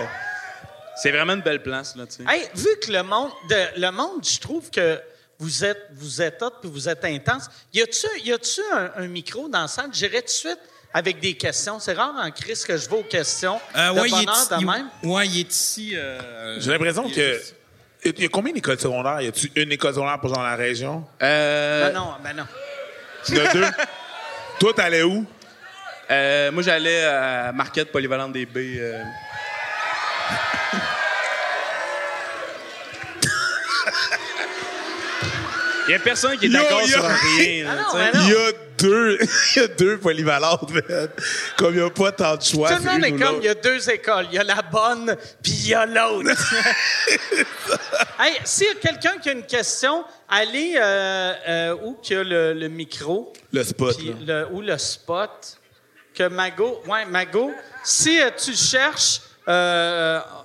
c'est 1.01 1.11
vraiment 1.11 1.33
une 1.33 1.41
belle 1.41 1.61
place. 1.61 1.95
Là, 1.95 2.05
tu 2.07 2.13
sais. 2.13 2.23
Hey, 2.27 2.47
vu 2.55 2.69
que 2.81 2.91
le 2.91 3.03
monde, 3.03 3.31
de- 3.49 3.79
le 3.81 3.91
monde, 3.91 4.25
je 4.25 4.39
trouve 4.39 4.71
que 4.71 4.99
vous 5.37 5.63
êtes, 5.63 5.89
vous 5.93 6.21
êtes 6.21 6.41
hot 6.41 6.49
puis 6.61 6.69
vous 6.71 6.89
êtes 6.89 7.05
intense. 7.05 7.47
Y 7.73 7.81
a-tu, 7.81 8.07
y 8.23 8.31
a-tu 8.31 8.61
un, 8.73 8.91
un 8.95 9.07
micro 9.07 9.47
dans 9.49 9.61
la 9.61 9.67
salle? 9.67 9.89
J'irais 9.93 10.21
tout 10.21 10.27
de 10.27 10.31
suite 10.31 10.59
avec 10.93 11.19
des 11.19 11.33
questions. 11.35 11.79
C'est 11.79 11.93
rare 11.93 12.13
en 12.17 12.31
crise 12.31 12.63
que 12.65 12.75
je 12.77 12.89
vais 12.89 12.95
aux 12.97 13.03
questions. 13.03 13.59
Euh, 13.75 13.93
de 13.93 13.99
ouais, 13.99 14.09
il 14.09 14.13
est, 14.21 14.25
bonheur 14.25 14.47
il- 14.59 14.65
même. 14.65 14.87
ouais, 15.03 15.27
il 15.27 15.39
est 15.41 15.51
ici. 15.53 15.91
euh, 15.95 16.59
J'ai 16.59 16.71
l'impression 16.71 17.09
que. 17.09 17.41
Il 18.05 18.19
y 18.21 18.25
a 18.25 18.29
combien 18.29 18.53
d'écoles 18.53 18.79
secondaires? 18.79 19.19
Y 19.21 19.27
a-tu 19.27 19.51
une 19.55 19.71
école 19.71 19.93
secondaire 19.93 20.19
pour 20.19 20.31
dans 20.31 20.43
la 20.43 20.55
région? 20.55 21.05
Euh, 21.21 21.87
Ben 21.87 21.93
non, 21.99 22.13
ben 22.23 22.33
non. 22.35 22.45
Il 23.29 23.35
y 23.37 23.41
en 23.41 23.45
a 23.45 23.53
deux. 23.53 23.65
Toi, 24.59 24.73
t'allais 24.73 25.03
où? 25.03 25.25
euh, 26.09 26.51
moi, 26.51 26.63
j'allais 26.63 27.03
à 27.03 27.51
Marquette 27.53 27.91
Polyvalente 27.91 28.31
des 28.33 28.45
B. 28.45 28.57
euh. 28.77 29.03
Il 35.87 35.91
y 35.91 35.95
a 35.95 35.99
personne 35.99 36.37
qui 36.37 36.45
est 36.47 36.49
d'accord 36.49 36.85
sur 36.85 37.03
rien. 37.03 37.75
Il 38.13 38.29
y 38.29 38.35
a 38.35 38.51
deux, 38.77 39.17
il 39.55 39.59
y 39.61 39.63
a 39.63 39.67
deux 39.67 39.97
polyvalentes, 39.97 40.71
man. 40.71 41.09
Comme 41.57 41.73
il 41.73 41.81
n'y 41.81 41.85
a 41.85 41.89
pas 41.89 42.11
tant 42.11 42.35
de 42.35 42.41
choix. 42.41 42.69
Tout 42.69 42.83
le 42.83 42.89
monde 42.91 43.05
est 43.05 43.11
comme, 43.11 43.37
il 43.37 43.45
y 43.45 43.49
a 43.49 43.55
deux 43.55 43.89
écoles. 43.89 44.27
Il 44.31 44.35
y 44.35 44.39
a 44.39 44.43
la 44.43 44.61
bonne, 44.61 45.15
puis 45.41 45.51
il 45.51 45.67
y 45.69 45.73
a 45.73 45.85
l'autre. 45.85 46.29
hey, 48.19 48.37
s'il 48.43 48.67
y 48.67 48.69
a 48.69 48.75
quelqu'un 48.75 49.17
qui 49.21 49.29
a 49.29 49.31
une 49.33 49.45
question, 49.45 50.03
allez 50.29 50.75
euh, 50.77 51.33
euh, 51.47 51.75
où 51.83 51.93
qu'il 51.95 52.17
y 52.17 52.19
a 52.19 52.23
le, 52.23 52.53
le 52.53 52.67
micro, 52.67 53.33
Le 53.51 53.63
spot, 53.63 53.97
le, 54.25 54.45
ou 54.51 54.61
le 54.61 54.77
spot, 54.77 55.57
que 56.13 56.27
Mago... 56.27 56.81
Ouais, 56.87 57.05
Mago, 57.05 57.51
si 57.83 58.21
euh, 58.21 58.29
tu 58.37 58.55
cherches, 58.55 59.21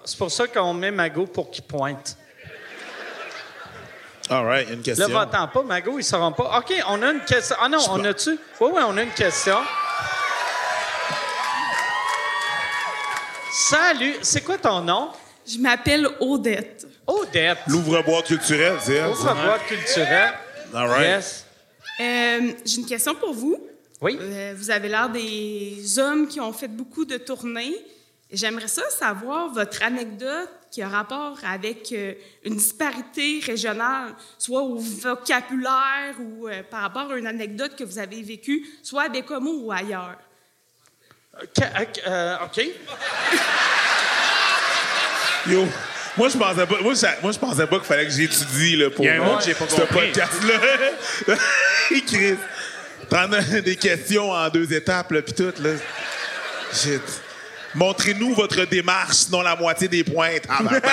c'est 0.04 0.18
pour 0.18 0.30
ça 0.30 0.46
qu'on 0.46 0.74
met 0.74 0.90
Mago 0.90 1.26
pour 1.26 1.50
qu'il 1.50 1.64
pointe. 1.64 2.16
All 4.30 4.44
right, 4.46 4.68
une 4.70 4.82
question. 4.82 5.08
Là, 5.08 5.14
va-t'en 5.26 5.48
pas, 5.48 5.62
Mago, 5.62 5.92
ils 5.94 5.96
ne 5.98 6.02
sauront 6.02 6.32
pas. 6.32 6.58
OK, 6.58 6.72
on 6.88 7.02
a 7.02 7.12
une 7.12 7.24
question. 7.24 7.56
Ah 7.60 7.68
non, 7.68 7.78
on 7.90 8.04
a-tu? 8.04 8.30
Oui, 8.60 8.70
oui, 8.72 8.82
on 8.86 8.96
a 8.96 9.02
une 9.02 9.10
question. 9.10 9.56
Salut, 13.68 14.14
c'est 14.22 14.40
quoi 14.42 14.58
ton 14.58 14.80
nom? 14.80 15.10
Je 15.46 15.58
m'appelle 15.58 16.08
Odette. 16.20 16.86
Odette. 17.06 17.58
L'ouvre-boîte 17.66 18.26
culturel, 18.26 18.76
c'est 18.80 18.94
elle. 18.94 19.10
Ouvre 19.10 19.22
ça? 19.22 19.34
boîte 19.34 19.66
culturelle. 19.66 20.32
All 20.74 20.88
right. 20.88 21.02
Yes. 21.02 21.46
Euh, 22.00 22.52
J'ai 22.64 22.76
une 22.80 22.86
question 22.86 23.14
pour 23.14 23.34
vous. 23.34 23.56
Oui. 24.00 24.18
Euh, 24.20 24.54
vous 24.56 24.70
avez 24.70 24.88
l'air 24.88 25.08
des 25.10 25.98
hommes 25.98 26.26
qui 26.28 26.40
ont 26.40 26.52
fait 26.52 26.68
beaucoup 26.68 27.04
de 27.04 27.16
tournées. 27.18 27.74
J'aimerais 28.30 28.68
ça 28.68 28.82
savoir 28.90 29.52
votre 29.52 29.82
anecdote 29.82 30.48
qui 30.72 30.82
a 30.82 30.88
rapport 30.88 31.38
avec 31.46 31.92
euh, 31.92 32.14
une 32.44 32.56
disparité 32.56 33.40
régionale, 33.44 34.14
soit 34.38 34.62
au 34.62 34.78
vocabulaire 34.78 36.14
ou 36.18 36.48
euh, 36.48 36.62
par 36.68 36.80
rapport 36.80 37.12
à 37.12 37.18
une 37.18 37.26
anecdote 37.26 37.76
que 37.76 37.84
vous 37.84 37.98
avez 37.98 38.22
vécue, 38.22 38.66
soit 38.82 39.02
à 39.04 39.08
Bécomo 39.10 39.50
ou 39.64 39.70
ailleurs. 39.70 40.16
OK. 41.40 41.62
euh. 42.06 42.36
Yo, 45.46 45.66
moi, 46.16 46.28
je 46.30 46.38
pensais 46.38 46.66
pas, 46.66 46.80
moi, 46.80 46.94
je, 46.94 47.06
moi, 47.22 47.32
je 47.32 47.38
pensais 47.38 47.66
pas 47.66 47.76
qu'il 47.76 47.86
fallait 47.86 48.06
que 48.06 48.12
j'étudie, 48.12 48.76
là, 48.76 48.90
pour 48.90 49.04
Il 49.04 49.08
y 49.08 49.10
a 49.10 49.22
un 49.22 49.26
mot 49.26 49.36
que 49.36 49.44
j'ai 49.44 49.54
pas 49.54 49.68
ce 49.68 49.82
podcast-là. 49.82 51.36
Chris. 52.06 52.36
Prendre 53.10 53.60
des 53.60 53.76
questions 53.76 54.30
en 54.30 54.48
deux 54.48 54.72
étapes, 54.72 55.10
là, 55.10 55.20
pis 55.20 55.34
tout, 55.34 55.52
là. 55.58 55.70
Shit. 56.72 57.02
Montrez-nous 57.74 58.34
votre 58.34 58.64
démarche, 58.66 59.14
sinon 59.16 59.42
la 59.42 59.56
moitié 59.56 59.88
des 59.88 60.04
pointes. 60.04 60.42
Ah, 60.48 60.58
ben, 60.62 60.80
ben. 60.80 60.92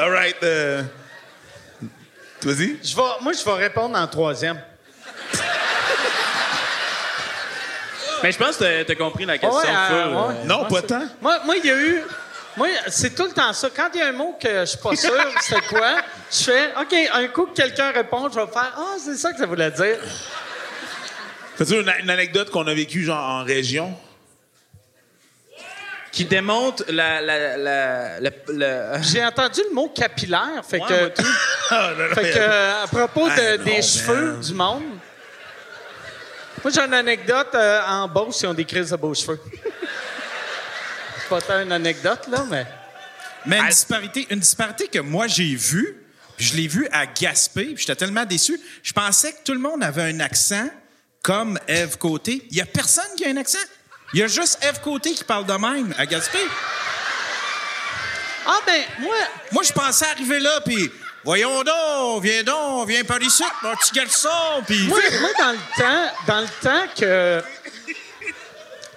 All 0.00 0.10
right. 0.10 0.36
euh, 0.42 0.82
Vas-y. 2.42 2.78
Je 2.82 2.96
vais, 2.96 3.02
moi, 3.20 3.32
je 3.32 3.44
vais 3.44 3.52
répondre 3.56 3.96
en 3.98 4.06
troisième. 4.06 4.60
Mais 8.22 8.32
je 8.32 8.38
pense 8.38 8.56
que 8.56 8.64
t'as- 8.64 8.84
t'as 8.84 8.94
compris 8.96 9.24
la 9.24 9.38
question. 9.38 9.58
Ouais, 9.60 9.66
euh, 9.92 10.28
ouais. 10.28 10.34
Non, 10.44 10.66
Moi, 10.68 10.68
pas 10.68 10.82
tant. 10.82 11.02
Moi, 11.20 11.38
moi, 11.44 11.56
il 11.56 11.64
y 11.66 11.70
a 11.70 11.76
eu. 11.76 12.02
Moi, 12.56 12.66
c'est 12.88 13.14
tout 13.14 13.22
le 13.24 13.30
temps 13.32 13.52
ça. 13.52 13.68
Quand 13.74 13.88
il 13.94 14.00
y 14.00 14.02
a 14.02 14.08
un 14.08 14.12
mot 14.12 14.36
que 14.42 14.48
je 14.60 14.64
suis 14.64 14.78
pas 14.78 14.96
sûr 14.96 15.12
c'est 15.42 15.64
quoi, 15.68 15.98
je 16.32 16.42
fais 16.42 16.72
OK, 16.80 16.94
un 17.14 17.28
coup 17.28 17.46
que 17.46 17.54
quelqu'un 17.54 17.92
répond, 17.92 18.28
je 18.28 18.40
vais 18.40 18.46
faire 18.52 18.72
Ah, 18.76 18.96
c'est 19.04 19.14
ça 19.16 19.32
que 19.32 19.38
ça 19.38 19.46
voulait 19.46 19.70
dire. 19.70 19.98
Fais-tu 21.58 21.74
une, 21.80 21.92
une 22.00 22.10
anecdote 22.10 22.50
qu'on 22.50 22.66
a 22.66 22.72
vécue, 22.74 23.02
genre, 23.04 23.18
en 23.22 23.44
région? 23.44 23.94
Qui 26.12 26.24
démontre 26.24 26.84
la. 26.88 27.20
la, 27.20 27.56
la, 27.56 28.20
la- 28.20 28.30
la- 28.48 29.02
J'ai 29.02 29.24
entendu 29.24 29.60
le 29.68 29.74
mot 29.74 29.88
capillaire, 29.88 30.64
fait 30.66 30.80
Ouais, 30.80 30.88
que, 30.88 31.08
tout. 31.20 31.28
Ah, 31.70 31.92
non, 31.98 32.08
non, 32.08 32.14
fait 32.14 32.30
que 32.32 32.38
euh, 32.38 32.82
à 32.84 32.86
propos 32.86 33.28
de- 33.28 33.32
Ah, 33.36 33.56
non, 33.58 33.64
des 33.64 33.72
man. 33.72 33.82
cheveux 33.82 34.36
du 34.40 34.54
monde. 34.54 34.82
Moi, 36.64 36.72
j'ai 36.74 36.80
une 36.80 36.94
anecdote 36.94 37.54
euh, 37.54 37.80
en 37.86 38.08
Beauce, 38.08 38.40
ils 38.42 38.46
ont 38.46 38.54
des 38.54 38.64
crises 38.64 38.90
de 38.90 38.96
beaux 38.96 39.14
cheveux. 39.14 39.38
C'est 41.20 41.28
pas 41.28 41.40
tant 41.42 41.60
une 41.60 41.72
anecdote, 41.72 42.26
là, 42.30 42.44
mais. 42.50 42.66
Mais 43.46 43.58
une 43.58 43.68
disparité, 43.68 44.26
une 44.30 44.40
disparité 44.40 44.88
que 44.88 44.98
moi 44.98 45.26
j'ai 45.28 45.54
vue, 45.54 46.04
puis 46.36 46.46
je 46.46 46.56
l'ai 46.56 46.66
vue 46.66 46.88
à 46.90 47.06
Gaspé, 47.06 47.66
puis 47.66 47.76
j'étais 47.78 47.94
tellement 47.94 48.24
déçu. 48.24 48.58
Je 48.82 48.92
pensais 48.92 49.32
que 49.32 49.38
tout 49.44 49.52
le 49.52 49.60
monde 49.60 49.82
avait 49.84 50.02
un 50.02 50.20
accent 50.20 50.68
comme 51.22 51.58
Eve 51.66 51.98
Côté. 51.98 52.46
Il 52.50 52.56
y 52.56 52.60
a 52.60 52.66
personne 52.66 53.04
qui 53.16 53.24
a 53.24 53.28
un 53.28 53.36
accent. 53.36 53.58
Il 54.14 54.20
y 54.20 54.22
a 54.22 54.26
juste 54.26 54.58
Eve 54.62 54.80
Côté 54.80 55.12
qui 55.12 55.24
parle 55.24 55.44
de 55.46 55.52
même 55.52 55.94
à 55.98 56.06
Gaspé. 56.06 56.38
Ah, 58.46 58.60
ben, 58.66 58.82
moi, 59.00 59.14
Moi, 59.52 59.62
je 59.62 59.72
pensais 59.72 60.06
arriver 60.06 60.40
là, 60.40 60.60
puis 60.64 60.90
voyons 61.22 61.62
donc, 61.62 62.22
viens 62.22 62.42
donc, 62.42 62.88
viens 62.88 63.04
par 63.04 63.20
ici, 63.20 63.42
mon 63.62 63.74
petit 63.76 63.92
garçon, 63.94 64.62
puis 64.66 64.86
Moi, 64.88 64.98
moi, 65.20 65.30
dans 65.38 65.52
le 65.52 65.58
temps, 65.76 66.14
dans 66.26 66.40
le 66.40 66.46
temps 66.62 66.94
que. 66.98 67.42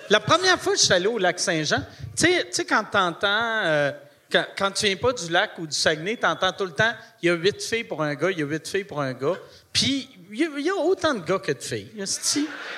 La 0.10 0.20
première 0.20 0.60
fois 0.60 0.74
que 0.74 0.80
je 0.80 0.86
suis 0.86 0.94
allé 0.94 1.08
au 1.08 1.18
lac 1.18 1.40
Saint-Jean, 1.40 1.84
tu 2.18 2.26
sais, 2.28 2.44
tu 2.46 2.54
sais, 2.54 2.66
quand 2.66 2.84
t'entends. 2.84 3.28
euh, 3.66 3.92
quand, 4.32 4.46
quand 4.58 4.72
tu 4.72 4.86
viens 4.86 4.96
pas 4.96 5.12
du 5.12 5.30
lac 5.30 5.52
ou 5.58 5.68
du 5.68 5.76
Saguenay, 5.76 6.16
t'entends 6.16 6.54
tout 6.54 6.66
le 6.66 6.72
temps 6.72 6.94
il 7.22 7.28
y 7.28 7.30
a 7.30 7.34
huit 7.34 7.62
filles 7.62 7.84
pour 7.84 8.02
un 8.02 8.16
gars, 8.16 8.32
il 8.32 8.40
y 8.40 8.42
a 8.42 8.46
huit 8.46 8.66
filles 8.66 8.86
pour 8.86 9.02
un 9.02 9.12
gars. 9.14 9.36
Puis, 9.74 10.10
il 10.32 10.40
y, 10.40 10.44
a- 10.46 10.50
il 10.58 10.66
y 10.66 10.70
a 10.70 10.76
autant 10.76 11.14
de 11.14 11.20
gars 11.26 11.40
que 11.40 11.52
de 11.52 11.62
filles. 11.62 11.92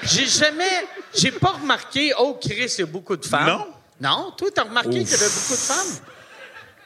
J'ai 0.03 0.25
jamais. 0.27 0.87
J'ai 1.13 1.31
pas 1.31 1.51
remarqué, 1.51 2.11
oh, 2.17 2.37
Chris, 2.41 2.73
il 2.77 2.79
y 2.79 2.83
a 2.83 2.85
beaucoup 2.85 3.15
de 3.15 3.25
femmes. 3.25 3.47
Non? 3.47 3.67
Non, 4.01 4.31
toi, 4.37 4.49
t'as 4.53 4.63
remarqué 4.63 4.89
qu'il 4.89 5.09
y 5.09 5.13
avait 5.13 5.25
beaucoup 5.25 5.53
de 5.53 5.57
femmes? 5.57 5.97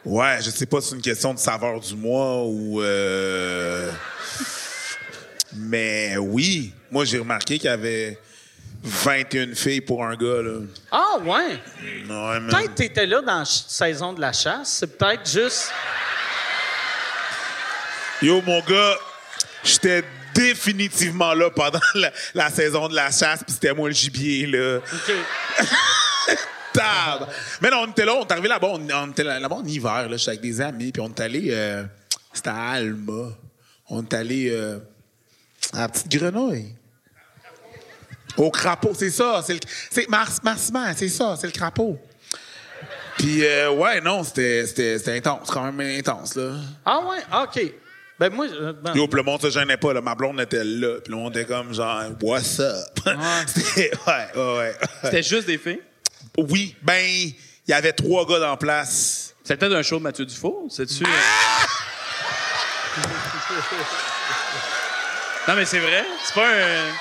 Ouais, 0.06 0.38
je 0.42 0.50
sais 0.52 0.66
pas 0.66 0.80
si 0.82 0.90
c'est 0.90 0.96
une 0.96 1.02
question 1.02 1.34
de 1.34 1.40
saveur 1.40 1.80
du 1.80 1.96
mois 1.96 2.44
ou. 2.46 2.82
euh, 2.82 3.92
Mais 5.56 6.16
oui, 6.18 6.74
moi 6.92 7.04
j'ai 7.06 7.20
remarqué 7.20 7.58
qu'il 7.58 7.70
y 7.70 7.74
avait 7.74 8.20
21 8.84 9.56
filles 9.56 9.82
pour 9.82 10.04
un 10.06 10.16
gars 10.16 10.42
là. 10.44 10.60
Ah, 10.92 11.18
ouais? 11.24 11.60
Peut-être 12.08 12.66
que 12.70 12.76
t'étais 12.76 13.06
là 13.06 13.22
dans 13.22 13.40
la 13.40 13.46
saison 13.46 14.14
de 14.14 14.22
la 14.22 14.32
chasse. 14.34 14.70
C'est 14.80 14.98
peut-être 14.98 15.30
juste. 15.30 15.72
Yo 18.22 18.42
mon 18.42 18.62
gars, 18.62 18.96
j'étais 19.64 20.04
définitivement 20.38 21.34
là 21.34 21.50
pendant 21.50 21.80
la, 21.96 22.12
la 22.34 22.50
saison 22.50 22.88
de 22.88 22.96
la 22.96 23.12
chasse, 23.12 23.44
puis 23.44 23.54
c'était 23.54 23.74
moi 23.74 23.90
le 23.90 23.96
gibier 23.96 24.46
là. 24.46 24.78
OK. 24.78 25.14
Tab. 26.74 27.28
Mais 27.62 27.70
non, 27.72 27.86
on 27.88 27.92
était 27.92 28.06
là, 28.06 28.14
on 28.16 28.24
est 28.26 28.32
arrivé 28.32 28.48
là-bas, 28.48 28.68
on, 28.72 28.88
on 28.90 29.10
était 29.12 29.24
là- 29.24 29.40
là-bas 29.40 29.56
en 29.56 29.66
hiver, 29.66 30.08
là, 30.10 30.16
j'étais 30.18 30.30
avec 30.32 30.42
des 30.42 30.62
amis, 30.62 30.92
puis 30.92 31.02
on 31.02 31.08
est 31.10 31.20
allé, 31.20 31.48
euh, 31.50 31.84
c'était 32.32 32.50
à 32.50 32.70
Alma. 32.72 33.30
On 33.90 34.04
est 34.04 34.14
allé 34.14 34.50
euh, 34.52 34.78
à 35.74 35.80
la 35.82 35.90
petite 35.90 36.10
grenouille. 36.10 36.76
Au 38.38 38.52
crapaud, 38.52 38.94
c'est 38.96 39.10
ça, 39.10 39.42
c'est 39.46 39.54
le, 39.54 39.60
c'est 39.90 40.08
Mars, 40.08 40.38
Marsman, 40.44 40.94
c'est 40.96 41.10
ça, 41.10 41.36
c'est 41.40 41.48
le 41.48 41.54
crapaud. 41.54 41.98
Puis 43.18 43.44
euh, 43.44 43.72
ouais, 43.72 44.00
non, 44.00 44.24
c'était, 44.24 44.68
c'était, 44.68 45.00
c'était 45.00 45.18
intense, 45.18 45.50
quand 45.50 45.72
même 45.72 46.00
intense 46.00 46.36
là. 46.36 46.52
Ah, 46.86 47.00
ouais? 47.00 47.18
OK. 47.44 47.74
Ben, 48.20 48.34
moi. 48.34 48.48
euh, 48.48 48.74
ben- 48.74 48.94
Yo, 48.96 49.08
puis 49.08 49.18
le 49.18 49.24
monde 49.24 49.42
se 49.42 49.50
gênait 49.50 49.78
pas, 49.78 49.94
là. 49.94 50.02
Ma 50.02 50.16
blonde 50.16 50.40
était 50.42 50.64
là. 50.64 51.00
Puis 51.04 51.12
le 51.12 51.18
monde 51.18 51.36
était 51.38 51.46
comme 51.46 51.74
genre, 51.74 52.04
what's 52.22 52.60
up? 52.60 52.74
C'était, 53.48 53.92
ouais, 54.08 54.28
ouais, 54.36 54.58
ouais. 54.58 54.76
C'était 55.04 55.24
juste 55.24 55.48
des 55.48 55.58
filles? 55.58 55.82
Oui, 56.38 56.76
ben, 56.82 57.04
il 57.06 57.36
y 57.68 57.74
avait 57.74 57.94
trois 57.94 58.26
gars 58.28 58.40
dans 58.40 58.50
la 58.52 58.58
place. 58.58 59.34
C'était 59.44 59.58
peut-être 59.58 59.76
un 59.78 59.84
show 59.84 59.98
de 59.98 60.04
Mathieu 60.04 60.26
Dufault. 60.26 60.68
C'est-tu. 60.70 61.04
euh? 61.04 61.08
non, 65.48 65.56
mais 65.56 65.66
c'est 65.66 65.80
vrai. 65.80 66.04
C'est 66.26 66.34
pas 66.34 66.48
un. 66.50 66.92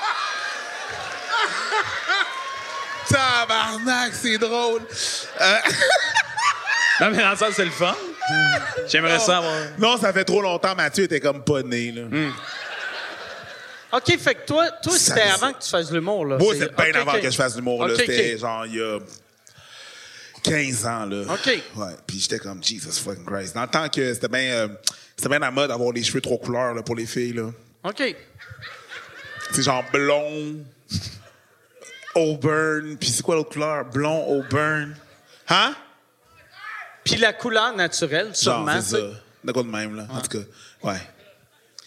Tabarnak, 3.09 4.13
c'est 4.13 4.37
drôle. 4.37 4.81
Euh, 5.41 5.55
Non, 6.99 7.11
mais 7.11 7.17
dans 7.21 7.31
le 7.31 7.35
sens, 7.37 7.53
c'est 7.55 7.65
le 7.65 7.71
fun. 7.71 7.95
J'aimerais 8.87 9.19
ça 9.19 9.37
avoir. 9.37 9.53
non, 9.77 9.97
ça 9.97 10.11
fait 10.11 10.23
trop 10.25 10.41
longtemps, 10.41 10.75
Mathieu 10.75 11.03
était 11.05 11.19
comme 11.19 11.43
pas 11.43 11.61
né, 11.63 11.91
là. 11.91 12.03
OK, 13.93 14.17
fait 14.19 14.35
que 14.35 14.45
toi, 14.45 14.69
toi 14.83 14.93
Ça- 14.93 14.99
c'était 15.15 15.21
avant 15.29 15.53
que 15.53 15.63
tu 15.63 15.69
fasses 15.69 15.91
l'humour, 15.91 16.25
là. 16.25 16.37
Moi, 16.37 16.53
C'est- 16.53 16.59
c'est 16.61 16.75
bien 16.75 16.89
OK, 16.89 16.95
avant 16.95 17.13
OK. 17.15 17.21
que 17.21 17.29
je 17.31 17.35
fasse 17.35 17.55
l'humour, 17.55 17.85
là. 17.87 17.93
OK, 17.93 17.99
C'était 18.01 18.33
OK. 18.33 18.39
genre, 18.41 18.65
il 18.65 18.75
y 18.75 18.81
a 18.81 18.99
15 20.43 20.85
ans, 20.85 21.05
là. 21.05 21.23
OK. 21.33 21.45
Ouais, 21.75 21.93
puis 22.05 22.19
j'étais 22.19 22.39
comme, 22.39 22.61
Jesus 22.63 23.01
fucking 23.01 23.25
Christ. 23.25 23.55
Dans 23.55 23.61
le 23.61 23.67
temps 23.69 23.87
que 23.87 24.13
c'était 24.13 24.27
bien, 24.27 24.51
euh, 24.51 24.67
c'était 25.15 25.29
bien 25.29 25.39
la 25.39 25.51
mode 25.51 25.69
d'avoir 25.69 25.93
les 25.93 26.03
cheveux 26.03 26.19
trois 26.21 26.37
couleurs, 26.37 26.73
là, 26.73 26.81
pour 26.83 26.95
les 26.95 27.05
filles, 27.05 27.33
là. 27.33 27.49
OK. 27.85 28.15
C'est 29.53 29.61
genre 29.63 29.83
blond, 29.93 30.55
auburn, 32.15 32.97
puis 32.97 33.09
c'est 33.09 33.21
quoi 33.23 33.35
l'autre 33.35 33.51
couleur? 33.53 33.85
Blond, 33.85 34.25
auburn. 34.27 34.95
Hein? 35.49 35.75
Puis 37.11 37.17
la 37.21 37.33
couleur 37.33 37.73
naturelle, 37.75 38.27
Genre, 38.27 38.35
sûrement. 38.35 38.81
c'est 38.81 38.97
ça. 38.97 39.07
De 39.43 39.51
quoi 39.51 39.63
de 39.63 39.67
même, 39.69 39.95
là. 39.95 40.07
En 40.09 40.19
tout 40.21 40.37
cas, 40.39 40.43
ouais. 40.83 40.99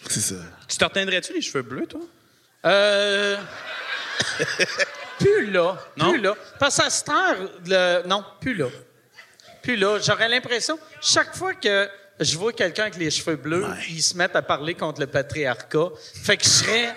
C'est 0.08 0.20
ça. 0.20 0.34
Tu 0.68 0.76
te 0.76 0.84
reteindrais-tu 0.84 1.34
les 1.34 1.42
cheveux 1.42 1.62
bleus, 1.62 1.86
toi? 1.86 2.00
Euh. 2.66 3.36
plus 5.18 5.50
là. 5.50 5.76
Non? 5.96 6.10
Plus 6.12 6.20
là. 6.20 6.34
Parce 6.58 6.76
qu'à 6.78 6.90
cette 6.90 7.08
heure, 7.08 7.36
le... 7.66 8.02
non, 8.06 8.24
plus 8.40 8.54
là. 8.54 8.66
Plus 9.62 9.76
là. 9.76 9.98
J'aurais 9.98 10.28
l'impression, 10.28 10.78
chaque 11.00 11.34
fois 11.36 11.54
que 11.54 11.88
je 12.18 12.36
vois 12.38 12.52
quelqu'un 12.52 12.82
avec 12.84 12.96
les 12.96 13.10
cheveux 13.10 13.36
bleus, 13.36 13.66
ils 13.90 14.02
se 14.02 14.16
mettent 14.16 14.36
à 14.36 14.42
parler 14.42 14.74
contre 14.74 15.00
le 15.00 15.06
patriarcat. 15.06 15.88
Fait 16.22 16.36
que 16.36 16.44
je 16.44 16.48
serais. 16.48 16.94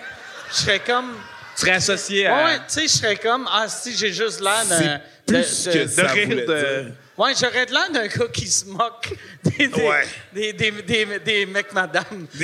Je 0.50 0.54
serais 0.56 0.80
comme. 0.80 1.14
Tu 1.56 1.60
serais 1.60 1.72
associé 1.76 2.26
à... 2.26 2.44
Ouais, 2.44 2.56
tu 2.58 2.64
sais, 2.68 2.82
je 2.82 2.88
serais 2.88 3.16
comme. 3.16 3.48
Ah, 3.50 3.68
si, 3.68 3.96
j'ai 3.96 4.12
juste 4.12 4.40
l'air. 4.40 4.64
C'est 4.66 5.00
plus 5.26 5.64
de- 5.66 5.72
que 5.72 5.78
de- 5.84 5.86
ça 5.88 6.02
de 6.02 6.08
rire 6.08 6.46
de-. 6.46 6.92
Ouais, 7.16 7.32
j'aurais 7.40 7.64
de 7.66 7.72
l'air 7.72 7.90
d'un 7.92 8.06
gars 8.08 8.26
qui 8.32 8.48
se 8.48 8.64
moque 8.66 9.14
des, 9.44 9.68
des, 9.68 9.82
Ouais. 9.82 10.06
des, 10.32 10.52
des, 10.52 10.70
des, 10.82 11.18
des 11.20 11.46
mecs 11.46 11.72
madame. 11.72 12.26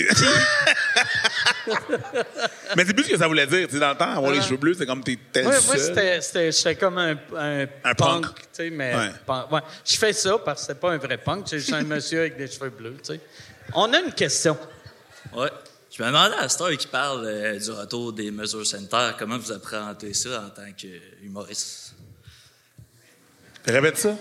Mais 2.77 2.85
c'est 2.85 2.95
plus 2.95 3.05
ce 3.05 3.11
que 3.11 3.19
ça 3.19 3.27
voulait 3.27 3.47
dire. 3.47 3.67
Tu 3.67 3.75
sais, 3.75 3.81
dans 3.81 3.91
le 3.91 3.97
temps, 3.97 4.11
avoir 4.13 4.33
les 4.33 4.41
cheveux 4.41 4.57
bleus, 4.57 4.75
c'est 4.75 4.87
comme 4.87 5.03
t'es 5.03 5.19
tel 5.33 5.47
Ouais, 5.47 5.53
moi, 5.67 5.77
seul. 5.77 5.81
c'était, 5.81 6.21
c'était, 6.21 6.53
j'étais 6.53 6.77
comme 6.77 6.99
un, 6.99 7.17
un, 7.37 7.63
Un 7.85 7.95
punk, 7.95 7.97
punk. 8.27 8.35
tu 8.37 8.43
sais, 8.53 8.71
mais 8.71 8.95
Ouais. 8.95 9.11
punk- 9.27 9.51
ouais. 9.53 9.61
je 9.85 9.97
fais 9.97 10.13
ça 10.13 10.39
parce 10.39 10.61
que 10.63 10.67
c'est 10.69 10.81
pas 10.81 10.93
un 10.93 10.99
vrai 10.99 11.19
punk, 11.19 11.47
c'est 11.49 11.59
juste 11.59 11.73
un 11.73 11.83
monsieur 11.83 12.21
avec 12.21 12.37
des 12.37 12.47
cheveux 12.47 12.71
bleus, 12.71 12.97
tu 13.05 13.15
sais. 13.15 13.21
On 13.75 13.93
a 13.93 13.99
une 14.01 14.13
question. 14.13 14.57
Ouais. 15.35 15.51
Je 15.97 16.01
me 16.03 16.07
demandais 16.09 16.37
à 16.37 16.49
Star 16.49 16.71
qui 16.77 16.87
parle 16.87 17.25
euh, 17.27 17.59
du 17.59 17.71
retour 17.73 18.13
des 18.13 18.31
mesures 18.31 18.65
sanitaires, 18.65 19.17
comment 19.19 19.37
vous 19.37 19.51
appréhendez 19.51 20.15
ça 20.15 20.45
en 20.47 20.51
tant 20.51 20.71
qu'humoriste? 20.77 21.95
Répète 23.67 23.99
ça. 23.99 24.15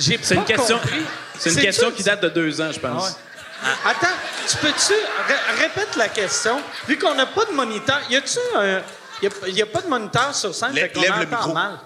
J'ai 0.00 0.18
C'est 0.22 0.34
une 0.34 0.40
pas 0.42 0.46
question, 0.46 0.78
compris. 0.78 1.02
c'est 1.38 1.50
une 1.52 1.60
question 1.60 1.90
qui 1.92 2.02
date 2.02 2.22
de 2.22 2.28
deux 2.30 2.60
ans, 2.60 2.70
je 2.72 2.80
pense. 2.80 3.16
Ah. 3.62 3.90
Attends, 3.90 4.16
tu 4.48 4.56
peux-tu 4.56 4.92
ré- 5.28 5.62
répète 5.62 5.94
la 5.96 6.08
question? 6.08 6.58
Vu 6.88 6.96
qu'on 6.98 7.14
n'a 7.14 7.26
pas 7.26 7.44
de 7.44 7.52
moniteur, 7.52 8.00
y 8.08 8.16
a-tu 8.16 8.38
un. 8.56 8.80
Y 9.22 9.26
a, 9.26 9.48
y 9.48 9.62
a 9.62 9.66
pas 9.66 9.82
de 9.82 9.88
moniteur 9.88 10.34
sur 10.34 10.54
scène, 10.54 10.72
Lève- 10.72 10.84
fait 10.86 10.92
qu'on 10.94 11.02
lève 11.02 11.18
le 11.20 11.26
micro. 11.26 11.52
mal? 11.52 11.78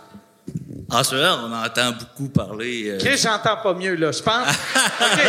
En 0.90 1.02
ce 1.02 1.14
moment, 1.16 1.38
on 1.48 1.64
entend 1.66 1.90
beaucoup 1.92 2.28
parler. 2.28 2.90
euh, 2.90 2.98
Chris, 2.98 3.18
j'entends 3.18 3.56
pas 3.56 3.74
mieux, 3.74 3.96
là, 3.96 4.12
je 4.12 4.22
pense. 4.22 4.48
OK. 5.00 5.20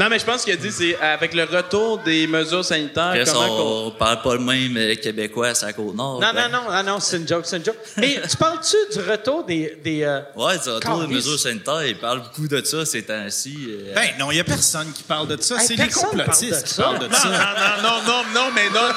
Non, 0.00 0.08
mais 0.08 0.18
je 0.18 0.24
pense 0.24 0.44
qu'il 0.44 0.52
a 0.54 0.56
dit, 0.56 0.72
c'est 0.72 0.98
avec 0.98 1.34
le 1.34 1.44
retour 1.44 1.98
des 1.98 2.26
mesures 2.26 2.64
sanitaires, 2.64 3.14
comment 3.26 3.48
qu'on... 3.48 3.86
on 3.88 3.90
parle 3.90 4.22
pas 4.22 4.32
le 4.34 4.40
même 4.40 4.74
euh, 4.76 4.94
québécois 4.94 5.48
à 5.48 5.54
sa 5.54 5.72
côte 5.74 5.94
nord. 5.94 6.18
Non, 6.20 6.28
ben. 6.32 6.48
non, 6.48 6.62
non, 6.62 6.66
ah 6.70 6.82
non, 6.82 6.98
c'est 7.00 7.18
une 7.18 7.28
joke, 7.28 7.44
c'est 7.44 7.58
une 7.58 7.64
joke. 7.66 7.76
Mais 7.98 8.18
tu 8.28 8.36
parles-tu 8.38 8.76
du 8.98 9.08
retour 9.10 9.44
des. 9.44 9.78
des 9.84 10.02
euh, 10.04 10.20
Ouais, 10.34 10.58
du 10.58 10.70
retour 10.70 11.00
des 11.06 11.14
mesures 11.14 11.38
sanitaires, 11.38 11.84
il 11.84 11.98
parle 11.98 12.22
beaucoup 12.22 12.48
de 12.48 12.64
ça 12.64 12.86
ces 12.86 13.02
temps-ci. 13.02 13.56
euh, 13.68 13.94
Ben 13.94 14.08
non, 14.18 14.30
il 14.30 14.34
n'y 14.36 14.40
a 14.40 14.44
personne 14.44 14.90
qui 14.92 15.02
parle 15.02 15.28
de 15.28 15.40
ça. 15.40 15.56
Hey, 15.56 15.66
c'est 15.66 15.76
les 15.76 15.84
personne 15.84 16.02
parle 16.10 16.16
complotistes 16.24 16.62
de 16.62 16.66
qui 16.68 16.74
ça. 16.74 16.82
parlent 16.82 16.98
de 17.00 17.06
Non, 17.06 17.14
ça. 17.14 17.28
non, 17.28 17.82
non, 17.82 17.82
non, 17.82 18.02
non, 18.06 18.24
non, 18.34 18.50
mais 18.54 18.70
non. 18.70 18.88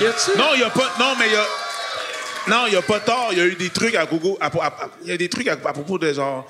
y 0.02 0.06
a-tu? 0.06 0.38
Non, 0.38 0.48
il 0.54 0.60
y 0.60 0.64
a 0.64 0.70
pas. 0.70 0.94
Non, 1.00 1.14
mais 1.18 1.28
il 1.28 1.32
y 1.32 1.36
a. 1.36 1.46
Non, 2.46 2.66
il 2.66 2.72
n'y 2.72 2.76
a 2.76 2.82
pas 2.82 3.00
tort. 3.00 3.28
Il 3.32 3.38
y 3.38 3.40
a 3.40 3.44
eu 3.46 3.54
des 3.54 3.70
trucs 3.70 3.94
à 3.94 4.04
Google. 4.04 4.36
à- 4.38 4.46
à- 4.48 4.66
à- 4.66 4.88
Il 5.02 5.08
y 5.08 5.12
a 5.12 5.16
des 5.16 5.30
trucs 5.30 5.48
à, 5.48 5.52
à 5.52 5.56
propos 5.72 5.96
de 5.98 6.12
genre 6.12 6.46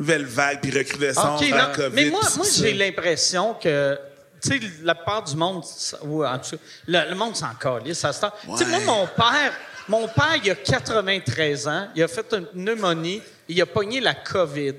nouvelle 0.00 0.24
vague 0.24 0.60
puis 0.60 0.70
recrudescence 0.76 1.40
la 1.50 1.66
COVID. 1.66 1.94
mais 1.94 2.10
moi, 2.10 2.20
moi 2.36 2.46
j'ai 2.56 2.72
l'impression 2.74 3.54
que, 3.54 3.98
tu 4.42 4.48
sais, 4.48 4.60
la 4.82 4.94
part 4.94 5.22
du 5.24 5.36
monde, 5.36 5.62
ou 6.02 6.24
en 6.24 6.38
tout 6.38 6.56
cas, 6.56 6.62
le, 6.86 7.10
le 7.10 7.14
monde 7.14 7.36
s'en 7.36 7.54
calisse. 7.54 7.98
ça 7.98 8.12
se 8.12 8.20
tend. 8.20 8.32
Tu 8.56 8.56
sais, 8.56 8.64
moi, 8.66 8.80
mon 8.80 9.06
père, 9.06 9.52
mon 9.88 10.08
père, 10.08 10.36
il 10.42 10.50
a 10.50 10.54
93 10.54 11.68
ans, 11.68 11.88
il 11.94 12.02
a 12.02 12.08
fait 12.08 12.32
une 12.32 12.46
pneumonie, 12.46 13.22
il 13.48 13.60
a 13.60 13.66
pogné 13.66 14.00
la 14.00 14.14
COVID. 14.14 14.74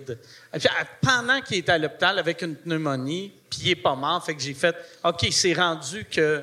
Puis, 0.54 0.68
à- 0.68 0.86
pendant 1.02 1.42
qu'il 1.42 1.58
était 1.58 1.72
à 1.74 1.78
l'hôpital 1.78 2.18
avec 2.18 2.42
une 2.42 2.56
pneumonie, 2.56 3.32
puis 3.50 3.60
il 3.64 3.70
est 3.72 3.76
pas 3.76 3.96
mort, 3.96 4.24
fait 4.26 4.34
que 4.36 4.42
j'ai 4.42 4.54
fait, 4.54 4.76
OK, 5.04 5.28
c'est 5.32 5.54
rendu 5.54 6.06
que, 6.06 6.40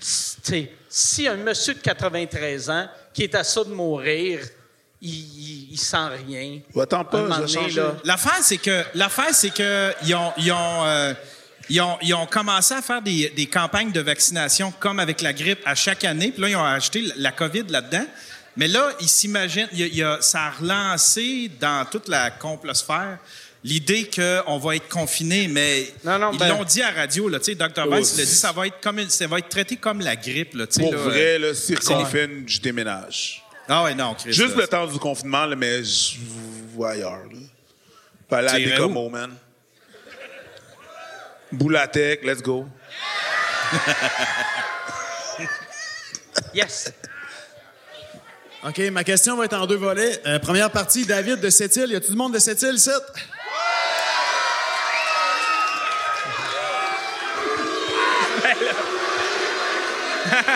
sais, 0.00 0.72
si 0.88 1.26
un 1.28 1.36
monsieur 1.36 1.74
de 1.74 1.80
93 1.80 2.70
ans 2.70 2.86
qui 3.12 3.24
est 3.24 3.34
à 3.34 3.44
ça 3.44 3.62
de 3.64 3.70
mourir, 3.70 4.40
il, 5.02 5.10
il, 5.10 5.68
il 5.72 5.78
sent 5.78 5.96
rien. 6.26 6.60
Va-t'en 6.74 7.04
pas, 7.04 7.26
L'affaire, 8.04 8.38
c'est 8.42 8.58
que 8.58 8.84
l'affaire, 8.94 9.32
c'est 9.34 9.50
que 9.52 9.92
ils 10.04 10.14
ont, 10.14 10.32
ils 10.38 10.52
ont, 10.52 10.84
euh, 10.84 11.12
ils 11.68 11.80
ont, 11.80 11.98
ils 12.02 12.14
ont 12.14 12.26
commencé 12.26 12.74
à 12.74 12.82
faire 12.82 13.02
des, 13.02 13.30
des 13.36 13.46
campagnes 13.46 13.92
de 13.92 14.00
vaccination 14.00 14.72
comme 14.78 15.00
avec 15.00 15.20
la 15.20 15.32
grippe 15.32 15.60
à 15.64 15.74
chaque 15.74 16.04
année. 16.04 16.30
Puis 16.32 16.42
là, 16.42 16.48
ils 16.48 16.56
ont 16.56 16.64
ajouté 16.64 17.04
la 17.16 17.32
COVID 17.32 17.64
là-dedans. 17.68 18.06
Mais 18.56 18.68
là, 18.68 18.90
ils 19.00 19.08
s'imaginent, 19.08 19.68
ça 20.20 20.40
a 20.42 20.50
relancé 20.50 21.50
dans 21.60 21.86
toute 21.90 22.08
la 22.08 22.30
complosphère 22.30 23.18
l'idée 23.64 24.10
qu'on 24.14 24.58
va 24.58 24.76
être 24.76 24.88
confiné, 24.88 25.46
mais 25.48 25.86
Non, 26.04 26.18
non, 26.18 26.30
ils 26.32 26.38
ben- 26.38 26.48
l'ont 26.48 26.64
dit 26.64 26.82
à 26.82 26.90
la 26.92 27.02
radio, 27.02 27.28
là, 27.28 27.38
tu 27.38 27.44
sais, 27.46 27.54
Dr. 27.54 27.88
Weiss 27.88 28.18
l'a 28.18 28.24
dit, 28.24 28.30
ça 28.34 28.50
va 28.52 28.66
être 28.66 28.80
comme 28.80 28.98
une- 28.98 29.08
ça 29.08 29.26
va 29.28 29.38
être 29.38 29.48
traité 29.48 29.76
comme 29.76 30.00
la 30.00 30.16
grippe, 30.16 30.54
là, 30.54 30.66
tu 30.66 30.74
sais, 30.74 30.80
Pour 30.82 30.92
là, 30.92 30.98
vrai, 30.98 31.36
euh, 31.36 31.38
là, 31.38 31.54
si 31.54 31.74
je 31.74 31.78
confine, 31.80 32.42
je 32.46 32.60
déménage. 32.60 33.41
Ah 33.74 33.84
ouais, 33.84 33.94
non, 33.94 34.12
Chris. 34.12 34.34
Juste 34.34 34.54
là, 34.54 34.62
le 34.62 34.68
temps 34.68 34.86
du 34.86 34.98
confinement, 34.98 35.46
là, 35.46 35.56
mais 35.56 35.82
je 35.82 36.18
vous 36.18 36.68
vois 36.74 36.90
ailleurs. 36.90 37.24
Là. 37.24 37.38
Pas 38.28 38.40
aller 38.40 38.48
à 38.48 38.58
Bécomo, 38.58 39.08
man. 39.08 39.34
Boulatec, 41.50 42.22
let's 42.22 42.42
go. 42.42 42.66
yes. 46.54 46.92
OK, 48.62 48.78
ma 48.90 49.04
question 49.04 49.38
va 49.38 49.46
être 49.46 49.56
en 49.56 49.66
deux 49.66 49.76
volets. 49.76 50.20
Euh, 50.26 50.38
première 50.38 50.70
partie, 50.70 51.06
David 51.06 51.40
de 51.40 51.48
Sept-Îles. 51.48 51.92
Y 51.92 51.96
a-tu 51.96 52.10
du 52.10 52.16
monde 52.16 52.34
de 52.34 52.38
Sept-Îles, 52.38 52.74
ici? 52.74 52.90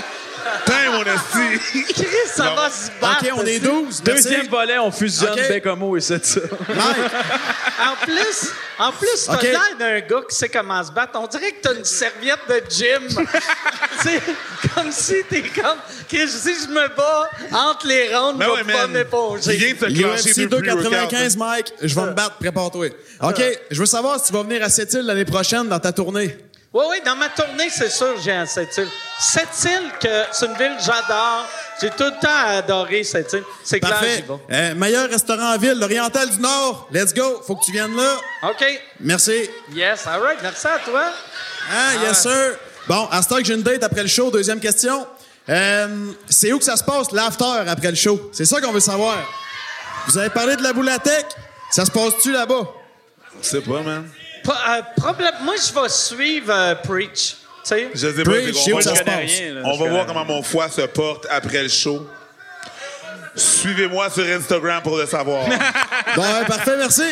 Putain, 0.64 0.90
mon 0.92 1.02
esti! 1.02 1.92
Chris, 1.94 2.06
ça 2.26 2.50
va 2.54 2.70
se 2.70 2.90
battre. 3.00 3.24
OK, 3.24 3.32
on 3.36 3.46
est 3.46 3.58
12. 3.60 4.02
Merci. 4.06 4.22
Deuxième 4.24 4.46
volet, 4.48 4.78
on 4.78 4.90
fusionne 4.90 5.32
OK. 5.32 5.48
Bécomo 5.48 5.96
et 5.96 6.00
c'est 6.00 6.24
ça. 6.24 6.40
Mike, 6.68 7.12
En 7.80 8.04
plus, 8.04 8.50
en 8.78 8.92
plus, 8.92 9.24
t'as 9.26 9.34
OK. 9.34 9.42
l'air 9.42 9.76
d'un 9.78 10.00
gars 10.00 10.22
qui 10.28 10.36
sait 10.36 10.48
comment 10.48 10.82
se 10.84 10.92
battre. 10.92 11.18
On 11.20 11.26
dirait 11.26 11.52
que 11.52 11.60
t'as 11.62 11.74
une 11.74 11.84
serviette 11.84 12.40
de 12.48 12.62
gym. 12.68 13.08
c'est 14.02 14.22
comme 14.74 14.90
si 14.92 15.22
t'es 15.28 15.42
comme... 15.42 15.78
Chris, 16.08 16.28
si 16.28 16.54
je 16.62 16.68
me 16.68 16.88
bats 16.96 17.30
entre 17.52 17.86
les 17.86 18.14
rondes, 18.14 18.38
Ben 18.38 18.46
je 18.58 18.64
vais 18.64 18.72
pas 18.72 18.86
m'éponger. 18.86 19.56
UFC 19.56 20.48
deux 20.48 20.58
pre-workouts. 20.60 20.82
295, 20.82 21.36
Mike. 21.36 21.72
Je 21.82 21.94
vais 21.94 22.02
me 22.06 22.12
battre, 22.12 22.36
prépare-toi. 22.38 22.88
OK, 23.22 23.42
je 23.70 23.78
veux 23.80 23.86
savoir 23.86 24.18
si 24.20 24.26
tu 24.26 24.32
vas 24.32 24.42
venir 24.42 24.62
à 24.62 24.68
Sept-Îles 24.68 25.02
l'année 25.06 25.24
prochaine 25.24 25.68
dans 25.68 25.78
ta 25.80 25.92
tournée. 25.92 26.36
Oui, 26.76 26.84
oui, 26.90 26.96
dans 27.06 27.16
ma 27.16 27.30
tournée, 27.30 27.70
c'est 27.70 27.88
sûr, 27.88 28.20
j'ai 28.22 28.32
un 28.32 28.44
Sept-Îles. 28.44 28.90
Sept-Îles, 29.18 29.92
que 29.98 30.24
c'est 30.30 30.44
une 30.44 30.58
ville 30.58 30.76
que 30.76 30.82
j'adore. 30.82 31.48
J'ai 31.80 31.88
tout 31.88 32.04
le 32.04 32.20
temps 32.20 32.48
adoré 32.48 33.02
Sept-Îles. 33.02 33.44
C'est 33.64 33.80
clair, 33.80 33.98
j'y 34.02 34.20
vais. 34.20 34.34
Euh, 34.50 34.74
meilleur 34.74 35.08
restaurant 35.08 35.54
en 35.54 35.56
ville, 35.56 35.78
l'Oriental 35.80 36.28
du 36.28 36.38
Nord. 36.38 36.86
Let's 36.92 37.14
go. 37.14 37.42
Faut 37.46 37.56
que 37.56 37.64
tu 37.64 37.72
viennes 37.72 37.96
là. 37.96 38.16
OK. 38.42 38.62
Merci. 39.00 39.48
Yes, 39.72 40.06
all 40.06 40.20
right. 40.20 40.36
Merci 40.42 40.66
à 40.66 40.78
toi. 40.80 41.04
Ah, 41.72 41.94
yes, 42.02 42.20
sir. 42.20 42.58
Bon, 42.86 43.08
à 43.10 43.22
ce 43.22 43.28
temps 43.28 43.38
que 43.38 43.44
j'ai 43.44 43.54
une 43.54 43.62
date 43.62 43.82
après 43.82 44.02
le 44.02 44.08
show, 44.08 44.30
deuxième 44.30 44.60
question. 44.60 45.06
Euh, 45.48 46.12
c'est 46.28 46.52
où 46.52 46.58
que 46.58 46.64
ça 46.64 46.76
se 46.76 46.84
passe, 46.84 47.10
l'after, 47.10 47.64
après 47.66 47.88
le 47.88 47.96
show? 47.96 48.28
C'est 48.34 48.44
ça 48.44 48.60
qu'on 48.60 48.72
veut 48.72 48.80
savoir. 48.80 49.16
Vous 50.08 50.18
avez 50.18 50.28
parlé 50.28 50.56
de 50.56 50.62
la 50.62 50.74
boulatec. 50.74 51.24
Ça 51.70 51.86
se 51.86 51.90
passe-tu 51.90 52.32
là-bas? 52.32 52.68
Je 53.40 53.48
sais 53.48 53.60
pas, 53.62 53.80
man. 53.80 54.10
Euh, 54.52 55.12
moi, 55.40 55.54
je 55.56 55.72
vais 55.80 55.88
suivre 55.88 56.52
euh, 56.52 56.74
Preach. 56.76 57.36
Je 57.68 57.96
sais 57.96 58.22
pas. 58.22 58.30
Preach, 58.30 58.54
c'est 58.64 58.72
où 58.72 58.76
va- 58.76 58.82
ça 58.82 58.94
se 58.94 59.02
connais 59.02 59.22
passe? 59.22 59.30
rien, 59.30 59.54
là. 59.54 59.60
On 59.64 59.76
va 59.76 59.88
voir 59.90 60.06
comment 60.06 60.24
mon 60.24 60.42
foie 60.42 60.68
se 60.68 60.82
porte 60.82 61.26
après 61.30 61.62
le 61.64 61.68
show. 61.68 62.08
Suivez-moi 63.34 64.08
sur 64.10 64.24
Instagram 64.24 64.82
pour 64.82 64.96
le 64.96 65.06
savoir. 65.06 65.44
Bon, 66.16 66.22
ouais, 66.22 66.44
parfait, 66.46 66.76
merci. 66.76 67.02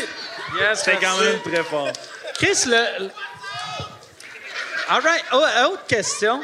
Yes, 0.59 0.82
C'est 0.85 0.97
quand 0.97 1.19
même 1.19 1.40
très 1.43 1.62
fort. 1.65 1.89
Chris, 2.35 2.65
le. 2.66 3.05
le- 3.05 3.11
All 4.89 5.01
right. 5.02 5.24
Oh, 5.32 5.44
autre 5.73 5.86
question. 5.86 6.40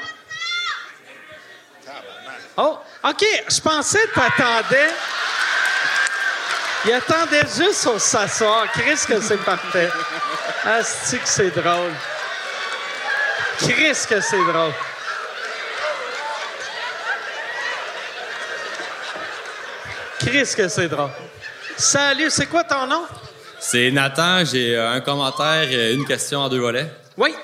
Oh, 2.56 2.78
OK. 3.04 3.24
Je 3.48 3.60
pensais 3.60 4.02
que 4.08 4.14
t'attendais. 4.20 4.88
Il 6.86 6.92
attendait 6.92 7.42
juste 7.56 7.86
au 7.86 7.98
s'asseoir. 7.98 8.66
Chris, 8.72 8.98
que 9.06 9.20
c'est 9.20 9.36
parfait. 9.38 9.88
Ah, 10.64 10.80
que 10.82 11.18
c'est 11.28 11.50
drôle? 11.50 11.92
Chris, 13.58 14.06
que 14.08 14.20
c'est 14.20 14.44
drôle. 14.44 14.72
Chris, 20.18 20.52
que 20.56 20.68
c'est 20.68 20.88
drôle. 20.88 21.10
Salut, 21.76 22.28
c'est 22.30 22.46
quoi 22.46 22.64
ton 22.64 22.86
nom? 22.86 23.04
C'est 23.58 23.90
Nathan, 23.90 24.44
j'ai 24.44 24.76
euh, 24.76 24.92
un 24.92 25.00
commentaire 25.00 25.70
et 25.70 25.94
une 25.94 26.04
question 26.04 26.40
en 26.40 26.48
deux 26.48 26.60
volets. 26.60 26.90
Oui. 27.16 27.34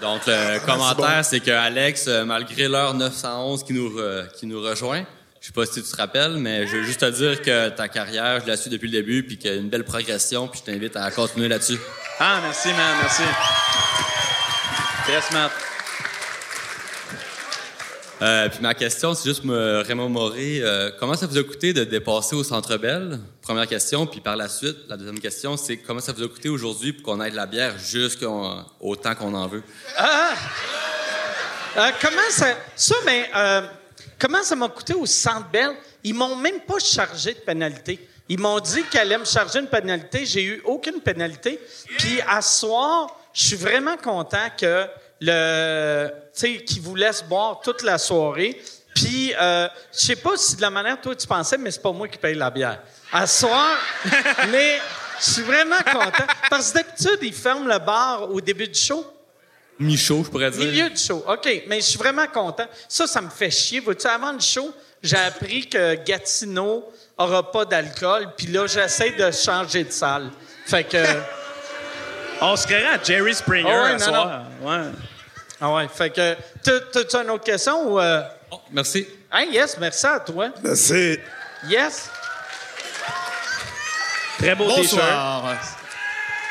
Donc, 0.00 0.22
le 0.26 0.58
commentaire, 0.64 1.24
c'est 1.24 1.40
que 1.40 1.50
Alex, 1.50 2.06
euh, 2.08 2.24
malgré 2.24 2.68
l'heure 2.68 2.94
911 2.94 3.64
qui 3.64 3.72
nous, 3.74 3.90
re- 3.90 4.30
qui 4.32 4.46
nous 4.46 4.60
rejoint, 4.62 5.04
je 5.40 5.46
sais 5.46 5.52
pas 5.52 5.64
si 5.64 5.82
tu 5.82 5.90
te 5.90 5.96
rappelles, 5.96 6.36
mais 6.36 6.66
je 6.66 6.76
veux 6.76 6.82
juste 6.84 7.00
te 7.00 7.10
dire 7.10 7.40
que 7.40 7.70
ta 7.70 7.88
carrière, 7.88 8.42
je 8.42 8.46
la 8.46 8.58
suis 8.58 8.68
depuis 8.68 8.86
le 8.88 8.92
début, 8.92 9.22
puis 9.22 9.38
qu'il 9.38 9.50
y 9.50 9.54
a 9.54 9.56
une 9.56 9.70
belle 9.70 9.84
progression, 9.84 10.48
puis 10.48 10.60
je 10.60 10.70
t'invite 10.70 10.96
à 10.96 11.10
continuer 11.10 11.48
là-dessus. 11.48 11.78
Ah, 12.18 12.40
merci, 12.42 12.68
man, 12.68 12.96
merci. 13.00 13.22
Yes, 15.08 15.32
Matt. 15.32 15.50
Euh, 18.22 18.50
puis 18.50 18.58
ma 18.60 18.74
question, 18.74 19.14
c'est 19.14 19.30
juste 19.30 19.44
me 19.44 19.82
remémorer 19.88 20.60
euh, 20.60 20.90
comment 21.00 21.14
ça 21.14 21.26
vous 21.26 21.38
a 21.38 21.42
coûté 21.42 21.72
de 21.72 21.84
dépasser 21.84 22.36
au 22.36 22.44
Centre 22.44 22.76
Bell? 22.76 23.18
Première 23.40 23.66
question, 23.66 24.06
puis 24.06 24.20
par 24.20 24.36
la 24.36 24.46
suite, 24.46 24.76
la 24.90 24.98
deuxième 24.98 25.20
question, 25.20 25.56
c'est 25.56 25.78
comment 25.78 26.00
ça 26.00 26.12
vous 26.12 26.22
a 26.22 26.28
coûté 26.28 26.50
aujourd'hui 26.50 26.92
pour 26.92 27.02
qu'on 27.04 27.24
ait 27.24 27.30
de 27.30 27.36
la 27.36 27.46
bière 27.46 27.78
jusqu'au 27.78 28.96
temps 29.02 29.14
qu'on 29.14 29.32
en 29.32 29.48
veut? 29.48 29.62
Ah! 29.96 30.34
Euh, 31.78 31.90
comment 32.02 32.30
ça. 32.30 32.48
Ça, 32.76 32.94
ben, 33.06 33.24
euh, 33.34 33.62
comment 34.20 34.42
ça 34.42 34.54
m'a 34.54 34.68
coûté 34.68 34.94
au 34.94 35.06
Centre 35.06 35.48
Bell? 35.48 35.72
Ils 36.04 36.14
m'ont 36.14 36.36
même 36.36 36.60
pas 36.60 36.78
chargé 36.78 37.34
de 37.34 37.40
pénalité. 37.40 38.08
Ils 38.28 38.38
m'ont 38.38 38.60
dit 38.60 38.84
qu'ils 38.84 39.00
allaient 39.00 39.18
me 39.18 39.24
charger 39.24 39.58
une 39.58 39.66
pénalité. 39.66 40.24
J'ai 40.24 40.44
eu 40.44 40.62
aucune 40.64 41.00
pénalité. 41.00 41.60
Puis 41.98 42.20
à 42.28 42.40
ce 42.40 42.60
soir, 42.60 43.16
je 43.32 43.48
suis 43.48 43.56
vraiment 43.56 43.96
content 43.96 44.48
que 44.56 44.86
le, 45.20 46.08
tu 46.08 46.40
sais, 46.40 46.64
qu'ils 46.64 46.82
vous 46.82 46.94
laissent 46.94 47.24
boire 47.24 47.60
toute 47.60 47.82
la 47.82 47.98
soirée. 47.98 48.60
Puis, 48.94 49.32
euh, 49.40 49.68
je 49.92 49.98
sais 49.98 50.16
pas 50.16 50.36
si 50.36 50.56
de 50.56 50.62
la 50.62 50.70
manière 50.70 51.00
toi 51.00 51.14
tu 51.14 51.26
pensais, 51.26 51.56
mais 51.56 51.70
c'est 51.70 51.82
pas 51.82 51.92
moi 51.92 52.08
qui 52.08 52.18
paye 52.18 52.34
la 52.34 52.50
bière. 52.50 52.80
À 53.12 53.26
ce 53.26 53.46
soir, 53.46 53.76
mais 54.50 54.80
je 55.20 55.30
suis 55.32 55.42
vraiment 55.42 55.78
content. 55.78 56.24
Parce 56.48 56.70
que 56.70 56.78
d'habitude, 56.78 57.18
ils 57.22 57.34
ferment 57.34 57.66
le 57.66 57.78
bar 57.78 58.30
au 58.30 58.40
début 58.40 58.68
du 58.68 58.78
show. 58.78 59.04
Mi-chaud, 59.80 60.22
je 60.26 60.30
pourrais 60.30 60.50
dire. 60.50 60.60
Milieu 60.60 60.90
du 60.90 60.96
show. 60.96 61.24
OK, 61.26 61.62
mais 61.66 61.76
je 61.80 61.86
suis 61.86 61.98
vraiment 61.98 62.26
content. 62.26 62.66
Ça, 62.88 63.06
ça 63.06 63.20
me 63.20 63.30
fait 63.30 63.50
chier. 63.50 63.80
Vois-tu, 63.80 64.06
avant 64.06 64.32
le 64.32 64.38
show, 64.40 64.72
j'ai 65.02 65.16
appris 65.16 65.66
que 65.68 65.94
Gatineau 66.04 66.84
aura 67.16 67.50
pas 67.50 67.64
d'alcool, 67.64 68.28
puis 68.36 68.46
là, 68.48 68.66
j'essaie 68.66 69.10
de 69.12 69.30
changer 69.30 69.84
de 69.84 69.90
salle. 69.90 70.30
Fait 70.66 70.84
que... 70.84 71.02
On 72.42 72.56
se 72.56 72.66
créerait 72.66 72.94
à 72.98 73.02
Jerry 73.02 73.34
Springer 73.34 73.70
Ah 73.70 73.82
ouais, 73.82 73.88
à 73.90 73.92
non, 73.98 74.04
soir. 74.04 74.42
Ouais. 74.62 74.90
Ah 75.60 75.74
ouais, 75.74 75.88
fait 75.88 76.10
que... 76.10 76.34
t'as- 76.62 76.80
T'as-tu 76.92 77.16
une 77.16 77.30
autre 77.30 77.44
question 77.44 77.92
ou... 77.92 78.00
euh? 78.00 78.22
Oh, 78.50 78.60
merci. 78.70 79.06
Hey, 79.32 79.50
yes, 79.52 79.76
merci 79.78 80.06
à 80.06 80.20
toi. 80.20 80.48
Merci. 80.62 81.18
Yes. 81.68 82.08
Très 84.38 84.54
beau 84.54 84.64
t-shirt. 84.74 84.92
Bonsoir. 84.92 85.56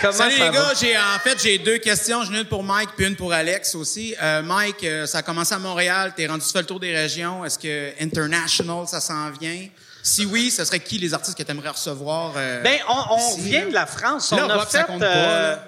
Comment 0.02 0.14
Salut 0.14 0.38
ça 0.38 0.44
les 0.46 0.50
va? 0.50 0.56
gars, 0.56 0.74
j'ai 0.80 0.98
en 0.98 1.20
fait 1.22 1.42
j'ai 1.42 1.58
deux 1.58 1.78
questions, 1.78 2.24
j'en 2.24 2.34
ai 2.34 2.40
une 2.40 2.46
pour 2.46 2.64
Mike 2.64 2.92
puis 2.96 3.06
une 3.06 3.16
pour 3.18 3.34
Alex 3.34 3.76
aussi. 3.76 4.16
Euh, 4.22 4.42
Mike, 4.42 4.84
euh, 4.86 5.06
ça 5.06 5.18
a 5.18 5.22
commencé 5.24 5.54
à 5.54 5.60
Montréal, 5.60 6.14
t'es 6.16 6.26
rendu 6.28 6.46
fais 6.46 6.60
le 6.60 6.66
tour 6.66 6.80
des 6.80 6.96
régions, 6.96 7.44
est-ce 7.44 7.60
que 7.60 7.92
international 8.02 8.88
ça 8.88 9.02
s'en 9.02 9.30
vient? 9.32 9.68
Si 10.02 10.26
oui, 10.26 10.52
ce 10.52 10.64
serait 10.64 10.80
qui 10.80 10.98
les 10.98 11.14
artistes 11.14 11.38
que 11.38 11.44
tu 11.44 11.52
aimerais 11.52 11.70
recevoir 11.70 12.32
euh, 12.38 12.62
Ben, 12.64 12.80
on, 12.88 13.16
on 13.16 13.18
ici, 13.18 13.42
vient 13.42 13.62
là? 13.66 13.70
de 13.70 13.74
la 13.74 13.86
France. 13.86 14.32
On 14.32 14.38
a 14.38 14.48
L'Europe, 14.48 14.70
ça 14.70 14.80
fait, 14.82 14.88
compte 14.88 15.00
pas, 15.02 15.06
euh, 15.06 15.52
là. 15.56 15.64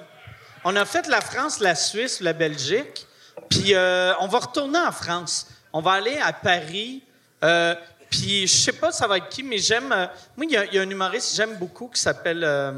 on 0.64 0.76
a 0.78 0.86
fait 0.86 1.08
la 1.08 1.20
France, 1.20 1.60
la 1.60 1.76
Suisse, 1.76 2.22
la 2.22 2.32
Belgique. 2.32 3.06
Puis 3.50 3.76
euh, 3.76 4.14
on 4.22 4.28
va 4.28 4.40
retourner 4.40 4.80
en 4.80 4.94
France. 4.94 5.48
On 5.74 5.82
va 5.82 5.92
aller 5.94 6.18
à 6.24 6.32
Paris. 6.32 7.04
Euh, 7.44 7.76
puis 8.10 8.48
je 8.48 8.56
sais 8.56 8.72
pas 8.72 8.94
ça 8.94 9.08
va 9.08 9.18
être 9.18 9.28
qui, 9.28 9.44
mais 9.44 9.58
j'aime. 9.58 9.92
euh, 9.92 10.08
moi, 10.38 10.46
il 10.48 10.52
y, 10.52 10.58
a- 10.58 10.66
y 10.74 10.80
a 10.80 10.82
un 10.82 10.90
humoriste 10.90 11.32
que 11.32 11.36
j'aime 11.36 11.56
beaucoup 11.58 11.90
qui 11.90 12.00
s'appelle 12.00 12.44
euh, 12.46 12.72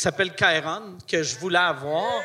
qui 0.00 0.04
s'appelle 0.04 0.34
Kyron 0.34 0.96
que 1.06 1.22
je 1.22 1.38
voulais 1.38 1.58
avoir. 1.58 2.22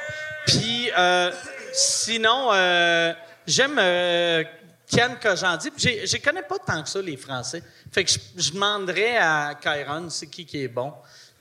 Puis 0.48 0.90
euh, 0.98 1.30
sinon, 1.74 2.54
euh, 2.54 3.14
j'aime 3.46 3.76
euh, 3.78 4.46
Ken 4.90 5.18
Kojandi. 5.22 5.72
Je 5.78 6.24
connais 6.24 6.44
pas 6.44 6.58
tant 6.66 6.82
que 6.82 6.88
ça 6.88 7.02
les 7.02 7.18
Français. 7.18 7.62
Fait 7.92 8.06
que 8.06 8.12
je, 8.38 8.52
demanderais 8.54 9.18
à 9.18 9.56
Kyron 9.62 10.10
c'est 10.10 10.28
qui 10.28 10.46
qui 10.46 10.64
est 10.64 10.70
bon. 10.70 10.94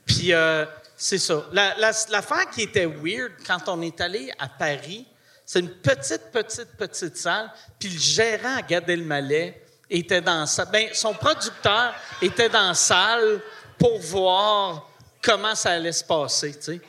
Puis 0.05 0.33
euh, 0.33 0.65
c'est 0.97 1.19
ça. 1.19 1.45
La- 1.53 1.73
la- 1.77 1.91
L'affaire 2.09 2.49
qui 2.53 2.63
était 2.63 2.85
weird 2.85 3.31
quand 3.47 3.69
on 3.69 3.81
est 3.81 4.01
allé 4.01 4.29
à 4.37 4.49
Paris, 4.49 5.07
c'est 5.45 5.61
une 5.61 5.69
petite, 5.69 6.31
petite, 6.33 6.75
petite 6.77 7.15
salle. 7.15 7.49
Puis 7.79 7.87
le 7.87 7.97
gérant 7.97 8.57
à 8.57 8.61
Gad 8.61 8.89
Elmaleh 8.89 9.61
était 9.89 10.19
dans 10.19 10.41
la 10.41 10.47
salle. 10.47 10.67
Ben, 10.69 10.89
son 10.91 11.13
producteur 11.13 11.95
était 12.21 12.49
dans 12.49 12.67
la 12.67 12.73
salle 12.73 13.39
pour 13.77 13.97
voir 14.01 14.89
comment 15.25 15.55
ça 15.55 15.71
allait 15.71 15.91
se 15.91 16.03
passer, 16.03 16.53
tu 16.53 16.61
sais. 16.61 16.81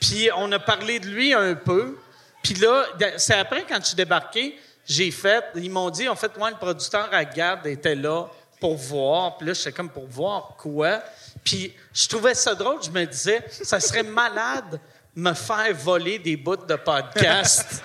Puis 0.00 0.28
on 0.36 0.50
a 0.52 0.58
parlé 0.58 0.98
de 0.98 1.06
lui 1.06 1.32
un 1.32 1.54
peu. 1.54 1.96
Puis 2.42 2.54
là, 2.54 2.86
c'est 3.16 3.34
après, 3.34 3.64
quand 3.68 3.78
je 3.80 3.86
suis 3.86 3.96
débarqué, 3.96 4.58
j'ai 4.84 5.10
fait, 5.10 5.44
ils 5.54 5.70
m'ont 5.70 5.90
dit, 5.90 6.08
en 6.08 6.16
fait, 6.16 6.36
moi, 6.36 6.50
le 6.50 6.56
producteur 6.56 7.08
à 7.12 7.24
Gad 7.24 7.66
était 7.66 7.94
là 7.94 8.26
pour 8.60 8.76
voir. 8.76 9.36
Puis 9.36 9.46
là, 9.46 9.52
j'étais 9.52 9.72
comme, 9.72 9.90
pour 9.90 10.06
voir 10.06 10.54
quoi? 10.56 11.02
Puis 11.44 11.74
je 11.92 12.08
trouvais 12.08 12.34
ça 12.34 12.54
drôle. 12.54 12.82
Je 12.82 12.90
me 12.90 13.04
disais, 13.04 13.44
ça 13.50 13.80
serait 13.80 14.02
malade 14.02 14.80
me 15.14 15.32
faire 15.34 15.74
voler 15.74 16.18
des 16.18 16.36
bouts 16.36 16.56
de 16.56 16.76
podcast 16.76 17.82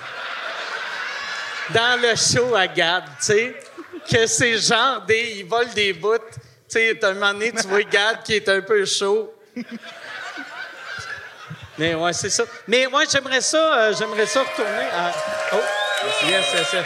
dans 1.73 1.99
le 2.01 2.15
show 2.15 2.55
à 2.55 2.67
Gad, 2.67 3.03
tu 3.19 3.25
sais. 3.25 3.55
Que 4.09 4.27
c'est 4.27 4.57
genre 4.57 5.01
des, 5.01 5.37
ils 5.37 5.45
volent 5.45 5.73
des 5.73 5.93
bouts. 5.93 6.17
Tu 6.69 6.79
sais, 6.79 7.05
un 7.05 7.13
moment 7.13 7.33
donné, 7.33 7.51
tu 7.51 7.67
vois 7.67 7.83
Gad 7.83 8.23
qui 8.23 8.33
est 8.33 8.49
un 8.49 8.61
peu 8.61 8.85
chaud. 8.85 9.33
Mais 11.77 11.95
ouais, 11.95 12.13
c'est 12.13 12.29
ça. 12.29 12.43
Mais 12.67 12.87
moi, 12.87 13.03
j'aimerais 13.11 13.41
ça, 13.41 13.77
euh, 13.77 13.93
j'aimerais 13.97 14.27
ça 14.27 14.43
retourner 14.43 14.87
à. 14.91 15.11
Oh, 15.53 15.57
yes, 16.27 16.45
yes, 16.53 16.73
yes. 16.73 16.85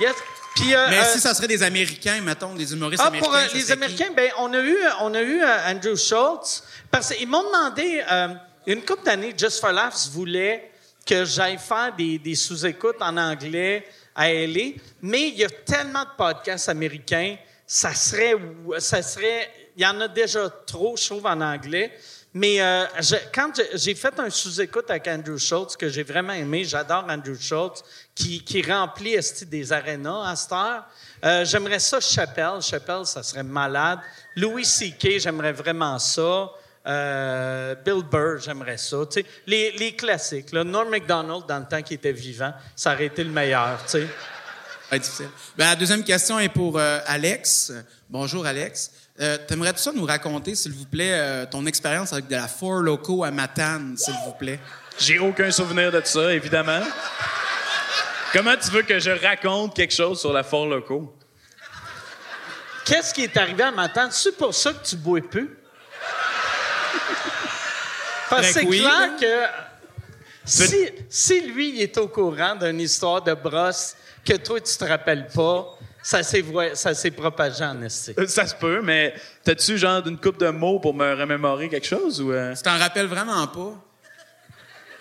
Yes. 0.00 0.14
Puis, 0.56 0.74
euh, 0.74 0.86
Mais 0.88 0.98
euh, 1.00 1.04
si 1.12 1.20
ça 1.20 1.34
serait 1.34 1.48
des 1.48 1.62
Américains, 1.62 2.20
mettons, 2.22 2.54
des 2.54 2.72
humoristes 2.72 3.02
ah, 3.04 3.08
américains. 3.08 3.26
pour 3.26 3.36
euh, 3.36 3.42
les 3.42 3.48
serait 3.48 3.62
qui? 3.64 3.72
Américains, 3.72 4.10
ben 4.16 4.30
on 4.38 4.52
a 4.54 4.60
eu, 4.60 4.76
on 5.00 5.14
a 5.14 5.20
eu 5.20 5.42
euh, 5.42 5.70
Andrew 5.70 5.96
Schultz 5.96 6.62
parce 6.90 7.12
qu'ils 7.12 7.28
m'ont 7.28 7.42
demandé 7.42 8.02
euh, 8.10 8.28
une 8.66 8.82
couple 8.82 9.04
d'années, 9.04 9.34
Just 9.36 9.60
for 9.60 9.72
Laughs 9.72 10.08
voulait 10.10 10.70
que 11.04 11.24
j'aille 11.24 11.58
faire 11.58 11.94
des, 11.96 12.18
des 12.18 12.34
sous-écoutes 12.34 13.00
en 13.00 13.16
anglais 13.18 13.86
à 14.14 14.32
LA, 14.32 14.72
mais 15.02 15.28
il 15.28 15.34
y 15.34 15.44
a 15.44 15.50
tellement 15.50 16.04
de 16.04 16.16
podcasts 16.16 16.70
américains, 16.70 17.36
ça 17.66 17.94
serait, 17.94 18.34
ça 18.78 19.02
serait, 19.02 19.50
il 19.76 19.82
y 19.82 19.86
en 19.86 20.00
a 20.00 20.08
déjà 20.08 20.48
trop, 20.66 20.96
je 20.96 21.06
trouve, 21.06 21.26
en 21.26 21.40
anglais. 21.40 21.92
Mais 22.32 22.60
euh, 22.60 22.84
quand 23.34 23.50
j'ai 23.74 23.94
fait 23.94 24.18
un 24.20 24.28
sous-écoute 24.28 24.90
avec 24.90 25.08
Andrew 25.08 25.38
Schultz 25.38 25.74
que 25.74 25.88
j'ai 25.88 26.02
vraiment 26.02 26.34
aimé, 26.34 26.64
j'adore 26.64 27.06
Andrew 27.08 27.34
Schultz, 27.34 27.82
qui, 28.14 28.44
qui 28.44 28.60
remplit 28.60 29.16
des 29.46 29.72
arénas 29.72 30.28
à 30.28 30.36
cette 30.36 30.52
heure. 30.52 30.84
Euh, 31.24 31.44
j'aimerais 31.46 31.78
ça 31.78 31.98
Chappelle. 31.98 32.60
Chappelle, 32.60 33.06
ça 33.06 33.22
serait 33.22 33.42
malade. 33.42 34.00
Louis 34.34 34.66
C.K., 34.66 35.18
j'aimerais 35.18 35.52
vraiment 35.52 35.98
ça. 35.98 36.50
Euh, 36.86 37.74
Bill 37.82 38.02
Burr, 38.02 38.38
j'aimerais 38.38 38.76
ça. 38.76 38.98
Les, 39.46 39.96
classiques. 39.96 40.52
Là. 40.52 40.62
Norm 40.62 40.90
MacDonald, 40.90 41.46
dans 41.46 41.58
le 41.60 41.66
temps 41.66 41.80
qu'il 41.80 41.96
était 41.96 42.12
vivant, 42.12 42.52
ça 42.74 42.92
aurait 42.92 43.06
été 43.06 43.24
le 43.24 43.30
meilleur. 43.30 43.78
Ouais. 43.94 44.06
Ben, 44.90 45.00
la 45.56 45.76
deuxième 45.76 46.04
question 46.04 46.38
est 46.38 46.50
pour 46.50 46.78
Alex. 46.78 47.72
Bonjour, 48.10 48.44
Alex. 48.44 48.90
Euh, 49.18 49.38
T'aimerais-tu 49.46 49.78
ça 49.80 49.92
nous 49.92 50.04
raconter, 50.04 50.54
s'il 50.54 50.72
vous 50.72 50.84
plaît, 50.84 51.12
euh, 51.12 51.46
ton 51.46 51.64
expérience 51.64 52.12
avec 52.12 52.28
de 52.28 52.36
la 52.36 52.48
Four 52.48 52.80
Loco 52.80 53.24
à 53.24 53.30
Matane, 53.30 53.96
s'il 53.96 54.14
vous 54.26 54.32
plaît? 54.32 54.60
J'ai 54.98 55.18
aucun 55.18 55.50
souvenir 55.50 55.90
de 55.90 56.02
ça, 56.04 56.32
évidemment. 56.34 56.80
Comment 58.32 58.56
tu 58.56 58.70
veux 58.70 58.82
que 58.82 58.98
je 58.98 59.10
raconte 59.10 59.74
quelque 59.74 59.94
chose 59.94 60.20
sur 60.20 60.32
la 60.32 60.42
Fort 60.42 60.66
Loco? 60.66 61.14
Qu'est-ce 62.84 63.14
qui 63.14 63.22
est 63.22 63.36
arrivé 63.36 63.62
à 63.62 63.70
matin? 63.70 64.08
C'est 64.10 64.36
pour 64.36 64.54
ça 64.54 64.72
que 64.72 64.86
tu 64.86 64.96
bois 64.96 65.20
plus? 65.22 65.56
Parce 68.28 68.48
que 68.48 68.52
Fait 68.52 68.60
c'est 68.60 68.66
oui, 68.66 68.80
clair 68.80 68.90
là. 69.00 69.08
que 69.20 69.46
si, 70.44 70.88
si 71.08 71.40
lui 71.42 71.76
il 71.76 71.82
est 71.82 71.96
au 71.98 72.08
courant 72.08 72.54
d'une 72.56 72.80
histoire 72.80 73.22
de 73.22 73.32
brosse 73.34 73.94
que 74.24 74.34
toi 74.34 74.60
tu 74.60 74.76
te 74.76 74.84
rappelles 74.84 75.28
pas, 75.28 75.75
ça 76.06 76.22
s'est 76.22 76.44
ça 76.74 76.94
s'est 76.94 77.10
propagé 77.10 77.64
en 77.64 77.82
esti. 77.82 78.14
Euh, 78.16 78.28
Ça 78.28 78.46
se 78.46 78.54
peut, 78.54 78.80
mais 78.80 79.12
t'as-tu 79.42 79.76
genre 79.76 80.00
d'une 80.00 80.16
coupe 80.16 80.38
de 80.38 80.50
mots 80.50 80.78
pour 80.78 80.94
me 80.94 81.12
remémorer 81.14 81.68
quelque 81.68 81.86
chose 81.86 82.20
ou 82.20 82.30
euh? 82.30 82.54
Tu 82.54 82.62
t'en 82.62 82.78
rappelles 82.78 83.06
vraiment 83.06 83.44
pas? 83.48 83.74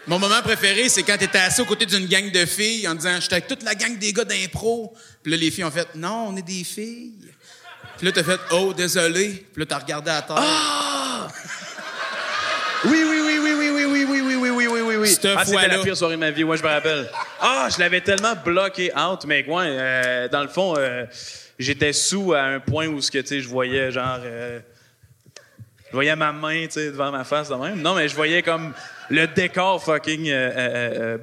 Mon 0.07 0.17
moment 0.17 0.41
préféré, 0.41 0.89
c'est 0.89 1.03
quand 1.03 1.15
t'étais 1.15 1.37
assis 1.37 1.61
aux 1.61 1.65
côtés 1.65 1.85
d'une 1.85 2.07
gang 2.07 2.31
de 2.31 2.45
filles 2.47 2.87
en 2.87 2.95
disant 2.95 3.19
«J'étais 3.21 3.35
avec 3.35 3.47
toute 3.47 3.61
la 3.61 3.75
gang 3.75 3.95
des 3.99 4.13
gars 4.13 4.23
d'impro.» 4.23 4.95
Puis 5.23 5.31
là, 5.31 5.37
les 5.37 5.51
filles 5.51 5.63
ont 5.63 5.71
fait 5.71 5.87
«Non, 5.95 6.29
on 6.29 6.37
est 6.37 6.41
des 6.41 6.63
filles.» 6.63 7.13
Puis 7.97 8.07
là, 8.07 8.11
t'as 8.11 8.23
fait 8.23 8.39
«Oh, 8.51 8.73
désolé.» 8.73 9.45
Puis 9.53 9.59
là, 9.61 9.65
t'as 9.67 9.79
regardé 9.79 10.09
à 10.09 10.23
terre. 10.23 10.37
Oui, 10.37 11.64
oui. 15.05 15.13
Cette 15.13 15.25
Ah, 15.37 15.45
c'était 15.45 15.67
la 15.67 15.77
pire 15.79 15.97
soirée 15.97 16.15
de 16.15 16.19
ma 16.19 16.31
vie, 16.31 16.43
ouais, 16.43 16.57
je 16.57 16.63
me 16.63 16.67
rappelle. 16.67 17.09
Ah, 17.39 17.67
je 17.73 17.79
l'avais 17.79 18.01
tellement 18.01 18.33
bloqué 18.43 18.91
out, 18.95 19.25
mais 19.25 19.45
ouais, 19.47 19.65
euh, 19.67 20.27
dans 20.27 20.41
le 20.41 20.47
fond, 20.49 20.75
euh, 20.77 21.05
j'étais 21.59 21.93
sous 21.93 22.33
à 22.33 22.41
un 22.41 22.59
point 22.59 22.87
où 22.87 23.01
ce 23.01 23.09
que 23.11 23.19
tu 23.19 23.27
sais, 23.27 23.39
je 23.41 23.47
voyais 23.47 23.91
genre. 23.91 24.19
euh, 24.23 24.59
voyais 25.91 26.15
ma 26.15 26.33
main, 26.33 26.65
tu 26.65 26.71
sais, 26.71 26.91
devant 26.91 27.11
ma 27.11 27.23
face 27.23 27.47
de 27.49 27.55
même. 27.55 27.81
Non, 27.81 27.95
mais 27.95 28.09
je 28.09 28.15
voyais 28.15 28.41
comme 28.41 28.73
le 29.09 29.27
décor 29.27 29.81
fucking 29.81 30.29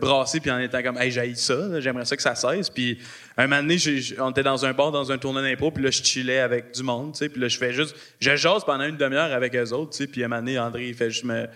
brassé, 0.00 0.40
puis 0.40 0.50
en 0.50 0.58
étant 0.60 0.82
comme, 0.82 0.96
hey, 0.96 1.10
j'haïs 1.10 1.36
ça, 1.36 1.54
là, 1.54 1.80
j'aimerais 1.80 2.06
ça 2.06 2.16
que 2.16 2.22
ça 2.22 2.34
cesse. 2.34 2.70
Puis 2.70 2.98
un 3.36 3.46
moment 3.48 3.60
donné, 3.60 3.76
j'ai- 3.76 4.00
j'ai- 4.00 4.18
on 4.20 4.30
était 4.30 4.42
dans 4.42 4.64
un 4.64 4.72
bar, 4.72 4.90
dans 4.90 5.12
un 5.12 5.18
tournoi 5.18 5.42
d'impro, 5.42 5.70
puis 5.72 5.84
là, 5.84 5.90
je 5.90 6.02
chillais 6.02 6.38
avec 6.38 6.72
du 6.72 6.82
monde, 6.82 7.12
tu 7.12 7.18
sais, 7.18 7.28
puis 7.28 7.40
là, 7.40 7.48
je 7.48 7.58
fais 7.58 7.72
juste, 7.74 7.94
je 8.20 8.34
jase 8.36 8.64
pendant 8.64 8.84
une 8.84 8.96
demi-heure 8.96 9.32
avec 9.32 9.54
eux 9.56 9.72
autres, 9.72 9.90
tu 9.90 9.98
sais, 9.98 10.06
puis 10.06 10.24
un 10.24 10.28
moment 10.28 10.40
donné, 10.40 10.58
André, 10.58 10.88
il 10.88 10.94
fait 10.94 11.10
juste 11.10 11.24
me, 11.24 11.46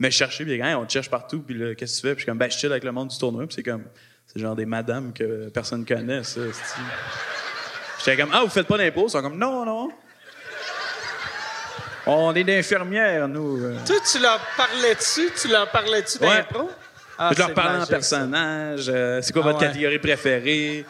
me 0.00 0.10
chercher, 0.10 0.44
puis 0.44 0.54
dit, 0.56 0.60
Hey, 0.60 0.74
on 0.74 0.84
te 0.86 0.92
cherche 0.92 1.10
partout, 1.10 1.40
puis 1.42 1.54
là, 1.56 1.74
qu'est-ce 1.74 1.96
que 1.96 2.00
tu 2.00 2.08
fais? 2.08 2.14
Puis 2.14 2.20
je 2.20 2.24
suis 2.24 2.26
comme, 2.30 2.38
ben, 2.38 2.50
je 2.50 2.56
chill 2.58 2.70
avec 2.72 2.84
le 2.84 2.92
monde 2.92 3.08
du 3.08 3.18
tournoi, 3.18 3.46
puis 3.46 3.54
c'est 3.54 3.62
comme, 3.62 3.84
c'est 4.26 4.40
genre 4.40 4.56
des 4.56 4.66
madames 4.66 5.12
que 5.12 5.48
personne 5.50 5.84
connaît, 5.84 6.24
ça. 6.24 6.40
J'étais 7.98 8.16
comme, 8.16 8.30
ah, 8.32 8.40
vous 8.42 8.48
faites 8.50 8.66
pas 8.66 8.78
d'impro? 8.78 9.06
Ils 9.06 9.10
sont 9.10 9.22
comme, 9.22 9.36
non, 9.38 9.64
non. 9.64 9.90
On 12.06 12.34
est 12.34 12.44
d'infirmières, 12.44 13.28
nous. 13.28 13.60
Toi, 13.86 13.96
tu 14.10 14.18
leur 14.20 14.40
parlais-tu? 14.56 15.30
Tu 15.40 15.48
leur 15.48 15.70
parlais-tu 15.70 16.18
Ouais. 16.18 16.38
d'impro? 16.38 16.70
Ah, 17.18 17.30
je 17.34 17.38
leur 17.38 17.52
parlais 17.52 17.82
en 17.82 17.86
personnage. 17.86 18.86
euh, 18.88 19.20
c'est 19.22 19.32
quoi 19.34 19.42
Ah 19.44 19.48
votre 19.48 19.60
ouais. 19.60 19.66
catégorie 19.66 19.98
préférée? 19.98 20.86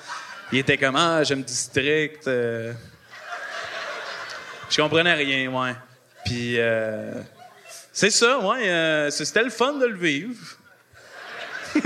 Il 0.52 0.58
était 0.60 0.78
comme, 0.78 0.94
ah, 0.96 1.24
j'aime 1.24 1.42
District. 1.42 2.26
euh. 2.28 2.72
Je 4.70 4.80
comprenais 4.80 5.14
rien, 5.14 5.50
ouais. 5.50 5.74
Puis, 6.24 6.54
euh, 6.60 7.10
c'est 8.00 8.10
ça, 8.10 8.38
ouais. 8.38 8.66
euh, 8.66 9.10
c'était 9.10 9.42
le 9.42 9.50
fun 9.50 9.74
de 9.74 9.84
le 9.84 9.98
vivre. 9.98 10.34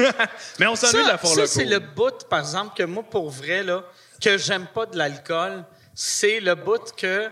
Mais 0.61 0.69
on 0.69 0.77
s'ennuie 0.77 1.03
de 1.03 1.09
la 1.09 1.19
foire 1.19 1.35
ça, 1.35 1.49
c'est 1.49 1.65
le 1.65 1.81
bout, 1.81 2.29
par 2.31 2.39
exemple, 2.39 2.77
que 2.77 2.85
moi, 2.85 3.03
pour 3.03 3.31
vrai, 3.31 3.65
là, 3.65 3.83
que 4.23 4.39
j'aime 4.39 4.69
pas 4.73 4.87
de 4.87 4.97
l'alcool, 4.97 5.65
c'est 5.93 6.39
le 6.39 6.55
bout 6.55 6.95
que 6.97 7.29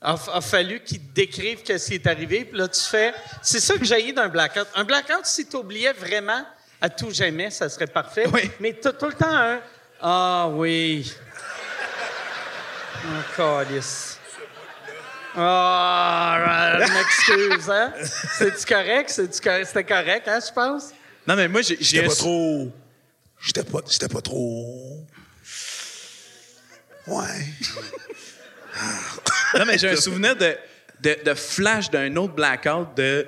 a, 0.00 0.16
a 0.34 0.40
fallu 0.40 0.84
qu'il 0.84 1.00
te 1.00 1.12
décrive 1.12 1.64
qu'est-ce 1.64 1.88
qui 1.88 1.94
est 1.94 2.06
arrivé. 2.06 2.44
Puis 2.44 2.56
là, 2.56 2.68
tu 2.68 2.80
fais... 2.80 3.12
C'est 3.42 3.58
ça 3.58 3.76
que 3.76 3.84
j'ai 3.84 4.12
d'un 4.12 4.28
blackout. 4.28 4.68
Un 4.76 4.84
blackout, 4.84 5.26
si 5.26 5.48
tu 5.48 5.56
oubliais 5.56 5.92
vraiment 5.92 6.46
à 6.80 6.88
tout 6.88 7.10
jamais, 7.10 7.50
ça 7.50 7.68
serait 7.68 7.88
parfait. 7.88 8.26
Mais 8.60 8.78
tu 8.80 8.86
as 8.86 8.92
tout 8.92 9.06
le 9.06 9.14
temps 9.14 9.34
un... 9.34 9.60
Ah 10.00 10.46
oui. 10.48 11.12
Oh, 13.04 13.08
calice. 13.36 14.11
Ah, 15.34 16.78
je 16.86 16.92
m'excuse, 16.92 17.70
hein? 17.70 17.92
C'est-tu 18.38 18.64
correct? 18.66 19.10
C'est-tu 19.10 19.40
correct? 19.40 19.66
C'était 19.66 19.84
correct, 19.84 20.28
hein, 20.28 20.38
je 20.46 20.52
pense? 20.52 20.90
Non, 21.26 21.36
mais 21.36 21.48
moi, 21.48 21.62
j'ai. 21.62 21.76
J'étais 21.80 22.06
pas 22.06 22.14
trop. 22.14 22.72
J'étais 23.40 23.64
pas, 23.64 23.78
j'étais 23.88 24.08
pas 24.08 24.20
trop. 24.20 25.06
Ouais. 27.06 27.24
Non, 29.54 29.66
mais 29.66 29.76
j'ai 29.76 29.90
un 29.90 29.96
souvenir 29.96 30.34
de, 30.34 30.56
de, 31.00 31.18
de 31.26 31.34
flash 31.34 31.90
d'un 31.90 32.16
autre 32.16 32.32
blackout 32.32 32.88
de. 32.96 33.26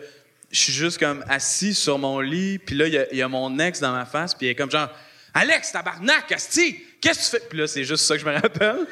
Je 0.50 0.58
suis 0.58 0.72
juste 0.72 0.98
comme 0.98 1.22
assis 1.28 1.74
sur 1.74 1.98
mon 1.98 2.20
lit, 2.20 2.58
puis 2.58 2.74
là, 2.76 2.86
il 2.86 2.94
y 2.94 2.98
a- 2.98 3.12
il 3.12 3.18
y, 3.18 3.22
a 3.22 3.28
mon 3.28 3.58
ex 3.58 3.78
dans 3.80 3.92
ma 3.92 4.06
face, 4.06 4.34
puis 4.34 4.46
il 4.46 4.50
est 4.50 4.54
comme 4.54 4.70
genre 4.70 4.88
Alex, 5.34 5.72
tabarnak, 5.72 6.32
Asti, 6.32 6.82
qu'est-ce 7.00 7.18
que 7.32 7.36
tu 7.36 7.42
fais? 7.42 7.48
Puis 7.50 7.58
là, 7.58 7.66
c'est 7.66 7.84
juste 7.84 8.06
ça 8.06 8.14
que 8.14 8.20
je 8.22 8.26
me 8.26 8.32
rappelle. 8.32 8.86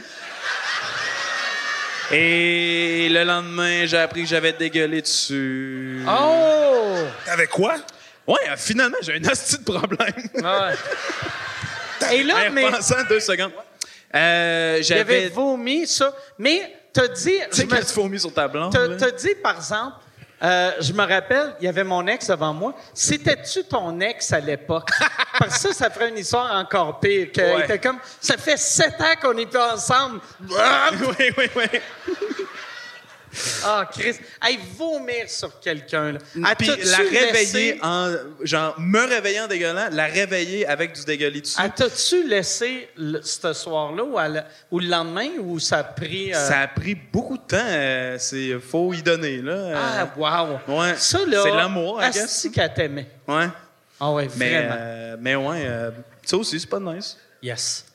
Et 2.12 3.08
le 3.10 3.24
lendemain, 3.24 3.86
j'ai 3.86 3.96
appris 3.96 4.22
que 4.22 4.28
j'avais 4.28 4.52
dégueulé 4.52 5.00
dessus. 5.00 6.02
Oh! 6.06 6.96
Avec 7.28 7.48
quoi? 7.48 7.76
Ouais, 8.26 8.36
euh, 8.50 8.56
finalement, 8.56 8.98
j'ai 9.00 9.14
un 9.14 9.24
hostie 9.30 9.58
de 9.58 9.64
problème. 9.64 10.12
Et 12.12 12.22
là, 12.22 12.34
En 12.48 12.52
mais 12.52 12.66
repensant 12.66 13.02
deux 13.08 13.20
secondes. 13.20 13.52
Euh, 14.14 14.78
j'avais. 14.82 15.28
vomi 15.28 15.86
ça. 15.86 16.14
Mais 16.38 16.76
t'as 16.92 17.08
dit... 17.08 17.38
Tu 17.50 17.56
sais 17.56 17.66
quand 17.66 17.80
tu 17.80 17.94
vomis 17.94 18.20
sur 18.20 18.32
ta 18.34 18.46
blonde? 18.46 18.72
T'as 18.98 19.10
dit, 19.10 19.34
par 19.42 19.56
exemple, 19.56 19.96
euh, 20.42 20.72
je 20.80 20.92
me 20.92 21.06
rappelle, 21.06 21.54
il 21.60 21.64
y 21.64 21.68
avait 21.68 21.84
mon 21.84 22.06
ex 22.06 22.26
devant 22.28 22.52
moi. 22.52 22.74
C'était-tu 22.92 23.64
ton 23.64 24.00
ex 24.00 24.32
à 24.32 24.40
l'époque? 24.40 24.88
Parce 25.38 25.54
que 25.62 25.68
ça, 25.68 25.72
ça 25.72 25.90
ferait 25.90 26.08
une 26.08 26.18
histoire 26.18 26.54
encore 26.56 26.98
pire. 27.00 27.28
Que 27.32 27.40
Ouais. 27.40 27.64
était 27.64 27.78
comme, 27.78 27.98
ça 28.20 28.36
fait 28.36 28.56
sept 28.56 29.00
ans 29.00 29.14
qu'on 29.20 29.34
n'est 29.34 29.46
plus 29.46 29.60
ensemble. 29.60 30.20
oui, 30.40 31.26
oui, 31.38 31.50
oui. 31.56 31.80
Ah, 33.64 33.88
Chris. 33.90 34.16
Hey, 34.42 34.58
vomir 34.76 35.28
sur 35.28 35.58
quelqu'un. 35.60 36.18
Puis 36.58 36.66
la 36.84 36.96
réveiller 36.98 37.32
laissé- 37.32 37.78
en. 37.82 38.14
Genre, 38.42 38.74
me 38.78 39.00
réveiller 39.08 39.40
en 39.40 39.46
dégueulant, 39.48 39.88
la 39.90 40.04
réveiller 40.06 40.66
avec 40.66 40.92
du 40.94 41.04
dégueulis 41.04 41.40
dessus? 41.40 41.56
Ah, 41.58 41.68
T'as-tu 41.70 42.28
laissé 42.28 42.88
ce 43.22 43.52
soir-là 43.52 44.04
ou, 44.04 44.18
à 44.18 44.28
la- 44.28 44.46
ou 44.70 44.78
le 44.80 44.86
lendemain 44.88 45.28
ou 45.40 45.58
ça 45.58 45.78
a 45.78 45.84
pris. 45.84 46.34
euh, 46.34 46.48
Ça 46.48 46.60
a 46.60 46.68
pris 46.68 46.94
beaucoup 46.94 47.36
de 47.38 47.42
temps. 47.42 47.56
euh, 47.58 48.16
c'est 48.18 48.58
faut 48.60 48.92
y 48.92 49.02
donner, 49.02 49.38
là. 49.40 49.52
euh. 49.52 49.74
Ah, 49.76 50.12
wow. 50.68 50.78
Ouais. 50.80 50.94
Ça, 50.96 51.18
là. 51.26 51.42
C'est 51.42 51.50
l'amour. 51.56 52.00
Asti 52.00 52.50
qu'elle 52.50 52.72
t'aimait. 52.74 53.08
Ouais. 53.26 53.48
Ah, 53.98 54.10
ouais, 54.12 54.28
Mais, 54.36 54.50
vraiment. 54.50 54.76
euh, 54.78 55.16
mais 55.20 55.34
ouais, 55.36 55.68
ça 56.24 56.36
aussi, 56.36 56.58
c'est 56.60 56.68
pas 56.68 56.80
nice. 56.80 57.16
Yes. 57.42 57.86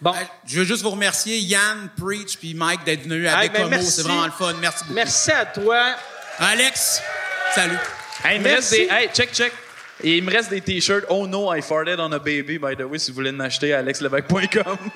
Bon. 0.00 0.12
Je 0.46 0.58
veux 0.58 0.64
juste 0.64 0.82
vous 0.82 0.90
remercier, 0.90 1.38
Yann, 1.38 1.88
Preach 1.98 2.36
puis 2.36 2.54
Mike, 2.54 2.84
d'être 2.84 3.02
venus 3.04 3.28
à 3.28 3.42
Hey, 3.42 3.48
ben, 3.48 3.68
Bécomo. 3.68 3.82
C'est 3.82 4.02
vraiment 4.02 4.26
le 4.26 4.32
fun. 4.32 4.52
Merci 4.60 4.84
beaucoup. 4.84 4.94
Merci 4.94 5.30
à 5.32 5.46
toi. 5.46 5.94
Alex, 6.38 7.02
salut. 7.54 7.78
Hey, 8.24 8.36
il 8.36 8.42
me 8.42 8.48
Merci. 8.48 8.56
reste 8.56 8.70
des. 8.90 8.94
Hey, 8.94 9.08
check, 9.12 9.32
check. 9.32 9.52
Et 10.02 10.18
il 10.18 10.24
me 10.24 10.30
reste 10.30 10.50
des 10.50 10.60
t-shirts. 10.60 11.06
Oh 11.08 11.26
no, 11.26 11.54
I 11.54 11.62
farted 11.62 11.98
on 11.98 12.12
a 12.12 12.18
baby, 12.18 12.58
by 12.58 12.76
the 12.76 12.82
way, 12.82 12.98
si 12.98 13.10
vous 13.10 13.14
voulez 13.16 13.32
m'acheter 13.32 13.72
à 13.72 13.78
alexlevesque.com. 13.78 14.76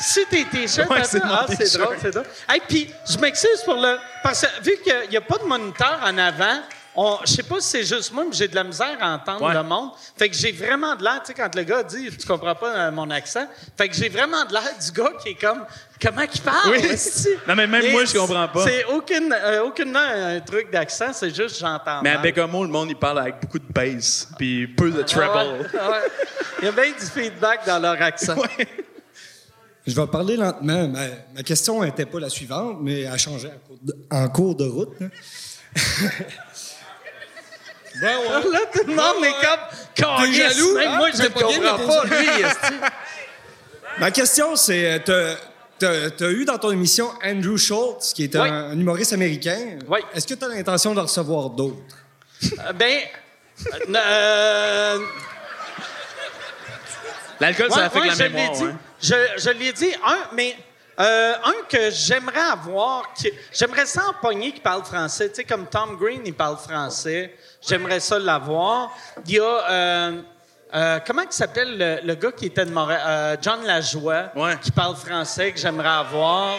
Si 0.00 0.26
tes 0.26 0.44
t-shirts, 0.46 0.90
Ouais, 0.90 1.04
c'est 1.04 1.20
ah, 1.22 1.46
c'est 1.48 1.78
drôle, 1.78 1.96
c'est 2.02 2.10
drôle. 2.10 2.26
Hey, 2.48 2.60
puis 2.68 2.90
je 3.08 3.16
m'excuse 3.18 3.62
pour 3.64 3.74
le... 3.76 3.98
Parce 4.24 4.40
que 4.40 4.62
vu 4.64 4.72
qu'il 4.82 5.10
n'y 5.10 5.16
a 5.16 5.20
pas 5.20 5.38
de 5.38 5.44
moniteur 5.44 6.00
en 6.04 6.18
avant, 6.18 6.60
je 6.94 7.32
sais 7.32 7.42
pas 7.42 7.58
si 7.60 7.68
c'est 7.68 7.84
juste 7.84 8.12
moi, 8.12 8.24
mais 8.28 8.34
j'ai 8.34 8.48
de 8.48 8.54
la 8.54 8.64
misère 8.64 8.96
à 9.00 9.14
entendre 9.14 9.42
Ouais. 9.46 9.54
le 9.54 9.62
monde. 9.62 9.90
Fait 10.16 10.28
que 10.28 10.36
j'ai 10.36 10.52
vraiment 10.52 10.94
de 10.94 11.02
l'air, 11.02 11.20
tu 11.24 11.28
sais, 11.28 11.34
quand 11.34 11.54
le 11.54 11.62
gars 11.62 11.82
dit 11.82 12.10
«Tu 12.18 12.26
comprends 12.26 12.54
pas 12.54 12.68
euh, 12.76 12.90
mon 12.90 13.08
accent», 13.10 13.46
fait 13.78 13.88
que 13.88 13.94
j'ai 13.94 14.08
vraiment 14.10 14.44
de 14.44 14.52
l'air 14.52 14.62
du 14.84 14.92
gars 14.92 15.12
qui 15.22 15.30
est 15.30 15.40
comme 15.40 15.64
«Comment 16.02 16.26
qu'il 16.26 16.42
parle? 16.42 16.70
Oui. 16.70 16.82
Non, 17.48 17.54
mais 17.54 17.66
même 17.66 17.84
Et 17.84 17.92
moi, 17.92 18.04
je 18.04 18.12
comprends 18.18 18.48
pas. 18.48 18.66
C'est 18.66 18.84
aucune, 18.86 19.32
euh, 19.32 19.62
aucunement 19.64 20.00
un 20.00 20.40
truc 20.40 20.70
d'accent, 20.70 21.12
c'est 21.12 21.34
juste 21.34 21.58
j'entends 21.60 22.02
mais 22.02 22.10
à 22.10 22.14
mal. 22.14 22.22
Bécomo, 22.22 22.62
le 22.64 22.70
monde, 22.70 22.90
il 22.90 22.96
parle 22.96 23.20
avec 23.20 23.40
beaucoup 23.40 23.58
de 23.58 23.72
bass, 23.72 24.28
puis 24.36 24.66
peu 24.66 24.90
de 24.90 25.00
Ah 25.00 25.04
treble. 25.04 25.32
ouais, 25.62 25.66
ah 25.80 25.90
ouais. 25.92 25.96
Il 26.60 26.64
y 26.66 26.68
a 26.68 26.72
bien 26.72 26.84
du 26.92 27.06
feedback 27.06 27.66
dans 27.66 27.78
leur 27.78 28.00
accent. 28.02 28.36
Je 29.86 29.94
vais 30.00 30.06
parler 30.06 30.36
lentement. 30.36 30.88
Ma, 30.88 31.00
ma 31.34 31.42
question 31.42 31.82
n'était 31.82 32.06
pas 32.06 32.20
la 32.20 32.28
suivante, 32.28 32.78
mais 32.80 33.00
elle 33.02 33.12
a 33.12 33.18
changé 33.18 33.48
en 33.48 33.58
cours 33.66 33.78
de, 33.82 33.94
en 34.10 34.28
cours 34.28 34.54
de 34.56 34.64
route. 34.64 34.96
là. 38.00 38.40
Là, 38.52 38.58
tout 38.72 38.86
le 38.86 38.94
monde 38.94 39.24
est 39.24 39.46
comme 39.46 39.60
T'es 40.24 40.32
jaloux, 40.32 40.74
Même 40.76 40.96
moi, 40.96 41.08
je 41.12 41.22
ne 41.22 41.28
comprends 41.28 41.86
pas, 41.86 42.04
lui. 42.06 42.26
Ma 43.98 44.10
question, 44.10 44.56
c'est 44.56 45.02
tu 45.04 45.12
as, 45.86 46.30
eu 46.30 46.44
dans 46.44 46.58
ton 46.58 46.70
émission 46.70 47.10
Andrew 47.24 47.56
Schultz, 47.56 48.12
qui 48.14 48.24
est 48.24 48.36
un, 48.36 48.42
Oui. 48.42 48.48
un 48.50 48.72
humoriste 48.78 49.12
américain. 49.12 49.78
Oui. 49.88 50.00
Est-ce 50.14 50.26
que 50.26 50.34
tu 50.34 50.44
as 50.44 50.48
l'intention 50.48 50.94
de 50.94 51.00
recevoir 51.00 51.50
d'autres? 51.50 51.76
Euh, 52.44 52.72
Ben. 52.72 53.00
euh, 53.94 54.98
L'alcool, 57.40 57.70
ça 57.70 57.76
ouais, 57.78 57.82
affecte 57.84 58.02
ouais, 58.04 58.08
la 58.08 58.14
je 58.14 58.22
l'ai 58.22 58.28
mémoire. 58.28 58.56
dit. 58.56 58.64
ouais. 58.64 58.72
Je, 59.02 59.14
je 59.42 59.50
l'ai 59.50 59.72
dit, 59.72 59.92
un, 60.06 60.18
mais 60.34 60.56
euh, 61.00 61.32
un 61.44 61.54
que 61.68 61.90
j'aimerais 61.90 62.40
avoir, 62.52 63.12
j'aimerais 63.52 63.86
ça 63.86 64.02
en 64.08 64.14
pogner 64.20 64.52
qui 64.52 64.60
parle 64.60 64.84
français. 64.84 65.28
Tu 65.30 65.36
sais, 65.36 65.44
comme 65.44 65.66
Tom 65.66 65.96
Green, 65.96 66.22
il 66.24 66.34
parle 66.34 66.56
français. 66.56 67.34
J'aimerais 67.66 68.00
ça 68.00 68.18
l'avoir. 68.18 68.90
Il 69.26 69.32
y 69.32 69.38
a. 69.38 69.70
euh, 69.70 70.22
euh, 70.74 70.98
comment 71.06 71.22
il 71.22 71.32
s'appelle 71.32 71.76
le, 71.76 72.00
le 72.02 72.14
gars 72.14 72.32
qui 72.32 72.46
était 72.46 72.64
de 72.64 72.70
Montréal? 72.70 73.02
Euh, 73.04 73.36
John 73.42 73.62
Lajoie, 73.64 74.32
qui 74.62 74.70
parle 74.70 74.96
français, 74.96 75.52
que 75.52 75.58
j'aimerais 75.58 75.88
avoir. 75.88 76.54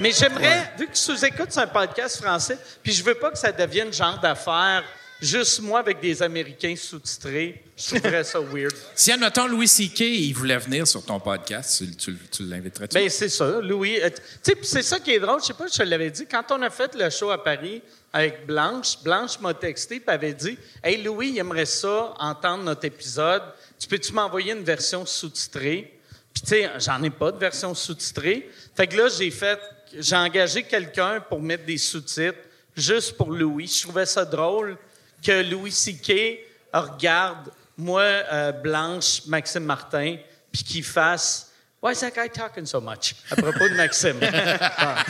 Mais 0.00 0.10
j'aimerais, 0.12 0.72
vu 0.78 0.86
que 0.86 0.96
sous-écoute, 0.96 1.48
c'est 1.50 1.60
un 1.60 1.66
podcast 1.66 2.22
français, 2.22 2.58
puis 2.82 2.92
je 2.92 3.02
veux 3.04 3.16
pas 3.16 3.30
que 3.30 3.36
ça 3.38 3.52
devienne 3.52 3.92
genre 3.92 4.18
d'affaire 4.18 4.82
juste 5.20 5.60
moi 5.60 5.80
avec 5.80 6.00
des 6.00 6.22
Américains 6.22 6.74
sous-titrés. 6.76 7.62
Je 7.76 7.96
trouverais 7.96 8.24
ça 8.24 8.40
weird. 8.40 8.74
Si, 8.94 9.12
admettons, 9.12 9.46
Louis 9.46 9.68
C.K., 9.68 10.00
il 10.00 10.32
voulait 10.32 10.58
venir 10.58 10.86
sur 10.86 11.04
ton 11.04 11.20
podcast, 11.20 11.78
tu, 11.78 11.94
tu, 11.96 12.16
tu 12.30 12.42
l'inviterais-tu? 12.44 12.94
Ben 12.94 13.08
c'est 13.08 13.28
ça, 13.28 13.60
Louis. 13.60 14.00
Euh, 14.00 14.10
Tu 14.10 14.52
sais, 14.52 14.58
c'est 14.62 14.82
ça 14.82 14.98
qui 15.00 15.12
est 15.12 15.20
drôle. 15.20 15.40
Je 15.40 15.46
sais 15.46 15.54
pas, 15.54 15.66
je 15.66 15.78
te 15.78 15.82
l'avais 15.82 16.10
dit. 16.10 16.26
Quand 16.26 16.44
on 16.50 16.62
a 16.62 16.70
fait 16.70 16.94
le 16.94 17.08
show 17.10 17.30
à 17.30 17.42
Paris 17.42 17.82
avec 18.12 18.46
Blanche, 18.46 18.98
Blanche 19.02 19.38
m'a 19.40 19.54
texté 19.54 19.96
et 20.06 20.10
avait 20.10 20.34
dit 20.34 20.58
Hey 20.82 21.02
Louis, 21.02 21.30
il 21.30 21.38
aimerait 21.38 21.66
ça 21.66 22.14
entendre 22.18 22.64
notre 22.64 22.84
épisode. 22.84 23.42
Tu 23.78 23.86
peux-tu 23.86 24.12
m'envoyer 24.12 24.52
une 24.52 24.64
version 24.64 25.04
sous-titrée? 25.06 25.94
Puis 26.34 26.42
tu 26.42 26.48
sais, 26.48 26.70
j'en 26.78 27.02
ai 27.02 27.10
pas 27.10 27.32
de 27.32 27.38
version 27.38 27.74
sous-titrée. 27.74 28.48
Fait 28.76 28.86
que 28.86 28.96
là, 28.96 29.08
j'ai 29.08 29.30
fait, 29.30 29.58
j'ai 29.96 30.16
engagé 30.16 30.62
quelqu'un 30.62 31.20
pour 31.20 31.40
mettre 31.40 31.64
des 31.64 31.78
sous-titres 31.78 32.38
juste 32.76 33.16
pour 33.16 33.30
Louis. 33.30 33.66
Je 33.66 33.82
trouvais 33.82 34.06
ça 34.06 34.24
drôle 34.24 34.76
que 35.22 35.50
Louis 35.50 35.72
C.K. 35.72 36.38
regarde 36.72 37.50
moi, 37.76 38.02
euh, 38.02 38.52
Blanche, 38.52 39.22
Maxime 39.26 39.64
Martin, 39.64 40.16
puis 40.52 40.64
qu'il 40.64 40.84
fasse 40.84 41.48
Why 41.80 41.92
is 41.92 42.00
that 42.00 42.10
guy 42.10 42.28
talking 42.28 42.66
so 42.66 42.80
much? 42.80 43.14
À 43.30 43.36
propos 43.36 43.68
de 43.68 43.74
Maxime. 43.74 44.18
Ah. 44.20 45.04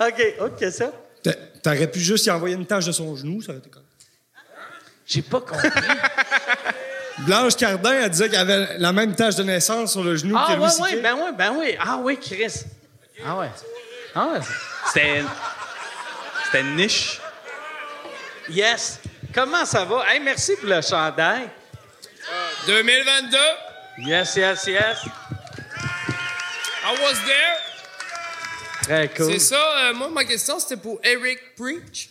OK, 0.06 0.34
autre 0.40 0.56
question? 0.56 0.90
T'as- 1.22 1.34
T'aurais 1.62 1.90
pu 1.90 2.00
juste 2.00 2.24
y 2.24 2.30
envoyer 2.30 2.54
une 2.54 2.64
tache 2.64 2.86
de 2.86 2.92
son 2.92 3.14
genou, 3.14 3.42
ça 3.42 3.50
aurait 3.50 3.58
été 3.58 3.68
correct. 3.68 3.88
J'ai 5.06 5.20
pas 5.20 5.40
compris. 5.40 5.68
Blanche 7.26 7.56
Cardin, 7.56 7.92
elle 7.92 8.10
disait 8.10 8.30
qu'elle 8.30 8.40
avait 8.50 8.78
la 8.78 8.92
même 8.92 9.14
tache 9.14 9.36
de 9.36 9.42
naissance 9.42 9.92
sur 9.92 10.02
le 10.02 10.16
genou 10.16 10.34
ah, 10.36 10.46
que 10.48 10.56
Louis 10.56 10.64
ouais, 10.64 10.90
C.K. 10.90 11.02
ben 11.02 11.14
oui, 11.14 11.30
ben 11.36 11.54
oui. 11.58 11.76
Ah 11.78 11.98
oui, 12.02 12.18
Chris. 12.18 12.64
Ah 13.24 13.36
ouais. 13.36 13.50
Ah 14.14 14.28
ouais. 14.28 14.40
C'était. 14.86 15.22
C'était 16.46 16.60
une 16.62 16.76
niche. 16.76 17.20
Yes. 18.48 19.00
Comment 19.34 19.64
ça 19.64 19.84
va? 19.84 20.04
Hey, 20.12 20.20
merci 20.20 20.54
pour 20.56 20.68
le 20.68 20.80
chandail. 20.80 21.50
2022, 22.66 23.36
Yes, 23.98 24.34
yes, 24.36 24.66
yes. 24.66 24.98
I 26.84 26.92
was 27.00 27.14
there. 27.24 27.56
Très 28.82 29.08
cool. 29.16 29.32
C'est 29.32 29.38
ça, 29.38 29.88
euh, 29.88 29.94
moi, 29.94 30.08
ma 30.08 30.24
question, 30.24 30.58
c'était 30.58 30.76
pour 30.80 30.98
Eric 31.02 31.54
Preach. 31.56 32.10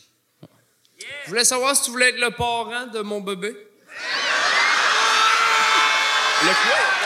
Je 1.25 1.29
voulais 1.29 1.43
savoir 1.43 1.75
si 1.75 1.83
tu 1.83 1.91
voulais 1.91 2.09
être 2.09 2.19
le 2.19 2.31
parent 2.31 2.87
de 2.87 3.01
mon 3.01 3.19
bébé. 3.21 3.49
Le 6.41 6.47
quoi? 6.47 7.02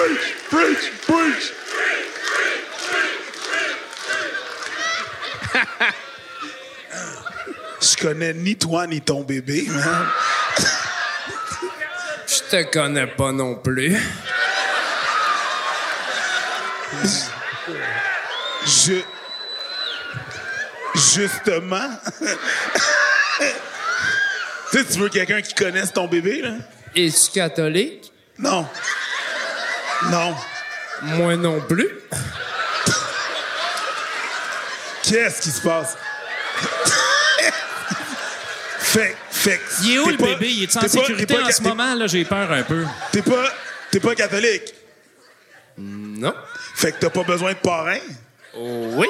Preach, 0.00 0.34
preach, 0.48 0.84
preach, 1.06 1.52
preach. 1.72 1.94
Je 7.80 7.96
connais 7.96 8.34
ni 8.34 8.56
toi 8.56 8.86
ni 8.86 9.00
ton 9.00 9.22
bébé, 9.22 9.66
man. 9.68 10.06
Je 12.26 12.40
te 12.50 12.62
connais 12.70 13.06
pas 13.06 13.32
non 13.32 13.54
plus. 13.56 13.96
Je. 18.66 19.02
Justement. 20.94 21.90
tu 23.40 24.78
sais, 24.78 24.84
tu 24.84 24.98
veux 24.98 25.08
quelqu'un 25.08 25.40
qui 25.40 25.54
connaisse 25.54 25.92
ton 25.92 26.06
bébé, 26.06 26.42
là? 26.42 26.52
Es-tu 26.94 27.30
catholique? 27.32 28.12
Non. 28.38 28.66
Non. 30.08 30.34
Moi 31.02 31.36
non 31.36 31.60
plus. 31.60 31.88
Qu'est-ce 35.02 35.40
qui 35.42 35.50
se 35.50 35.60
passe? 35.60 35.96
fait, 38.78 39.16
fait. 39.30 39.60
Il 39.82 39.92
est 39.94 39.98
où 39.98 40.08
le 40.08 40.16
pas- 40.16 40.26
bébé? 40.26 40.48
Il 40.50 40.62
est 40.64 40.76
en 40.76 40.88
sécurité 40.88 41.34
pas- 41.34 41.44
en 41.44 41.50
ce 41.50 41.62
moment? 41.62 41.94
Là, 41.94 42.06
j'ai 42.06 42.24
peur 42.24 42.50
un 42.50 42.62
peu. 42.62 42.84
T'es 43.12 43.22
pas, 43.22 43.48
t'es 43.90 44.00
pas 44.00 44.14
catholique? 44.14 44.74
Non. 45.78 46.34
Fait 46.76 46.92
que 46.92 46.98
t'as 47.00 47.10
pas 47.10 47.22
besoin 47.22 47.52
de 47.52 47.58
parrain? 47.58 47.98
Oui. 48.54 49.06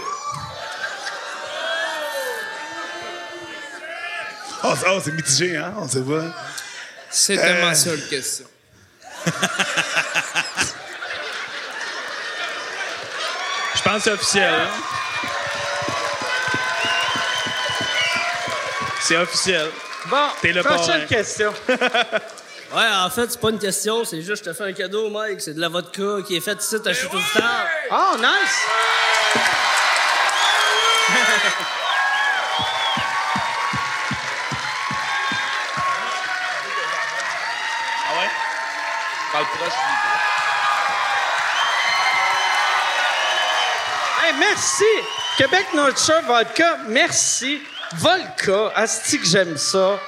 Oh, 4.63 4.75
c'est- 4.79 4.87
oh, 4.89 5.01
c'est 5.03 5.13
mitigé, 5.13 5.57
hein? 5.57 5.73
On 5.79 5.89
sait 5.89 6.03
pas. 6.03 6.25
C'était 7.11 7.43
Euh. 7.43 7.65
ma 7.67 7.75
seule 7.75 8.07
question. 8.09 8.45
Je 13.75 13.83
pense 13.83 13.95
que 13.97 14.01
c'est 14.03 14.11
officiel. 14.13 14.53
hein? 14.55 14.69
C'est 19.01 19.17
officiel. 19.17 19.71
Bon, 20.07 20.29
T'es 20.41 20.53
le 20.53 20.63
prochaine 20.63 20.87
parrain. 20.87 21.07
question. 21.07 21.53
Ouais, 22.73 22.87
en 23.05 23.11
fait, 23.11 23.29
c'est 23.33 23.41
pas 23.41 23.51
une 23.51 23.59
question, 23.59 24.05
c'est 24.05 24.23
juste 24.23 24.45
je 24.45 24.51
te 24.51 24.57
fais 24.57 24.63
un 24.63 24.73
cadeau, 24.73 25.11
Mike. 25.11 25.41
C'est 25.41 25.55
de 25.55 25.61
la 25.61 25.69
vodka 25.69 26.23
qui 26.25 26.37
est 26.37 26.41
faite 26.41 26.63
ici 26.63 26.77
à 26.87 26.95
Château 26.95 27.19
Tard. 27.35 27.67
Oh, 27.91 28.17
nice! 28.17 28.61
Ah 38.09 38.19
ouais? 38.19 38.29
Parle 39.33 39.45
proche 39.57 39.73
merci! 44.41 44.85
Québec 45.37 45.67
Shore 45.97 46.23
Vodka, 46.27 46.79
merci. 46.89 47.61
Volca, 47.97 48.73
asti 48.77 49.19
que 49.19 49.27
j'aime 49.27 49.57
ça. 49.57 49.99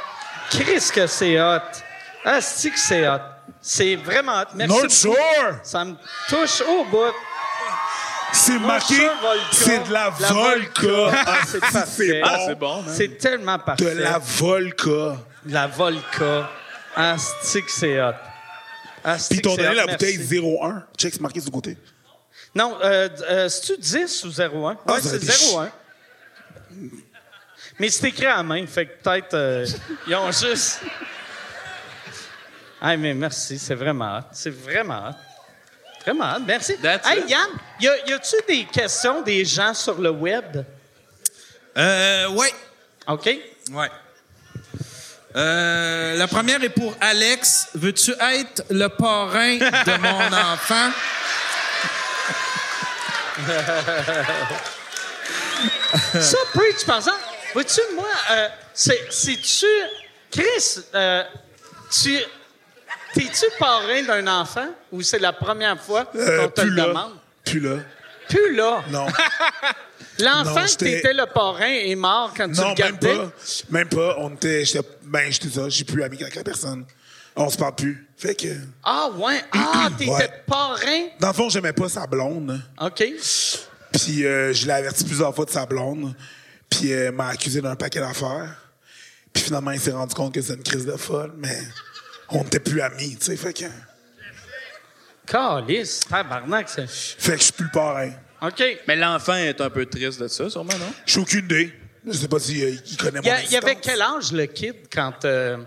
Chris 0.50 0.90
que 0.94 1.06
c'est 1.06 1.40
hot. 1.40 1.60
Asti 2.24 2.70
que 2.70 2.78
c'est 2.78 3.08
hot. 3.08 3.20
C'est 3.60 3.96
vraiment 3.96 4.40
hot. 4.40 4.46
Merci 4.54 5.06
North 5.06 5.06
beaucoup. 5.06 5.56
Ça 5.62 5.84
me 5.84 5.94
touche 6.28 6.60
au 6.68 6.84
bout. 6.84 7.14
C'est 8.32 8.58
marqué. 8.58 9.08
C'est 9.52 9.86
de 9.86 9.92
la 9.92 10.10
vodka. 10.10 11.22
Ah, 11.26 11.38
c'est 11.46 11.60
c'est 11.60 11.60
parfait. 11.72 12.20
Ah, 12.24 12.38
c'est 12.46 12.54
bon, 12.54 12.84
tellement 13.20 13.56
De 13.58 13.62
parfait. 13.62 13.94
la. 13.94 14.18
De 15.44 15.52
la 15.52 15.66
Volca. 15.66 16.50
Asti 16.96 17.62
que 17.62 17.70
c'est 17.70 18.00
hot. 18.00 18.14
Asti 19.04 19.28
Puis 19.30 19.38
ils 19.38 19.42
t'ont 19.42 19.56
donné 19.56 19.74
la 19.74 19.86
Merci. 19.86 20.18
bouteille 20.18 20.40
01. 20.62 20.82
Check, 20.96 21.12
c'est 21.14 21.20
marqué 21.20 21.40
le 21.44 21.50
côté. 21.50 21.76
Non, 22.54 22.78
euh, 22.82 23.08
euh, 23.30 23.48
c'est-tu 23.48 23.78
10 23.80 24.24
ou 24.24 24.28
01? 24.30 24.76
Ah, 24.86 24.92
Ouais, 24.92 25.00
ça 25.00 25.08
c'est 25.10 25.24
va 25.24 25.32
être 25.32 25.54
01. 25.56 25.72
Mais 27.78 27.88
c'est 27.88 28.08
écrit 28.08 28.26
à 28.26 28.36
la 28.36 28.42
main, 28.42 28.66
fait 28.66 28.86
que 28.86 29.02
peut-être 29.02 29.34
euh, 29.34 29.66
ils 30.06 30.14
ont 30.14 30.30
juste. 30.30 30.80
Ah, 32.80 32.96
mais 32.96 33.14
merci, 33.14 33.58
c'est 33.58 33.74
vraiment 33.74 34.18
hot. 34.18 34.22
C'est 34.32 34.50
vraiment 34.50 35.08
hot. 35.08 35.14
Vraiment 36.04 36.34
hot, 36.34 36.40
merci. 36.46 36.76
That's 36.78 37.08
hey, 37.08 37.20
it. 37.20 37.30
Yann, 37.30 37.48
y, 37.80 37.88
a- 37.88 38.06
y 38.08 38.12
a-tu 38.12 38.36
des 38.48 38.64
questions 38.64 39.22
des 39.22 39.44
gens 39.44 39.72
sur 39.72 40.00
le 40.00 40.10
web? 40.10 40.64
Euh, 41.78 42.28
ouais. 42.30 42.52
OK? 43.08 43.26
Ouais. 43.72 43.90
Euh, 45.34 46.16
la 46.16 46.26
première 46.26 46.62
est 46.62 46.68
pour 46.68 46.94
Alex. 47.00 47.68
Veux-tu 47.74 48.12
être 48.20 48.64
le 48.68 48.88
parrain 48.88 49.56
de 49.56 49.96
mon 49.98 50.32
enfant? 50.52 50.90
Ça, 56.20 56.38
Preach, 56.54 56.84
par 56.86 56.96
exemple, 56.98 57.18
vois-tu, 57.52 57.80
moi, 57.94 58.06
euh, 58.30 58.48
c'est-tu. 58.74 59.66
Chris, 60.30 60.80
euh, 60.94 61.22
tu. 61.90 62.18
T'es-tu 63.14 63.44
parrain 63.58 64.02
d'un 64.04 64.26
enfant 64.26 64.68
ou 64.90 65.02
c'est 65.02 65.18
la 65.18 65.34
première 65.34 65.78
fois 65.78 66.10
Euh, 66.14 66.44
qu'on 66.44 66.48
te 66.48 66.60
plus 66.62 66.70
le 66.70 66.82
demande? 66.82 67.12
Plus 67.44 67.60
là. 67.60 67.76
Plus 68.26 68.54
là. 68.56 68.82
Non. 68.90 69.06
L'enfant 70.18 70.60
Non, 70.60 70.66
que 70.66 70.74
t'étais 70.76 71.12
le 71.12 71.26
parrain 71.26 71.66
est 71.66 71.94
mort 71.94 72.32
quand 72.34 72.48
tu 72.50 72.56
non, 72.58 72.62
le 72.62 72.68
même 72.68 72.74
gardais? 72.76 73.16
pas. 73.16 73.32
Même 73.70 73.88
pas. 73.90 74.14
On 74.18 74.30
était. 74.34 74.64
J'étais. 74.64 74.88
Ben, 75.02 75.30
j'étais 75.30 75.50
ça. 75.50 75.68
J'ai 75.68 75.84
plus 75.84 76.02
ami 76.02 76.22
avec 76.22 76.34
la 76.34 76.42
personne. 76.44 76.86
On 77.36 77.48
se 77.48 77.56
parle 77.56 77.74
plus. 77.74 78.06
Fait 78.16 78.34
que. 78.34 78.48
Ah, 78.84 79.08
ouais. 79.16 79.40
Ah, 79.52 79.88
t'étais 79.98 80.10
Ouais. 80.10 80.28
parrain? 80.46 81.08
Dans 81.20 81.28
le 81.28 81.34
fond, 81.34 81.48
j'aimais 81.48 81.72
pas 81.72 81.88
sa 81.88 82.06
blonde. 82.06 82.60
OK. 82.80 83.04
Puis 83.92 84.24
euh, 84.24 84.52
je 84.52 84.66
l'ai 84.66 84.72
averti 84.72 85.04
plusieurs 85.04 85.34
fois 85.34 85.44
de 85.44 85.50
sa 85.50 85.66
blonde. 85.66 86.14
Puis 86.70 86.90
elle 86.90 87.12
m'a 87.12 87.28
accusé 87.28 87.60
d'un 87.60 87.76
paquet 87.76 88.00
d'affaires. 88.00 88.56
Puis 89.32 89.44
finalement, 89.44 89.70
il 89.70 89.80
s'est 89.80 89.92
rendu 89.92 90.14
compte 90.14 90.34
que 90.34 90.40
c'était 90.42 90.54
une 90.56 90.62
crise 90.62 90.86
de 90.86 90.96
folle, 90.96 91.32
mais 91.36 91.58
on 92.28 92.44
n'était 92.44 92.60
plus 92.60 92.80
amis, 92.82 93.16
tu 93.18 93.26
sais. 93.26 93.36
Fait 93.36 93.52
que, 93.52 93.64
Calice, 95.26 96.00
tabarnak, 96.00 96.68
c'est... 96.68 96.88
fait 96.88 97.32
que 97.32 97.38
je 97.38 97.44
suis 97.44 97.52
plus 97.52 97.64
le 97.66 97.70
parrain. 97.70 98.10
OK. 98.42 98.62
Mais 98.88 98.96
l'enfant 98.96 99.34
est 99.34 99.60
un 99.60 99.70
peu 99.70 99.86
triste 99.86 100.20
de 100.20 100.28
ça, 100.28 100.50
sûrement, 100.50 100.76
non? 100.78 100.92
J'ai 101.06 101.20
aucune 101.20 101.44
idée. 101.44 101.72
Je 102.06 102.12
sais 102.12 102.28
pas 102.28 102.40
s'il 102.40 102.64
euh, 102.64 102.74
il 102.90 102.96
connaît 102.96 103.20
mon 103.20 103.30
il 103.46 103.52
y 103.52 103.56
avait 103.56 103.76
quel 103.76 104.02
âge 104.02 104.32
le 104.32 104.46
kid 104.46 104.74
quand, 104.92 105.24
euh, 105.24 105.58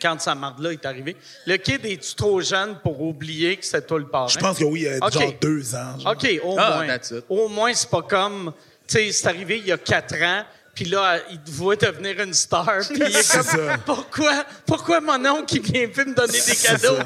quand 0.00 0.20
sa 0.20 0.34
marde-là 0.34 0.72
est 0.72 0.84
arrivée? 0.86 1.16
Le 1.46 1.56
kid, 1.56 1.84
es-tu 1.84 2.14
trop 2.14 2.40
jeune 2.40 2.78
pour 2.82 3.00
oublier 3.00 3.56
que 3.56 3.64
c'est 3.64 3.86
toi 3.86 3.98
le 3.98 4.06
parrain? 4.06 4.28
Je 4.28 4.38
pense 4.38 4.58
que 4.58 4.64
oui, 4.64 4.80
il 4.80 4.84
y 4.84 4.88
a 4.88 4.96
OK. 5.06 5.12
genre 5.12 5.32
deux 5.40 5.74
ans. 5.74 5.98
genre. 5.98 6.12
OK, 6.12 6.40
au 6.44 6.56
Ah, 6.58 6.82
moins. 6.84 6.98
Au 7.28 7.48
moins, 7.48 7.74
c'est 7.74 7.90
pas 7.90 8.02
comme... 8.02 8.52
Tu 8.86 8.94
sais, 8.98 9.12
c'est 9.12 9.26
arrivé 9.28 9.58
il 9.58 9.66
y 9.66 9.72
a 9.72 9.78
quatre 9.78 10.14
ans, 10.22 10.44
puis 10.74 10.84
là, 10.84 11.18
il 11.30 11.40
voit 11.52 11.74
devenir 11.76 12.20
une 12.20 12.34
star, 12.34 12.78
puis 12.88 12.96
il 12.98 13.02
est 13.02 13.22
C'est 13.22 13.38
comme... 13.38 13.46
ça. 13.66 13.78
Pourquoi, 13.84 14.44
pourquoi 14.66 15.00
mon 15.00 15.24
oncle, 15.26 15.46
qui 15.46 15.58
vient 15.58 15.88
plus 15.88 16.04
me 16.04 16.14
donner 16.14 16.38
des 16.40 16.54
cadeaux? 16.56 16.98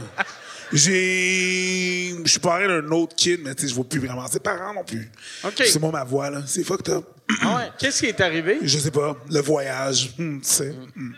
J'ai. 0.72 2.14
Je 2.24 2.30
suis 2.30 2.38
parrain 2.40 2.66
d'un 2.68 2.88
autre 2.90 3.14
kid, 3.16 3.40
mais 3.42 3.54
tu 3.54 3.62
sais, 3.62 3.68
je 3.68 3.74
vois 3.74 3.84
plus 3.84 3.98
vraiment 4.00 4.26
ses 4.28 4.40
parents 4.40 4.72
non 4.74 4.84
plus. 4.84 5.10
OK. 5.44 5.62
C'est 5.66 5.80
moi 5.80 5.90
ma 5.90 6.04
voix, 6.04 6.30
là. 6.30 6.42
C'est 6.46 6.62
fucked 6.64 6.88
up. 6.92 7.04
Ah 7.42 7.56
ouais. 7.56 7.70
Qu'est-ce 7.78 8.00
qui 8.00 8.06
est 8.06 8.20
arrivé? 8.20 8.58
Je 8.62 8.78
sais 8.78 8.90
pas. 8.90 9.16
Le 9.30 9.40
voyage. 9.40 10.10
hmm, 10.18 10.40
tu 10.40 10.44
sais. 10.48 10.74
hmm. 10.94 11.12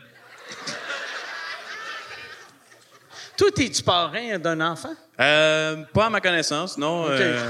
Toi, 3.43 3.51
t'es-tu 3.52 3.82
parrain 3.82 4.39
d'un 4.39 4.60
enfant? 4.60 4.94
Euh, 5.19 5.82
pas 5.93 6.06
à 6.06 6.10
ma 6.10 6.20
connaissance, 6.20 6.78
non. 6.78 7.06
Euh, 7.10 7.44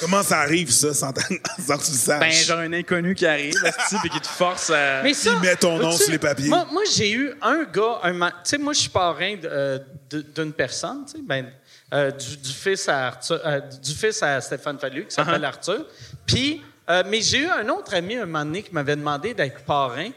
Comment 0.00 0.22
ça 0.22 0.38
arrive, 0.38 0.70
ça, 0.70 0.94
sans, 0.94 1.12
ta- 1.12 1.20
sans 1.66 1.76
que 1.76 1.84
tu 1.84 1.90
le 1.90 1.96
saches? 1.98 2.18
Ben, 2.20 2.32
genre 2.32 2.58
un 2.60 2.72
inconnu 2.72 3.14
qui 3.14 3.26
arrive, 3.26 3.52
puis 4.00 4.08
qui 4.08 4.20
te 4.22 4.26
force 4.26 4.70
à. 4.70 5.02
Mais 5.02 5.12
ça, 5.12 5.32
Il 5.34 5.40
met 5.40 5.54
ton 5.56 5.76
nom 5.76 5.92
sur 5.92 6.10
les 6.10 6.18
papiers. 6.18 6.48
Moi, 6.48 6.66
moi, 6.72 6.82
j'ai 6.90 7.10
eu 7.12 7.30
un 7.42 7.64
gars, 7.64 7.98
un 8.04 8.14
ma- 8.14 8.30
tu 8.30 8.38
sais, 8.44 8.56
moi, 8.56 8.72
je 8.72 8.78
suis 8.78 8.88
parrain 8.88 9.36
euh, 9.44 9.78
d'une 10.10 10.54
personne, 10.54 11.04
tu 11.04 11.18
sais, 11.18 11.22
ben, 11.22 11.50
euh, 11.92 12.10
du, 12.10 12.38
du 12.38 12.50
fils 12.50 12.88
à 12.88 13.08
Arthur- 13.08 13.42
euh, 13.44 13.60
du 13.60 13.92
fils 13.92 14.22
à 14.22 14.40
Stéphane 14.40 14.78
Fallu, 14.78 15.04
qui 15.04 15.14
s'appelle 15.14 15.44
Arthur. 15.44 15.84
Puis, 16.24 16.62
euh, 16.88 17.02
mais 17.06 17.20
j'ai 17.20 17.40
eu 17.40 17.48
un 17.48 17.68
autre 17.68 17.92
ami 17.94 18.16
un 18.16 18.24
moment 18.24 18.46
donné 18.46 18.62
qui 18.62 18.72
m'avait 18.72 18.96
demandé 18.96 19.34
d'être 19.34 19.60
parrain, 19.64 20.08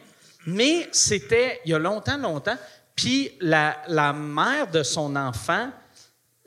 mais 0.46 0.88
c'était 0.94 1.60
il 1.66 1.72
y 1.72 1.74
a 1.74 1.80
longtemps, 1.80 2.18
longtemps. 2.18 2.58
Puis 3.02 3.32
la, 3.42 3.82
la 3.88 4.14
mère 4.14 4.68
de 4.68 4.84
son 4.84 5.16
enfant, 5.16 5.72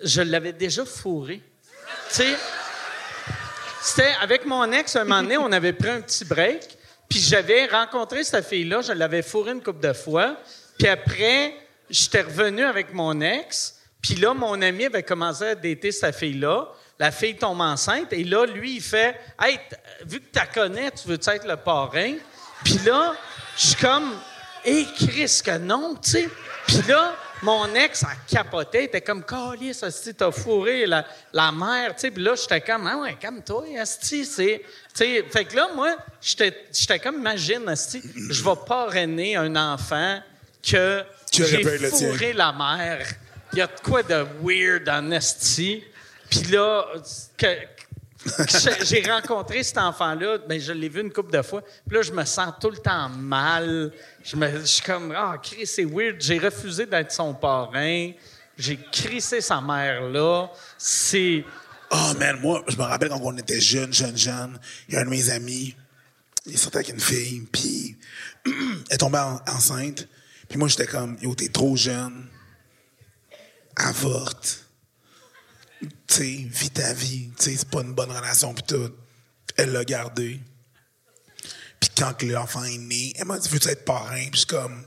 je 0.00 0.22
l'avais 0.22 0.52
déjà 0.52 0.84
fourré. 0.84 1.42
Tu 2.10 2.14
sais, 2.14 2.36
c'était 3.82 4.12
avec 4.22 4.46
mon 4.46 4.70
ex, 4.70 4.94
un 4.94 5.02
moment 5.02 5.22
donné, 5.22 5.36
on 5.36 5.50
avait 5.50 5.72
pris 5.72 5.88
un 5.90 6.00
petit 6.00 6.24
break, 6.24 6.78
puis 7.08 7.18
j'avais 7.18 7.66
rencontré 7.66 8.22
cette 8.22 8.46
fille-là, 8.46 8.82
je 8.82 8.92
l'avais 8.92 9.22
fourré 9.22 9.50
une 9.50 9.64
couple 9.64 9.84
de 9.84 9.92
fois, 9.92 10.36
puis 10.78 10.86
après, 10.86 11.56
j'étais 11.90 12.22
revenu 12.22 12.62
avec 12.62 12.94
mon 12.94 13.20
ex, 13.20 13.80
puis 14.00 14.14
là, 14.14 14.32
mon 14.32 14.62
ami 14.62 14.84
avait 14.84 15.02
commencé 15.02 15.42
à 15.42 15.54
dater 15.56 15.90
cette 15.90 16.14
fille-là. 16.14 16.68
La 17.00 17.10
fille 17.10 17.34
tombe 17.34 17.62
enceinte, 17.62 18.12
et 18.12 18.22
là, 18.22 18.46
lui, 18.46 18.76
il 18.76 18.80
fait 18.80 19.18
Hey, 19.42 19.58
vu 20.06 20.20
que 20.20 20.26
tu 20.26 20.38
la 20.38 20.46
connais, 20.46 20.92
tu 20.92 21.08
veux 21.08 21.14
être 21.14 21.48
le 21.48 21.56
parrain? 21.56 22.14
Puis 22.62 22.78
là, 22.86 23.14
je 23.56 23.66
suis 23.66 23.76
comme 23.76 24.12
Hé, 24.64 24.86
Chris, 24.96 25.40
que 25.44 25.58
non, 25.58 25.96
tu 25.96 26.10
sais. 26.10 26.28
Puis 26.66 26.80
là, 26.88 27.14
mon 27.42 27.74
ex, 27.74 28.04
capotait, 28.26 28.78
elle 28.78 28.84
était 28.84 29.00
comme, 29.02 29.22
Calice, 29.24 29.82
Asti, 29.82 30.14
t'as 30.14 30.30
fourré 30.30 30.86
la, 30.86 31.04
la 31.32 31.52
mère, 31.52 31.94
tu 31.94 32.00
sais. 32.00 32.10
Puis 32.10 32.22
là, 32.22 32.34
j'étais 32.34 32.60
comme, 32.60 32.86
ah 32.86 32.96
ouais, 32.98 33.16
calme-toi, 33.20 33.78
Asti, 33.78 34.24
c'est. 34.24 34.64
Tu 34.94 35.04
sais, 35.04 35.24
fait 35.30 35.44
que 35.44 35.56
là, 35.56 35.68
moi, 35.74 35.96
j'étais 36.20 36.98
comme, 36.98 37.16
imagine, 37.16 37.68
Asti, 37.68 38.02
je 38.30 38.42
vais 38.42 38.56
parrainer 38.66 39.36
un 39.36 39.54
enfant 39.56 40.20
que 40.62 41.04
j'ai 41.32 41.62
fourré 41.90 42.32
la 42.32 42.52
mère. 42.52 43.06
Il 43.52 43.58
y 43.58 43.62
a 43.62 43.66
de 43.66 43.80
quoi 43.82 44.02
de 44.02 44.26
weird 44.42 44.88
en 44.88 45.12
Asti. 45.12 45.84
Puis 46.30 46.42
là, 46.44 46.86
que 47.36 47.46
j'ai- 48.84 49.02
rencontré 49.10 49.62
cet 49.62 49.78
enfant-là, 49.78 50.38
ben 50.48 50.58
je 50.60 50.72
l'ai 50.72 50.88
vu 50.88 51.00
une 51.02 51.12
couple 51.12 51.32
de 51.32 51.42
fois. 51.42 51.62
Puis 51.86 51.96
là, 51.96 52.02
je 52.02 52.12
me 52.12 52.24
sens 52.24 52.52
tout 52.60 52.70
le 52.70 52.78
temps 52.78 53.08
mal. 53.08 53.92
Je, 54.22 54.36
me, 54.36 54.50
je 54.60 54.64
suis 54.64 54.82
comme, 54.82 55.12
ah, 55.16 55.36
Chris, 55.42 55.66
c'est 55.66 55.84
weird. 55.84 56.16
J'ai 56.20 56.38
refusé 56.38 56.86
d'être 56.86 57.12
son 57.12 57.34
parrain. 57.34 58.12
J'ai 58.56 58.78
crissé 58.92 59.40
sa 59.40 59.60
mère 59.60 60.02
là. 60.02 60.48
C'est. 60.78 61.44
Oh, 61.90 62.12
man, 62.18 62.38
moi, 62.40 62.64
je 62.68 62.76
me 62.76 62.82
rappelle 62.82 63.08
quand 63.08 63.20
on 63.22 63.36
était 63.36 63.60
jeunes, 63.60 63.92
jeunes, 63.92 64.16
jeunes, 64.16 64.58
il 64.88 64.94
y 64.94 64.96
a 64.96 65.00
un 65.00 65.04
de 65.04 65.10
mes 65.10 65.30
amis, 65.30 65.76
il 66.46 66.58
sortait 66.58 66.78
avec 66.78 66.88
une 66.88 67.00
fille, 67.00 67.46
puis 67.52 67.96
elle 68.46 68.52
est 68.90 68.96
tombée 68.98 69.18
en- 69.18 69.40
enceinte. 69.48 70.08
Puis 70.48 70.58
moi, 70.58 70.68
j'étais 70.68 70.86
comme, 70.86 71.16
yo, 71.20 71.34
t'es 71.34 71.48
trop 71.48 71.76
jeune, 71.76 72.26
avorte, 73.76 74.63
sais, 76.08 76.46
vis 76.48 76.70
ta 76.70 76.92
vie, 76.92 77.30
tu 77.38 77.44
sais, 77.44 77.56
c'est 77.56 77.68
pas 77.68 77.80
une 77.82 77.94
bonne 77.94 78.10
relation, 78.10 78.52
puis 78.54 78.64
tout. 78.64 78.90
Elle 79.56 79.72
l'a 79.72 79.84
gardé. 79.84 80.40
Puis 81.80 81.90
quand 81.96 82.14
que 82.14 82.26
l'enfant 82.26 82.64
est 82.64 82.78
né, 82.78 83.12
elle 83.16 83.26
m'a 83.26 83.38
dit, 83.38 83.48
veux-tu 83.48 83.68
être 83.68 83.84
parrain? 83.84 84.16
Puis 84.30 84.30
je 84.32 84.36
suis 84.38 84.46
comme, 84.46 84.84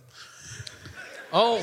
Oh, 1.31 1.59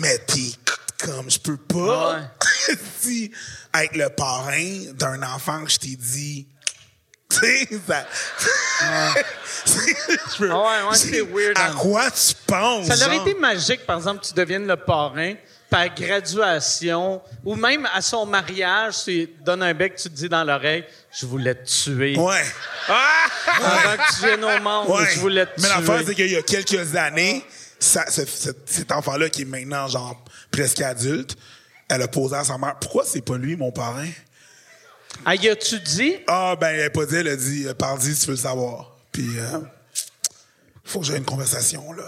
mais 0.00 0.18
t'es 0.18 0.50
comme, 0.98 1.30
je 1.30 1.38
peux 1.38 1.56
pas 1.58 2.22
si, 3.00 3.30
être 3.74 3.96
le 3.96 4.08
parrain 4.08 4.92
d'un 4.94 5.22
enfant 5.22 5.64
que 5.64 5.70
je 5.70 5.78
t'ai 5.78 5.96
dit. 5.96 6.46
Tu 7.30 7.36
sais, 7.40 7.68
ça. 7.86 8.06
Je 9.66 10.38
peux- 10.38 10.50
Ah 10.50 10.58
ouais, 10.82 10.88
ouais, 10.90 10.96
c'est 10.96 11.20
weird. 11.20 11.58
À 11.58 11.66
hein. 11.72 11.74
quoi 11.74 12.10
tu 12.10 12.32
penses? 12.46 12.86
Ça 12.86 12.94
aurait 13.06 13.16
genre? 13.16 13.26
été 13.28 13.38
magique, 13.38 13.84
par 13.84 13.98
exemple, 13.98 14.22
que 14.22 14.28
tu 14.28 14.32
deviennes 14.32 14.66
le 14.66 14.76
parrain, 14.78 15.34
à 15.76 15.88
graduation, 15.88 17.20
ou 17.44 17.54
même 17.54 17.86
à 17.92 18.00
son 18.00 18.24
mariage, 18.26 19.04
tu 19.04 19.28
donnes 19.44 19.62
un 19.62 19.74
bec, 19.74 19.96
tu 19.96 20.08
te 20.08 20.14
dis 20.14 20.28
dans 20.28 20.44
l'oreille, 20.44 20.84
je 21.12 21.26
voulais 21.26 21.54
te 21.54 21.68
tuer. 21.68 22.16
Ouais. 22.18 22.42
Avant 22.88 23.96
que 24.02 24.14
tu 24.18 24.26
viennes 24.26 24.44
au 24.44 24.60
monde, 24.62 24.88
Ouais. 24.88 25.06
je 25.14 25.20
voulais 25.20 25.46
te 25.46 25.60
Mais 25.60 25.68
tuer. 25.68 25.76
l'affaire, 25.76 26.02
c'est 26.06 26.14
qu'il 26.14 26.30
y 26.30 26.36
a 26.36 26.42
quelques 26.42 26.96
années, 26.96 27.44
ça- 27.78 28.10
ce- 28.10 28.24
ce- 28.24 28.50
cet 28.66 28.92
enfant-là, 28.92 29.28
qui 29.28 29.42
est 29.42 29.44
maintenant, 29.46 29.86
genre, 29.88 30.22
presque 30.50 30.80
adulte, 30.80 31.36
elle 31.88 32.02
a 32.02 32.08
posé 32.08 32.36
à 32.36 32.44
sa 32.44 32.56
mère, 32.58 32.76
pourquoi 32.80 33.04
c'est 33.06 33.20
pas 33.22 33.36
lui, 33.36 33.56
mon 33.56 33.70
parrain? 33.72 34.08
Ah, 35.24 35.34
y 35.34 35.48
a-tu 35.48 35.80
dit? 35.80 36.16
Ah, 36.28 36.54
ben, 36.60 36.68
elle 36.68 36.84
a 36.86 36.90
pas 36.90 37.04
dit, 37.06 37.16
elle 37.16 37.28
a 37.28 37.36
dit, 37.36 37.66
parle-y 37.78 38.14
si 38.14 38.20
tu 38.20 38.26
veux 38.26 38.32
le 38.32 38.38
savoir. 38.38 38.96
Puis, 39.10 39.28
euh, 39.38 39.58
faut 40.84 41.00
que 41.00 41.06
j'ai 41.06 41.16
une 41.16 41.24
conversation, 41.24 41.92
là. 41.92 42.04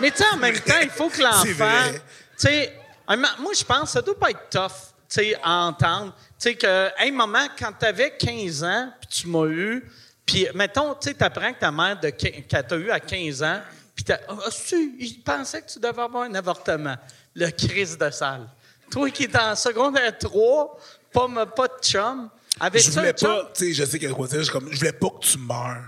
Mais 0.00 0.10
tu 0.10 0.18
sais, 0.18 0.28
en 0.32 0.36
même 0.36 0.58
temps, 0.60 0.80
il 0.82 0.90
faut 0.90 1.08
que 1.08 1.20
l'enfant. 1.20 1.92
Tu 2.38 2.46
sais, 2.48 2.72
moi, 3.16 3.52
je 3.58 3.64
pense 3.64 3.82
que 3.82 3.88
ça 3.88 4.02
doit 4.02 4.18
pas 4.18 4.30
être 4.30 4.48
tough, 4.50 4.92
tu 5.08 5.20
sais, 5.20 5.36
à 5.42 5.66
entendre. 5.66 6.14
Tu 6.38 6.50
sais, 6.50 6.54
que, 6.54 6.90
hey, 6.98 7.10
maman, 7.10 7.48
quand 7.58 7.72
t'avais 7.72 8.16
15 8.16 8.64
ans, 8.64 8.92
puis 9.00 9.08
tu 9.08 9.28
m'as 9.28 9.46
eu, 9.46 9.90
puis, 10.24 10.46
mettons, 10.54 10.94
tu 10.94 11.08
sais, 11.08 11.14
t'apprends 11.14 11.52
que 11.52 11.60
ta 11.60 11.72
mère, 11.72 11.98
de, 11.98 12.10
qu'elle 12.10 12.44
t'a 12.46 12.76
eu 12.76 12.90
à 12.90 13.00
15 13.00 13.42
ans, 13.42 13.60
puis 13.94 14.04
t'as. 14.04 14.18
Ah, 14.28 14.36
ah, 14.46 14.50
tu, 14.50 14.94
il 14.98 15.22
pensait 15.22 15.62
que 15.62 15.70
tu 15.70 15.78
devais 15.78 16.02
avoir 16.02 16.24
un 16.24 16.34
avortement. 16.34 16.96
Le 17.34 17.50
crise 17.50 17.96
de 17.96 18.10
salle. 18.10 18.46
Toi 18.90 19.10
qui 19.10 19.24
es 19.24 19.36
en 19.36 19.54
secondaire 19.56 20.16
3, 20.16 20.78
pas, 21.12 21.46
pas 21.46 21.68
de 21.68 21.82
chum. 21.82 22.30
Avec 22.60 22.82
je 22.82 22.90
voulais 22.90 23.12
pas, 23.12 23.50
tu 23.54 23.66
sais, 23.66 23.72
je 23.72 23.84
sais 23.84 23.98
qu'elle 23.98 24.10
je, 24.10 24.50
comme, 24.50 24.68
je 24.70 24.78
voulais 24.78 24.92
pas 24.92 25.08
que 25.10 25.24
tu 25.24 25.38
meurs. 25.38 25.84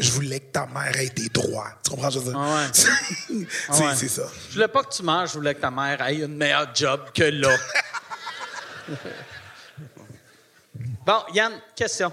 Je 0.00 0.10
voulais 0.12 0.40
que 0.40 0.50
ta 0.50 0.66
mère 0.66 0.96
ait 0.98 1.10
des 1.10 1.28
droits. 1.28 1.72
Tu 1.84 1.90
comprends 1.90 2.10
ce 2.10 2.18
que 2.18 2.24
je 2.24 2.30
veux 2.30 2.32
dire? 2.32 2.40
Ah 2.42 2.54
ouais. 2.56 2.66
Ah 3.68 3.72
c'est, 3.72 3.84
ouais. 3.84 3.94
c'est 3.96 4.08
ça. 4.08 4.22
Je 4.48 4.54
voulais 4.54 4.68
pas 4.68 4.82
que 4.82 4.94
tu 4.94 5.02
meurs, 5.02 5.26
je 5.26 5.34
voulais 5.34 5.54
que 5.54 5.60
ta 5.60 5.70
mère 5.70 6.00
ait 6.06 6.16
une 6.16 6.36
meilleure 6.36 6.74
job 6.74 7.02
que 7.14 7.24
là. 7.24 7.54
bon, 11.06 11.22
Yann, 11.34 11.52
question. 11.76 12.10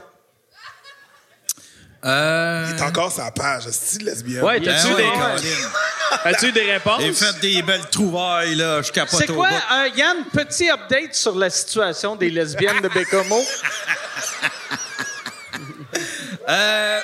Euh... 2.03 2.67
Il 2.69 2.75
est 2.77 2.81
encore 2.81 3.11
sa 3.11 3.31
page, 3.31 3.69
style 3.69 4.05
lesbienne. 4.05 4.43
Ouais, 4.43 4.61
t'as-tu 4.61 4.89
Ben 4.89 4.95
des, 4.97 5.03
ouais. 5.03 6.25
as-tu 6.25 6.51
des 6.51 6.71
réponses? 6.73 7.01
J'ai 7.01 7.13
fait 7.13 7.39
des 7.39 7.61
belles 7.61 7.89
trouvailles, 7.89 8.55
là. 8.55 8.81
Je 8.81 8.91
capote 8.91 9.19
C'est 9.19 9.27
quoi, 9.27 9.47
euh, 9.47 9.87
Yann, 9.95 10.25
petit 10.31 10.69
update 10.69 11.15
sur 11.15 11.35
la 11.35 11.49
situation 11.49 12.17
des 12.17 12.29
lesbiennes 12.29 12.81
de 12.81 12.89
Bécomo? 12.89 13.41
Euh... 16.49 17.01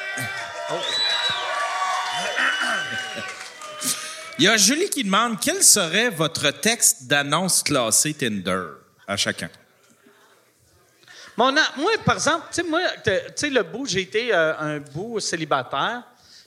Il 4.40 4.46
y 4.46 4.48
a 4.48 4.58
Julie 4.58 4.90
qui 4.90 5.04
demande 5.04 5.40
quel 5.40 5.62
serait 5.64 6.10
votre 6.10 6.50
texte 6.50 7.04
d'annonce 7.04 7.62
classé 7.62 8.14
Tinder 8.14 8.64
à 9.08 9.16
chacun? 9.16 9.50
Mon 11.38 11.52
moi, 11.52 11.92
par 12.06 12.16
exemple, 12.16 12.48
tu 12.52 12.62
sais, 12.62 12.64
moi, 12.64 12.82
tu 13.04 13.12
sais, 13.36 13.50
le 13.50 13.64
bout, 13.64 13.86
j'ai 13.88 14.02
été 14.02 14.34
euh, 14.34 14.54
un 14.58 14.80
bout 14.80 15.20
célibataire, 15.20 16.04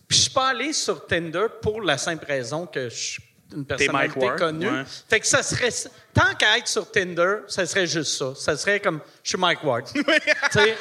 puis 0.07 0.17
je 0.17 0.23
suis 0.23 0.33
pas 0.33 0.49
allé 0.49 0.73
sur 0.73 1.07
Tinder 1.07 1.47
pour 1.61 1.83
la 1.83 1.99
simple 1.99 2.25
raison 2.25 2.67
que 2.67 2.89
je 2.89 2.95
suis 2.95 3.23
une 3.53 3.65
personnalité 3.65 4.19
Mike 4.19 4.29
Ward, 4.29 4.39
connue. 4.39 4.69
ouais. 4.69 4.85
Fait 5.09 5.21
que 5.21 5.27
ça 5.27 5.43
serait... 5.43 5.71
Tant 6.13 6.35
qu'à 6.37 6.59
être 6.59 6.69
sur 6.69 6.91
Tinder, 6.91 7.39
ça 7.47 7.65
serait 7.67 7.87
juste 7.87 8.17
ça. 8.17 8.33
Ça 8.37 8.57
serait 8.57 8.81
comme, 8.81 9.01
je 9.23 9.29
suis 9.29 9.39
Mike 9.39 9.63
Ward. 9.63 9.87
tu 9.95 10.03
sais, 10.51 10.77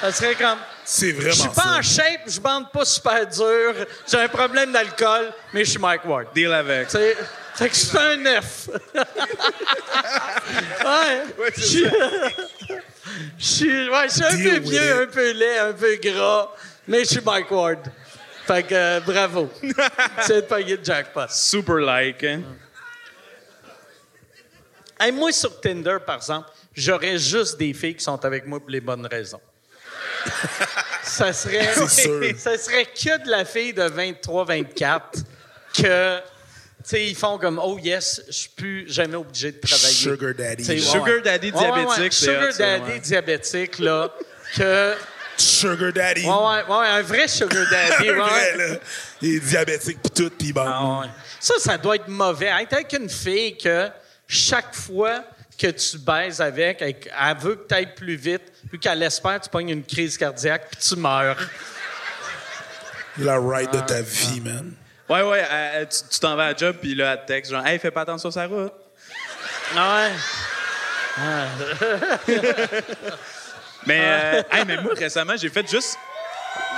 ça 0.00 0.12
serait 0.12 0.34
comme... 0.34 0.58
C'est 0.90 1.10
Je 1.10 1.16
vraiment 1.16 1.34
suis 1.34 1.48
pas 1.50 1.62
ça. 1.62 1.76
en 1.78 1.82
shape, 1.82 2.20
je 2.28 2.40
bande 2.40 2.72
pas 2.72 2.82
super 2.86 3.26
dur, 3.26 3.74
j'ai 4.10 4.16
un 4.20 4.28
problème 4.28 4.72
d'alcool, 4.72 5.30
mais 5.52 5.62
je 5.62 5.70
suis 5.72 5.78
Mike 5.78 6.02
Ward. 6.06 6.28
Deal 6.34 6.50
avec. 6.50 6.88
Fait 6.88 7.68
que 7.68 7.74
je 7.74 7.80
suis 7.80 7.98
un 7.98 8.16
neuf. 8.16 8.70
ouais. 10.84 11.50
Je 11.56 11.60
suis- 11.62 11.84
je 13.38 13.44
suis 13.44 13.90
ouais, 13.90 14.08
je 14.08 14.12
suis 14.14 14.24
un 14.24 14.34
Deal 14.34 14.50
peu 14.62 14.68
vieux, 14.70 14.80
it. 14.86 14.92
un 15.02 15.06
peu 15.06 15.30
laid, 15.32 15.58
un 15.58 15.72
peu 15.74 15.96
gras, 15.96 16.48
mais 16.86 17.00
je 17.00 17.04
suis 17.10 17.20
Mike 17.20 17.50
Ward. 17.50 17.80
Fait 18.46 18.62
que 18.62 18.74
euh, 18.74 19.00
bravo. 19.00 19.50
C'est 20.22 20.36
de 20.36 20.40
payer 20.46 20.78
jackpot. 20.82 21.26
Super 21.28 21.76
like, 21.80 22.24
hein? 22.24 22.42
Hey, 24.98 25.12
moi, 25.12 25.30
sur 25.32 25.60
Tinder, 25.60 25.98
par 26.04 26.16
exemple, 26.16 26.48
j'aurais 26.74 27.18
juste 27.18 27.58
des 27.58 27.74
filles 27.74 27.94
qui 27.96 28.02
sont 28.04 28.24
avec 28.24 28.46
moi 28.46 28.58
pour 28.58 28.70
les 28.70 28.80
bonnes 28.80 29.06
raisons. 29.06 29.40
Ça 31.02 31.32
serait, 31.32 31.74
ça 32.38 32.58
serait 32.58 32.84
que 32.84 33.24
de 33.24 33.30
la 33.30 33.44
fille 33.44 33.72
de 33.72 33.82
23-24 33.82 35.00
que, 35.74 36.18
tu 36.18 36.22
sais, 36.84 37.06
ils 37.06 37.14
font 37.14 37.38
comme, 37.38 37.60
oh 37.62 37.78
yes, 37.78 38.22
je 38.28 38.32
suis 38.32 38.48
plus 38.50 38.92
jamais 38.92 39.16
obligé 39.16 39.52
de 39.52 39.60
travailler. 39.60 39.94
Sugar 39.94 40.34
daddy. 40.34 40.62
Tu 40.64 40.64
sais, 40.64 40.78
Sugar 40.78 41.22
daddy 41.22 41.50
Ouais, 41.50 41.58
ouais, 41.58 41.70
ouais. 41.70 41.84
diabétique, 41.84 42.12
c'est 42.12 42.26
Sugar 42.26 42.52
daddy 42.58 42.90
ouais. 42.90 43.00
diabétique, 43.00 43.78
là, 43.78 44.08
que... 44.56 44.94
Sugar 45.36 45.92
daddy. 45.92 46.24
Ouais, 46.24 46.32
ouais, 46.32 46.64
ouais, 46.68 46.86
un 46.88 47.02
vrai 47.02 47.28
sugar 47.28 47.64
daddy, 47.70 48.08
Un 48.08 48.12
ouais. 48.12 48.18
vrai, 48.18 48.56
là. 48.56 48.76
Il 49.22 49.36
est 49.36 49.40
diabétique 49.40 49.98
pis 50.02 50.10
tout, 50.10 50.30
pis 50.30 50.52
bon. 50.52 50.64
Ah 50.66 51.00
ouais. 51.00 51.06
Ça, 51.38 51.54
ça 51.58 51.78
doit 51.78 51.94
être 51.96 52.08
mauvais. 52.08 52.50
Être 52.60 52.72
avec 52.72 52.92
une 52.92 53.08
fille 53.08 53.56
que 53.56 53.88
chaque 54.26 54.74
fois 54.74 55.24
que 55.56 55.68
tu 55.68 55.98
baises 55.98 56.40
avec, 56.40 56.82
elle 56.82 56.96
elle 57.20 57.36
veut 57.38 57.54
que 57.56 57.68
tu 57.68 57.74
ailles 57.74 57.94
plus 57.94 58.16
vite, 58.16 58.52
puis 58.68 58.78
qu'elle 58.78 59.02
espère, 59.02 59.40
tu 59.40 59.48
pognes 59.48 59.70
une 59.70 59.84
crise 59.84 60.16
cardiaque, 60.16 60.68
puis 60.70 60.80
tu 60.80 60.96
meurs. 60.96 61.36
La 63.18 63.38
ride 63.38 63.70
de 63.70 63.80
ta 63.80 64.00
vie, 64.00 64.40
man. 64.40 64.72
Ouais, 65.08 65.22
ouais, 65.22 65.86
tu 65.86 65.98
tu 66.10 66.20
t'en 66.20 66.36
vas 66.36 66.44
à 66.44 66.52
la 66.52 66.56
job, 66.56 66.76
puis 66.80 66.94
là, 66.94 67.12
elle 67.14 67.20
te 67.22 67.26
texte, 67.26 67.50
genre, 67.50 67.66
hey, 67.66 67.78
fais 67.78 67.90
pas 67.90 68.02
attention 68.02 68.30
sur 68.30 68.40
sa 68.40 68.46
route. 68.46 68.72
Ah 69.76 70.06
ouais. 70.06 70.12
Mais, 73.86 74.00
euh, 74.02 74.42
hey, 74.50 74.64
mais 74.66 74.76
moi, 74.82 74.92
récemment, 74.94 75.34
j'ai 75.36 75.48
fait 75.48 75.68
juste 75.68 75.96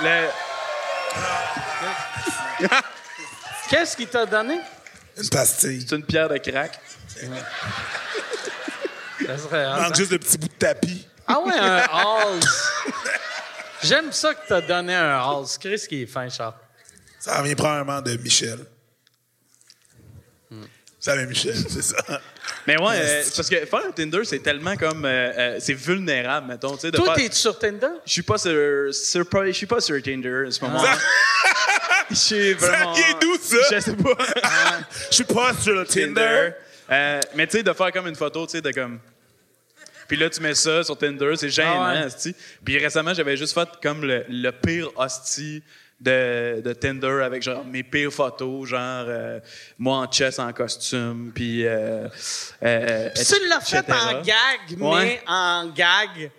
le. 0.02 0.28
Qu'est-ce 3.68 3.96
qu'il 3.96 4.08
t'a 4.08 4.26
donné? 4.26 4.60
Une 5.20 5.28
pastille. 5.28 5.84
C'est 5.86 5.96
une 5.96 6.04
pierre 6.04 6.28
de 6.28 6.36
crack. 6.38 6.78
Ça 9.26 9.38
serait 9.38 9.66
manque 9.66 9.78
hein? 9.80 9.92
juste 9.94 10.12
le 10.12 10.18
petit 10.18 10.38
bout 10.38 10.48
de 10.48 10.52
tapis. 10.54 11.06
Ah 11.32 11.40
ouais, 11.40 11.54
un 11.58 11.76
Halls. 11.78 12.40
J'aime 13.82 14.12
ça 14.12 14.34
que 14.34 14.40
t'as 14.48 14.60
donné 14.60 14.94
un 14.94 15.18
Halls. 15.18 15.46
Chris 15.60 15.82
qui 15.88 16.02
est 16.02 16.06
fin, 16.06 16.28
Charles. 16.28 16.54
Ça 17.18 17.40
vient 17.42 17.54
probablement 17.54 18.00
de 18.02 18.16
Michel. 18.16 18.58
Ça 20.98 21.16
vient 21.16 21.24
Michel, 21.26 21.54
c'est 21.68 21.82
ça. 21.82 21.96
Mais 22.66 22.78
ouais, 22.78 22.94
euh, 23.00 23.22
parce 23.34 23.48
que 23.48 23.64
faire 23.64 23.80
un 23.86 23.90
Tinder, 23.90 24.20
c'est 24.24 24.40
tellement 24.40 24.76
comme. 24.76 25.06
euh, 25.06 25.32
euh, 25.38 25.56
c'est 25.58 25.72
vulnérable, 25.72 26.48
mettons. 26.48 26.74
tu 26.74 26.80
sais, 26.82 26.90
de 26.90 26.96
Toi, 26.98 27.14
faire- 27.14 27.14
t'es 27.14 27.32
sur 27.34 27.58
Tinder? 27.58 27.86
Je 28.04 28.12
suis 28.12 28.22
pas 28.22 28.36
sur, 28.36 28.92
sur 28.94 29.26
pas- 29.26 29.46
je 29.46 29.52
suis 29.52 29.66
pas 29.66 29.80
sur 29.80 30.02
Tinder 30.02 30.44
en 30.46 30.50
ce 30.50 30.62
moment. 30.62 30.84
Je 32.10 32.16
suis 32.16 32.52
vraiment. 32.54 32.92
Ça 32.94 33.00
vient 33.02 33.18
d'où, 33.20 33.36
ça? 33.40 33.56
Je 33.70 33.78
sais 33.80 33.94
pas. 33.94 34.16
Je 35.10 35.14
suis 35.14 35.24
pas 35.24 35.54
sur 35.54 35.74
le 35.74 35.86
Tinder. 35.86 36.50
Euh, 36.90 37.20
mais 37.36 37.46
tu 37.46 37.58
sais, 37.58 37.62
de 37.62 37.72
faire 37.72 37.92
comme 37.92 38.08
une 38.08 38.16
photo, 38.16 38.44
tu 38.46 38.52
sais, 38.52 38.60
de 38.60 38.72
comme. 38.72 38.98
Puis 40.10 40.18
là, 40.18 40.28
tu 40.28 40.40
mets 40.40 40.56
ça 40.56 40.82
sur 40.82 40.98
Tinder, 40.98 41.34
c'est 41.36 41.50
gênant, 41.50 41.84
Ah 41.84 42.02
ouais. 42.04 42.32
Puis 42.64 42.78
récemment, 42.78 43.14
j'avais 43.14 43.36
juste 43.36 43.54
fait 43.54 43.68
comme 43.80 44.04
le, 44.04 44.24
le 44.28 44.50
pire 44.50 44.88
hostie 44.96 45.62
de, 46.00 46.60
de 46.64 46.72
Tinder 46.72 47.22
avec 47.22 47.44
genre 47.44 47.64
mes 47.64 47.84
pires 47.84 48.12
photos, 48.12 48.68
genre 48.68 49.04
euh, 49.06 49.38
moi 49.78 49.98
en 49.98 50.10
chess 50.10 50.40
en 50.40 50.52
costume, 50.52 51.30
puis. 51.32 51.64
Euh, 51.64 52.08
euh, 52.64 53.10
Puis 53.14 53.24
tu 53.24 53.48
l'as 53.48 53.60
fait 53.60 53.88
en 53.88 54.20
gag, 54.22 54.76
mais 54.78 54.84
Ouais. 54.88 55.22
en 55.28 55.68
gag. 55.68 56.32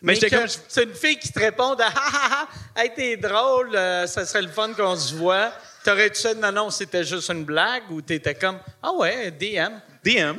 Mais, 0.00 0.14
j'étais 0.14 0.30
que 0.30 0.36
comme- 0.36 0.46
c'est 0.66 0.84
une 0.84 0.94
fille 0.94 1.18
qui 1.18 1.30
te 1.30 1.38
répond 1.38 1.74
de 1.74 1.82
«Ha, 1.82 1.92
ha, 1.94 2.48
ha, 2.76 2.82
hey, 2.82 2.90
t'es 2.96 3.18
drôle, 3.18 3.76
euh, 3.76 4.06
ça 4.06 4.24
serait 4.24 4.40
le 4.40 4.48
fun 4.48 4.72
qu'on 4.72 4.96
se 4.96 5.14
voit.» 5.14 5.52
T'aurais-tu 5.84 6.22
fait 6.22 6.34
«Non, 6.36 6.52
non, 6.52 6.70
c'était 6.70 7.04
juste 7.04 7.28
une 7.28 7.44
blague» 7.44 7.82
ou 7.90 8.00
t'étais 8.00 8.34
comme 8.34 8.58
«Ah 8.82 8.92
ouais, 8.94 9.30
DM. 9.30 9.74
DM.» 10.02 10.36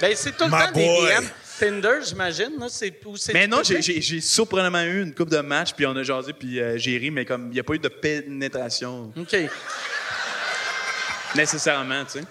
Ben, 0.00 0.12
c'est 0.16 0.34
tout 0.34 0.44
le 0.44 0.50
My 0.50 0.58
temps 0.64 0.72
des 0.72 0.86
boy. 0.86 1.10
DM. 1.14 1.24
Tinder, 1.60 1.98
j'imagine, 2.02 2.58
là, 2.58 2.68
c'est 2.70 2.94
où 3.04 3.18
c'est 3.18 3.34
Mais 3.34 3.46
non, 3.46 3.58
j'ai 3.62 3.82
j'ai 3.82 4.20
surprenamment 4.22 4.82
eu 4.82 5.02
une 5.02 5.14
coupe 5.14 5.28
de 5.28 5.40
match, 5.40 5.74
puis 5.74 5.84
on 5.84 5.94
a 5.94 6.02
jasé, 6.02 6.32
puis 6.32 6.58
euh, 6.58 6.78
j'ai 6.78 6.96
ri, 6.96 7.10
mais 7.10 7.26
comme 7.26 7.48
il 7.48 7.54
n'y 7.54 7.60
a 7.60 7.62
pas 7.62 7.74
eu 7.74 7.78
de 7.78 7.88
pénétration 7.88 9.12
OK. 9.14 9.36
nécessairement, 11.36 12.02
tu 12.06 12.20
sais. 12.20 12.24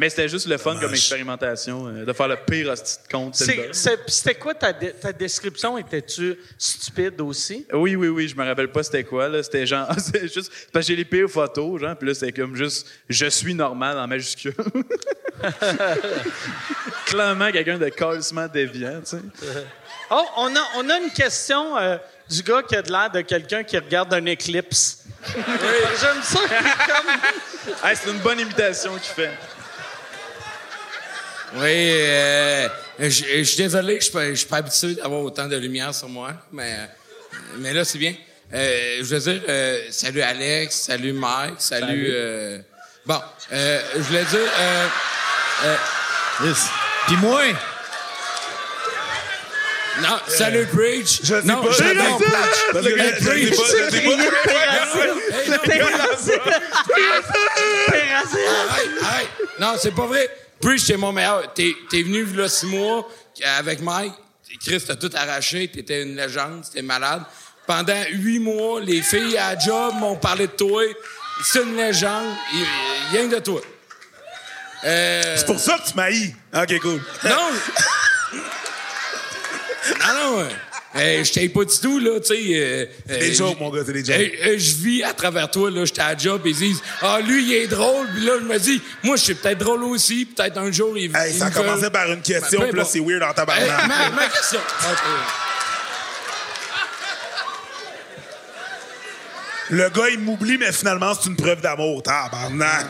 Mais 0.00 0.08
c'était 0.08 0.30
juste 0.30 0.46
le 0.46 0.56
fun 0.56 0.78
comme 0.80 0.94
expérimentation, 0.94 1.86
euh, 1.88 2.06
de 2.06 2.12
faire 2.14 2.26
le 2.28 2.36
pire 2.36 2.70
hostie 2.70 2.96
de 3.06 3.12
compte 3.12 3.34
C'est- 3.36 3.68
c'est- 3.72 3.98
C'était 4.06 4.34
quoi 4.34 4.54
ta, 4.54 4.72
ta 4.72 5.12
description? 5.12 5.76
Étais-tu 5.76 6.38
stupide 6.56 7.20
aussi? 7.20 7.66
Oui, 7.70 7.96
oui, 7.96 8.08
oui, 8.08 8.26
je 8.26 8.34
me 8.34 8.42
rappelle 8.46 8.72
pas 8.72 8.82
c'était 8.82 9.04
quoi, 9.04 9.28
là. 9.28 9.42
C'était 9.42 9.66
genre, 9.66 9.86
c'est 9.98 10.32
juste, 10.32 10.50
parce 10.72 10.86
que 10.86 10.92
j'ai 10.92 10.96
les 10.96 11.04
pires 11.04 11.28
photos, 11.28 11.78
genre, 11.82 11.94
puis 11.96 12.08
là, 12.08 12.14
c'était 12.14 12.32
comme 12.32 12.56
juste, 12.56 12.86
je 13.10 13.26
suis 13.26 13.52
normal 13.54 13.98
en 13.98 14.06
majuscule. 14.06 14.54
Clairement, 17.06 17.50
quelqu'un 17.52 17.76
de 17.78 17.88
carrément 17.90 18.46
déviant, 18.52 19.00
tu 19.00 19.16
sais. 19.16 19.22
Oh, 20.10 20.24
on 20.38 20.56
a, 20.56 20.60
on 20.76 20.88
a 20.90 20.98
une 20.98 21.10
question 21.10 21.76
euh, 21.76 21.98
du 22.28 22.42
gars 22.42 22.62
qui 22.62 22.74
a 22.74 22.80
de 22.82 22.90
l'air 22.90 23.10
de 23.10 23.20
quelqu'un 23.20 23.62
qui 23.64 23.76
regarde 23.78 24.12
un 24.14 24.24
éclipse. 24.26 25.04
J'aime 25.26 26.22
ça. 26.22 26.40
comme- 26.86 27.74
Hey, 27.84 27.94
c'est 27.96 28.10
une 28.10 28.18
bonne 28.20 28.40
imitation 28.40 28.92
qu'il 28.94 29.12
fait. 29.14 29.30
Oui, 31.54 31.62
euh, 31.66 32.68
je 32.98 33.08
je 33.08 33.42
suis 33.42 33.56
désolé 33.56 33.98
que 33.98 34.04
je 34.04 34.18
ne 34.18 34.34
suis 34.34 34.46
pas 34.46 34.58
habitué 34.58 34.94
d'avoir 34.94 35.22
autant 35.22 35.46
de 35.48 35.56
lumière 35.56 35.92
sur 35.94 36.08
moi, 36.08 36.32
mais, 36.52 36.76
mais 37.58 37.72
là, 37.72 37.84
c'est 37.84 37.98
bien. 37.98 38.14
Euh, 38.52 38.98
je 38.98 39.14
veux 39.16 39.18
dire, 39.32 39.42
euh, 39.48 39.80
salut 39.90 40.22
Alex, 40.22 40.74
salut 40.76 41.12
Mike, 41.12 41.54
salut... 41.58 41.86
Salut. 41.86 42.06
euh, 42.10 42.58
bon, 43.06 43.20
euh, 43.52 43.80
je 43.96 44.00
voulais 44.00 44.24
dire... 44.24 44.38
Euh, 44.58 44.86
euh, 45.64 45.76
Puis 47.06 47.16
moi... 47.16 47.42
Non, 50.02 50.18
salut 50.28 50.66
Preach. 50.66 51.20
Je 51.24 51.34
non, 51.46 51.62
pas, 51.62 51.70
je 51.72 51.76
sais 51.76 51.94
pas. 51.94 52.04
Pas, 52.04 52.18
pas. 52.18 52.80
Non, 52.80 52.80
Arrête, 58.70 58.88
arrête. 59.02 59.28
Non, 59.58 59.74
c'est 59.78 59.94
pas 59.94 60.06
vrai. 60.06 60.28
Preach, 60.60 60.82
c'est 60.82 60.96
mon 60.96 61.12
meilleur. 61.12 61.52
T'es, 61.54 61.74
t'es 61.88 62.02
venu 62.02 62.24
là 62.24 62.48
six 62.48 62.66
mois 62.66 63.08
avec 63.58 63.80
Mike. 63.80 64.12
Chris, 64.64 64.82
t'as 64.86 64.96
tout 64.96 65.10
arraché. 65.14 65.68
T'étais 65.68 66.02
une 66.02 66.16
légende. 66.16 66.64
T'étais 66.64 66.82
malade. 66.82 67.22
Pendant 67.66 68.02
huit 68.10 68.40
mois, 68.40 68.80
les 68.80 69.00
filles 69.00 69.36
à 69.38 69.54
la 69.54 69.60
job 69.60 69.94
m'ont 69.94 70.16
parlé 70.16 70.46
de 70.48 70.52
toi. 70.52 70.82
C'est 71.44 71.62
une 71.62 71.76
légende. 71.76 72.34
Rien 73.12 73.26
de 73.28 73.38
toi. 73.38 73.60
Euh, 74.84 75.36
C'est 75.36 75.46
pour 75.46 75.58
ça 75.60 75.78
que 75.78 75.88
tu 75.90 75.94
m'haïs. 75.96 76.34
OK, 76.54 76.80
cool. 76.80 77.00
Non! 77.24 77.50
Ah 80.00 80.12
non! 80.22 80.48
Euh, 80.96 81.22
je 81.22 81.32
t'aille 81.32 81.48
pas 81.50 81.64
du 81.64 81.78
tout, 81.78 82.00
là, 82.00 82.18
tu 82.18 82.26
sais. 82.34 82.40
euh, 82.58 82.86
C'est 83.08 83.18
des 83.20 83.30
euh, 83.30 83.34
jokes, 83.34 83.56
j- 83.58 83.62
mon 83.62 83.70
gars, 83.70 83.82
c'est 83.86 83.92
des 83.92 84.04
jokes. 84.04 84.16
euh, 84.16 84.48
euh, 84.48 84.58
je 84.58 84.74
vis 84.74 85.04
à 85.04 85.12
travers 85.12 85.48
toi, 85.48 85.70
là, 85.70 85.84
j'étais 85.84 86.00
à 86.00 86.12
la 86.14 86.18
job, 86.18 86.42
ils 86.44 86.56
disent 86.56 86.82
Ah, 87.00 87.20
lui, 87.24 87.44
il 87.44 87.52
est 87.54 87.66
drôle, 87.68 88.08
puis 88.12 88.24
là, 88.24 88.32
je 88.40 88.44
me 88.44 88.58
dis 88.58 88.82
Moi, 89.04 89.14
je 89.14 89.22
suis 89.22 89.34
peut-être 89.34 89.58
drôle 89.58 89.84
aussi, 89.84 90.24
peut-être 90.26 90.58
un 90.58 90.72
jour, 90.72 90.98
il 90.98 91.14
Hey, 91.16 91.32
il 91.32 91.38
ça 91.38 91.44
me 91.48 91.54
commençait 91.54 91.82
fait- 91.84 91.90
par 91.90 92.10
une 92.10 92.22
question, 92.22 92.58
Ben, 92.58 92.68
puis 92.70 92.76
là, 92.76 92.82
importe. 92.82 92.92
c'est 92.92 92.98
weird 93.00 93.22
en 93.22 93.28
Hey, 93.28 93.34
tabarnak. 93.34 93.86
ma, 93.88 94.10
ma 94.10 94.28
question. 94.28 94.58
Le 99.70 99.88
gars, 99.90 100.08
il 100.10 100.18
m'oublie, 100.18 100.58
mais 100.58 100.72
finalement, 100.72 101.12
c'est 101.14 101.28
une 101.28 101.36
preuve 101.36 101.60
d'amour. 101.60 102.02
Tabarnak. 102.02 102.86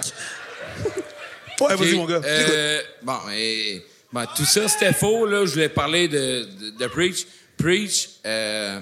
Ouais, 1.61 1.77
vas-y, 1.77 1.95
mon 1.95 2.07
gars. 2.07 2.21
euh, 2.25 2.81
bon, 3.03 3.19
et, 3.35 3.85
bon, 4.11 4.25
tout 4.35 4.47
ça, 4.47 4.67
c'était 4.67 4.95
faux, 4.95 5.27
là. 5.27 5.45
Je 5.45 5.53
voulais 5.53 5.69
parler 5.69 6.09
de, 6.09 6.45
de, 6.45 6.71
de 6.79 6.87
Preach. 6.87 7.27
Preach, 7.61 8.09
euh, 8.25 8.81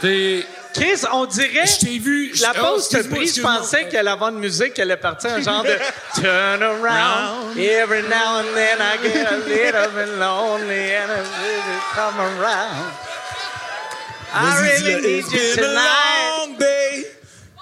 T'es. 0.00 0.46
Chris, 0.74 1.04
on 1.12 1.24
dirait. 1.26 1.66
Je 1.66 1.86
t'ai 1.86 1.98
vu. 1.98 2.32
La 2.40 2.52
oh, 2.56 2.60
pause 2.60 2.84
excuse-moi, 2.86 3.18
prise, 3.18 3.36
je 3.36 3.42
pensais 3.42 3.88
qu'elle 3.88 4.08
avait 4.08 4.24
une 4.24 4.38
musique, 4.38 4.74
qu'elle 4.74 4.90
est 4.90 4.96
partie 4.96 5.28
un 5.28 5.40
genre 5.40 5.62
de 5.62 5.76
Turn 6.20 6.62
around. 6.62 7.56
Every 7.56 8.02
now 8.02 8.38
and 8.38 8.54
then 8.54 8.78
I 8.80 8.96
get 9.02 9.32
a 9.32 9.36
little 9.38 9.88
bit 9.94 10.18
lonely 10.18 10.94
and 10.94 11.10
I 11.10 11.20
really 11.20 11.80
come 11.94 12.20
around. 12.20 12.92
I 14.34 14.60
really 14.62 15.00
need 15.00 15.24
you 15.32 15.54
tonight. 15.54 16.14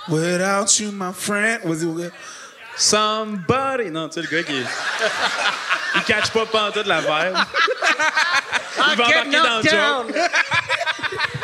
without 0.09 0.81
you, 0.81 0.91
my 0.93 1.13
friend. 1.13 1.63
Mon 1.65 1.97
gars. 1.97 2.11
Somebody. 2.83 3.91
Non, 3.91 4.09
tu 4.09 4.15
sais, 4.21 4.29
le 4.29 4.37
gars 4.37 4.43
qui. 4.43 4.55
il 5.97 6.03
catch 6.03 6.31
pas 6.31 6.47
pantoute 6.47 6.87
la 6.87 7.01
vibe. 7.01 7.37
I 7.37 8.83
Il 8.93 8.97
va 8.97 9.05
embarquer 9.05 9.31
dans 9.31 9.59
le 9.59 9.63
down. 9.63 10.07
joke. 10.09 10.15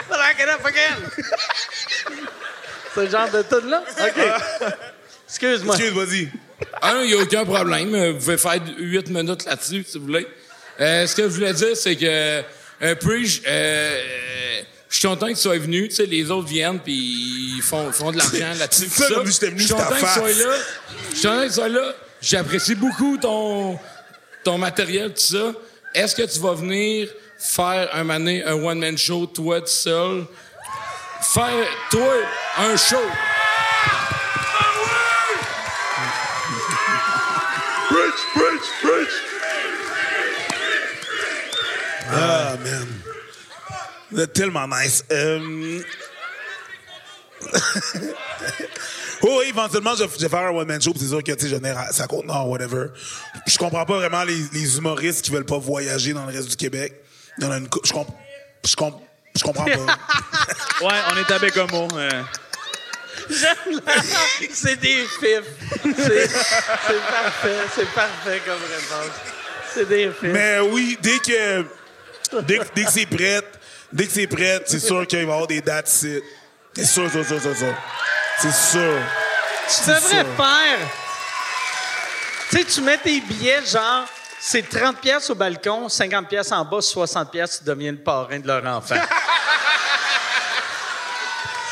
But 0.09 0.19
I 0.19 0.35
get 0.37 0.49
up 0.49 0.65
again. 0.67 0.97
C'est 2.95 3.05
le 3.05 3.11
genre 3.11 3.31
de 3.31 3.43
tout 3.43 3.67
là? 3.69 3.83
OK. 4.01 4.73
Excuse-moi. 5.29 5.77
Excuse, 5.77 5.93
vas-y. 5.95 6.29
Ah 6.83 6.95
non, 6.95 7.03
il 7.03 7.15
n'y 7.15 7.21
a 7.21 7.23
aucun 7.23 7.45
problème. 7.45 7.95
Euh, 7.95 8.13
Vous 8.13 8.19
pouvez 8.19 8.39
faire 8.39 8.61
huit 8.79 9.09
minutes 9.09 9.45
là-dessus, 9.45 9.85
si 9.87 9.99
vous 9.99 10.07
voulez. 10.07 10.27
Euh, 10.81 11.07
ce 11.07 11.15
que 11.15 11.23
je 11.23 11.29
voulais 11.29 11.53
dire, 11.53 11.77
c'est 11.77 11.95
que 11.97 12.43
euh, 12.83 12.95
Preach, 12.97 13.43
euh, 13.47 14.01
je 14.91 14.99
suis 14.99 15.09
content 15.09 15.27
que 15.27 15.33
tu 15.33 15.41
sois 15.41 15.59
venu. 15.59 15.89
Tu 15.89 15.97
sais, 15.97 16.07
les 16.07 16.31
autres 16.31 16.49
viennent 16.49 16.81
puis 16.81 17.57
ils 17.57 17.63
font, 17.63 17.93
font 17.93 18.11
de 18.11 18.19
l'argent 18.19 18.55
là-dessus. 18.59 18.89
C'est 18.91 19.05
ça, 19.05 19.23
Je 19.25 19.31
suis 19.31 19.69
content 19.75 19.89
que 19.91 19.95
tu 19.95 20.07
sois 20.07 20.47
là. 20.47 20.55
Je 21.11 21.17
suis 21.17 21.29
content 21.29 21.41
que 21.43 21.47
tu 21.47 21.53
sois 21.53 21.69
là. 21.69 21.95
J'apprécie 22.21 22.75
beaucoup 22.75 23.17
ton, 23.17 23.79
ton 24.45 24.59
matériel, 24.59 25.11
tout 25.11 25.21
ça. 25.21 25.53
Est-ce 25.95 26.15
que 26.15 26.23
tu 26.23 26.41
vas 26.41 26.55
venir 26.55 27.09
faire 27.39 27.89
un 27.93 28.05
mané, 28.05 28.45
un 28.45 28.55
one-man 28.55 28.97
show, 28.99 29.27
toi 29.27 29.61
tout 29.61 29.67
seul? 29.69 30.27
Faire, 31.21 31.67
toi, 31.91 32.15
un 32.59 32.77
show. 32.77 32.97
Preach, 37.89 38.21
preach, 38.35 38.63
preach. 38.83 39.15
Ah, 42.11 42.57
man. 42.65 42.98
Vous 44.11 44.21
êtes 44.21 44.33
tellement 44.33 44.67
nice. 44.69 45.05
Euh, 45.11 45.81
Oh, 49.21 49.39
oui, 49.41 49.47
éventuellement, 49.49 49.97
je, 49.97 50.05
vais 50.05 50.29
faire 50.29 50.39
un 50.47 50.51
one-man 50.51 50.81
show, 50.81 50.93
c'est 50.97 51.09
sûr 51.09 51.23
que, 51.25 51.33
tu 51.33 51.49
sais, 51.49 51.61
ça 51.91 52.07
compte, 52.07 52.25
non, 52.27 52.45
whatever. 52.45 52.87
Je 53.49 53.59
comprends 53.59 53.85
pas 53.85 53.97
vraiment 53.97 54.23
les, 54.23 54.39
les 54.53 54.77
humoristes 54.79 55.25
qui 55.25 55.33
veulent 55.33 55.45
pas 55.45 55.59
voyager 55.59 56.13
dans 56.13 56.25
le 56.25 56.33
reste 56.33 56.49
du 56.51 56.57
Québec. 56.57 56.95
Il 57.37 57.43
y 57.45 57.47
en 57.49 57.51
a 57.51 57.59
une 57.59 57.69
je, 57.85 57.93
comp- 57.93 58.15
je, 58.65 58.77
comp- 58.77 59.03
je 59.37 59.43
comprends 59.43 59.65
pas. 59.65 59.73
Ouais, 60.87 60.95
on 61.13 61.17
est 61.17 61.33
à 61.33 61.39
Bécomo. 61.41 61.89
euh. 61.95 62.23
J'aime 63.29 63.81
la- 63.85 63.93
C'est 64.53 64.77
des 64.77 65.05
fifs. 65.05 65.43
C'est 65.83 67.01
parfait. 67.11 67.57
C'est 67.75 67.89
parfait 67.95 68.41
comme 68.47 68.61
réponse. 68.63 69.15
C'est 69.75 69.89
des 69.89 70.11
fifs. 70.13 70.31
Mais 70.33 70.61
oui, 70.61 70.97
dès 71.03 71.19
que, 71.19 71.65
dès, 72.43 72.59
que- 72.59 72.65
dès 72.77 72.85
que 72.85 72.91
c'est 72.93 73.07
prêt, 73.07 73.43
dès 73.93 74.07
que 74.07 74.13
c'est 74.13 74.27
prêt, 74.27 74.63
c'est 74.67 74.81
sûr 74.81 75.07
qu'il 75.07 75.19
va 75.21 75.25
y 75.25 75.31
avoir 75.31 75.47
des 75.47 75.61
dates 75.61 75.89
ici. 75.89 76.21
C'est 76.75 76.85
sûr, 76.85 77.11
sûr, 77.11 77.25
sûr, 77.25 77.41
sûr, 77.41 77.57
sûr. 77.57 77.75
C'est 78.39 78.53
sûr. 78.53 78.95
Tu 79.67 79.75
C'est 79.75 79.95
devrais 79.95 80.25
faire. 80.37 80.79
Tu 82.51 82.57
sais, 82.57 82.65
tu 82.65 82.81
mets 82.81 82.99
tes 82.99 83.21
billets, 83.21 83.65
genre, 83.67 84.07
c'est 84.41 84.69
30 84.69 85.01
pièces 85.01 85.29
au 85.31 85.35
balcon, 85.35 85.89
50 85.89 86.29
pièces 86.29 86.53
en 86.53 86.65
bas, 86.65 86.81
60 86.81 87.31
pièces, 87.31 87.59
tu 87.59 87.65
deviens 87.65 87.93
le 87.93 87.99
parrain 87.99 88.39
de 88.39 88.47
leur 88.47 88.65
enfant. 88.65 88.95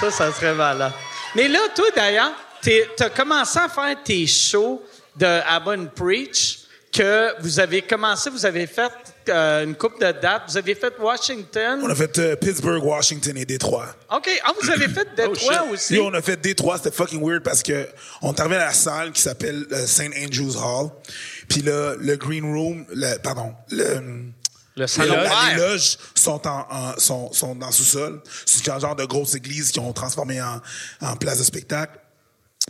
ça, 0.01 0.11
ça 0.11 0.33
serait 0.33 0.55
malade. 0.55 0.93
Mais 1.35 1.49
là, 1.49 1.61
toi, 1.75 1.87
d'ailleurs, 1.95 2.33
tu 2.63 2.83
as 2.99 3.11
commencé 3.11 3.59
à 3.59 3.69
faire 3.69 3.97
tes 4.05 4.27
shows 4.27 4.83
de 5.15 5.41
Abba 5.47 5.73
and 5.73 5.87
Preach, 5.95 6.59
que 6.93 7.35
vous 7.41 7.61
avez 7.61 7.83
commencé, 7.83 8.29
vous 8.31 8.45
avez 8.45 8.67
fait 8.67 8.93
euh, 9.29 9.65
une 9.65 9.75
coupe 9.75 10.01
de 10.01 10.11
dates, 10.13 10.43
vous 10.49 10.57
avez 10.57 10.75
fait 10.75 10.93
Washington. 10.99 11.81
On 11.83 11.89
a 11.91 11.95
fait 11.95 12.19
euh, 12.19 12.37
Pittsburgh, 12.37 12.83
Washington 12.85 13.37
et 13.37 13.45
Détroit. 13.45 13.95
OK. 14.15 14.29
Ah, 14.45 14.53
vous 14.61 14.71
avez 14.71 14.89
fait 14.89 15.09
Détroit 15.17 15.65
aussi? 15.73 15.95
Puis 15.95 16.01
on 16.03 16.13
a 16.15 16.23
fait 16.23 16.37
Détroit, 16.41 16.77
c'était 16.79 16.91
fucking 16.95 17.21
weird 17.27 17.43
parce 17.43 17.63
que 17.63 17.89
on 18.23 18.33
est 18.33 18.41
arrivé 18.41 18.57
à 18.57 18.67
la 18.67 18.73
salle 18.73 19.13
qui 19.13 19.21
s'appelle 19.23 19.67
euh, 19.73 19.87
St. 19.87 20.13
Andrew's 20.17 20.57
Hall. 20.57 20.91
Puis 21.49 21.63
là, 21.63 21.95
le 21.99 22.17
green 22.17 22.45
room, 22.45 22.85
le, 22.93 23.19
pardon, 23.19 23.55
le, 23.71 24.01
le 24.77 24.87
salon 24.87 25.15
les, 25.15 25.21
vert. 25.23 25.49
les 25.55 25.61
loges 25.61 25.99
sont 26.15 26.47
en, 26.47 26.67
en- 26.71 26.99
sont, 26.99 27.33
sont 27.33 27.55
dans 27.55 27.67
le 27.69 27.73
sous-sol. 27.73 28.21
C'est 28.45 28.69
un 28.71 28.79
genre 28.79 28.97
de 28.97 29.05
grosse 29.05 29.35
église 29.35 29.71
qu'ils 29.73 29.83
ont 29.83 29.93
transformé 29.93 30.41
en, 30.43 30.61
en 31.01 31.17
place 31.17 31.39
de 31.39 31.45
spectacle. 31.45 31.99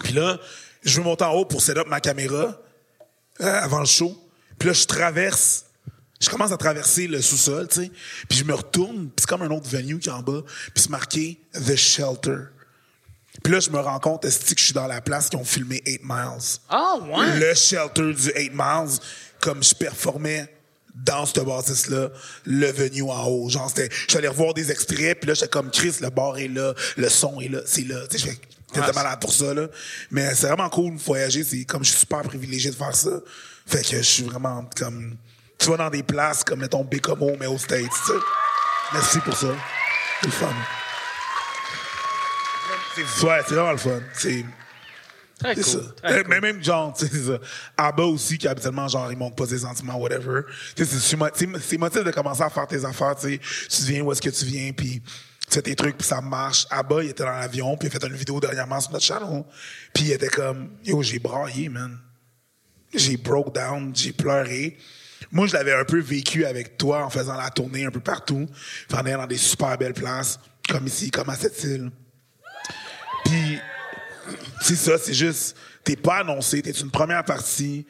Puis 0.05 0.13
là, 0.13 0.39
je 0.85 0.99
veux 0.99 1.05
monter 1.05 1.25
en 1.25 1.33
haut 1.33 1.45
pour 1.45 1.61
set 1.63 1.77
up 1.79 1.87
ma 1.89 2.01
caméra 2.01 2.57
euh, 3.41 3.61
avant 3.61 3.81
le 3.81 3.87
show. 3.87 4.17
Puis 4.59 4.69
là, 4.69 4.73
je 4.73 4.85
traverse. 4.87 5.66
Je 6.21 6.31
commence 6.31 6.51
à 6.53 6.57
traverser 6.57 7.07
le 7.07 7.21
sous-sol, 7.21 7.69
tu 7.69 7.83
sais. 7.85 7.91
Puis 8.29 8.39
je 8.39 8.45
me 8.45 8.55
retourne, 8.55 9.07
puis 9.09 9.15
c'est 9.19 9.27
comme 9.29 9.43
un 9.43 9.51
autre 9.51 9.69
venue 9.69 9.99
qui 9.99 10.09
est 10.09 10.13
en 10.13 10.23
bas. 10.23 10.41
Puis 10.75 10.83
c'est 10.85 10.91
marqué 10.91 11.39
The 11.53 11.77
Shelter. 11.77 12.39
Puis 13.45 13.53
là, 13.53 13.61
je 13.61 13.69
me 13.71 13.79
rends 13.79 14.01
compte, 14.01 14.25
est-ce 14.25 14.41
que 14.55 14.59
je 14.59 14.65
suis 14.65 14.73
dans 14.73 14.87
la 14.87 15.03
place 15.03 15.29
qui 15.29 15.37
ont 15.37 15.45
filmé 15.45 15.83
8 15.87 16.01
Miles? 16.05 16.59
Ah, 16.71 16.97
ouais. 17.03 17.39
Le 17.39 17.55
shelter 17.55 18.15
du 18.15 18.31
8 18.35 18.51
Miles, 18.55 18.99
comme 19.41 19.63
je 19.63 19.75
performais 19.75 20.51
dans 20.95 21.27
cette 21.27 21.45
bâtisse-là, 21.45 22.09
le 22.47 22.73
venue 22.73 23.03
en 23.03 23.27
haut. 23.27 23.51
Genre, 23.51 23.69
c'était, 23.69 23.91
je 23.93 24.09
suis 24.09 24.17
allé 24.17 24.29
revoir 24.29 24.55
des 24.55 24.71
extraits, 24.71 25.21
puis 25.21 25.29
là, 25.29 25.35
j'étais 25.35 25.49
comme 25.49 25.71
Chris, 25.71 25.97
le 26.01 26.09
bar 26.09 26.39
est 26.39 26.49
là, 26.49 26.73
le 26.97 27.09
son 27.11 27.39
est 27.43 27.49
là, 27.49 27.61
c'est 27.67 27.83
là. 27.87 28.07
Tu 28.09 28.17
sais, 28.19 28.25
je 28.25 28.31
fais- 28.33 28.41
j'étais 28.75 28.93
malade 28.95 29.21
pour 29.21 29.33
ça, 29.35 29.53
là. 29.53 29.69
Mais 30.11 30.35
c'est 30.35 30.47
vraiment 30.47 30.71
cool 30.71 30.95
de 30.97 30.99
voyager, 31.01 31.45
c'est 31.45 31.65
comme 31.67 31.85
je 31.85 31.91
suis 31.91 31.99
super 32.01 32.23
privilégié 32.23 32.71
de 32.71 32.75
faire 32.77 32.97
ça. 32.97 33.11
Fait 33.67 33.83
que 33.83 33.99
je 33.99 34.03
suis 34.03 34.23
vraiment 34.23 34.65
comme, 34.77 35.17
tu 35.59 35.71
vas 35.71 35.77
dans 35.77 35.91
des 35.91 36.03
places 36.03 36.45
comme, 36.45 36.61
mettons, 36.61 36.85
Bécomo, 36.85 37.33
mais 37.39 37.47
aux 37.47 37.59
States, 37.59 37.83
tu 37.91 38.13
sais. 38.13 38.19
Merci 38.93 39.21
pour 39.21 39.37
ça. 39.37 39.49
C'est 40.21 40.27
le 40.27 40.33
fun. 40.33 40.53
C'est, 42.95 43.27
ouais, 43.27 43.41
c'est 43.47 43.55
vraiment 43.55 43.73
le 43.73 43.79
fun. 43.79 44.01
C'est, 44.15 44.45
Très 45.39 45.55
cool, 45.55 45.65
ça. 45.65 45.79
très 46.03 46.25
Mais 46.25 46.41
même 46.41 46.65
genre, 46.65 46.95
tu 46.97 47.07
sais, 47.07 47.25
ça. 47.25 47.39
Abba 47.77 48.05
aussi, 48.05 48.39
qui 48.39 48.49
habituellement, 48.49 48.89
genre, 48.89 49.13
il 49.13 49.19
montre 49.19 49.37
pas 49.37 49.47
ses 49.47 49.59
sentiments, 49.59 49.97
whatever. 49.97 50.43
Tu 50.75 50.85
sais, 50.85 50.91
c'est 50.93 50.99
sur 50.99 51.19
mo- 51.19 51.29
tu 51.29 51.45
sais, 51.45 51.61
c'est 51.61 51.77
motif 51.77 52.03
de 52.05 52.11
commencer 52.11 52.41
à 52.43 52.49
faire 52.49 52.67
tes 52.67 52.83
affaires, 52.87 53.15
tu 53.17 53.35
sais. 53.35 53.41
Tu 53.69 53.83
viens 53.93 54.01
où 54.03 54.13
est-ce 54.13 54.23
que 54.23 54.31
tu 54.31 54.47
viens, 54.47 54.73
puis 54.73 55.03
tu 55.47 55.55
fais 55.55 55.61
tes 55.61 55.77
trucs, 55.77 55.99
puis 55.99 56.07
ça 56.07 56.23
marche. 56.23 56.67
Abba, 56.71 57.03
il 57.05 57.11
était 57.11 57.23
dans 57.25 57.33
l'avion, 57.33 57.77
puis 57.77 57.87
il 57.89 57.95
a 57.95 58.01
fait 58.01 58.07
une 58.07 58.17
vidéo 58.17 58.41
dernièrement 58.41 58.81
sur 58.81 58.93
notre 58.93 59.05
channel. 59.05 59.45
Puis 59.93 60.05
il 60.05 60.13
était 60.13 60.29
comme, 60.29 60.71
yo, 60.85 61.03
j'ai 61.03 61.19
braillé, 61.19 61.69
man. 61.69 61.99
J'ai 62.95 63.19
broke 63.19 63.53
down, 63.55 63.95
j'ai 63.95 64.13
pleuré. 64.15 64.79
Moi, 65.33 65.47
je 65.47 65.55
l'avais 65.55 65.73
un 65.73 65.85
peu 65.85 66.01
vécu 66.01 66.45
avec 66.45 66.77
toi 66.79 67.05
en 67.05 67.11
faisant 67.11 67.37
la 67.37 67.51
tournée 67.51 67.85
un 67.85 67.91
peu 67.91 68.01
partout, 68.01 68.47
en 68.93 68.99
allant 68.99 69.19
dans 69.19 69.27
des 69.27 69.37
super 69.37 69.77
belles 69.79 69.95
places, 69.95 70.39
comme 70.69 70.87
ici, 70.87 71.11
comme 71.11 71.29
à 71.31 71.37
cette 71.37 71.63
île. 71.65 71.91
Puis, 73.25 73.59
c'est 74.61 74.77
ça, 74.77 74.99
c'est 74.99 75.15
juste, 75.15 75.57
t'es 75.85 75.97
pas 75.97 76.19
annoncé, 76.19 76.63
t'es 76.63 76.71
une 76.71 76.91
première 76.91 77.25
partie. 77.25 77.87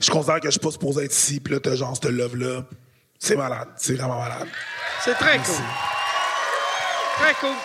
Je 0.00 0.10
considère 0.10 0.40
que 0.40 0.46
je 0.46 0.52
suis 0.52 0.60
pas 0.60 0.70
supposé 0.70 1.04
être 1.04 1.12
ici, 1.12 1.40
puis 1.40 1.54
là, 1.54 1.60
t'as 1.60 1.76
genre 1.76 1.96
ce 2.00 2.08
love-là. 2.08 2.64
C'est 3.18 3.36
malade, 3.36 3.68
c'est 3.76 3.94
vraiment 3.94 4.18
malade. 4.18 4.48
C'est 5.04 5.14
très 5.14 5.36
cool. 5.38 5.54
Très 7.18 7.34
cool. 7.34 7.56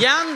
Yann, 0.00 0.28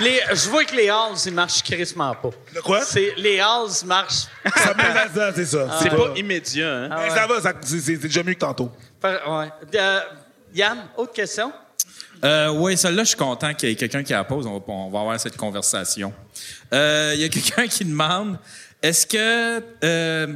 les, 0.00 0.20
je 0.32 0.48
vois 0.48 0.64
que 0.64 0.74
les 0.74 0.88
halls, 0.88 1.16
ils 1.26 1.32
marchent 1.32 1.62
crissement 1.62 2.14
pas. 2.14 2.30
De 2.54 2.60
quoi? 2.60 2.82
C'est, 2.82 3.14
les 3.16 3.38
halls 3.40 3.68
marchent. 3.86 4.26
Ça 4.56 4.74
mène 4.74 4.96
à 4.96 5.08
ça, 5.08 5.32
c'est 5.34 5.46
ça. 5.46 5.78
C'est 5.82 5.90
pas 5.90 6.12
immédiat, 6.16 6.68
hein? 6.68 6.88
Ah 6.90 6.96
Mais 7.02 7.10
ouais. 7.10 7.16
ça 7.16 7.26
va, 7.26 7.40
ça- 7.40 7.52
c'est 7.62 7.80
c'est 7.80 7.96
déjà 7.96 8.22
mieux 8.22 8.34
que 8.34 8.38
tantôt. 8.40 8.70
Par- 9.00 9.38
ouais. 9.40 9.48
Euh, 9.74 10.00
Yann, 10.54 10.78
autre 10.96 11.12
question? 11.12 11.52
Euh, 12.24 12.48
oui, 12.48 12.76
celle-là, 12.76 13.02
je 13.04 13.08
suis 13.08 13.16
content 13.18 13.52
qu'il 13.54 13.68
y 13.68 13.72
ait 13.72 13.76
quelqu'un 13.76 14.02
qui 14.02 14.12
la 14.12 14.24
pose. 14.24 14.46
On 14.46 14.58
va, 14.58 14.64
on 14.68 14.90
va 14.90 15.00
avoir 15.00 15.20
cette 15.20 15.36
conversation. 15.36 16.12
Euh, 16.72 17.12
Il 17.14 17.20
y 17.20 17.24
a 17.24 17.28
quelqu'un 17.28 17.66
qui 17.66 17.84
demande 17.84 18.38
est-ce 18.82 19.06
que. 19.06 19.62
Euh, 19.84 20.26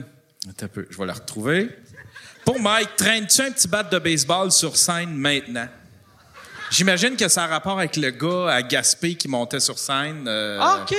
attends 0.49 0.67
un 0.67 0.69
peu, 0.69 0.87
je 0.91 0.97
vais 0.99 1.07
la 1.07 1.13
retrouver. 1.15 1.69
Pour 2.45 2.59
Mike, 2.61 2.97
traînes-tu 2.97 3.43
un 3.43 3.51
petit 3.51 3.69
bat 3.69 3.83
de 3.83 3.99
baseball 3.99 4.51
sur 4.51 4.77
scène 4.77 5.11
maintenant? 5.15 5.69
J'imagine 6.71 7.17
que 7.17 7.29
ça 7.29 7.45
a 7.45 7.47
rapport 7.47 7.79
avec 7.79 7.97
le 7.97 8.11
gars 8.11 8.53
à 8.53 8.63
Gaspé 8.63 9.15
qui 9.15 9.29
montait 9.29 9.61
sur 9.61 9.79
scène. 9.79 10.27
euh, 10.29 10.59
Ah, 10.61 10.81
OK. 10.83 10.97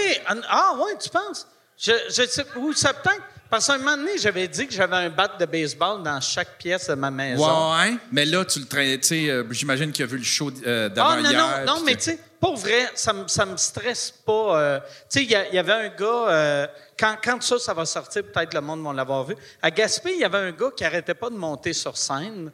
Ah, 0.50 0.74
ouais, 0.80 0.98
tu 1.02 1.10
penses? 1.10 1.48
Je, 1.78 1.92
je 2.10 2.26
sais, 2.28 2.46
ou 2.58 2.74
ça 2.74 2.94
peut-être. 2.94 3.22
Parce 3.50 3.66
qu'à 3.66 3.74
un 3.74 3.78
moment 3.80 3.98
donné, 3.98 4.18
j'avais 4.20 4.48
dit 4.48 4.68
que 4.68 4.74
j'avais 4.74 4.96
un 4.96 5.10
bat 5.10 5.28
de 5.40 5.46
baseball 5.46 6.04
dans 6.04 6.22
chaque 6.22 6.58
pièce 6.60 6.88
de 6.88 6.94
ma 6.94 7.10
maison. 7.10 7.74
Ouais, 7.76 7.96
mais 8.12 8.24
là, 8.26 8.46
tu 8.46 8.60
le 8.60 8.66
traînes. 8.68 9.00
Tu 9.00 9.08
sais, 9.08 9.30
euh, 9.30 9.44
j'imagine 9.50 9.92
qu'il 9.92 10.04
a 10.04 10.08
vu 10.08 10.18
le 10.20 10.24
show 10.24 10.52
euh, 10.68 10.88
Ah, 10.92 10.94
d'avant 10.94 11.16
non, 11.22 11.30
hier. 11.32 11.62
non, 11.66 11.66
non, 11.66 11.76
puis 11.78 11.84
mais 11.86 11.96
tu 11.96 12.04
sais, 12.04 12.20
pour 12.40 12.58
vrai, 12.58 12.92
ça 12.94 13.12
me, 13.12 13.28
ça 13.28 13.46
me 13.48 13.58
stresse 13.58 14.14
pas. 14.24 14.60
euh, 14.60 14.80
tu 15.10 15.20
sais, 15.20 15.24
il 15.24 15.32
y, 15.32 15.58
avait 15.58 15.74
un 15.74 15.88
gars, 15.90 16.70
quand, 17.00 17.16
quand 17.24 17.42
ça, 17.42 17.58
ça 17.58 17.74
va 17.74 17.86
sortir, 17.86 18.22
peut-être 18.24 18.54
le 18.54 18.62
monde 18.62 18.84
va 18.84 18.94
l'avoir 18.94 19.24
vu. 19.24 19.36
À 19.64 19.72
Gaspé, 19.72 20.14
il 20.14 20.20
y 20.20 20.26
avait 20.26 20.38
un 20.38 20.52
gars 20.52 20.70
qui 20.76 20.86
arrêtait 20.86 21.16
pas 21.16 21.30
de 21.32 21.36
monter 21.36 21.74
sur 21.74 21.98
scène. 21.98 22.52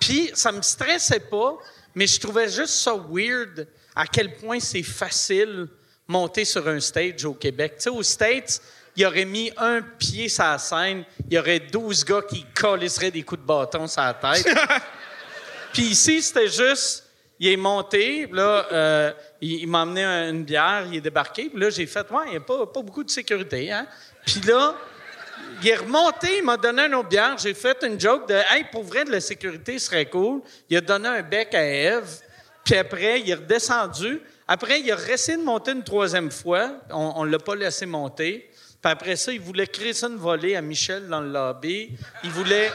Puis, 0.00 0.32
ça 0.34 0.50
me 0.50 0.60
stressait 0.62 1.20
pas, 1.20 1.54
mais 1.94 2.06
je 2.06 2.18
trouvais 2.20 2.48
juste 2.48 2.74
ça 2.74 2.94
weird 2.94 3.66
à 3.94 4.06
quel 4.06 4.34
point 4.36 4.58
c'est 4.60 4.82
facile 4.82 5.68
monter 6.08 6.44
sur 6.44 6.66
un 6.68 6.80
stage 6.80 7.24
au 7.24 7.34
Québec. 7.34 7.74
Tu 7.76 7.82
sais, 7.84 7.90
aux 7.90 8.02
States, 8.02 8.60
il 8.96 9.06
aurait 9.06 9.24
mis 9.24 9.50
un 9.56 9.80
pied 9.82 10.28
sur 10.28 10.44
la 10.44 10.58
scène, 10.58 11.04
il 11.28 11.34
y 11.34 11.38
aurait 11.38 11.60
12 11.60 12.04
gars 12.04 12.22
qui 12.28 12.44
collisseraient 12.54 13.10
des 13.10 13.22
coups 13.22 13.40
de 13.40 13.46
bâton 13.46 13.86
sur 13.86 14.02
la 14.02 14.14
tête. 14.14 14.46
Puis 15.72 15.82
ici, 15.84 16.22
c'était 16.22 16.48
juste, 16.48 17.04
il 17.38 17.48
est 17.48 17.56
monté, 17.56 18.28
là, 18.30 18.66
euh, 18.70 19.12
il, 19.40 19.60
il 19.60 19.66
m'a 19.68 19.82
amené 19.82 20.04
un- 20.04 20.30
une 20.30 20.44
bière, 20.44 20.84
il 20.90 20.96
est 20.96 21.00
débarqué, 21.00 21.48
puis 21.48 21.58
là, 21.60 21.70
j'ai 21.70 21.86
fait, 21.86 22.08
ouais, 22.10 22.24
il 22.26 22.30
n'y 22.32 22.36
a 22.36 22.40
pas, 22.40 22.66
pas 22.66 22.82
beaucoup 22.82 23.02
de 23.02 23.10
sécurité, 23.10 23.72
hein. 23.72 23.86
Puis 24.26 24.40
là, 24.42 24.74
il 25.60 25.68
est 25.68 25.76
remonté, 25.76 26.38
il 26.38 26.44
m'a 26.44 26.56
donné 26.56 26.82
une 26.82 26.94
autre 26.94 27.08
bière, 27.08 27.36
j'ai 27.38 27.54
fait 27.54 27.76
une 27.82 27.98
joke 28.00 28.28
de, 28.28 28.34
hey, 28.34 28.64
pour 28.70 28.84
vrai, 28.84 29.04
de 29.04 29.10
la 29.10 29.20
sécurité 29.20 29.78
serait 29.78 30.06
cool. 30.06 30.40
Il 30.70 30.76
a 30.76 30.80
donné 30.80 31.08
un 31.08 31.22
bec 31.22 31.54
à 31.54 31.64
Eve, 31.64 32.20
puis 32.64 32.76
après, 32.76 33.20
il 33.20 33.30
est 33.30 33.34
redescendu. 33.34 34.20
Après, 34.46 34.80
il 34.80 34.90
a 34.90 34.96
essayé 35.10 35.38
de 35.38 35.42
monter 35.42 35.72
une 35.72 35.84
troisième 35.84 36.30
fois, 36.30 36.74
on 36.90 37.24
ne 37.24 37.30
l'a 37.30 37.38
pas 37.38 37.54
laissé 37.54 37.86
monter. 37.86 38.50
Puis 38.82 38.90
après 38.90 39.14
ça, 39.14 39.32
il 39.32 39.40
voulait 39.40 39.68
créer 39.68 39.92
ça 39.92 40.08
une 40.08 40.16
volée 40.16 40.56
à 40.56 40.60
Michel 40.60 41.06
dans 41.06 41.20
le 41.20 41.30
lobby. 41.30 41.90
Il 42.24 42.30
voulait. 42.30 42.70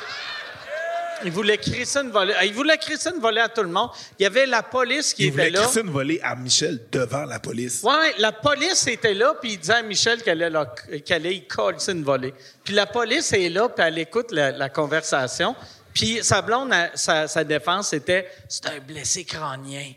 Il 1.24 1.32
voulait 1.32 1.60
ça 1.86 2.02
une 2.02 2.12
volée. 2.12 2.34
Il 2.44 2.54
voulait 2.54 2.80
ça 2.98 3.10
une 3.12 3.20
volée 3.20 3.42
à 3.42 3.50
tout 3.50 3.64
le 3.64 3.70
monde. 3.70 3.90
Il 4.20 4.24
y 4.24 4.26
avait 4.26 4.46
la 4.46 4.64
police 4.64 5.14
qui 5.14 5.24
Il 5.24 5.28
était 5.28 5.32
voulait 5.38 5.50
là. 5.50 5.62
crisser 5.64 5.82
une 5.82 5.90
volée 5.90 6.20
à 6.24 6.36
Michel 6.36 6.80
devant 6.92 7.26
la 7.26 7.40
police. 7.40 7.82
Ouais, 7.84 8.14
la 8.20 8.32
police 8.32 8.86
était 8.88 9.14
là, 9.14 9.34
puis 9.42 9.54
il 9.54 9.58
disait 9.60 9.74
à 9.74 9.82
Michel 9.82 10.22
qu'elle 10.22 10.44
allait, 10.44 10.50
la- 10.52 11.00
qu'elle 11.00 11.16
allait 11.26 11.36
y 11.36 11.48
coller 11.48 11.78
une 11.90 12.04
volée. 12.04 12.34
Puis 12.64 12.74
la 12.74 12.86
police 12.86 13.34
est 13.34 13.50
là, 13.50 13.68
puis 13.70 13.84
elle 13.86 13.98
écoute 14.00 14.32
la, 14.32 14.52
la 14.52 14.70
conversation. 14.70 15.56
Puis 15.94 16.20
sa 16.24 16.42
blonde, 16.42 16.74
sa, 16.94 17.28
sa 17.28 17.44
défense, 17.44 17.90
c'était 17.90 18.30
«C'est 18.50 18.68
un 18.68 18.80
blessé 18.80 19.26
crânien.» 19.26 19.94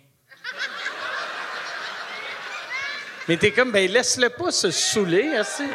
Mais 3.28 3.36
t'es 3.36 3.50
comme, 3.52 3.70
ben 3.70 3.90
laisse-le 3.90 4.30
pas 4.30 4.50
se 4.50 4.70
saouler, 4.70 5.36
assez. 5.36 5.68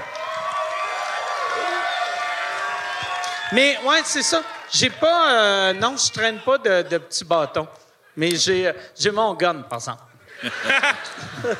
Mais 3.54 3.78
ouais, 3.86 4.02
c'est 4.04 4.24
ça. 4.24 4.42
J'ai 4.72 4.90
pas, 4.90 5.32
euh, 5.34 5.74
non, 5.74 5.96
je 5.98 6.12
traîne 6.12 6.40
pas 6.40 6.58
de, 6.58 6.82
de 6.90 6.98
petits 6.98 7.26
bâtons. 7.26 7.68
Mais 8.18 8.36
j'ai, 8.36 8.72
j'ai 8.98 9.12
mon 9.12 9.34
gun, 9.34 9.62
par 9.70 9.80
exemple. 9.80 10.02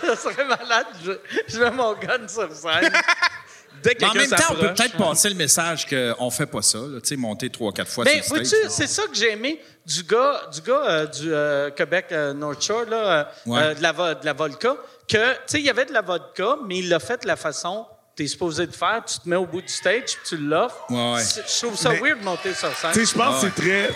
ça 0.06 0.16
serait 0.16 0.46
malade. 0.46 0.86
Je, 1.04 1.12
je 1.48 1.60
mets 1.60 1.72
mon 1.72 1.94
gun 1.94 2.28
sur 2.28 2.52
scène. 2.54 2.92
Dès 3.84 3.96
Mais 4.00 4.08
en 4.08 4.14
même 4.14 4.30
temps, 4.30 4.38
on 4.52 4.56
peut 4.56 4.74
peut-être 4.74 4.98
passer 4.98 5.30
le 5.30 5.36
message 5.36 5.86
qu'on 5.86 6.32
fait 6.32 6.46
pas 6.48 6.62
ça, 6.64 6.80
là, 6.80 7.00
tu 7.02 7.10
sais, 7.10 7.16
monter 7.18 7.50
trois, 7.52 7.72
quatre 7.72 7.92
fois 7.92 8.04
Ben, 8.06 8.24
sur 8.24 8.36
le 8.36 8.44
stage. 8.44 8.60
c'est 8.70 8.88
ça 8.88 9.04
que 9.04 9.14
j'ai 9.14 9.34
aimé 9.34 9.62
du 9.86 10.02
gars 10.04 10.42
du, 10.52 10.62
gars, 10.62 10.82
euh, 10.86 11.06
du 11.06 11.32
euh, 11.32 11.70
Québec 11.70 12.08
euh, 12.12 12.34
North 12.34 12.64
Shore, 12.64 12.86
là, 12.86 12.98
euh, 12.98 13.24
Ouais. 13.46 13.60
euh, 13.62 13.74
de, 13.76 13.84
la, 13.84 13.94
de 14.16 14.26
la 14.26 14.34
vodka, 14.34 14.76
que, 15.08 15.34
tu 15.34 15.40
sais, 15.46 15.60
il 15.60 15.66
y 15.66 15.70
avait 15.70 15.86
de 15.86 15.94
la 15.94 16.02
vodka, 16.02 16.56
mais 16.66 16.80
il 16.80 16.90
l'a 16.90 17.00
fait 17.00 17.22
de 17.22 17.28
la 17.28 17.36
façon 17.36 17.86
que 18.16 18.22
tu 18.22 18.24
es 18.24 18.28
supposé 18.28 18.66
de 18.68 18.72
faire. 18.72 19.04
Tu 19.06 19.20
te 19.20 19.28
mets 19.30 19.36
au 19.36 19.46
bout 19.46 19.62
du 19.62 19.68
stage, 19.68 20.04
puis 20.06 20.18
tu 20.30 20.38
l'offres. 20.38 20.86
Ouais, 20.90 21.14
ouais. 21.16 21.22
C'est- 21.24 21.44
Je 21.48 21.66
trouve 21.66 21.78
ça 21.78 21.90
Mais- 21.90 22.00
weird 22.00 22.20
de 22.20 22.24
monter 22.26 22.54
sur 22.54 22.74
scène. 22.76 22.92
Tu 22.94 23.06
sais, 23.06 23.12
je 23.14 23.18
pense 23.18 23.42
que 23.42 23.48
c'est 23.50 23.62
très, 23.62 23.90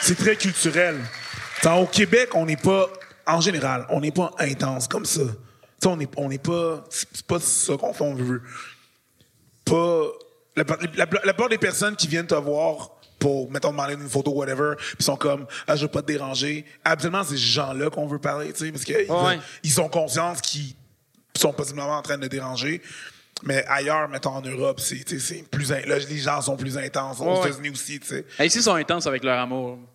c'est 0.00 0.16
très 0.16 0.36
culturel. 0.36 0.98
T'sais, 1.60 1.68
au 1.78 1.86
Québec, 1.86 2.30
on 2.34 2.46
n'est 2.46 2.56
pas, 2.56 2.88
en 3.26 3.40
général, 3.40 3.86
on 3.90 4.00
n'est 4.00 4.12
pas 4.12 4.30
intense 4.38 4.88
comme 4.88 5.04
ça. 5.04 5.20
Tu 5.22 5.28
sais, 5.82 5.88
on 5.88 5.96
n'est 5.96 6.08
on 6.16 6.28
n'est 6.28 6.38
pas, 6.38 6.84
c'est 6.90 7.06
c'est 7.12 7.26
pas 7.26 7.38
ça 7.40 7.76
qu'on 7.76 7.92
fait, 7.92 8.04
on 8.04 8.14
veut. 8.14 8.42
Pas, 9.64 10.04
la, 10.56 10.64
la, 10.64 10.76
la, 10.94 11.06
la 11.06 11.06
plupart 11.32 11.48
des 11.48 11.58
personnes 11.58 11.96
qui 11.96 12.08
viennent 12.08 12.26
te 12.26 12.34
voir 12.34 12.90
pour, 13.18 13.50
mettons, 13.50 13.70
demander 13.70 13.94
une 13.94 14.08
photo, 14.08 14.30
whatever, 14.32 14.74
puis 14.78 15.04
sont 15.04 15.16
comme, 15.16 15.46
ah, 15.66 15.76
je 15.76 15.82
veux 15.82 15.88
pas 15.90 16.00
te 16.00 16.06
déranger. 16.06 16.64
Absolument, 16.84 17.22
c'est 17.22 17.30
ces 17.36 17.36
gens-là 17.36 17.90
qu'on 17.90 18.06
veut 18.06 18.18
parler, 18.18 18.52
tu 18.52 18.64
sais, 18.66 18.72
parce 18.72 18.84
qu'ils 18.84 19.10
Ouais. 19.10 19.38
ils 19.62 19.80
ont 19.80 19.88
conscience 19.88 20.40
qu'ils 20.40 20.74
sont 21.36 21.52
possiblement 21.52 21.96
en 21.98 22.02
train 22.02 22.16
de 22.18 22.26
déranger. 22.26 22.80
Mais 23.42 23.64
ailleurs, 23.68 24.08
mettons 24.08 24.30
en 24.34 24.40
Europe, 24.42 24.80
c'est 24.80 25.04
plus 25.50 25.72
in- 25.72 25.80
là, 25.86 25.98
les 25.98 26.18
gens 26.18 26.40
sont 26.42 26.56
plus 26.56 26.76
intenses. 26.76 27.20
Aux 27.20 27.24
Ouais. 27.24 27.48
États-Unis 27.48 27.70
aussi, 27.70 27.98
tu 28.00 28.06
sais. 28.08 28.24
Hey, 28.38 28.48
ici, 28.48 28.58
ils 28.58 28.62
sont 28.62 28.74
intenses 28.74 29.06
avec 29.06 29.24
leur 29.24 29.38
amour. 29.38 29.78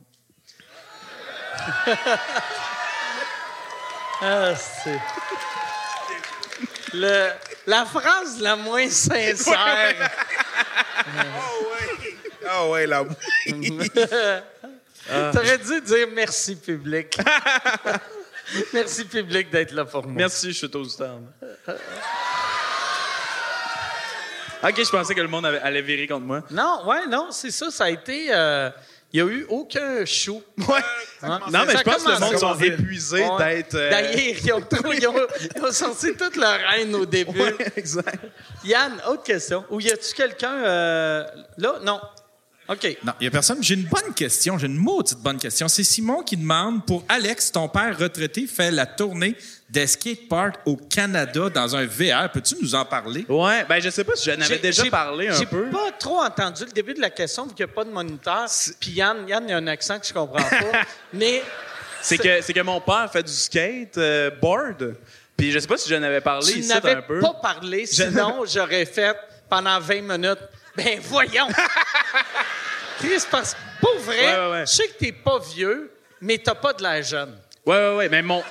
Ah, 4.21 4.55
c'est... 4.55 4.99
Le, 6.93 7.29
la 7.67 7.85
phrase 7.85 8.39
la 8.39 8.55
moins 8.55 8.89
sincère. 8.89 9.55
Ah 12.47 12.67
ouais, 12.69 12.85
là. 12.85 13.03
T'aurais 15.33 15.57
dû 15.57 15.81
dire 15.81 16.07
merci, 16.13 16.55
public. 16.55 17.17
merci, 18.71 19.03
public, 19.05 19.49
d'être 19.49 19.71
là 19.71 19.83
pour 19.83 20.03
moi. 20.03 20.13
Merci, 20.15 20.53
je 20.53 20.67
suis 20.67 20.75
au 20.77 20.83
stand. 20.85 21.25
OK, 24.67 24.83
je 24.83 24.89
pensais 24.89 25.13
que 25.15 25.21
le 25.21 25.27
monde 25.27 25.45
avait- 25.45 25.59
allait 25.59 25.81
virer 25.81 26.07
contre 26.07 26.25
moi. 26.25 26.41
Non, 26.51 26.81
ouais, 26.87 27.05
non, 27.07 27.27
c'est 27.31 27.51
ça. 27.51 27.69
Ça 27.71 27.85
a 27.85 27.89
été. 27.89 28.27
euh, 28.31 28.69
Il 29.13 29.23
n'y 29.23 29.29
a 29.29 29.33
eu 29.33 29.45
aucun 29.47 30.03
show. 30.03 30.43
Ouais. 30.57 30.65
Non, 31.23 31.39
mais 31.65 31.77
je 31.77 31.83
pense 31.83 32.03
que 32.03 32.11
le 32.11 32.19
monde 32.19 32.37
sont 32.37 32.55
épuisés 32.59 33.23
Ouais. 33.23 33.37
d'être... 33.55 33.75
euh, 33.75 33.89
D'ailleurs, 33.89 34.11
ils 34.43 34.53
ont, 34.53 34.61
trop- 34.69 34.91
ils, 34.91 35.07
ont, 35.07 35.15
ils 35.55 35.63
ont 35.63 35.71
sorti 35.71 36.13
toute 36.17 36.35
leur 36.35 36.59
haine 36.75 36.93
au 36.95 37.05
début. 37.05 37.55
exact. 37.77 38.19
Yann, 38.65 38.91
autre 39.07 39.23
question. 39.23 39.63
Ou 39.69 39.79
y 39.79 39.89
a-tu 39.89 40.13
quelqu'un 40.13 40.55
euh, 40.65 41.23
là? 41.57 41.75
Non. 41.85 42.01
OK. 42.67 42.97
Non, 43.03 43.13
il 43.19 43.23
n'y 43.23 43.27
a 43.27 43.31
personne. 43.31 43.61
J'ai 43.61 43.75
une 43.75 43.83
bonne 43.85 44.13
question. 44.15 44.57
J'ai 44.57 44.65
une 44.67 44.77
maudite 44.77 45.19
bonne 45.19 45.37
question. 45.37 45.67
C'est 45.67 45.83
Simon 45.83 46.23
qui 46.23 46.35
demande 46.35 46.85
pour 46.85 47.03
Alex, 47.07 47.51
ton 47.51 47.67
père 47.69 47.95
retraité 47.97 48.47
fait 48.47 48.71
la 48.71 48.85
tournée 48.87 49.35
des 49.69 49.85
skateparks 49.85 50.55
au 50.65 50.75
Canada 50.75 51.49
dans 51.49 51.75
un 51.75 51.85
VR. 51.85 52.31
Peux-tu 52.31 52.55
nous 52.61 52.73
en 52.73 52.83
parler? 52.85 53.25
Ouais, 53.29 53.65
ben 53.69 53.79
je 53.79 53.89
sais 53.89 54.03
pas 54.03 54.15
si 54.15 54.25
j'en 54.29 54.35
avais 54.37 54.45
J'ai- 54.45 54.57
déjà 54.59 54.83
j'ai- 54.83 54.89
parlé 54.89 55.27
un 55.27 55.33
J'ai 55.37 55.45
peu. 55.45 55.69
pas 55.69 55.91
trop 55.99 56.21
entendu 56.23 56.65
le 56.65 56.71
début 56.71 56.93
de 56.95 57.01
la 57.01 57.09
question 57.11 57.45
vu 57.45 57.53
qu'il 57.53 57.65
n'y 57.65 57.71
a 57.71 57.75
pas 57.75 57.83
de 57.83 57.91
moniteur. 57.91 58.45
Puis 58.79 58.91
Yann, 58.91 59.27
Yann, 59.27 59.43
il 59.47 59.51
y 59.51 59.53
a 59.53 59.57
un 59.57 59.67
accent 59.67 59.99
que 59.99 60.07
je 60.07 60.13
comprends 60.13 60.37
pas. 60.37 60.81
mais 61.13 61.43
C'est 62.01 62.17
que, 62.17 62.41
c'est 62.41 62.53
que 62.53 62.61
mon 62.61 62.81
père 62.81 63.09
fait 63.11 63.23
du 63.23 63.31
skate 63.31 63.97
euh, 63.97 64.31
board. 64.41 64.95
Puis 65.37 65.51
je 65.51 65.59
sais 65.59 65.67
pas 65.67 65.77
si 65.77 65.89
j'en 65.89 66.01
avais 66.01 66.21
parlé 66.21 66.51
tu 66.53 66.59
ici 66.59 66.69
n'avais 66.69 66.91
un 66.95 67.01
peu. 67.01 67.19
pas 67.19 67.33
parlé, 67.41 67.85
sinon 67.85 68.43
j'aurais 68.45 68.85
fait 68.85 69.15
pendant 69.49 69.79
20 69.79 70.01
minutes. 70.01 70.39
Ben 70.75 70.99
voyons! 71.01 71.47
Chris, 72.99 73.23
parce 73.29 73.53
que 73.53 73.59
pour 73.81 73.97
vrai, 73.99 74.17
Ouais, 74.19 74.35
ouais, 74.45 74.51
ouais. 74.51 74.65
je 74.65 74.71
sais 74.71 74.87
que 74.87 74.93
t'es 74.93 75.11
pas 75.11 75.39
vieux, 75.39 75.91
mais 76.21 76.37
t'as 76.37 76.55
pas 76.55 76.73
de 76.73 76.81
l'air 76.83 77.03
jeune. 77.03 77.37
Ouais, 77.65 77.75
ouais, 77.75 77.95
ouais, 77.95 78.09
mais 78.09 78.21
mon... 78.21 78.43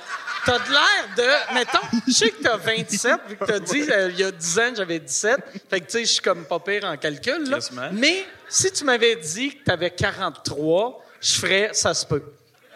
T'as 0.45 0.59
de 0.59 0.69
l'air 0.71 1.15
de. 1.17 1.53
Mettons, 1.55 1.79
je 2.07 2.11
sais 2.13 2.29
que 2.29 2.43
t'as 2.43 2.55
27, 2.57 3.19
vu 3.27 3.35
que 3.35 3.45
t'as 3.45 3.57
dit 3.57 3.81
euh, 3.89 4.09
il 4.11 4.19
y 4.19 4.23
a 4.23 4.29
10 4.31 4.59
ans, 4.59 4.73
j'avais 4.77 4.99
17. 4.99 5.39
Fait 5.67 5.79
que, 5.81 5.85
tu 5.85 5.91
sais, 5.93 6.05
je 6.05 6.11
suis 6.11 6.21
comme 6.21 6.45
pas 6.45 6.59
pire 6.59 6.83
en 6.85 6.95
calcul, 6.97 7.49
là. 7.49 7.57
Mais 7.93 8.23
si 8.47 8.71
tu 8.71 8.83
m'avais 8.83 9.15
dit 9.15 9.57
que 9.57 9.63
t'avais 9.63 9.89
43, 9.89 11.03
je 11.19 11.33
ferais 11.33 11.69
ça 11.73 11.95
se 11.95 12.05
peut. 12.05 12.21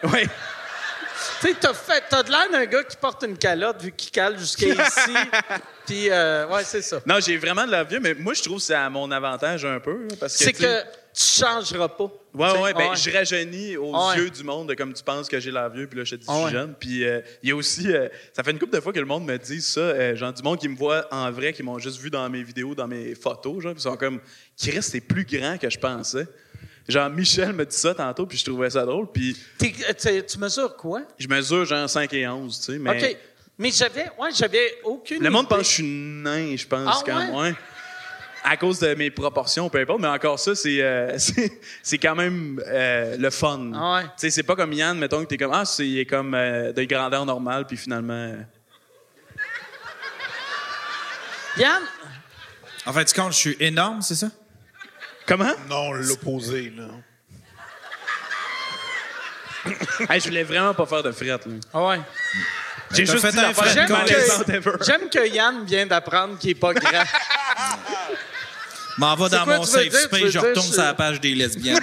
Ouais. 0.02 0.26
Tu 1.40 1.48
sais, 1.48 1.54
t'as, 1.60 1.74
fait, 1.74 2.04
t'as 2.08 2.22
de 2.22 2.30
l'air 2.30 2.48
d'un 2.50 2.66
gars 2.66 2.82
qui 2.84 2.96
porte 2.96 3.22
une 3.24 3.36
calotte, 3.36 3.82
vu 3.82 3.92
qu'il 3.92 4.10
cale 4.10 4.38
jusqu'à 4.38 4.66
ici. 4.68 5.14
Puis, 5.86 6.08
euh, 6.10 6.46
ouais, 6.48 6.62
c'est 6.64 6.82
ça. 6.82 7.00
Non, 7.06 7.16
j'ai 7.20 7.36
vraiment 7.36 7.66
de 7.66 7.70
la 7.70 7.84
vieux, 7.84 8.00
mais 8.00 8.14
moi, 8.14 8.32
je 8.34 8.42
trouve 8.42 8.58
que 8.58 8.62
c'est 8.62 8.74
à 8.74 8.88
mon 8.90 9.10
avantage 9.10 9.64
un 9.64 9.80
peu. 9.80 10.06
Parce 10.20 10.36
que, 10.36 10.44
C'est 10.44 10.52
tu 10.52 10.62
que 10.62 10.80
tu 11.12 11.42
changeras 11.44 11.88
pas. 11.88 12.04
Ouais, 12.32 12.48
Tu 12.50 12.54
sais, 12.54 12.62
ouais, 12.62 12.74
ben, 12.74 12.94
je 12.94 13.10
rajeunis 13.10 13.76
aux 13.76 13.92
Ouais. 14.10 14.16
yeux 14.18 14.30
du 14.30 14.44
monde 14.44 14.68
de 14.68 14.74
comme 14.74 14.92
tu 14.94 15.02
penses 15.02 15.28
que 15.28 15.40
j'ai 15.40 15.50
l'air 15.50 15.68
vieux, 15.68 15.88
puis 15.88 15.98
là, 15.98 16.04
je 16.04 16.14
te 16.14 16.20
dis, 16.20 16.26
je 16.28 16.32
suis 16.32 16.44
ouais. 16.44 16.50
jeune. 16.52 16.74
Puis 16.78 17.04
euh, 17.04 17.20
il 17.42 17.48
y 17.48 17.52
a 17.52 17.56
aussi, 17.56 17.92
euh, 17.92 18.08
ça 18.32 18.44
fait 18.44 18.52
une 18.52 18.58
couple 18.60 18.74
de 18.76 18.80
fois 18.80 18.92
que 18.92 19.00
le 19.00 19.06
monde 19.06 19.24
me 19.24 19.36
dit 19.36 19.60
ça, 19.60 19.80
euh, 19.80 20.14
genre 20.14 20.32
du 20.32 20.42
monde 20.42 20.58
qui 20.60 20.68
me 20.68 20.76
voit 20.76 21.08
en 21.12 21.30
vrai, 21.32 21.52
qui 21.52 21.64
m'ont 21.64 21.78
juste 21.80 22.00
vu 22.00 22.08
dans 22.10 22.28
mes 22.30 22.42
vidéos, 22.44 22.74
dans 22.76 22.86
mes 22.86 23.16
photos, 23.16 23.60
genre, 23.60 23.72
puis 23.72 23.80
ils 23.80 23.90
sont 23.90 23.96
comme, 23.96 24.20
Chris, 24.56 24.86
t'es 24.92 25.00
plus 25.00 25.24
grand 25.24 25.58
que 25.58 25.68
je 25.68 25.78
pensais. 25.78 26.28
Genre, 26.88 27.08
Michel 27.10 27.52
me 27.52 27.64
dit 27.64 27.76
ça 27.76 27.94
tantôt, 27.94 28.26
puis 28.26 28.36
je 28.38 28.44
trouvais 28.44 28.70
ça 28.70 28.84
drôle, 28.84 29.06
puis 29.12 29.36
T'es- 29.58 29.72
t'es- 29.94 30.24
tu 30.26 30.38
mesures 30.38 30.74
quoi? 30.76 31.02
je 31.18 31.28
mesure 31.28 31.64
genre 31.64 31.88
5 31.88 32.12
et 32.14 32.26
11, 32.26 32.58
tu 32.58 32.72
sais, 32.72 32.78
mais 32.78 32.90
OK. 33.04 33.16
Mais 33.58 33.70
j'avais, 33.70 34.10
ouais, 34.18 34.30
j'avais 34.34 34.78
aucune 34.84 35.22
le 35.22 35.28
monde 35.30 35.44
idée. 35.44 35.48
pense 35.56 35.58
que 35.58 35.64
je 35.68 35.70
suis 35.74 35.84
nain, 35.84 36.56
je 36.56 36.66
pense, 36.66 36.96
Ah 37.00 37.02
quand 37.06 37.40
ouais? 37.42 37.54
À 38.42 38.56
cause 38.56 38.78
de 38.78 38.94
mes 38.94 39.10
proportions, 39.10 39.68
peu 39.68 39.78
importe, 39.80 40.00
mais 40.00 40.08
encore 40.08 40.38
ça, 40.40 40.54
c'est 40.54 40.80
euh, 40.82 41.18
c'est- 41.18 41.60
c'est 41.82 41.98
quand 41.98 42.14
même 42.16 42.60
euh, 42.66 43.16
le 43.18 43.28
fun. 43.30 43.70
Ah 43.74 43.94
ouais. 43.96 44.02
Tu 44.04 44.10
sais, 44.16 44.30
c'est 44.30 44.42
pas 44.42 44.56
comme 44.56 44.72
Yann, 44.72 44.98
mettons 44.98 45.20
que 45.22 45.28
t'es 45.28 45.36
comme, 45.36 45.52
ah, 45.52 45.66
c'est 45.66 45.86
il 45.86 45.98
est 45.98 46.06
comme 46.06 46.34
euh, 46.34 46.72
de 46.72 46.82
grandeur 46.84 47.26
normale, 47.26 47.66
puis 47.66 47.76
finalement. 47.76 48.14
euh, 48.14 48.36
Yann, 51.58 51.82
En 52.86 52.92
fait, 52.94 53.12
quand 53.14 53.30
je 53.30 53.36
suis 53.36 53.56
énorme, 53.60 54.00
c'est 54.00 54.14
ça? 54.14 54.28
Comment? 55.30 55.54
Non, 55.68 55.92
l'opposé, 55.92 56.72
là. 56.76 56.88
Hey, 60.08 60.18
je 60.18 60.24
voulais 60.24 60.42
vraiment 60.42 60.74
pas 60.74 60.86
faire 60.86 61.04
de 61.04 61.12
fret, 61.12 61.26
là. 61.26 61.38
Ah 61.72 61.86
ouais. 61.86 62.00
J'ai 62.92 63.06
juste 63.06 63.20
fait 63.20 63.30
dit 63.30 63.38
un 63.38 63.42
l'affaire 63.42 63.64
fret 63.66 63.74
la 63.76 63.84
plus 63.84 63.94
con. 63.94 64.00
malaisante 64.00 64.48
ever. 64.48 64.72
J'aime 64.84 65.08
que 65.08 65.28
Yann 65.28 65.64
vient 65.64 65.86
d'apprendre 65.86 66.36
qu'il 66.36 66.50
est 66.50 66.54
pas 66.56 66.74
grand. 66.74 66.90
M'en 68.98 69.14
va 69.14 69.28
dans 69.28 69.44
quoi 69.44 69.58
mon 69.58 69.62
safe 69.62 69.92
space, 69.92 70.30
je 70.30 70.38
retourne 70.40 70.66
sur 70.66 70.82
la 70.82 70.94
page 70.94 71.20
des 71.20 71.36
lesbiennes. 71.36 71.78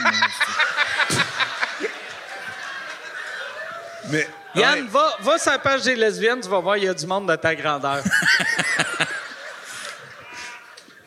Mais. 4.10 4.28
Yann, 4.56 4.82
ouais, 4.82 4.90
va, 4.90 5.15
va 5.22 5.38
sur 5.38 5.52
la 5.52 5.60
page 5.60 5.84
des 5.84 5.95
lesbiennes, 5.95 6.41
tu 6.41 6.49
vas 6.49 6.60
voir, 6.60 6.76
il 6.76 6.84
y 6.84 6.90
a 6.90 6.94
du 6.94 7.07
monde 7.07 7.30
de 7.30 7.36
ta 7.38 7.56
grandeur. 7.56 8.03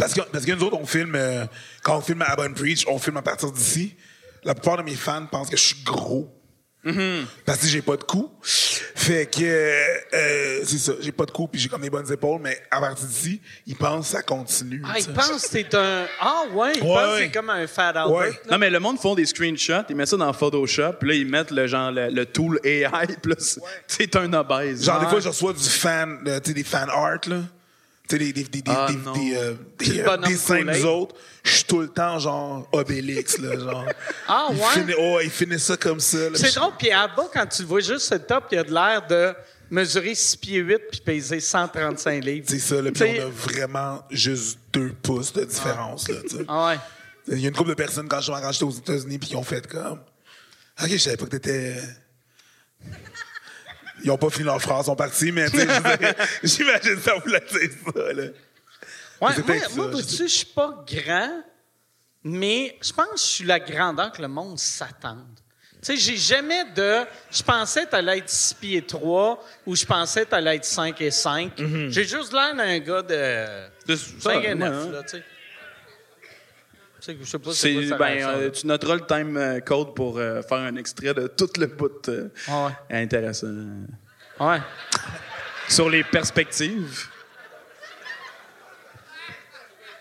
Parce 0.01 0.15
que, 0.15 0.21
parce 0.33 0.45
que 0.45 0.53
nous 0.53 0.65
autres, 0.65 0.77
on 0.81 0.87
filme, 0.87 1.15
euh, 1.15 1.45
quand 1.83 1.99
on 1.99 2.01
filme 2.01 2.23
à 2.23 2.35
Bonne 2.35 2.55
Preach, 2.55 2.85
on 2.89 2.99
filme 2.99 3.19
à 3.19 3.23
partir 3.23 3.53
d'ici. 3.53 3.95
La 4.43 4.55
plupart 4.55 4.79
de 4.79 4.83
mes 4.83 4.95
fans 4.97 5.27
pensent 5.31 5.51
que 5.51 5.57
je 5.57 5.63
suis 5.63 5.83
gros. 5.85 6.35
Parce 7.45 7.59
que 7.59 7.67
j'ai 7.67 7.83
pas 7.83 7.99
de 7.99 8.05
cou. 8.05 8.31
Fait 8.43 9.27
que, 9.31 9.43
euh, 9.43 9.85
euh, 10.15 10.61
c'est 10.65 10.79
ça, 10.79 10.93
j'ai 11.01 11.13
pas 11.13 11.27
de 11.27 11.31
cou 11.31 11.47
puis 11.47 11.61
j'ai 11.61 11.69
comme 11.69 11.83
des 11.83 11.91
bonnes 11.91 12.11
épaules, 12.11 12.41
mais 12.43 12.59
à 12.71 12.81
partir 12.81 13.07
d'ici, 13.07 13.39
ils 13.67 13.77
pensent 13.77 14.07
que 14.07 14.17
ça 14.17 14.23
continue. 14.23 14.83
Ah, 14.87 14.93
tu 14.95 15.01
il 15.01 15.05
sais. 15.05 15.13
pense 15.13 15.47
que 15.47 15.53
t'es 15.59 15.77
un. 15.77 16.07
Ah, 16.21 16.45
ouais, 16.55 16.73
il 16.77 16.83
Ouais, 16.83 16.89
pense 16.89 16.97
que 17.03 17.11
ouais. 17.17 17.19
c'est 17.25 17.31
comme 17.33 17.51
un 17.51 17.67
fat 17.67 17.89
Albert. 17.89 18.11
Ouais. 18.11 18.31
là. 18.31 18.37
Non, 18.53 18.59
mais 18.59 18.71
le 18.71 18.81
monde 18.81 18.99
font 18.99 19.15
des 19.15 19.27
screenshots, 19.27 19.85
ils 19.91 19.97
mettent 19.97 20.09
ça 20.09 20.17
dans 20.17 20.33
Photoshop, 20.33 20.95
puis 20.99 21.09
là, 21.11 21.15
ils 21.17 21.27
mettent 21.27 21.51
le 21.51 21.67
genre, 21.67 21.91
le, 21.93 22.09
le 22.09 22.25
tool 22.25 22.59
AI, 22.65 22.89
puis 23.23 23.33
là, 23.33 23.37
c'est- 23.39 23.61
c'est 23.87 24.17
un 24.17 24.33
obèse. 24.33 24.83
Genre, 24.83 25.01
des 25.01 25.07
fois, 25.07 25.21
je 25.21 25.29
reçois 25.29 25.53
du 25.53 25.69
fan, 25.69 26.19
tu 26.25 26.31
sais, 26.49 26.55
des 26.55 26.65
fan 26.65 26.89
art, 26.89 27.21
là. 27.27 27.41
Tu 28.11 28.19
sais, 28.19 28.33
des, 28.33 28.33
des, 28.33 28.45
des, 28.45 28.63
des, 28.63 28.71
Ah, 28.75 28.87
des, 29.15 29.37
euh, 29.37 29.55
nous 30.65 30.85
autres. 30.87 31.15
Je 31.45 31.51
suis 31.51 31.65
tout 31.65 31.81
le 31.81 31.89
temps, 31.89 32.19
genre, 32.19 32.69
Obélix, 32.73 33.39
là, 33.39 33.57
genre. 33.59 33.87
Ah, 34.27 34.49
Il 34.51 34.57
ouais? 34.57 34.65
finit- 34.75 34.95
oh, 34.99 35.19
il 35.23 35.31
finit 35.31 35.59
ça 35.61 35.77
comme 35.77 36.01
ça. 36.01 36.19
C'est 36.35 36.55
drôle, 36.57 36.73
puis 36.79 36.91
à 36.91 37.07
bas, 37.09 37.29
quand 37.33 37.47
tu 37.47 37.63
le 37.63 37.69
vois 37.69 37.81
juste 37.81 38.13
le 38.13 38.19
top, 38.19 38.45
il 38.51 38.57
y 38.57 38.59
a 38.59 38.65
de 38.65 38.75
l'air 38.75 39.07
de 39.07 39.33
mesurer 39.71 40.15
6 40.17 40.37
pieds 40.37 40.59
8 40.59 40.79
puis 40.91 41.01
peser 41.01 41.39
135 41.41 42.25
livres. 42.25 42.47
C'est 42.49 42.59
ça, 42.59 42.83
là. 42.83 42.91
Puis 42.91 43.05
on 43.21 43.23
a 43.23 43.31
vraiment 43.31 44.03
juste 44.11 44.59
deux 44.73 44.93
pouces 45.03 45.33
de 45.33 45.45
différence, 45.45 46.09
là, 46.09 46.17
tu 46.29 46.37
sais. 46.39 46.45
Ah 46.49 46.67
ouais. 46.69 46.79
Il 47.29 47.39
y 47.41 47.45
a 47.45 47.49
une 47.49 47.55
couple 47.55 47.71
de 47.71 47.75
personnes, 47.75 48.09
quand 48.09 48.21
je- 48.21 48.33
quand 48.33 48.53
j'étais 48.53 48.65
aux 48.65 48.71
États-Unis, 48.73 49.19
puis 49.19 49.29
qui 49.29 49.37
ont 49.37 49.45
fait 49.45 49.67
comme. 49.69 50.01
OK, 50.83 50.89
je 50.91 50.97
savais 50.97 51.17
pas 51.17 51.27
que 51.27 51.31
t'étais. 51.37 51.77
Ils 54.05 54.11
ont 54.11 54.19
pas 54.19 54.31
fini 54.31 54.45
leur 54.45 54.61
phrase, 54.61 54.85
ils 54.85 54.87
sont 54.87 54.97
partis, 54.97 55.33
mais 55.33 55.47
j'imagine 56.43 56.99
ça 57.01 57.15
voulait 57.15 57.41
dire 57.41 57.71
ça, 57.95 58.13
là. 58.13 58.23
Ouais, 58.23 58.33
moi, 59.21 59.33
peut-être 59.35 59.77
moi 59.77 59.91
ça, 59.93 59.99
je 59.99 60.23
je 60.23 60.29
suis 60.29 60.47
pas 60.47 60.85
grand, 60.87 61.43
mais 62.25 62.79
je 62.83 62.93
pense 62.93 63.07
que 63.09 63.19
je 63.19 63.25
suis 63.25 63.45
la 63.45 63.61
grandeur 63.61 64.13
que 64.13 64.23
le 64.23 64.29
monde 64.29 64.59
s'attend. 64.59 65.19
Tu 65.83 65.87
sais, 65.87 65.97
j'ai 65.97 66.17
jamais 66.17 66.65
de. 66.75 67.05
Je 67.31 67.43
pensais 67.43 67.87
que 67.87 67.91
t'allais 67.91 68.19
être 68.19 68.29
6 68.29 68.55
pieds 68.55 68.83
3 68.83 69.43
ou 69.65 69.75
je 69.75 69.87
pensais 69.87 70.25
que 70.27 70.31
t'allais 70.31 70.57
être 70.57 70.65
5 70.67 71.01
et 71.01 71.11
5. 71.11 71.53
J'ai 71.89 72.05
juste 72.05 72.33
l'air 72.35 72.55
d'un 72.55 72.79
gars 72.81 73.01
de. 73.03 73.69
De- 73.87 73.97
5 73.97 74.45
et 74.45 74.49
ouais, 74.49 74.55
9, 74.55 74.85
ouais. 74.87 74.93
là, 74.93 75.03
tu 75.05 75.09
sais. 75.17 75.25
Tu 77.01 77.13
sais, 77.13 77.19
Je 77.21 77.25
sais 77.27 77.39
pas 77.39 77.51
C'est, 77.53 77.75
c'est 77.75 77.89
quoi 77.89 77.89
sa 77.89 77.97
ben, 77.99 78.25
euh, 78.29 78.51
tu 78.51 78.67
noteras 78.67 78.95
le 78.95 79.07
time 79.07 79.37
euh, 79.37 79.61
code 79.61 79.95
pour 79.95 80.19
euh, 80.19 80.43
faire 80.43 80.59
un 80.59 80.77
extrait 80.77 81.15
de 81.15 81.27
tout 81.29 81.49
le 81.59 81.67
bout 81.67 82.09
euh, 82.09 82.29
Ah 82.49 82.67
ouais. 82.91 83.03
intéressant. 83.03 83.47
Ouais. 84.39 84.59
Sur 85.69 85.89
les 85.89 86.05
perspectives. 86.05 87.07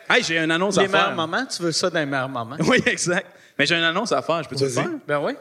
Hey, 0.10 0.24
j'ai 0.24 0.40
une 0.40 0.50
annonce 0.52 0.78
Les 0.78 0.86
à 0.86 0.90
faire. 0.90 1.02
meilleurs 1.12 1.16
moments, 1.16 1.46
tu 1.46 1.62
veux 1.62 1.72
ça 1.72 1.90
dans 1.90 2.00
les 2.00 2.06
meilleurs 2.06 2.30
moments? 2.30 2.58
Oui, 2.62 2.82
exact. 2.88 3.28
Mais 3.58 3.66
j'ai 3.66 3.76
une 3.76 3.84
annonce 3.84 4.12
à 4.12 4.22
faire, 4.22 4.42
je 4.44 4.50
peux 4.50 4.56
te 4.56 4.64
le 4.64 4.70
faire? 4.70 4.90
Ben 5.08 5.20
oui. 5.20 5.34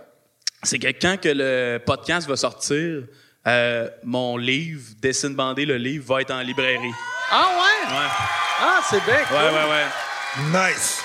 C'est 0.63 0.79
que 0.79 0.89
quand 0.89 1.19
que 1.21 1.29
le 1.33 1.79
podcast 1.79 2.29
va 2.29 2.37
sortir, 2.37 3.05
euh, 3.47 3.89
mon 4.05 4.37
livre, 4.37 4.83
Dessine 5.01 5.35
bandé, 5.35 5.65
le 5.65 5.77
livre, 5.77 6.05
va 6.15 6.21
être 6.21 6.33
en 6.33 6.41
librairie. 6.41 6.93
Ah 7.31 7.49
ouais? 7.57 7.93
Ouais. 7.93 8.07
Ah, 8.61 8.81
c'est 8.91 9.03
bien. 9.05 9.25
cool. 9.29 9.37
Ouais, 9.37 9.45
ouais, 9.45 9.71
ouais. 9.71 10.69
Nice. 10.71 11.01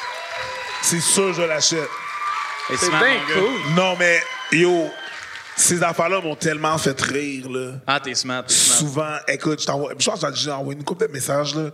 C'est 0.84 1.00
sûr, 1.00 1.34
je 1.34 1.42
l'achète. 1.44 1.90
Et 2.72 2.78
C'est 2.78 2.90
bien 2.90 3.20
cool. 3.34 3.74
Non, 3.76 3.96
mais 3.98 4.22
yo, 4.52 4.90
ces 5.56 5.82
affaires-là 5.82 6.22
m'ont 6.22 6.36
tellement 6.36 6.78
fait 6.78 7.00
rire, 7.02 7.50
là. 7.50 7.72
Ah, 7.88 8.00
t'es 8.00 8.14
smart, 8.16 8.44
t'es 8.46 8.54
smart. 8.54 8.78
Souvent, 8.78 9.16
écoute, 9.28 9.62
je 9.62 9.66
t'envoie. 9.66 9.94
Je 9.98 10.06
pense 10.06 10.22
que 10.22 10.36
j'ai 10.36 10.52
envoyé 10.52 10.78
une 10.78 10.86
couple 10.86 11.08
de 11.08 11.12
messages, 11.14 11.56
là. 11.56 11.72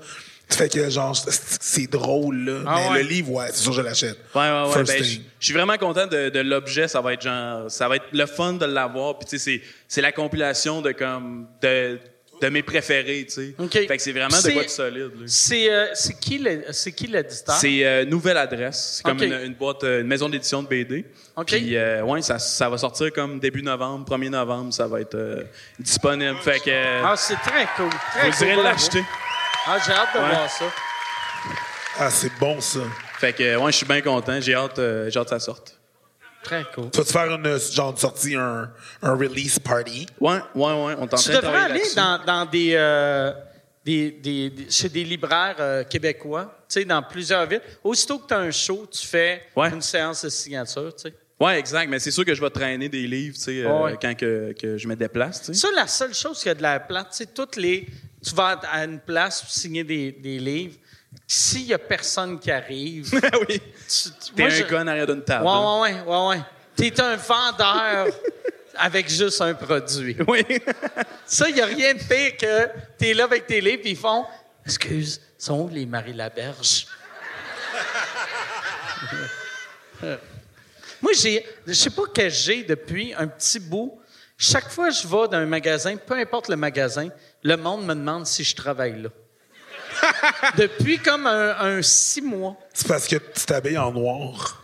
Tu 0.50 0.58
fais 0.58 0.68
que, 0.70 0.90
genre, 0.90 1.16
c'est- 1.16 1.92
drôle, 1.92 2.38
là. 2.46 2.62
Ah 2.66 2.76
mais 2.76 2.90
ouais? 2.90 3.04
le 3.04 3.10
livre, 3.10 3.32
ouais, 3.34 3.48
c'est 3.52 3.62
sûr, 3.62 3.74
je 3.74 3.82
l'achète. 3.82 4.18
Ouais, 4.34 4.42
ouais, 4.42 4.64
ouais. 4.68 4.74
First 4.74 4.92
Ben, 4.92 5.04
je 5.04 5.46
suis 5.46 5.54
vraiment 5.54 5.78
content 5.78 6.08
de, 6.08 6.30
de 6.30 6.40
l'objet. 6.40 6.88
Ça 6.88 7.02
va 7.02 7.14
être 7.14 7.22
genre, 7.22 7.70
ça 7.70 7.88
va 7.88 7.98
être 7.98 8.06
le 8.12 8.26
fun 8.26 8.54
de 8.54 8.66
l'avoir. 8.66 9.20
Puis 9.20 9.28
tu 9.30 9.38
sais, 9.38 9.44
c'est, 9.60 9.62
c'est 9.88 10.02
la 10.02 10.12
compilation 10.12 10.82
de 10.82 10.92
comme 10.92 11.48
de, 11.62 12.00
de 12.42 12.50
mes 12.50 12.64
préférés, 12.64 13.26
tu 13.28 13.54
sais. 13.70 13.88
Fait 13.88 13.98
que 13.98 14.02
c'est 14.04 14.12
vraiment 14.12 14.42
de 14.42 14.52
quoi 14.52 14.64
de 14.64 14.70
solide. 14.70 15.12
C'est 15.26 15.70
euh, 15.72 15.88
c'est 15.94 16.20
qui 16.20 16.38
le- 16.38 16.64
c'est 16.72 16.92
qui 16.92 17.08
l'éditeur? 17.08 17.56
C'est 17.56 17.86
euh, 17.86 18.06
nouvelle 18.06 18.38
adresse. 18.38 18.96
C'est 18.98 19.04
comme 19.04 19.22
une, 19.22 19.34
une 19.34 19.54
boîte, 19.56 19.84
euh, 19.84 20.02
une 20.02 20.08
maison 20.08 20.30
d'édition 20.30 20.64
de 20.64 20.68
BD. 20.68 21.06
OK. 21.36 21.48
Puis 21.48 21.76
euh, 21.76 22.02
ouais, 22.04 22.22
ça, 22.22 22.40
ça 22.40 22.70
va 22.70 22.78
sortir 22.78 23.12
comme 23.14 23.40
début 23.40 23.62
novembre, 23.62 24.06
1er 24.18 24.30
novembre, 24.30 24.74
ça 24.74 24.88
va 24.88 25.02
être 25.02 25.16
euh, 25.16 25.44
disponible. 25.80 26.38
Fait 26.42 26.60
que 26.60 26.70
euh, 26.70 27.02
Ah, 27.04 27.16
c'est 27.18 27.36
très 27.38 27.68
cool. 27.76 27.90
Très 28.14 28.30
vous 28.30 28.38
cool. 28.38 28.48
irez 28.48 28.64
l'acheter. 28.64 29.04
Ah, 29.68 29.78
j'ai 29.86 29.92
hâte 29.92 30.14
de 30.16 30.20
Ouais. 30.20 30.30
voir 30.30 30.50
ça. 30.50 30.66
Ah, 32.00 32.10
c'est 32.10 32.32
bon, 32.40 32.60
ça. 32.62 32.80
Fait 33.20 33.34
que 33.34 33.58
ouais, 33.58 33.72
je 33.72 33.78
suis 33.78 33.86
bien 33.86 34.02
content. 34.02 34.40
J'ai 34.40 34.54
hâte, 34.56 34.80
euh, 34.80 35.10
j'ai 35.10 35.20
hâte 35.20 35.26
que 35.26 35.32
ça 35.32 35.40
sorte. 35.40 35.76
Très 36.50 36.66
cool. 36.74 36.90
Tu 36.92 36.98
vas-tu 36.98 37.12
faire 37.14 37.32
une, 37.36 37.60
genre, 37.72 37.98
sortie, 38.00 38.36
un, 38.36 38.72
un 39.02 39.14
release 39.14 39.60
party? 39.60 40.08
Ouais, 40.20 40.40
ouais, 40.56 40.74
ouais. 40.86 40.96
On 40.98 41.08
Tu 41.08 41.30
devrais 41.32 41.62
aller 41.64 41.82
dans, 41.96 42.24
dans 42.26 42.46
des, 42.46 42.72
euh, 42.74 43.32
des, 43.86 44.12
des- 44.12 44.50
des- 44.50 44.70
chez 44.72 44.90
des 44.90 45.04
libraires 45.04 45.56
euh, 45.60 45.84
québécois, 45.84 46.46
tu 46.68 46.80
sais, 46.80 46.86
dans 46.86 47.02
plusieurs 47.04 47.46
villes. 47.46 47.62
Aussitôt 47.84 48.20
que 48.20 48.28
tu 48.28 48.34
as 48.34 48.40
un 48.40 48.52
show, 48.52 48.88
tu 48.92 49.06
fais 49.06 49.44
Ouais. 49.56 49.70
une 49.70 49.82
séance 49.82 50.24
de 50.26 50.30
signature, 50.30 50.94
tu 50.96 51.04
sais. 51.10 51.14
Ouais, 51.40 51.58
exact. 51.58 51.88
Mais 51.90 52.00
c'est 52.00 52.12
sûr 52.12 52.26
que 52.26 52.34
je 52.36 52.42
vais 52.42 52.50
traîner 52.50 52.90
des 52.90 53.08
livres, 53.08 53.36
tu 53.36 53.42
sais, 53.42 53.62
euh, 53.64 53.84
Ouais. 53.84 53.96
quand 54.02 54.14
que, 54.18 54.54
que 54.60 54.78
je 54.78 54.88
me 54.88 54.96
déplace, 54.96 55.40
tu 55.42 55.46
sais. 55.48 55.54
Ça, 55.54 55.68
la 55.76 55.88
seule 55.88 56.14
chose 56.14 56.42
qui 56.42 56.50
a 56.50 56.54
de 56.56 56.62
la 56.62 56.80
plate, 56.80 57.12
tu 57.12 57.18
sais, 57.18 57.26
toutes 57.28 57.56
les. 57.56 57.88
Tu 58.22 58.36
vas 58.36 58.60
à 58.70 58.84
une 58.84 59.00
place 59.00 59.42
pour 59.42 59.50
signer 59.52 59.84
des, 59.86 60.12
des 60.12 60.40
livres. 60.40 60.76
S'il 61.32 61.68
y 61.68 61.74
a 61.76 61.78
personne 61.78 62.40
qui 62.40 62.50
arrive. 62.50 63.12
oui. 63.48 63.62
tu- 63.88 64.10
tu- 64.20 64.34
T'es 64.36 64.44
un 64.46 64.50
je- 64.50 64.64
gars 64.64 64.82
en 64.82 64.88
arrière 64.88 65.06
d'une 65.06 65.24
table. 65.24 65.46
Ouais, 65.46 65.52
hein. 65.52 65.80
ouais, 65.82 65.94
ouais, 66.02 66.02
ouais, 66.08 66.28
ouais. 66.30 66.42
T'es 66.76 67.00
un 67.02 67.16
vendeur 67.18 68.08
avec 68.76 69.08
juste 69.08 69.40
un 69.42 69.54
produit. 69.54 70.18
Oui. 70.28 70.44
Ça, 71.28 71.48
il 71.48 71.54
n'y 71.56 71.62
a 71.62 71.66
rien 71.68 71.94
de 71.94 72.00
pire 72.00 72.36
que 72.36 72.68
t'es 72.98 73.14
là 73.14 73.26
avec 73.26 73.46
tes 73.46 73.62
livres 73.62 73.84
et 73.86 73.92
ils 73.92 73.96
font 73.96 74.26
Excuse, 74.66 75.22
sont 75.38 75.60
où 75.62 75.70
les 75.70 75.86
Marie 75.86 76.14
Laberge? 76.14 76.88
Moi, 81.02 81.12
j'ai, 81.14 81.46
je 81.68 81.74
sais 81.74 81.90
pas 81.92 82.04
que 82.08 82.28
j'ai 82.30 82.64
depuis 82.64 83.14
un 83.14 83.28
petit 83.28 83.60
bout. 83.60 84.00
Chaque 84.38 84.70
fois 84.70 84.90
que 84.90 84.96
je 84.96 85.04
vais 85.08 85.28
dans 85.28 85.34
un 85.38 85.46
magasin, 85.46 85.96
peu 85.98 86.16
importe 86.16 86.50
le 86.50 86.56
magasin, 86.56 87.10
le 87.44 87.56
monde 87.56 87.86
me 87.86 87.94
demande 87.94 88.26
si 88.26 88.44
je 88.44 88.56
travaille 88.56 89.02
là. 89.02 89.10
Depuis 90.58 91.00
comme 91.00 91.28
un, 91.28 91.56
un 91.60 91.82
six 91.82 92.22
mois. 92.22 92.56
C'est 92.74 92.88
parce 92.88 93.08
que 93.08 93.16
tu 93.16 93.46
t'habilles 93.46 93.78
en 93.78 93.92
noir. 93.92 94.64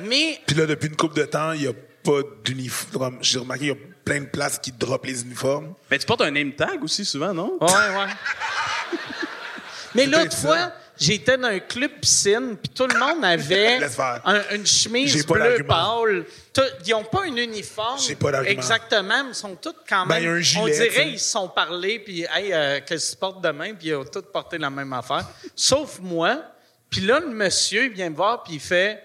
Mais 0.00 0.40
Puis 0.46 0.56
là, 0.56 0.66
depuis 0.66 0.88
une 0.88 0.96
couple 0.96 1.16
de 1.16 1.24
temps, 1.24 1.52
il 1.52 1.60
n'y 1.62 1.66
a 1.66 1.72
pas 2.02 2.20
d'uniforme. 2.44 3.18
J'ai 3.20 3.38
remarqué, 3.38 3.64
il 3.64 3.68
y 3.68 3.72
a 3.72 3.76
plein 4.04 4.20
de 4.20 4.26
places 4.26 4.58
qui 4.58 4.72
droppent 4.72 5.06
les 5.06 5.22
uniformes. 5.22 5.74
Mais 5.90 5.98
tu 5.98 6.06
portes 6.06 6.22
un 6.22 6.30
name 6.30 6.52
tag 6.52 6.82
aussi 6.82 7.04
souvent, 7.04 7.32
non? 7.32 7.56
Ouais, 7.60 7.68
ouais. 7.68 8.06
Mais 9.94 10.06
l'autre 10.06 10.36
fois, 10.36 10.72
j'étais 10.98 11.36
dans 11.36 11.48
un 11.48 11.58
club 11.58 11.90
piscine, 12.00 12.56
puis 12.62 12.68
tout 12.74 12.86
le 12.86 12.98
monde 12.98 13.24
avait 13.24 13.78
un- 14.24 14.54
une 14.54 14.66
chemise 14.66 15.26
bleue 15.26 15.64
pâle. 15.66 16.24
Tout- 16.52 16.60
Ils 16.86 16.90
n'ont 16.90 17.04
pas 17.04 17.22
un 17.22 17.36
uniforme. 17.36 17.98
Pas. 18.20 18.44
Exactement, 18.44 19.24
mais 19.24 19.30
ils 19.30 19.34
sont 19.34 19.56
tous 19.56 19.74
quand 19.88 20.06
Ben, 20.06 20.14
même. 20.14 20.22
il 20.22 20.26
y 20.26 20.28
a 20.28 20.32
un 20.32 20.40
gilet, 20.40 20.60
on 20.62 20.66
dirait 20.66 21.08
qu'ils 21.10 21.20
se 21.20 21.30
sont 21.30 21.48
parlé, 21.48 21.98
puis 21.98 22.22
hey, 22.32 22.52
euh, 22.52 22.80
que 22.80 22.94
tu 22.94 23.16
portes 23.16 23.42
demain, 23.42 23.74
puis 23.74 23.88
ils 23.88 23.94
ont 23.94 24.04
tous 24.04 24.22
porté 24.32 24.58
la 24.58 24.70
même 24.70 24.92
affaire. 24.92 25.26
Sauf 25.56 25.98
moi. 26.00 26.42
Puis 26.90 27.00
là, 27.00 27.20
le 27.20 27.28
monsieur, 27.28 27.84
il 27.86 27.92
vient 27.92 28.10
me 28.10 28.16
voir, 28.16 28.42
puis 28.42 28.54
il 28.54 28.60
fait. 28.60 29.02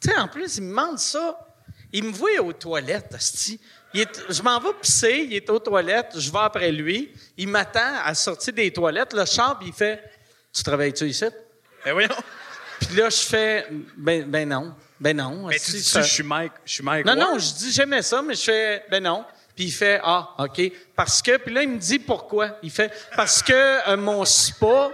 Tu 0.00 0.08
sais, 0.10 0.16
en 0.16 0.28
plus, 0.28 0.56
il 0.58 0.62
me 0.64 0.68
demande 0.70 0.98
ça. 0.98 1.38
Il 1.92 2.04
me 2.04 2.12
voit 2.12 2.30
aux 2.40 2.52
toilettes, 2.52 3.14
asti. 3.14 3.60
Il 3.94 4.00
est- 4.02 4.22
je 4.32 4.42
m'en 4.42 4.58
vais 4.60 4.72
pisser, 4.80 5.26
il 5.30 5.34
est 5.34 5.48
aux 5.48 5.58
toilettes, 5.58 6.12
je 6.16 6.30
vais 6.30 6.38
après 6.40 6.70
lui. 6.70 7.12
Il 7.36 7.48
m'attend 7.48 7.94
à 8.04 8.14
sortir 8.14 8.52
des 8.52 8.70
toilettes, 8.72 9.14
le 9.14 9.24
puis 9.58 9.68
il 9.68 9.72
fait 9.72 10.02
Tu 10.56 10.62
travailles-tu 10.62 11.04
ici? 11.06 11.26
Ben 11.84 11.92
voyons. 11.92 12.08
Puis 12.80 12.96
là, 12.96 13.10
je 13.10 13.16
fais 13.18 13.66
Ben, 13.96 14.24
ben 14.24 14.48
non. 14.48 14.74
Ben 14.98 15.14
non. 15.16 15.46
Mais 15.48 15.56
asti, 15.56 15.72
tu 15.72 15.76
dis, 15.78 15.82
ça- 15.84 16.00
je 16.02 16.10
suis 16.12 16.22
Mike, 16.22 16.52
je 16.64 16.72
suis 16.72 16.82
Mike. 16.82 17.04
non, 17.04 17.16
Ward? 17.16 17.32
non, 17.34 17.38
je 17.38 17.52
dis 17.54 17.72
j'aimais 17.72 18.00
ça, 18.02 18.22
mais 18.22 18.34
je 18.34 18.40
fais 18.42 18.84
ben 18.90 19.02
non. 19.02 19.24
Puis 19.54 19.66
il 19.66 19.70
fait 19.72 20.00
ah 20.04 20.34
ok 20.38 20.60
parce 20.94 21.22
que 21.22 21.38
puis 21.38 21.52
là 21.54 21.62
il 21.62 21.68
me 21.70 21.78
dit 21.78 21.98
pourquoi. 21.98 22.58
Il 22.62 22.70
fait 22.70 22.90
parce 23.14 23.42
que 23.42 23.52
euh, 23.90 23.96
mon 23.96 24.24
spa. 24.24 24.90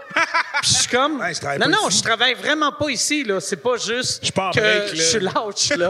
Puis 0.61 0.71
je 0.71 0.75
suis 0.79 0.89
comme 0.89 1.21
Ouais, 1.21 1.35
je 1.35 1.41
travaille 1.41 1.59
non 1.59 1.69
non 1.69 1.89
ici. 1.89 1.99
je 1.99 2.03
travaille 2.05 2.35
vraiment 2.35 2.71
pas 2.73 2.89
ici 2.91 3.25
là. 3.25 3.41
C'est 3.41 3.57
pas 3.57 3.77
juste 3.77 4.19
Je 4.21 4.27
suis 4.27 4.33
pas 4.33 4.49
en 4.49 4.51
que 4.53 4.61
break, 4.61 4.89
là. 4.91 4.95
je 4.95 5.03
suis 5.03 5.21
lâche 5.21 5.69
là. 5.77 5.89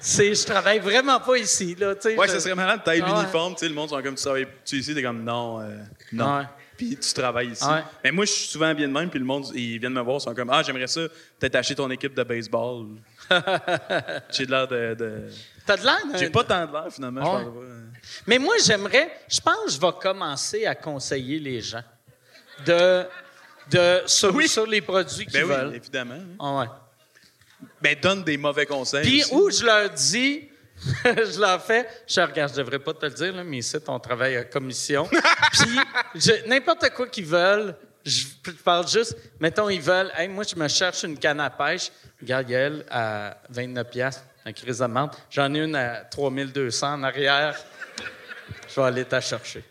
C'est 0.00 0.34
je 0.34 0.44
travaille 0.46 0.78
vraiment 0.80 1.18
pas 1.20 1.36
ici 1.36 1.74
là. 1.78 1.94
Ouais, 2.04 2.26
je- 2.28 2.32
ça 2.32 2.40
serait 2.40 2.54
malade, 2.54 2.80
t'as 2.84 2.92
Ah 2.92 2.94
ouais. 2.94 3.00
l'uniforme, 3.00 3.54
tu 3.54 3.60
sais, 3.60 3.68
le 3.68 3.74
monde 3.74 3.88
sont 3.90 4.00
comme 4.02 4.14
tu 4.14 4.22
travailles 4.22 4.46
tu 4.64 4.76
ici, 4.76 4.94
t'es 4.94 5.02
comme 5.02 5.22
non, 5.24 5.60
euh, 5.60 5.76
non. 6.12 6.38
Ouais. 6.38 6.44
Puis 6.88 6.96
tu 6.96 7.12
travailles 7.14 7.50
ici. 7.50 7.64
Ouais. 7.64 7.82
Mais 8.04 8.10
moi, 8.12 8.24
je 8.24 8.30
suis 8.32 8.48
souvent 8.48 8.72
bien 8.74 8.88
de 8.88 8.92
même, 8.92 9.08
puis 9.10 9.18
le 9.18 9.24
monde, 9.24 9.46
ils 9.54 9.78
viennent 9.78 9.92
me 9.92 10.00
voir, 10.00 10.16
ils 10.18 10.20
sont 10.22 10.34
comme 10.34 10.50
ah, 10.50 10.62
j'aimerais 10.62 10.86
ça, 10.86 11.00
peut-être 11.38 11.54
acheter 11.56 11.74
ton 11.74 11.90
équipe 11.90 12.14
de 12.14 12.22
baseball. 12.22 12.86
J'ai 14.30 14.46
de 14.46 14.50
l'air 14.50 14.68
de. 14.68 14.94
de- 14.94 15.28
T'as 15.66 15.76
de 15.76 15.84
l'air. 15.84 15.98
d'un- 16.10 16.18
J'ai 16.18 16.30
pas 16.30 16.44
tant 16.44 16.66
de 16.66 16.72
l'air 16.72 16.86
finalement, 16.92 17.20
je 17.38 17.44
pense. 17.44 17.54
Mais 18.26 18.38
moi, 18.38 18.54
j'aimerais, 18.64 19.12
je 19.28 19.40
pense 19.40 19.66
que 19.66 19.70
je 19.72 19.80
vais 19.80 19.92
commencer 20.00 20.66
à 20.66 20.74
conseiller 20.74 21.38
les 21.38 21.60
gens 21.60 21.84
de, 22.66 23.04
de, 23.70 24.02
sur, 24.06 24.42
sur 24.48 24.66
les 24.66 24.80
produits 24.80 25.24
qu'ils 25.26 25.40
Ben 25.40 25.44
oui, 25.44 25.54
veulent. 25.54 25.74
évidemment. 25.76 26.18
Ah 26.40 26.58
ouais. 26.58 26.66
Ben 27.80 27.96
donne 28.00 28.24
des 28.24 28.36
mauvais 28.36 28.66
conseils. 28.66 29.02
Puis 29.04 29.22
où 29.30 29.50
je 29.50 29.64
leur 29.64 29.88
dis, 29.90 30.48
je 31.04 31.40
leur 31.40 31.62
fais, 31.62 31.86
je 32.06 32.20
regarde, 32.20 32.50
je 32.52 32.56
devrais 32.56 32.78
pas 32.78 32.92
te 32.94 33.06
le 33.06 33.12
dire, 33.12 33.32
là, 33.34 33.44
mais 33.44 33.58
ici, 33.58 33.76
on 33.86 34.00
travaille 34.00 34.36
à 34.36 34.44
commission. 34.44 35.08
Puis 35.52 35.80
je- 36.16 36.46
n'importe 36.48 36.90
quoi 36.90 37.06
qu'ils 37.06 37.26
veulent, 37.26 37.76
je, 38.04 38.24
parle 38.64 38.88
juste, 38.88 39.16
mettons, 39.38 39.68
ils 39.68 39.80
veulent, 39.80 40.10
hey, 40.16 40.28
moi, 40.28 40.44
je 40.44 40.56
me 40.56 40.66
cherche 40.68 41.04
une 41.04 41.16
canne 41.18 41.40
à 41.40 41.50
pêche. 41.50 41.90
Regarde, 42.20 42.84
à 42.90 43.36
29 43.48 43.90
piastres, 43.90 44.24
un 44.44 44.52
crise 44.52 44.78
de 44.78 44.86
menthe. 44.86 45.16
J'en 45.30 45.52
ai 45.54 45.60
une 45.60 45.76
à 45.76 46.04
3200 46.04 46.94
en 46.94 47.02
arrière. 47.04 47.56
Je 48.68 48.74
vais 48.80 48.86
aller 48.86 49.04
t'en 49.04 49.20
chercher. 49.20 49.64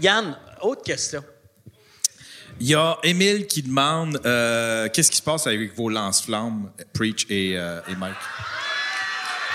Yann, 0.00 0.36
autre 0.62 0.82
question. 0.82 1.24
Il 2.60 2.68
y 2.68 2.74
a 2.74 2.96
Émile 3.02 3.46
qui 3.46 3.62
demande 3.62 4.20
euh, 4.24 4.88
qu'est-ce 4.92 5.10
qui 5.10 5.18
se 5.18 5.22
passe 5.22 5.46
avec 5.46 5.74
vos 5.74 5.88
lance-flammes, 5.88 6.70
Preach 6.92 7.26
et, 7.28 7.54
euh, 7.56 7.80
et 7.88 7.96
Mike? 7.96 8.14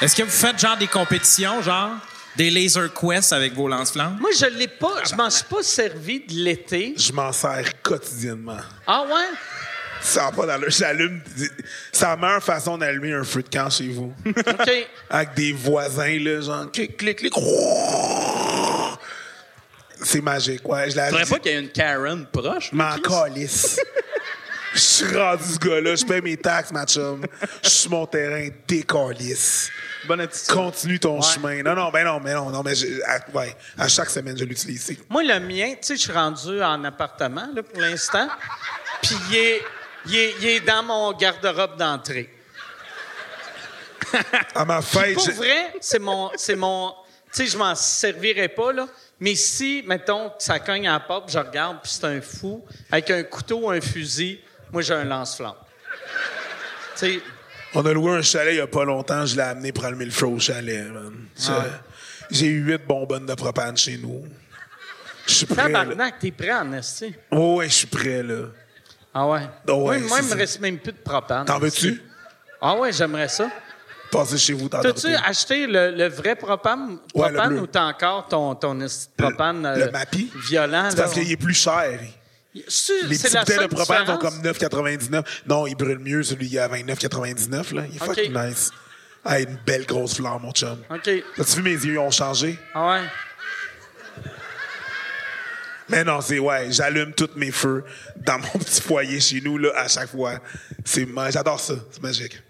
Est-ce 0.02 0.16
que 0.16 0.24
vous 0.24 0.30
faites 0.30 0.60
genre 0.60 0.78
des 0.78 0.88
compétitions, 0.88 1.62
genre 1.62 1.92
des 2.36 2.50
laser 2.50 2.94
quests 2.94 3.34
avec 3.34 3.54
vos 3.54 3.68
lance-flammes? 3.68 4.18
Moi, 4.20 4.32
je 4.38 4.46
l'ai 4.46 4.68
pas, 4.68 5.04
je 5.10 5.16
m'en 5.16 5.30
suis 5.30 5.46
pas 5.46 5.64
servi 5.64 6.20
de 6.22 6.34
l'été. 6.34 6.94
Je 6.98 7.12
m'en 7.14 7.32
sers 7.32 7.82
quotidiennement. 7.82 8.60
Ah 8.86 9.04
ouais? 9.08 9.38
Ça 10.02 10.26
n'a 10.26 10.32
pas 10.32 10.46
d'allure. 10.46 10.70
J'allume. 10.70 11.22
C'est 11.92 12.06
la 12.06 12.16
meilleure 12.16 12.44
façon 12.44 12.78
d'allumer 12.78 13.14
un 13.14 13.24
feu 13.24 13.44
de 13.44 13.50
camp 13.50 13.70
chez 13.70 13.88
vous. 13.90 14.14
OK. 14.26 14.72
Avec 15.10 15.34
des 15.36 15.52
voisins, 15.52 16.18
là, 16.20 16.42
genre, 16.42 16.72
clic, 16.72 16.96
clic, 16.96 17.18
clic. 17.18 17.34
C'est 20.04 20.22
magique, 20.22 20.68
ouais. 20.68 20.90
Je 20.90 20.96
l'allume. 20.96 21.26
pas 21.28 21.40
qu'il 21.40 21.52
y 21.52 21.56
ait 21.56 21.60
une 21.60 21.70
Karen 21.72 22.26
proche. 22.32 22.72
M'en 22.72 22.98
calisse. 22.98 23.80
Je 24.74 24.80
suis 24.80 25.18
rendu 25.18 25.44
ce 25.44 25.58
gars-là, 25.58 25.96
je 25.96 26.06
paie 26.06 26.22
mes 26.22 26.38
taxes, 26.38 26.72
ma 26.72 26.86
chum. 26.86 27.26
Je 27.64 27.70
suis 27.70 27.80
sur 27.80 27.92
mon 27.92 28.06
terrain, 28.06 28.48
décalisse. 28.68 29.70
Bonne 30.08 30.22
attitude. 30.22 30.54
Continue 30.56 31.00
ton 31.00 31.20
chemin. 31.22 31.64
Non, 31.64 31.74
non, 31.74 31.90
ben 31.90 32.06
non, 32.06 32.20
mais 32.20 32.34
non, 32.34 32.52
non, 32.52 32.62
mais 32.64 32.76
je- 32.76 33.02
à, 33.06 33.20
ouais, 33.36 33.56
à 33.78 33.88
chaque 33.88 34.10
semaine, 34.12 34.38
je 34.38 34.44
l'utilise. 34.46 34.96
Moi, 35.10 35.24
le 35.24 35.40
mien, 35.40 35.72
tu 35.72 35.78
sais, 35.82 35.96
je 35.96 36.02
suis 36.02 36.12
rendu 36.12 36.62
en 36.62 36.84
appartement 36.84 37.50
là, 37.54 37.64
pour 37.64 37.82
l'instant. 37.82 38.28
Puis 39.02 39.16
il 39.32 39.36
est, 39.38 39.62
il, 40.06 40.16
est, 40.16 40.34
il 40.40 40.48
est 40.48 40.60
dans 40.62 40.84
mon 40.84 41.12
garde-robe 41.14 41.76
d'entrée. 41.78 42.30
À 44.56 44.66
ma 44.66 44.82
fête, 44.82 45.16
Pour 45.16 45.26
je- 45.26 45.32
vrai, 45.32 45.74
c'est 45.82 46.00
mon. 46.00 46.32
C'est 46.36 46.56
mon 46.56 46.94
tu 47.32 47.44
sais, 47.44 47.48
je 47.48 47.58
m'en 47.58 47.76
servirais 47.76 48.48
pas, 48.50 48.72
là. 48.74 48.88
Mais 49.20 49.36
si, 49.36 49.84
mettons, 49.86 50.32
ça 50.40 50.60
cogne 50.60 50.88
à 50.88 50.94
la 50.94 51.00
porte, 51.00 51.32
je 51.32 51.40
regarde, 51.40 51.80
puis 51.84 51.92
c'est 51.92 52.06
un 52.06 52.22
fou, 52.22 52.64
avec 52.92 53.10
un 53.12 53.24
couteau 53.24 53.66
ou 53.66 53.70
un 53.70 53.82
fusil, 53.82 54.40
moi, 54.72 54.82
j'ai 54.82 54.94
un 54.94 55.04
lance-flamme. 55.04 55.54
Tu 56.98 57.22
on 57.76 57.86
a 57.86 57.94
loué 57.94 58.18
un 58.18 58.22
chalet 58.22 58.56
il 58.56 58.58
y 58.58 58.62
a 58.62 58.68
pas 58.68 58.84
longtemps, 58.84 59.26
je 59.26 59.36
l'ai 59.36 59.44
amené 59.44 59.72
pour 59.72 59.86
allumer 59.86 60.06
le 60.06 60.12
feu 60.12 60.26
au 60.26 60.40
chalet, 60.40 60.88
man. 60.92 61.14
Ah. 61.48 61.66
J'ai 62.32 62.48
eu 62.48 62.62
huit 62.62 62.82
bonbonnes 62.86 63.28
de 63.28 63.34
propane 63.36 63.78
chez 63.78 63.98
nous. 63.98 64.26
Je 65.28 65.34
suis 65.34 65.46
prêt, 65.46 65.72
tabarnak, 65.72 66.18
t'es 66.20 66.32
prêt 66.32 66.52
en 66.52 66.74
esti. 66.74 67.14
Oh, 67.30 67.58
ouais, 67.58 67.70
je 67.70 67.74
suis 67.76 67.88
prêt, 67.88 68.24
là. 68.24 68.46
Ah 69.14 69.28
ouais? 69.28 69.42
Oh, 69.68 69.74
ouais, 69.74 70.00
moi, 70.00 70.08
moi, 70.08 70.20
il 70.22 70.30
me 70.30 70.36
reste 70.36 70.60
même 70.60 70.80
plus 70.80 70.94
de 70.94 70.98
propane. 70.98 71.46
T'en 71.46 71.60
veux-tu? 71.60 72.02
Ah 72.60 72.76
ouais, 72.76 72.92
j'aimerais 72.92 73.28
ça. 73.28 73.50
Passer 74.12 74.38
chez 74.38 74.54
vous, 74.54 74.70
T'as-tu 74.70 75.14
as 75.14 75.24
acheté 75.26 75.68
le, 75.68 75.92
le 75.92 76.08
vrai 76.08 76.36
propane, 76.36 76.98
Ouais, 77.14 77.28
le 77.30 77.36
propane 77.36 77.50
bleu. 77.54 77.62
ou 77.62 77.68
t'as 77.68 77.84
encore 77.86 78.28
ton, 78.28 78.56
ton 78.56 78.78
propane 79.16 79.62
Le 79.76 79.84
euh, 79.84 79.92
Mappy? 79.92 80.32
violent? 80.48 80.88
C'est 80.90 80.96
parce 80.98 81.14
qu'il 81.14 81.32
est 81.32 81.38
plus 81.38 81.54
cher. 81.54 82.00
Les 82.54 82.62
petites 82.64 83.38
bouteilles 83.38 83.60
de 83.60 83.68
propane 83.68 84.06
sont 84.08 84.18
comme 84.18 84.42
9,99. 84.42 85.24
Non, 85.48 85.68
il 85.68 85.76
brûle 85.76 86.00
mieux, 86.00 86.24
celui 86.24 86.58
à 86.58 86.68
29,99. 86.68 87.76
Là. 87.76 87.84
Il 87.90 87.96
est 87.96 88.00
fucking 88.00 88.34
nice. 88.34 88.72
Ah, 89.24 89.40
une 89.40 89.58
belle 89.66 89.86
grosse 89.86 90.16
flamme, 90.16 90.42
mon 90.42 90.52
chum. 90.52 90.80
OK. 90.90 91.10
As-tu 91.38 91.56
vu 91.58 91.62
mes 91.62 91.72
yeux, 91.86 92.00
ont 92.00 92.10
changé? 92.10 92.58
Ah 92.74 92.94
ouais? 92.94 93.02
Mais 95.90 96.04
non, 96.04 96.22
c'est 96.22 96.38
ouais, 96.40 96.68
j'allume 96.72 97.14
tous 97.14 97.30
mes 97.36 97.52
feux 97.52 97.84
dans 98.18 98.38
mon 98.40 98.48
petit 98.60 98.82
foyer 98.82 99.20
chez 99.20 99.42
nous 99.42 99.58
là, 99.58 99.72
à 99.76 99.88
chaque 99.88 100.10
fois. 100.10 100.40
C'est 100.86 101.08
j'adore 101.32 101.60
ça, 101.60 101.74
c'est 101.92 102.02
magique. 102.02 102.42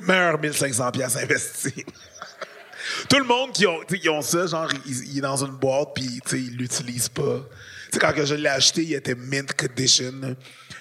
Meilleur 0.00 0.38
1500 0.40 0.90
pièces 0.92 1.16
investis. 1.16 1.72
Tout 3.08 3.18
le 3.18 3.24
monde 3.24 3.52
qui 3.52 3.66
ont, 3.66 3.80
qui 3.80 4.08
ont 4.08 4.22
ça, 4.22 4.46
genre, 4.46 4.68
il, 4.86 5.12
il 5.12 5.18
est 5.18 5.22
dans 5.22 5.44
une 5.44 5.52
boîte 5.56 5.90
puis 5.94 6.20
tu 6.24 6.30
sais, 6.30 6.38
il 6.40 6.56
l'utilise 6.56 7.08
pas. 7.08 7.40
Tu 7.90 7.92
sais, 7.94 7.98
quand 7.98 8.12
que 8.12 8.24
je 8.24 8.34
l'ai 8.34 8.48
acheté, 8.48 8.82
il 8.82 8.94
était 8.94 9.14
mint 9.14 9.54
condition. 9.54 10.12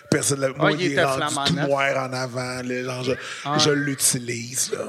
Personne 0.10 0.40
l'a. 0.42 0.50
Moi, 0.50 0.72
il 0.74 0.82
il, 0.82 0.98
est 0.98 1.04
rendu 1.04 1.36
tout 1.48 1.54
noir 1.56 1.98
en 2.10 2.14
avant. 2.14 2.62
là, 2.64 2.84
genre, 2.84 3.04
je, 3.04 3.12
Ah. 3.46 3.58
je 3.58 3.70
l'utilise. 3.72 4.72
là. 4.72 4.86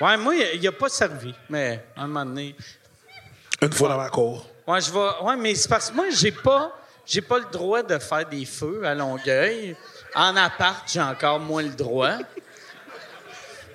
Ouais, 0.00 0.16
moi, 0.16 0.34
il 0.34 0.60
n'a 0.62 0.72
pas 0.72 0.88
servi, 0.88 1.34
mais 1.48 1.84
à 1.96 2.02
un 2.02 2.06
moment 2.06 2.26
donné. 2.26 2.54
Une 3.62 3.72
fois 3.72 3.88
dans 3.88 3.96
ma 3.96 4.10
cour. 4.10 4.46
Ouais, 4.66 4.80
je 4.80 4.90
vais. 4.90 5.24
Ouais, 5.24 5.36
mais 5.36 5.54
c'est 5.54 5.68
parce 5.68 5.90
que 5.90 5.96
moi, 5.96 6.06
j'ai 6.10 6.32
pas, 6.32 6.76
j'ai 7.06 7.22
pas 7.22 7.38
le 7.38 7.46
droit 7.50 7.82
de 7.82 7.98
faire 7.98 8.28
des 8.28 8.44
feux 8.44 8.82
à 8.84 8.94
Longueuil. 8.94 9.74
En 10.14 10.36
appart, 10.36 10.82
j'ai 10.86 11.00
encore 11.00 11.40
moins 11.40 11.62
le 11.62 11.70
droit. 11.70 12.18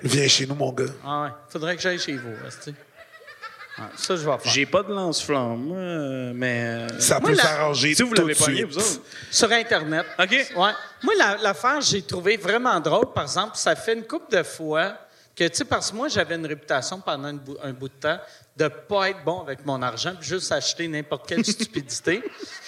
Viens 0.02 0.28
chez 0.28 0.46
nous, 0.46 0.54
mon 0.54 0.72
gars. 0.72 0.84
Ah 1.04 1.22
ouais. 1.24 1.28
Faudrait 1.48 1.76
que 1.76 1.82
j'aille 1.82 1.98
chez 1.98 2.16
vous, 2.16 2.32
tu. 2.64 2.70
Ouais, 2.70 3.86
ça, 3.96 4.16
je 4.16 4.28
vais 4.28 4.38
faire. 4.38 4.52
J'ai 4.52 4.66
pas 4.66 4.82
de 4.82 4.92
lance-flamme, 4.92 5.72
euh, 5.74 6.32
mais. 6.34 6.62
euh, 6.92 6.98
Ça 7.00 7.18
Moi, 7.20 7.30
peut 7.30 7.36
la- 7.36 7.42
s'arranger. 7.42 7.94
Si 7.94 8.02
vous 8.02 8.12
l'avez 8.12 8.34
suite. 8.34 8.66
vous 8.66 8.76
autres. 8.78 9.00
Sur 9.30 9.50
Internet. 9.50 10.04
OK. 10.18 10.30
Ouais. 10.30 10.70
Moi, 11.02 11.14
la- 11.16 11.36
l'affaire, 11.38 11.80
j'ai 11.80 12.02
trouvé 12.02 12.36
vraiment 12.36 12.78
drôle. 12.80 13.12
Par 13.14 13.22
exemple, 13.24 13.52
ça 13.56 13.74
fait 13.74 13.94
une 13.94 14.04
couple 14.06 14.36
de 14.36 14.42
fois 14.42 14.94
que, 15.34 15.44
tu 15.48 15.54
sais, 15.56 15.64
parce 15.64 15.90
que 15.90 15.96
moi, 15.96 16.08
j'avais 16.08 16.34
une 16.34 16.46
réputation 16.46 17.00
pendant 17.00 17.28
une 17.30 17.38
bou- 17.38 17.56
un 17.62 17.72
bout 17.72 17.88
de 17.88 17.94
temps 17.94 18.18
de 18.56 18.68
pas 18.68 19.08
être 19.08 19.24
bon 19.24 19.40
avec 19.40 19.64
mon 19.64 19.80
argent, 19.80 20.12
puis 20.20 20.28
juste 20.28 20.52
acheter 20.52 20.86
n'importe 20.86 21.26
quelle 21.26 21.42
stupidité. 21.44 22.22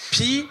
Puis, 0.09 0.47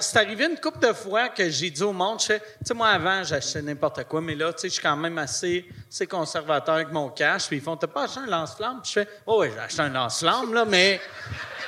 c'est 0.00 0.16
arrivé 0.18 0.44
une 0.44 0.60
couple 0.60 0.86
de 0.86 0.92
fois 0.92 1.30
que 1.30 1.48
j'ai 1.48 1.70
dit 1.70 1.82
au 1.82 1.92
monde, 1.92 2.18
tu 2.18 2.26
sais, 2.26 2.74
moi, 2.74 2.88
avant, 2.88 3.24
j'achetais 3.24 3.62
n'importe 3.62 4.04
quoi, 4.04 4.20
mais 4.20 4.34
là, 4.34 4.52
tu 4.52 4.60
sais, 4.60 4.68
je 4.68 4.74
suis 4.74 4.82
quand 4.82 4.96
même 4.96 5.16
assez, 5.16 5.64
assez 5.90 6.06
conservateur 6.06 6.74
avec 6.74 6.90
mon 6.92 7.08
cash. 7.08 7.46
Puis 7.46 7.56
ils 7.56 7.62
font, 7.62 7.76
t'as 7.76 7.86
pas 7.86 8.04
acheté 8.04 8.20
un 8.20 8.26
lance-flamme? 8.26 8.80
Puis 8.82 8.92
je 8.94 9.00
fais, 9.00 9.08
oh, 9.26 9.40
oui, 9.40 9.48
j'ai 9.54 9.58
acheté 9.60 9.80
un 9.80 9.88
lance-flamme, 9.88 10.52
là, 10.52 10.66
mais 10.66 11.00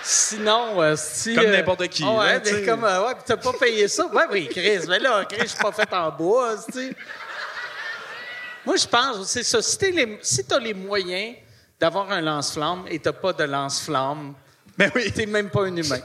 sinon, 0.03 0.83
euh, 0.83 0.97
si. 0.99 1.35
Comme 1.35 1.47
euh, 1.47 1.53
n'importe 1.57 1.89
qui, 1.89 2.05
ah 2.07 2.13
ouais, 2.13 2.43
mais 2.45 2.63
comme, 2.67 2.85
euh, 2.85 3.07
ouais, 3.07 3.15
puis 3.15 3.25
t'as 3.25 3.37
pas 3.39 3.53
payé 3.55 3.89
ça? 3.89 4.07
Ouais, 4.07 4.25
oui, 4.31 4.49
Chris, 4.51 4.81
mais 4.87 4.99
là, 4.99 5.25
Chris, 5.25 5.39
je 5.41 5.47
suis 5.49 5.59
pas 5.59 5.73
fait 5.73 5.91
en 5.95 6.11
bois, 6.11 6.57
tu 6.67 6.73
sais. 6.73 6.97
Moi, 8.67 8.77
je 8.77 8.87
pense, 8.87 9.27
c'est 9.29 9.43
ça. 9.43 9.63
Si, 9.63 9.79
t'es 9.79 9.91
les- 9.91 10.19
si 10.21 10.45
t'as 10.45 10.59
les 10.59 10.75
moyens 10.75 11.37
d'avoir 11.81 12.11
un 12.11 12.21
lance-flamme 12.21 12.85
et 12.89 12.99
t'as 12.99 13.13
pas 13.13 13.33
de 13.33 13.45
lance-flamme, 13.45 14.35
Ben 14.77 14.91
oui. 14.95 15.11
t'es 15.13 15.25
même 15.25 15.49
pas 15.49 15.63
un 15.65 15.77
humain. 15.77 16.01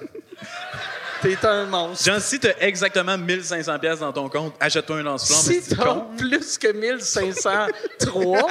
T'es 1.22 1.46
un 1.46 1.66
monstre. 1.66 2.06
Genre, 2.06 2.22
si 2.22 2.40
t'as 2.40 2.54
exactement 2.60 3.18
1500 3.18 3.80
pièces 3.80 4.00
dans 4.00 4.12
ton 4.14 4.30
compte, 4.30 4.56
achète-toi 4.60 4.98
un 4.98 5.04
lance-flamme. 5.04 5.40
Si 5.62 5.76
t'as 5.76 5.96
plus 6.18 6.58
que 6.58 6.72
1503, 6.72 8.48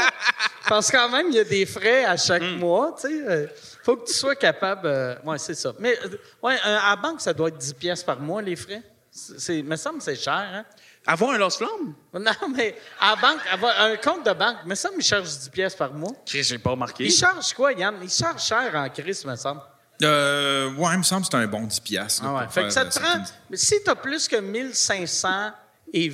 parce 0.69 0.90
que 0.90 0.97
quand 0.97 1.09
même, 1.09 1.27
il 1.28 1.35
y 1.35 1.40
a 1.40 1.45
des 1.45 1.66
frais 1.66 2.05
à 2.05 2.16
chaque 2.16 2.43
Hmm. 2.43 2.59
mois, 2.59 2.95
tu 3.01 3.09
sais. 3.09 3.23
euh, 3.28 3.47
faut 3.82 3.97
que 3.97 4.07
tu 4.07 4.12
sois 4.15 4.35
capable... 4.36 4.86
euh, 4.86 5.15
ouais, 5.24 5.39
c'est 5.39 5.55
ça. 5.55 5.73
Mais, 5.78 5.99
euh, 6.05 6.09
ouais, 6.43 6.55
euh, 6.66 6.78
à 6.82 6.90
la 6.90 6.97
banque, 6.97 7.20
ça 7.20 7.32
doit 7.32 7.49
être 7.49 7.57
10 7.59 7.74
pièces 7.74 8.03
par 8.03 8.20
mois, 8.20 8.43
les 8.43 8.57
frais. 8.57 8.82
C'est, 9.11 9.62
me 9.62 9.77
semble 9.77 9.99
que 9.99 10.05
c'est 10.05 10.15
cher, 10.16 10.35
hein? 10.35 10.65
Avoir 11.07 11.31
un 11.31 11.39
lance-flamme? 11.39 11.95
Non, 12.12 12.32
mais 12.55 12.77
à 13.01 13.11
la 13.11 13.16
banque, 13.16 13.40
avoir 13.51 13.81
un 13.81 13.97
compte 13.97 14.27
de 14.27 14.32
banque, 14.32 14.59
me 14.66 14.74
semble 14.74 14.97
qu'il 14.97 15.05
charge 15.05 15.27
10 15.28 15.49
pièces 15.49 15.74
par 15.74 15.93
mois. 15.95 16.12
Chris, 16.27 16.43
j'ai 16.45 16.59
pas 16.59 16.70
remarqué. 16.70 17.05
Il 17.05 17.11
charge 17.11 17.55
quoi, 17.55 17.73
Yann? 17.73 17.97
Il 18.03 18.11
charge 18.11 18.43
cher 18.45 18.70
en 18.74 18.89
crise, 18.90 19.24
me 19.24 19.35
semble. 19.36 19.62
Euh, 20.03 20.73
ouais, 20.75 20.91
il 20.95 20.99
me 20.99 21.03
semble 21.03 21.23
que 21.23 21.29
c'est 21.31 21.37
un 21.37 21.47
bon 21.47 21.62
10 21.62 21.81
piastres. 21.81 22.23
Ah 22.25 22.35
ouais. 22.35 22.43
Fait 22.51 22.62
que 22.65 22.70
ça 22.70 22.85
te 22.85 22.97
euh, 22.99 23.01
prend. 23.01 23.11
certaines- 23.12 23.35
Mais 23.51 23.57
si 23.57 23.83
tu 23.83 23.91
as 23.91 23.97
plus 23.97 24.29
que 24.29 24.37
1520, 24.37 25.53
tu 25.93 26.12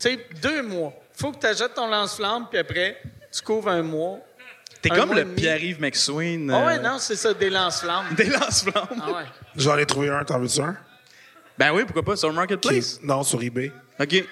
sais, 0.00 0.26
deux 0.42 0.62
mois, 0.62 0.92
faut 1.14 1.32
que 1.32 1.38
tu 1.38 1.46
achètes 1.46 1.74
ton 1.74 1.88
lance-flamme, 1.88 2.46
puis 2.50 2.58
après, 2.58 3.00
tu 3.32 3.42
couvres 3.42 3.68
un 3.70 3.82
mois. 3.82 4.18
T'es 4.82 4.90
comme 4.90 5.06
mois 5.08 5.16
le 5.16 5.22
et. 5.22 5.34
Pierre-Yves 5.34 5.80
McSween. 5.80 6.50
Ah 6.50 6.66
ouais, 6.66 6.78
euh, 6.78 6.82
non, 6.82 6.98
c'est 6.98 7.16
ça, 7.16 7.32
des 7.34 7.50
lance-flammes. 7.50 8.06
Des 8.16 8.28
lance-flammes. 8.28 9.02
Ah 9.02 9.10
ouais. 9.12 9.24
J'en 9.56 9.76
ai 9.78 9.86
trouvé 9.86 10.08
un, 10.10 10.22
t'en 10.24 10.38
veux-tu 10.38 10.60
un? 10.60 10.76
Ben 11.56 11.72
oui, 11.72 11.82
pourquoi 11.84 12.04
pas, 12.04 12.16
sur 12.16 12.32
Marketplace? 12.32 13.00
Non, 13.02 13.22
sur 13.24 13.42
eBay. 13.42 13.72
OK. 13.98 14.24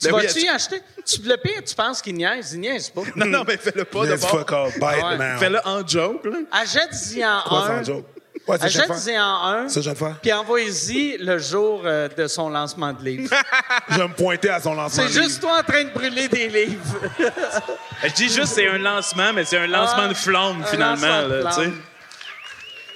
Tu 0.00 0.06
Ben 0.08 0.14
oui, 0.14 0.26
vas-tu 0.26 0.40
y 0.42 0.48
acheter? 0.48 0.80
Tu, 1.04 1.22
le 1.22 1.36
pire, 1.36 1.62
tu 1.66 1.74
penses 1.74 2.00
qu'il 2.00 2.14
niaise? 2.14 2.52
Il 2.52 2.60
niaise 2.60 2.88
pas. 2.90 3.00
Non, 3.16 3.26
non, 3.26 3.44
mais 3.46 3.56
fais-le 3.56 3.84
pas 3.84 4.06
de 4.06 4.14
bord. 4.14 4.30
fuck 4.30 4.52
off. 4.52 4.78
Buy 4.78 4.84
Ah 5.02 5.08
ouais. 5.08 5.14
it 5.14 5.18
now. 5.20 5.38
Fais-le 5.38 5.58
en 5.64 5.86
joke, 5.86 6.24
là. 6.24 6.38
Achète-y 6.52 7.24
en 7.26 7.40
Quoi, 7.46 7.64
un. 7.70 7.78
sans 7.84 7.84
joke? 7.92 8.06
Ouais, 8.46 8.56
Achète-y 8.62 9.18
en 9.18 9.42
un. 9.44 9.68
Ça, 9.68 9.80
je 9.80 9.90
vais 9.90 9.94
le 9.94 9.98
faire. 9.98 10.16
Puis 10.22 10.32
envoie-y 10.32 11.16
le 11.18 11.38
jour 11.38 11.82
euh, 11.84 12.08
de 12.08 12.26
son 12.28 12.48
lancement 12.48 12.92
de 12.92 13.02
livre. 13.04 13.34
Je 13.90 13.96
vais 13.98 14.08
me 14.08 14.14
pointer 14.14 14.48
à 14.50 14.60
son 14.60 14.74
lancement. 14.74 15.04
C'est 15.08 15.18
de 15.18 15.22
juste 15.22 15.40
toi 15.42 15.58
en 15.58 15.62
train 15.62 15.84
de 15.84 15.90
brûler 15.90 16.28
des 16.28 16.48
livres. 16.48 16.96
Je 18.04 18.12
dis 18.14 18.28
juste 18.28 18.54
c'est 18.54 18.68
un 18.68 18.78
lancement, 18.78 19.32
mais 19.34 19.44
c'est 19.44 19.58
un 19.58 19.66
lancement 19.66 20.04
Ah, 20.04 20.08
de 20.08 20.14
flamme, 20.14 20.64
finalement. 20.64 21.28
de 21.28 21.34
là, 21.42 21.50
flamme. 21.50 21.76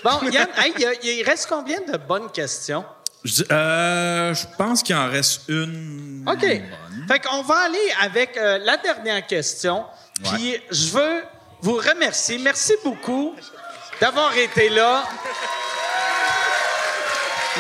Bon, 0.05 0.31
Yann, 0.31 0.49
hey, 0.57 0.73
il 0.77 0.81
y 0.83 0.87
a- 0.87 0.95
il 1.03 1.23
reste 1.25 1.49
combien 1.49 1.81
de 1.81 1.97
bonnes 1.99 2.31
questions? 2.31 2.85
Je 3.25 3.45
euh, 3.51 4.35
je 4.35 4.47
pense 4.59 4.83
qu'il 4.83 4.97
en 4.97 5.09
reste 5.09 5.43
une. 5.49 6.25
OK. 6.29 6.41
Fait 7.09 7.21
qu'on 7.21 7.43
va 7.43 7.55
aller 7.65 7.93
avec 8.01 8.37
euh, 8.37 8.59
la 8.59 8.77
dernière 8.77 9.27
question. 9.27 9.85
Puis 10.25 10.61
je 10.71 10.91
veux 10.91 11.23
vous 11.61 11.77
remercier. 11.77 12.39
Merci 12.39 12.75
beaucoup 12.85 13.35
d'avoir 14.01 14.37
été 14.37 14.69
là. 14.69 15.05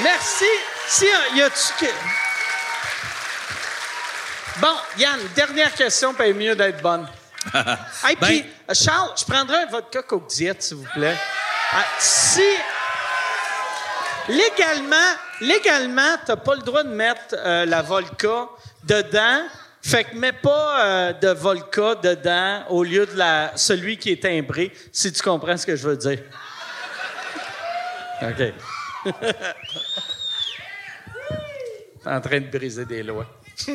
Merci. 0.03 0.45
Si, 0.89 1.07
euh, 1.07 1.37
y 1.37 1.43
a-tu. 1.43 1.87
Bon, 4.61 4.75
Yann, 4.99 5.19
dernière 5.35 5.73
question, 5.75 6.13
puis 6.13 6.33
mieux 6.35 6.55
d'être 6.55 6.83
bonne. 6.83 7.07
Hey, 8.05 8.17
Ben- 8.21 8.27
puis, 8.27 8.45
Charles, 8.75 9.11
je 9.17 9.25
prendrais 9.25 9.63
un 9.63 9.67
vodka 9.67 10.03
Coke 10.03 10.29
Diet, 10.29 10.63
s'il 10.63 10.77
vous 10.79 10.87
plaît. 10.95 11.17
Ah, 11.73 11.85
si... 11.99 12.43
Légalement, 14.28 14.97
légalement, 15.40 16.16
t'as 16.24 16.36
pas 16.36 16.55
le 16.55 16.62
droit 16.62 16.85
de 16.85 16.90
mettre 16.90 17.35
euh, 17.35 17.66
la 17.66 17.82
Volca 17.82 18.49
dedans. 18.85 19.47
Fait 19.82 20.05
que 20.05 20.15
mets 20.16 20.32
pas 20.32 20.86
euh, 20.86 21.12
de 21.12 21.28
Volca 21.28 21.97
dedans 21.97 22.65
au 22.69 22.85
lieu 22.85 23.05
de 23.05 23.16
la, 23.16 23.53
celui 23.57 23.97
qui 23.97 24.12
est 24.12 24.23
timbré, 24.23 24.73
si 24.93 25.12
tu 25.12 25.20
comprends 25.23 25.57
ce 25.57 25.66
que 25.66 25.74
je 25.74 25.89
veux 25.89 25.97
dire. 25.97 26.20
OK. 28.23 29.12
En 32.05 32.20
train 32.20 32.40
de 32.40 32.47
briser 32.47 32.85
des 32.85 33.01
lois. 33.01 33.27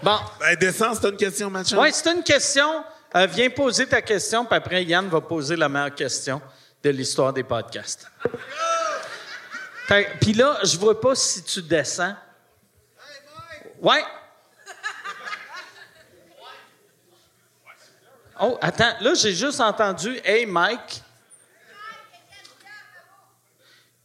bon. 0.00 0.16
Ben, 0.38 0.54
descends, 0.54 0.94
c'est 0.94 1.08
une 1.08 1.16
question, 1.16 1.50
Mathieu. 1.50 1.76
Oui, 1.76 1.88
c'est 1.92 2.08
une 2.08 2.22
question. 2.22 2.84
Euh, 3.16 3.26
viens 3.26 3.50
poser 3.50 3.84
ta 3.84 4.00
question, 4.00 4.44
puis 4.44 4.56
après, 4.56 4.84
Yann 4.84 5.08
va 5.08 5.20
poser 5.20 5.56
la 5.56 5.68
meilleure 5.68 5.92
question 5.96 6.40
de 6.86 6.90
l'histoire 6.90 7.32
des 7.32 7.42
podcasts. 7.42 8.08
Puis 10.20 10.32
là, 10.34 10.58
je 10.62 10.78
vois 10.78 11.00
pas 11.00 11.16
si 11.16 11.42
tu 11.42 11.62
descends. 11.62 12.14
Ouais. 13.82 14.04
Oh, 18.38 18.58
attends, 18.60 18.94
là, 19.00 19.14
j'ai 19.14 19.34
juste 19.34 19.60
entendu 19.60 20.20
Hey, 20.22 20.46
Mike. 20.46 21.02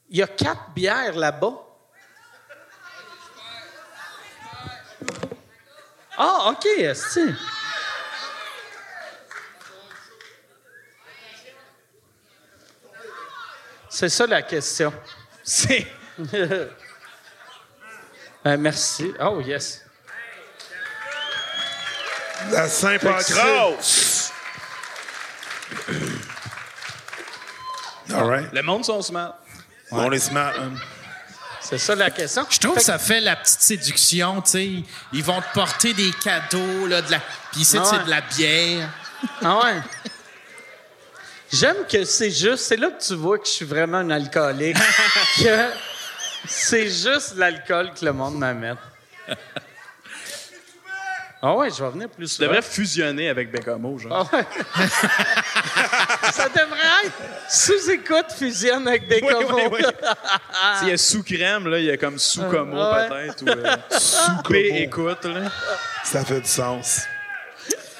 Il 0.09 0.17
y 0.17 0.23
a 0.23 0.27
quatre 0.27 0.71
bières 0.71 1.15
là-bas. 1.15 1.53
Ah, 6.17 6.51
OK, 6.51 6.65
esti. 6.65 7.33
C'est 14.01 14.09
ça 14.09 14.25
la 14.25 14.41
question. 14.41 14.91
C'est. 15.43 15.85
Ben, 18.43 18.57
merci. 18.57 19.13
Oh, 19.19 19.39
yes. 19.39 19.85
La 22.49 22.67
Saint-Pancras! 22.67 24.31
All 28.11 28.23
right. 28.27 28.51
Le 28.51 28.63
monde 28.63 28.83
sont 28.83 29.03
smart. 29.03 29.35
On 29.91 30.11
est 30.11 30.17
smart, 30.17 30.53
hein. 30.59 30.71
C'est 31.59 31.77
ça 31.77 31.93
la 31.93 32.09
question. 32.09 32.47
Je 32.49 32.57
trouve 32.57 32.77
que 32.77 32.81
ça 32.81 32.97
fait 32.97 33.21
la 33.21 33.35
petite 33.35 33.61
séduction, 33.61 34.41
tu 34.41 34.49
sais. 34.49 34.83
Ils 35.13 35.23
vont 35.23 35.39
te 35.39 35.53
porter 35.53 35.93
des 35.93 36.11
cadeaux, 36.23 36.87
là, 36.87 37.03
de 37.03 37.11
la... 37.11 37.19
Puis 37.51 37.61
ici, 37.61 37.77
Ah 37.79 37.85
c'est 37.85 38.03
de 38.05 38.09
la 38.09 38.21
bière. 38.21 38.89
Ah 39.43 39.59
ouais? 39.59 39.81
J'aime 41.51 41.85
que 41.89 42.03
c'est 42.05 42.31
juste, 42.31 42.59
c'est 42.65 42.77
là 42.77 42.89
que 42.91 43.03
tu 43.03 43.13
vois 43.15 43.37
que 43.37 43.45
je 43.45 43.51
suis 43.51 43.65
vraiment 43.65 43.97
un 43.97 44.09
alcoolique. 44.09 44.77
que 45.37 45.67
c'est 46.47 46.87
juste 46.87 47.35
l'alcool 47.35 47.91
que 47.99 48.05
le 48.05 48.13
monde 48.13 48.37
m'amène. 48.37 48.77
Ah 51.43 51.55
ouais, 51.55 51.69
je 51.71 51.83
vais 51.83 51.89
venir 51.89 52.07
plus 52.07 52.27
Tu 52.27 52.35
souvent. 52.35 52.47
devrais 52.49 52.61
fusionner 52.61 53.27
avec 53.27 53.51
Bécamo, 53.51 53.97
genre. 53.97 54.29
Ah 54.31 54.35
ouais. 54.37 54.45
ça 56.31 56.47
devrait 56.49 57.05
être 57.05 57.15
sous-écoute 57.49 58.31
fusionne 58.37 58.87
avec 58.87 59.07
des 59.07 59.21
Oui, 59.23 59.33
oui, 59.51 59.61
oui. 59.71 59.81
S'il 60.79 60.89
y 60.89 60.91
a 60.91 60.97
sous 60.97 61.23
crème, 61.23 61.67
là, 61.67 61.79
il 61.79 61.85
y 61.85 61.91
a 61.91 61.97
comme 61.97 62.19
sous 62.19 62.43
como 62.43 62.79
Ah 62.79 63.07
ouais. 63.09 63.09
peut-être. 63.09 63.41
Ou, 63.41 63.49
euh, 63.49 63.75
sous 63.97 64.43
B 64.49 64.53
écoute, 64.53 65.25
là. 65.25 65.49
Ça 66.03 66.23
fait 66.23 66.41
du 66.41 66.47
sens. 66.47 67.01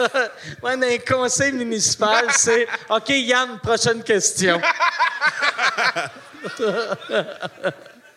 Ouais, 0.64 0.78
dans 0.78 0.88
les 0.88 1.00
conseils 1.00 1.54
municipaux, 1.54 2.06
c'est 2.32 2.68
OK, 2.90 3.10
Yann, 3.10 3.60
prochaine 3.60 4.04
question. 4.04 4.62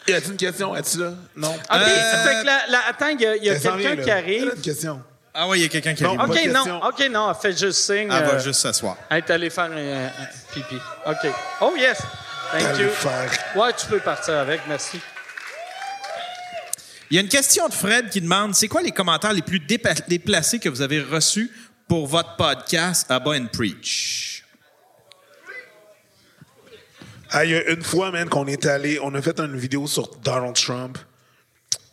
Y 0.07 0.13
a-t-il 0.13 0.33
une 0.33 0.37
question? 0.37 0.77
Es-tu 0.77 0.99
là? 0.99 1.15
Non. 1.35 1.55
OK, 1.55 1.79
fait 1.79 2.41
que 2.41 2.45
là, 2.45 2.61
là, 2.69 2.81
attends, 2.89 3.09
il 3.09 3.21
y 3.23 3.27
a, 3.27 3.37
il 3.37 3.45
y 3.45 3.49
a 3.51 3.59
quelqu'un 3.59 3.97
qui 3.97 4.11
arrive. 4.11 4.43
Elle 4.43 4.51
a 4.51 4.55
une 4.55 4.61
question. 4.61 5.03
Ah 5.33 5.49
oui, 5.49 5.61
il 5.61 5.63
y 5.63 5.65
a 5.65 5.69
quelqu'un 5.69 5.95
qui 5.95 6.03
Non, 6.03 6.19
arrive. 6.19 6.31
OK, 6.31 6.53
non, 6.53 6.81
OK, 6.87 7.09
non, 7.11 7.31
elle 7.31 7.37
fait 7.41 7.59
juste 7.59 7.81
signe. 7.81 8.11
Elle 8.13 8.25
va 8.25 8.35
euh, 8.35 8.39
juste 8.39 8.61
s'asseoir. 8.61 8.97
Elle 9.11 9.19
est 9.19 9.31
allée 9.31 9.51
faire 9.51 9.65
un, 9.65 10.07
un 10.07 10.11
pipi. 10.53 10.77
OK. 11.07 11.33
Oh, 11.63 11.73
yes. 11.77 11.99
Thank 12.53 12.79
you. 12.79 12.89
faire. 12.91 13.31
Ouais, 13.57 13.73
tu 13.73 13.87
peux 13.87 13.99
partir 13.99 14.35
avec, 14.35 14.61
merci. 14.69 15.01
Il 17.11 17.17
y 17.17 17.19
a 17.19 17.23
une 17.23 17.29
question 17.29 17.69
de 17.69 17.75
Fred 17.75 18.11
qui 18.11 18.21
demande 18.21 18.55
c'est 18.55 18.69
quoi 18.69 18.83
les 18.83 18.93
commentaires 18.93 19.33
les 19.33 19.43
plus 19.43 19.61
déplacés 19.61 20.59
que 20.59 20.69
vous 20.69 20.83
avez 20.83 21.01
reçus 21.01 21.51
pour 21.89 22.07
votre 22.07 22.37
podcast 22.37 23.11
Abba 23.11 23.33
and 23.33 23.47
Preach? 23.53 24.45
Ah, 27.31 27.45
il 27.45 27.51
y 27.51 27.55
a 27.55 27.71
une 27.71 27.83
fois, 27.83 28.11
man, 28.13 28.29
qu'on 28.29 28.47
est 28.47 28.65
allé, 28.67 28.99
on 29.03 29.13
a 29.15 29.21
fait 29.23 29.39
une 29.41 29.57
vidéo 29.57 29.87
sur 29.87 30.09
Donald 30.19 30.55
Trump. 30.55 30.99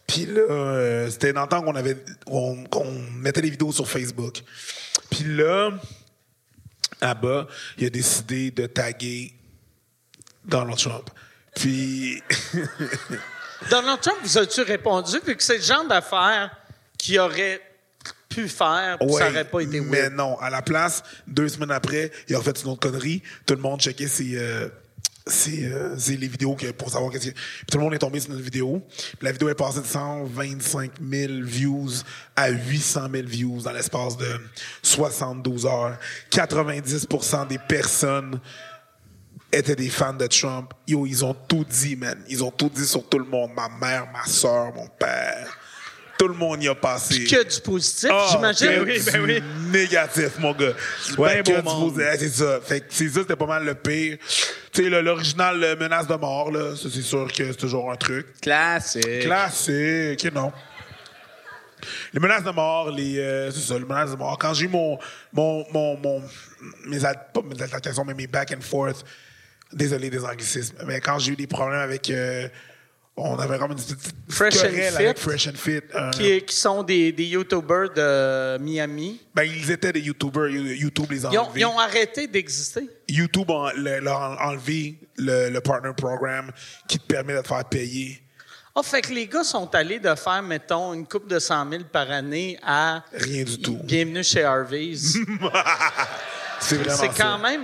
Puis 0.08 0.26
là, 0.28 0.42
euh, 0.42 1.10
c'était 1.10 1.34
dans 1.34 1.44
le 1.44 1.48
temps 1.48 1.62
qu'on 1.64 1.76
avait, 1.76 1.98
on- 2.28 2.64
qu'on 2.66 2.92
mettait 3.16 3.42
des 3.42 3.50
vidéos 3.50 3.72
sur 3.72 3.88
Facebook. 3.90 4.42
Puis 5.10 5.24
là, 5.24 5.72
Abba, 7.00 7.48
il 7.78 7.88
a 7.88 7.90
décidé 7.90 8.52
de 8.52 8.68
taguer 8.68 9.34
Donald 10.46 10.78
Trump. 10.78 11.10
Puis, 11.56 12.22
Donald 13.72 14.00
Trump, 14.02 14.18
vous 14.24 14.38
as-tu 14.38 14.62
répondu? 14.62 15.18
Vu 15.26 15.36
que 15.36 15.44
c'est 15.44 15.58
le 15.58 15.64
genre 15.64 15.88
d'affaire 15.88 16.56
qu'il 16.98 17.20
aurait 17.20 17.62
pu 18.34 18.48
faire, 18.48 18.98
puis 19.00 19.10
ça 19.10 19.16
ouais, 19.16 19.30
n'aurait 19.30 19.46
pas 19.46 19.60
été 19.62 19.82
mais 19.82 20.02
weird. 20.02 20.14
non, 20.14 20.38
à 20.40 20.50
la 20.50 20.62
place, 20.62 21.04
deux 21.28 21.48
semaines 21.50 21.72
après, 21.72 22.12
il 22.28 22.36
a 22.36 22.42
fait 22.42 22.62
une 22.64 22.70
autre 22.70 22.80
connerie. 22.90 23.22
Tout 23.46 23.56
le 23.56 23.62
monde 23.62 23.80
checkait 23.82 24.08
ses, 24.08 24.38
euh, 24.38 24.68
ses, 25.28 25.66
euh, 25.72 25.96
ses- 26.00 26.18
les 26.18 26.28
vidéos 26.28 26.56
que- 26.56 26.72
pour 26.72 26.90
savoir 26.90 27.12
qu'est-ce 27.12 27.30
que... 27.32 27.36
Tout 27.70 27.78
le 27.78 27.84
monde 27.84 27.94
est 27.94 28.00
tombé 28.00 28.20
sur 28.20 28.32
notre 28.32 28.44
vidéo. 28.44 28.82
Puis 28.98 29.18
la 29.22 29.32
vidéo 29.32 29.50
est 29.50 29.56
passée 29.56 29.82
de 29.82 29.86
125 29.86 30.92
000 31.00 31.34
views 31.44 31.90
à 32.36 32.50
800 32.50 33.08
000 33.14 33.28
views 33.28 33.62
dans 33.62 33.72
l'espace 33.72 34.18
de 34.18 34.28
72 34.82 35.66
heures. 35.66 35.98
90 36.32 37.08
des 37.50 37.58
personnes 37.60 38.40
étaient 39.52 39.76
des 39.76 39.90
fans 39.90 40.14
de 40.14 40.28
Trump. 40.28 40.74
Yo, 40.88 41.06
ils 41.06 41.24
ont 41.26 41.34
tout 41.48 41.66
dit, 41.70 41.96
man. 41.96 42.18
Ils 42.30 42.44
ont 42.44 42.52
tout 42.52 42.70
dit 42.74 42.86
sur 42.88 43.08
tout 43.08 43.20
le 43.20 43.26
monde. 43.26 43.52
Ma 43.56 43.70
mère, 43.70 44.08
ma 44.12 44.26
soeur, 44.26 44.74
mon 44.74 44.88
père. 44.88 45.58
Tout 46.22 46.28
le 46.28 46.36
monde 46.36 46.62
y 46.64 46.68
a 46.68 46.76
passé. 46.76 47.24
Que 47.24 47.44
du 47.52 47.62
positif, 47.62 48.10
Ah, 48.14 48.28
j'imagine. 48.30 48.68
que 48.86 49.40
du 49.40 49.44
négatif, 49.72 50.38
mon 50.38 50.54
gars. 50.54 50.74
Ouais, 51.18 51.42
bien 51.42 51.56
que 51.56 51.62
beau 51.62 51.70
du 51.72 51.76
monde. 51.76 51.94
positif. 51.96 52.12
Ouais, 52.12 52.18
c'est 52.20 52.30
ça. 52.30 52.60
Fait 52.62 52.80
que 52.82 52.86
c'est 52.90 53.10
ça, 53.10 53.22
c'était 53.22 53.36
pas 53.36 53.48
mal 53.48 53.66
le 53.66 53.74
pire. 53.74 54.20
Tu 54.72 54.84
sais, 54.84 54.90
l'original 55.02 55.58
menace 55.80 56.06
de 56.06 56.14
mort, 56.14 56.52
là, 56.52 56.76
ça, 56.76 56.90
c'est 56.94 57.02
sûr 57.02 57.28
que 57.34 57.44
c'est 57.52 57.56
toujours 57.58 57.92
un 57.92 57.96
truc. 57.96 58.40
Classique. 58.40 59.22
Classique, 59.22 60.24
et 60.24 60.32
non. 60.32 60.52
Les 62.14 62.20
menaces 62.20 62.44
de 62.44 62.52
mort, 62.52 62.92
les, 62.92 63.18
euh, 63.18 63.50
c'est 63.50 63.60
ça, 63.62 63.74
les 63.80 63.86
menaces 63.86 64.12
de 64.12 64.16
mort. 64.16 64.38
Quand 64.38 64.54
j'ai 64.54 64.66
eu 64.66 64.70
mon, 64.70 65.00
mon, 65.34 65.66
mon, 65.74 65.98
mon, 65.98 66.22
mes, 66.86 67.04
al- 67.04 67.30
pas 67.34 67.42
mes 67.42 67.60
altercations, 67.60 68.06
mais 68.06 68.14
mes 68.14 68.28
back 68.28 68.54
and 68.56 68.62
forth, 68.62 69.04
désolé 69.74 70.12
des 70.12 70.24
anglicismes, 70.24 70.76
mais 70.86 71.00
quand 71.02 71.18
j'ai 71.18 71.32
eu 71.32 71.36
des 71.36 71.48
problèmes 71.48 71.80
avec, 71.80 72.12
euh, 72.12 72.48
on 73.24 73.38
avait 73.40 73.58
comme 73.60 73.72
une 73.72 73.78
petite 73.78 73.98
Fresh 74.30 74.64
and 74.64 74.70
Fit. 74.70 74.82
avec 74.82 75.18
Fresh 75.18 75.48
and 75.48 75.56
Fit. 75.56 75.82
euh, 75.96 76.10
Qui, 76.12 76.42
qui 76.46 76.56
sont 76.56 76.84
des, 76.84 77.12
des 77.12 77.26
YouTubers 77.26 77.90
de 77.94 78.58
Miami. 78.60 79.22
ben, 79.34 79.44
ils 79.44 79.70
étaient 79.72 79.94
des 79.94 80.02
YouTubers, 80.02 80.48
YouTube 80.50 81.12
les 81.12 81.26
a 81.26 81.30
Ils 81.32 81.38
ont, 81.40 81.44
enlevés. 81.44 81.60
ils 81.62 81.66
ont 81.66 81.80
arrêté 81.80 82.28
d'exister. 82.28 82.90
YouTube 83.08 83.50
leur 83.76 84.22
a 84.22 84.48
enlevé 84.48 84.96
le, 85.18 85.50
le 85.50 85.62
partner 85.62 85.92
program 85.96 86.52
qui 86.88 86.98
te 87.00 87.06
permet 87.06 87.36
de 87.36 87.42
te 87.42 87.48
faire 87.48 87.66
payer. 87.66 88.22
Ah, 88.74 88.82
fait 88.84 89.02
que 89.02 89.12
les 89.14 89.28
gars 89.28 89.44
sont 89.44 89.74
allés 89.76 90.00
de 90.00 90.16
faire, 90.16 90.42
mettons, 90.42 90.94
une 90.94 91.06
coupe 91.06 91.28
de 91.28 91.40
100 91.40 91.70
000 91.70 91.84
par 91.92 92.10
année 92.10 92.58
à. 92.64 93.04
Rien 93.14 93.44
du 93.44 93.60
tout. 93.60 93.78
Bienvenue 93.84 94.24
chez 94.24 94.44
Harvey's. 94.46 95.18
C'est 96.60 96.76
vraiment 96.78 96.96
C'est 96.98 97.08
quand 97.10 97.16
ça. 97.16 97.38
même 97.38 97.64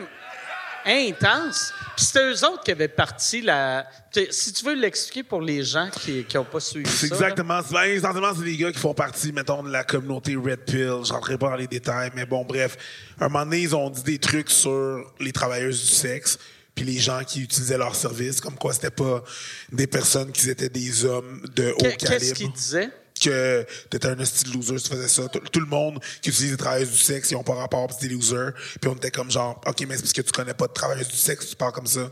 intense. 0.88 1.74
Puis 1.96 2.06
c'était 2.06 2.26
eux 2.32 2.46
autres 2.46 2.64
qui 2.64 2.72
avaient 2.72 2.88
parti 2.88 3.42
la. 3.42 3.86
Si 4.32 4.54
tu 4.54 4.66
veux 4.66 4.74
l'expliquer 4.76 5.24
pour 5.24 5.42
les 5.42 5.64
gens 5.64 5.90
qui 6.02 6.26
n'ont 6.34 6.44
pas 6.46 6.60
suivi 6.60 6.90
C'est 6.90 7.08
ça. 7.08 7.16
exactement. 7.16 7.62
c'est- 7.62 7.74
ben, 7.74 7.84
essentiellement, 7.84 8.34
c'est 8.36 8.44
des 8.46 8.58
gars 8.58 8.72
qui 8.72 8.80
font 8.80 8.94
partie, 8.94 9.32
mettons, 9.32 9.64
de 9.64 9.70
la 9.72 9.84
communauté 9.84 10.36
Red 10.36 10.66
Pill. 10.66 11.00
Je 11.06 11.14
rentrerai 11.14 11.38
pas 11.38 11.50
dans 11.50 11.56
les 11.56 11.68
détails, 11.68 12.12
mais 12.16 12.26
bon, 12.26 12.44
bref. 12.46 12.78
Un 13.20 13.28
moment 13.30 13.46
donné, 13.46 13.60
ils 13.62 13.76
ont 13.76 13.90
dit 13.90 14.04
des 14.04 14.20
trucs 14.20 14.50
sur 14.50 15.04
les 15.20 15.32
travailleuses 15.32 15.80
du 15.82 15.88
sexe, 15.94 16.40
puis 16.74 16.86
les 16.86 16.98
gens 17.00 17.24
qui 17.24 17.42
utilisaient 17.42 17.78
leurs 17.78 17.96
services, 17.96 18.40
comme 18.40 18.56
quoi 18.56 18.74
c'était 18.74 18.90
pas 18.92 19.24
des 19.72 19.88
personnes 19.88 20.32
qui 20.32 20.50
étaient 20.50 20.70
des 20.70 21.06
hommes 21.06 21.42
de 21.56 21.72
haut 21.72 21.78
calibre. 21.78 21.98
Qu'est-ce 22.08 22.34
qu'ils 22.34 22.52
disaient? 22.52 22.90
Que 23.20 23.66
t'étais 23.90 24.08
un 24.08 24.20
hostile 24.20 24.54
loser 24.54 24.78
si 24.78 24.84
tu 24.86 24.90
faisais 24.96 25.08
ça. 25.08 25.28
Tout, 25.30 25.40
tout 25.40 25.60
le 25.60 25.66
monde 25.66 26.00
qui 26.22 26.30
utilise 26.30 26.52
des 26.52 26.58
travailleuses 26.58 26.92
du 26.92 26.98
sexe, 26.98 27.32
ils 27.32 27.36
ont 27.36 27.44
pas 27.44 27.56
rapport, 27.56 27.88
pis 27.88 27.96
c'est 28.00 28.08
des 28.08 28.14
losers. 28.14 28.54
Puis 28.82 28.90
on 28.90 28.96
était 28.96 29.12
comme 29.12 29.30
genre, 29.32 29.60
OK, 29.66 29.82
mais 29.88 29.96
c'est 29.96 30.02
parce 30.04 30.14
que 30.14 30.22
tu 30.22 30.32
connais 30.32 30.54
pas 30.54 30.68
de 30.68 30.74
travailleuses 30.74 31.08
du 31.08 31.16
sexe, 31.18 31.50
tu 31.50 31.56
parles 31.56 31.72
comme 31.74 31.88
ça. 31.88 32.10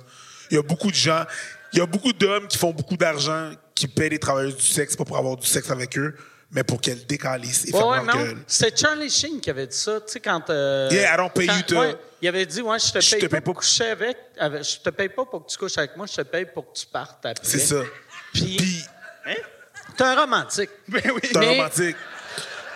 Il 0.52 0.56
y 0.56 0.57
a 0.60 0.64
beaucoup 0.64 0.90
de 0.91 0.95
gens, 0.95 1.23
il 1.73 1.80
y 1.80 1.82
a 1.82 1.86
beaucoup 1.86 2.14
d'hommes 2.14 2.48
qui 2.48 2.57
font 2.57 2.72
beaucoup 2.72 2.98
d'argent, 2.98 3.52
qui 3.73 3.88
paient 3.88 4.10
des 4.10 4.19
travailleuses 4.19 4.56
du 4.56 4.65
sexe, 4.65 4.95
pas 4.95 5.03
pour 5.06 5.18
avoir 5.18 5.36
du 5.38 5.48
sexe 5.48 5.69
avec 5.72 5.98
eux, 5.98 6.15
mais 6.52 6.64
pour 6.64 6.80
qu'elles 6.80 7.06
décalissent 7.06 7.65
et 7.68 7.73
Ouais, 7.73 7.84
ouais, 7.84 8.14
gueule. 8.14 8.38
C'est 8.48 8.77
Charlie 8.80 9.10
Sheen 9.10 9.41
qui 9.41 9.49
avait 9.49 9.68
dit 9.68 9.76
ça, 9.76 9.99
tu 10.02 10.14
sais, 10.14 10.19
quand. 10.19 10.49
euh, 10.49 10.88
Yeah, 10.91 11.14
I 11.15 11.18
don't 11.18 11.32
pay 11.34 11.48
quand- 11.48 11.57
you 11.57 11.64
to- 11.64 11.80
ouais, 11.80 11.95
il 12.22 12.27
avait 12.30 12.45
dit, 12.45 12.61
ouais, 12.61 12.77
je 12.80 12.91
te 12.94 13.02
Je 13.02 13.11
paye 13.11 13.19
te 13.22 13.26
pas 13.26 13.38
paye 13.38 13.41
pour 13.41 13.56
coucher 13.56 13.86
avec, 13.90 14.15
avec- 14.38 14.64
Je 14.64 14.80
te 14.80 14.90
paye 14.91 15.10
pas 15.10 15.26
pour 15.26 15.45
que 15.45 15.52
tu 15.52 15.57
couches 15.57 15.77
avec 15.80 15.98
moi, 15.98 16.06
je 16.06 16.15
te 16.15 16.22
paye 16.22 16.45
pour 16.45 16.72
que 16.72 16.77
tu 16.80 16.86
partes 16.86 17.26
après. 17.26 17.44
C'est 17.44 17.60
ça. 17.60 17.82
Puis. 18.34 18.84
Hein? 19.26 19.34
T'es 19.97 20.03
un 20.03 20.15
romantique. 20.19 20.69
Ben 20.88 21.01
oui. 21.13 21.19
C'est 21.23 21.38
un 21.38 21.39
Mais- 21.41 21.49
romantique. 21.57 21.95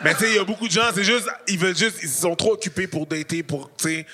Mais 0.03 0.13
tu 0.13 0.21
sais, 0.21 0.29
il 0.29 0.35
y 0.37 0.39
a 0.39 0.43
beaucoup 0.45 0.67
de 0.67 0.71
gens, 0.71 0.89
c'est 0.95 1.03
juste, 1.03 1.27
ils 1.47 1.59
veulent 1.59 1.75
juste, 1.75 1.97
ils 2.01 2.07
sont 2.09 2.33
trop 2.35 2.53
occupés 2.53 2.87
pour 2.87 3.05
dater, 3.05 3.43
pour, 3.43 3.69
tu 3.75 3.89
sais, 3.89 4.05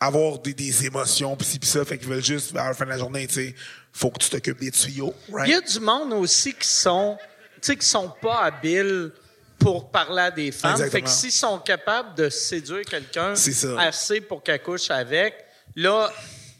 avoir 0.00 0.38
des, 0.38 0.54
des 0.54 0.86
émotions, 0.86 1.36
pis 1.36 1.44
ci, 1.44 1.58
pis 1.58 1.66
ça. 1.66 1.84
Fait 1.84 1.98
qu'ils 1.98 2.08
veulent 2.08 2.24
juste, 2.24 2.56
à 2.56 2.68
la 2.68 2.74
fin 2.74 2.86
de 2.86 2.90
la 2.90 2.96
journée, 2.98 3.26
tu 3.26 3.34
sais, 3.34 3.54
faut 3.92 4.10
que 4.10 4.18
tu 4.18 4.30
t'occupes 4.30 4.58
des 4.60 4.70
tuyaux, 4.70 5.14
right? 5.30 5.46
Il 5.46 5.52
y 5.52 5.54
a 5.54 5.60
du 5.60 5.78
monde 5.80 6.14
aussi 6.14 6.54
qui 6.54 6.66
sont, 6.66 7.18
tu 7.56 7.58
sais, 7.60 7.76
qui 7.76 7.86
sont 7.86 8.08
pas 8.22 8.40
habiles 8.44 9.12
pour 9.58 9.90
parler 9.90 10.22
à 10.22 10.30
des 10.30 10.52
femmes. 10.52 10.70
Exactement. 10.72 10.90
Fait 10.90 11.02
que 11.02 11.10
s'ils 11.10 11.32
sont 11.32 11.58
capables 11.58 12.14
de 12.14 12.30
séduire 12.30 12.86
quelqu'un 12.86 13.34
C'est 13.34 13.52
ça. 13.52 13.78
assez 13.78 14.22
pour 14.22 14.42
qu'elle 14.42 14.62
couche 14.62 14.90
avec, 14.90 15.34
là, 15.76 16.10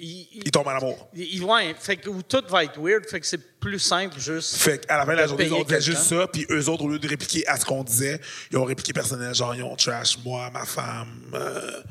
il, 0.00 0.28
il- 0.32 0.42
Ils 0.46 0.50
tombent 0.50 0.66
en 0.68 0.70
amour. 0.76 1.08
il- 1.14 1.34
il- 1.36 1.44
ouais, 1.44 1.74
fait 1.78 1.96
que 1.96 2.08
où 2.08 2.22
tout 2.22 2.42
va 2.48 2.64
être 2.64 2.80
weird, 2.80 3.06
fait 3.08 3.20
que 3.20 3.26
c'est 3.26 3.58
plus 3.60 3.78
simple 3.78 4.18
juste. 4.18 4.56
Fait 4.56 4.84
qu'à 4.86 4.96
la 4.96 5.04
fin 5.06 5.12
de 5.12 5.18
la 5.18 5.26
journée, 5.26 5.44
payer 5.44 5.56
on 5.56 5.62
disait 5.62 5.76
quelqu'un. 5.76 5.84
juste 5.92 6.02
ça, 6.04 6.26
puis 6.26 6.46
eux 6.50 6.68
autres, 6.68 6.84
au 6.84 6.88
lieu 6.88 6.98
de 6.98 7.08
répliquer 7.08 7.46
à 7.46 7.56
ce 7.56 7.64
qu'on 7.64 7.84
disait, 7.84 8.20
ils 8.50 8.56
ont 8.58 8.64
répliqué 8.64 8.92
personnel, 8.92 9.34
genre, 9.34 9.54
ils 9.54 9.62
ont 9.62 9.76
trash 9.76 10.16
moi, 10.24 10.50
ma 10.50 10.64
femme, 10.64 11.08
euh, 11.34 11.82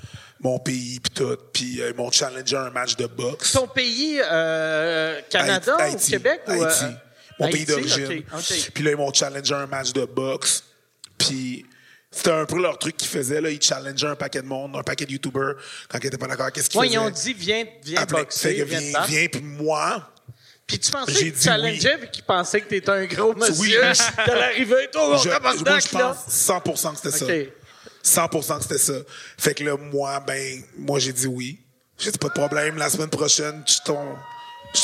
mon 0.41 0.57
pays, 0.59 0.99
puis 0.99 1.11
tout, 1.13 1.37
puis 1.53 1.81
euh, 1.81 1.91
ils 1.91 1.95
m'ont 1.95 2.11
challengé 2.11 2.55
à 2.55 2.63
un 2.63 2.69
match 2.71 2.95
de 2.95 3.05
boxe. 3.05 3.51
Ton 3.53 3.67
pays, 3.67 4.19
euh, 4.23 5.19
Canada 5.29 5.75
Haïti- 5.77 5.91
ou 5.91 5.95
Haïti. 5.97 6.11
Québec? 6.11 6.41
ou, 6.47 6.51
euh, 6.51 6.65
Haïti. 6.65 6.83
Mon 7.39 7.45
Haïti, 7.45 7.57
pays 7.57 7.65
d'origine. 7.65 8.23
Puis 8.73 8.83
là, 8.83 8.91
ils 8.91 8.97
m'ont 8.97 9.13
challengé 9.13 9.53
à 9.53 9.59
un 9.59 9.67
match 9.67 9.93
de 9.93 10.05
boxe. 10.05 10.63
Puis 11.17 11.65
c'était 12.11 12.31
un 12.31 12.45
peu 12.45 12.59
leur 12.61 12.77
truc 12.79 12.97
qu'ils 12.97 13.07
faisaient. 13.07 13.39
Là. 13.41 13.49
Ils 13.49 13.61
challengeaient 13.61 14.07
un 14.07 14.15
paquet 14.15 14.41
de 14.41 14.47
monde, 14.47 14.75
un 14.75 14.83
paquet 14.83 15.05
de 15.05 15.11
YouTubers 15.11 15.55
quand 15.87 15.99
ils 15.99 16.05
n'étaient 16.05 16.17
pas 16.17 16.27
d'accord. 16.27 16.51
Qu'est-ce 16.51 16.69
qu'ils 16.69 16.79
Ouais, 16.79 16.87
faisaient? 16.87 16.99
ils 16.99 16.99
ont 16.99 17.09
dit, 17.09 17.33
viens, 17.33 17.65
viens 17.83 18.01
Après, 18.01 18.21
boxer, 18.21 18.49
fait 18.49 18.55
que 18.57 18.63
viens 18.63 18.79
viens, 18.79 19.05
viens, 19.05 19.27
puis 19.27 19.41
moi... 19.41 20.11
Puis 20.65 20.77
tu 20.77 20.91
pensais 20.91 21.13
que 21.31 21.35
tu 21.35 21.41
challengeais 21.41 21.97
vu 21.97 22.09
qu'ils 22.11 22.23
pensaient 22.23 22.61
que 22.61 22.67
t'étais 22.67 22.91
un 22.91 23.05
gros 23.05 23.33
monsieur. 23.33 23.81
Oui. 23.89 23.97
T'allais 24.25 24.43
arriver, 24.43 24.87
toi, 24.91 25.17
Je- 25.23 25.29
moi, 25.29 25.79
je 25.79 25.97
là. 25.97 26.15
pense 26.15 26.27
100% 26.31 26.91
que 27.01 27.09
c'était 27.11 27.51
ça. 28.05 28.27
100% 28.27 28.57
que 28.57 28.63
c'était 28.63 28.77
ça. 28.77 28.93
Fait 29.37 29.55
que 29.55 29.63
là, 29.63 29.75
moi, 29.77 30.19
ben, 30.19 30.61
moi, 30.77 30.99
j'ai 30.99 31.11
dit 31.11 31.25
oui. 31.25 31.59
J'ai 31.97 32.11
dit 32.11 32.17
pas 32.19 32.27
de 32.27 32.33
problème. 32.33 32.77
La 32.77 32.89
semaine 32.89 33.09
prochaine, 33.09 33.63
je 33.65 33.71
je 33.71 33.77
suis 33.77 33.83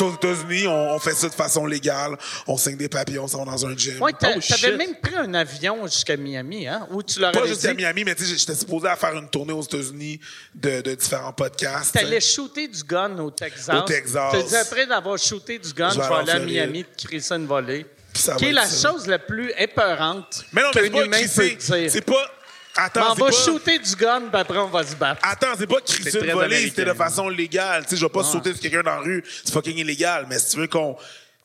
aux 0.02 0.14
États-Unis, 0.14 0.68
on, 0.68 0.96
on 0.96 1.00
fait 1.00 1.14
ça 1.14 1.30
de 1.30 1.34
façon 1.34 1.66
légale. 1.66 2.18
On 2.48 2.58
signe 2.58 2.76
des 2.78 2.90
papiers, 2.90 3.20
on 3.20 3.28
s'en 3.28 3.46
va 3.46 3.52
dans 3.52 3.66
un 3.66 3.78
gym. 3.78 4.00
T'a- 4.20 4.34
Oh, 4.36 4.40
t'avais 4.48 4.76
même 4.78 4.96
pris 5.02 5.16
un 5.16 5.34
avion 5.34 5.86
jusqu'à 5.86 6.18
Miami, 6.18 6.68
hein? 6.68 6.88
Ou 6.92 7.04
tu 7.04 7.20
leur 7.20 7.32
Pas 7.32 7.40
avais 7.40 7.50
juste 7.50 7.62
dit? 7.62 7.68
à 7.68 7.74
Miami, 7.74 8.04
mais 8.04 8.16
tu 8.16 8.26
sais, 8.26 8.36
j'étais 8.38 8.56
supposé 8.56 8.88
à 8.88 8.96
faire 8.96 9.14
une 9.16 9.30
tournée 9.30 9.54
aux 9.54 9.62
États-Unis 9.62 10.20
de, 10.54 10.82
de 10.82 10.96
différents 10.96 11.34
podcasts. 11.34 11.94
T'allais 11.94 12.20
shooter 12.22 12.68
du 12.68 12.84
gun 12.84 13.18
au 13.20 13.30
Texas. 13.32 13.76
Au 13.76 13.82
Texas. 13.86 14.34
Tu 14.34 14.44
dis 14.44 14.56
après 14.56 14.86
d'avoir 14.88 15.18
shooté 15.20 15.60
du 15.60 15.72
gun, 15.74 15.90
Je 15.92 16.00
vais 16.00 16.06
aller 16.06 16.32
à. 16.32 16.40
Miami 16.40 16.84
te 16.86 17.08
crisser 17.08 17.36
une 17.36 17.46
volée. 17.46 17.86
ça 18.14 18.36
Qui 18.36 18.46
est 18.46 18.52
la 18.52 18.66
ça. 18.66 18.90
chose 18.90 19.08
la 19.08 19.20
plus 19.20 19.52
épeurante 19.58 20.44
Mais 20.54 20.62
non, 20.62 20.70
mais 20.74 20.82
c'est 20.82 20.90
qu'un 20.90 20.98
pas 21.00 21.06
humain 21.06 21.18
crisser. 21.18 21.58
peut 21.58 21.78
dire. 21.80 21.92
C'est 21.92 22.02
pas. 22.06 22.32
Attends, 22.78 23.00
Mais 23.02 23.06
on 23.12 23.26
va 23.26 23.26
pas- 23.28 23.32
shooter 23.32 23.80
du 23.80 23.96
gun, 23.96 24.22
puis 24.30 24.42
après 24.42 24.58
on 24.58 24.68
va 24.70 24.86
se 24.86 24.96
battre. 24.96 25.22
Attends, 25.24 25.54
c'est 25.58 25.68
pas 25.68 25.80
crisser 25.82 26.20
une 26.20 26.32
volée, 26.34 26.64
c'était 26.68 26.86
de 26.86 26.94
façon 26.94 27.30
légale. 27.30 27.84
Tu 27.84 27.92
sais, 27.92 27.98
je 27.98 28.06
vais 28.06 28.12
pas 28.12 28.22
Ah. 28.22 28.32
sauter 28.32 28.52
sur 28.52 28.62
quelqu'un 28.62 28.84
dans 28.84 28.96
la 28.96 29.00
rue, 29.00 29.24
c'est 29.44 29.54
fucking 29.54 29.78
illégal. 29.78 30.26
Mais 30.30 30.40
si 30.40 30.52
tu 30.52 30.58
veux 30.58 30.68
qu'on, 30.68 30.96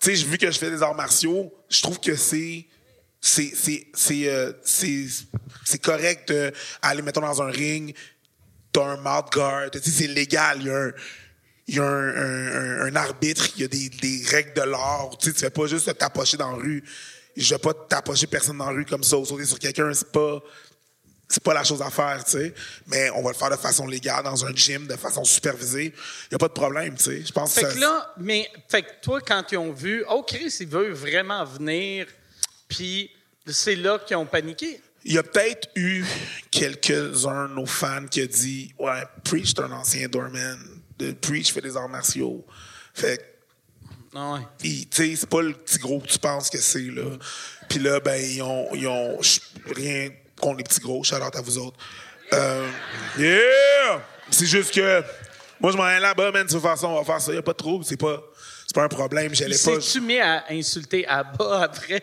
tu 0.00 0.16
sais, 0.16 0.24
vu 0.24 0.38
que 0.38 0.50
je 0.50 0.58
fais 0.58 0.70
des 0.70 0.82
arts 0.82 0.94
martiaux, 0.94 1.52
je 1.68 1.82
trouve 1.82 2.00
que 2.00 2.16
c'est, 2.16 2.66
c'est, 3.20 3.52
c'est, 3.54 3.86
c'est, 3.94 4.28
euh, 4.28 4.52
c'est, 4.64 5.04
c'est 5.64 5.80
correct 5.80 6.32
d'aller, 6.32 7.02
mettons, 7.02 7.20
dans 7.20 7.42
un 7.42 7.50
ring, 7.50 7.94
t'as 8.72 8.82
un 8.84 8.96
mouth 8.96 9.30
guard, 9.32 9.70
tu 9.70 9.78
sais, 9.80 9.90
c'est 9.90 10.06
légal, 10.08 10.58
il 10.60 10.66
y 10.66 10.70
a 10.70 10.76
un, 10.76 10.92
il 11.68 11.74
y 11.76 11.78
a 11.78 11.84
un, 11.84 12.08
un- 12.08 12.56
un- 12.56 12.86
un 12.86 12.96
arbitre, 12.96 13.46
il 13.54 13.62
y 13.62 13.64
a 13.64 13.68
des, 13.68 13.88
des 13.88 14.24
règles 14.26 14.54
de 14.54 14.62
l'art, 14.62 15.10
tu 15.20 15.28
sais, 15.28 15.32
tu 15.34 15.40
fais 15.40 15.50
pas 15.50 15.66
juste 15.68 15.86
te 15.86 15.90
tapocher 15.92 16.36
dans 16.36 16.50
la 16.50 16.56
rue. 16.56 16.82
Je 17.36 17.54
vais 17.54 17.58
pas 17.60 17.72
tapocher 17.72 18.26
personne 18.26 18.58
dans 18.58 18.66
la 18.66 18.72
rue 18.72 18.84
comme 18.84 19.04
ça 19.04 19.16
ou 19.16 19.24
sauter 19.24 19.44
sur 19.44 19.58
quelqu'un, 19.60 19.92
c'est 19.94 20.10
pas, 20.10 20.40
c'est 21.30 21.42
pas 21.42 21.54
la 21.54 21.62
chose 21.64 21.80
à 21.80 21.90
faire, 21.90 22.22
tu 22.24 22.32
sais. 22.32 22.52
Mais 22.88 23.08
on 23.10 23.22
va 23.22 23.30
le 23.30 23.36
faire 23.36 23.50
de 23.50 23.56
façon 23.56 23.86
légale, 23.86 24.24
dans 24.24 24.44
un 24.44 24.52
gym, 24.54 24.86
de 24.88 24.96
façon 24.96 25.22
supervisée. 25.24 25.94
Il 26.30 26.34
a 26.34 26.38
pas 26.38 26.48
de 26.48 26.52
problème, 26.52 26.96
tu 26.96 27.04
sais. 27.04 27.24
Je 27.24 27.32
pense 27.32 27.54
Fait 27.54 27.62
que 27.62 27.66
que 27.68 27.72
ça- 27.74 27.78
là, 27.80 28.14
mais, 28.18 28.50
fait 28.68 28.82
que 28.82 28.88
toi, 29.00 29.20
quand 29.20 29.44
ils 29.52 29.56
ont 29.58 29.72
vu, 29.72 30.04
oh, 30.10 30.24
Chris, 30.26 30.54
il 30.60 30.66
veut 30.66 30.90
vraiment 30.92 31.44
venir, 31.44 32.06
puis 32.68 33.10
c'est 33.46 33.76
là 33.76 33.98
qu'ils 34.00 34.16
ont 34.16 34.26
paniqué. 34.26 34.80
Il 35.04 35.14
y 35.14 35.18
a 35.18 35.22
peut-être 35.22 35.68
eu 35.76 36.04
quelques-uns 36.50 37.48
de 37.48 37.54
nos 37.54 37.66
fans 37.66 38.06
qui 38.10 38.22
ont 38.22 38.26
dit 38.26 38.74
Ouais, 38.78 39.02
Preach, 39.24 39.48
c'est 39.54 39.60
un 39.60 39.72
ancien 39.72 40.08
doorman. 40.08 40.58
Preach 41.22 41.52
fait 41.52 41.62
des 41.62 41.76
arts 41.76 41.88
martiaux. 41.88 42.44
Fait 42.92 43.16
que, 43.16 43.22
Ah 44.14 44.34
ouais. 44.34 44.40
tu 44.60 44.86
sais, 44.90 45.16
c'est 45.16 45.28
pas 45.28 45.40
le 45.42 45.54
petit 45.54 45.78
gros 45.78 46.00
que 46.00 46.06
tu 46.08 46.18
penses 46.18 46.50
que 46.50 46.58
c'est, 46.58 46.82
là. 46.82 47.16
Puis 47.68 47.78
là, 47.78 48.00
ben, 48.00 48.16
ils 48.20 48.42
ont, 48.42 48.68
ils 48.74 48.86
ont 48.88 49.18
rien 49.74 50.10
contre 50.40 50.58
les 50.58 50.64
petits 50.64 50.80
gros. 50.80 51.02
Shout 51.04 51.16
out 51.16 51.34
à 51.36 51.40
vous 51.40 51.58
autres. 51.58 51.76
Euh, 52.32 52.68
yeah! 53.18 54.00
C'est 54.30 54.46
juste 54.46 54.72
que 54.74 55.02
moi, 55.60 55.72
je 55.72 55.76
m'en 55.76 55.84
vais 55.84 56.00
là-bas, 56.00 56.30
man. 56.30 56.46
De 56.46 56.50
toute 56.52 56.62
façon, 56.62 56.88
on 56.88 56.98
va 57.02 57.04
faire 57.04 57.20
ça. 57.20 57.32
Il 57.32 57.38
a 57.38 57.42
pas 57.42 57.52
de 57.52 57.56
trouble. 57.58 57.84
C'est 57.84 57.96
pas, 57.98 58.22
c'est 58.66 58.74
pas 58.74 58.84
un 58.84 58.88
problème. 58.88 59.34
J'allais 59.34 59.56
pas. 59.58 59.80
s'est-tu 59.80 60.00
mis 60.00 60.18
à 60.18 60.44
insulter 60.50 61.06
Abba 61.06 61.62
après? 61.64 62.02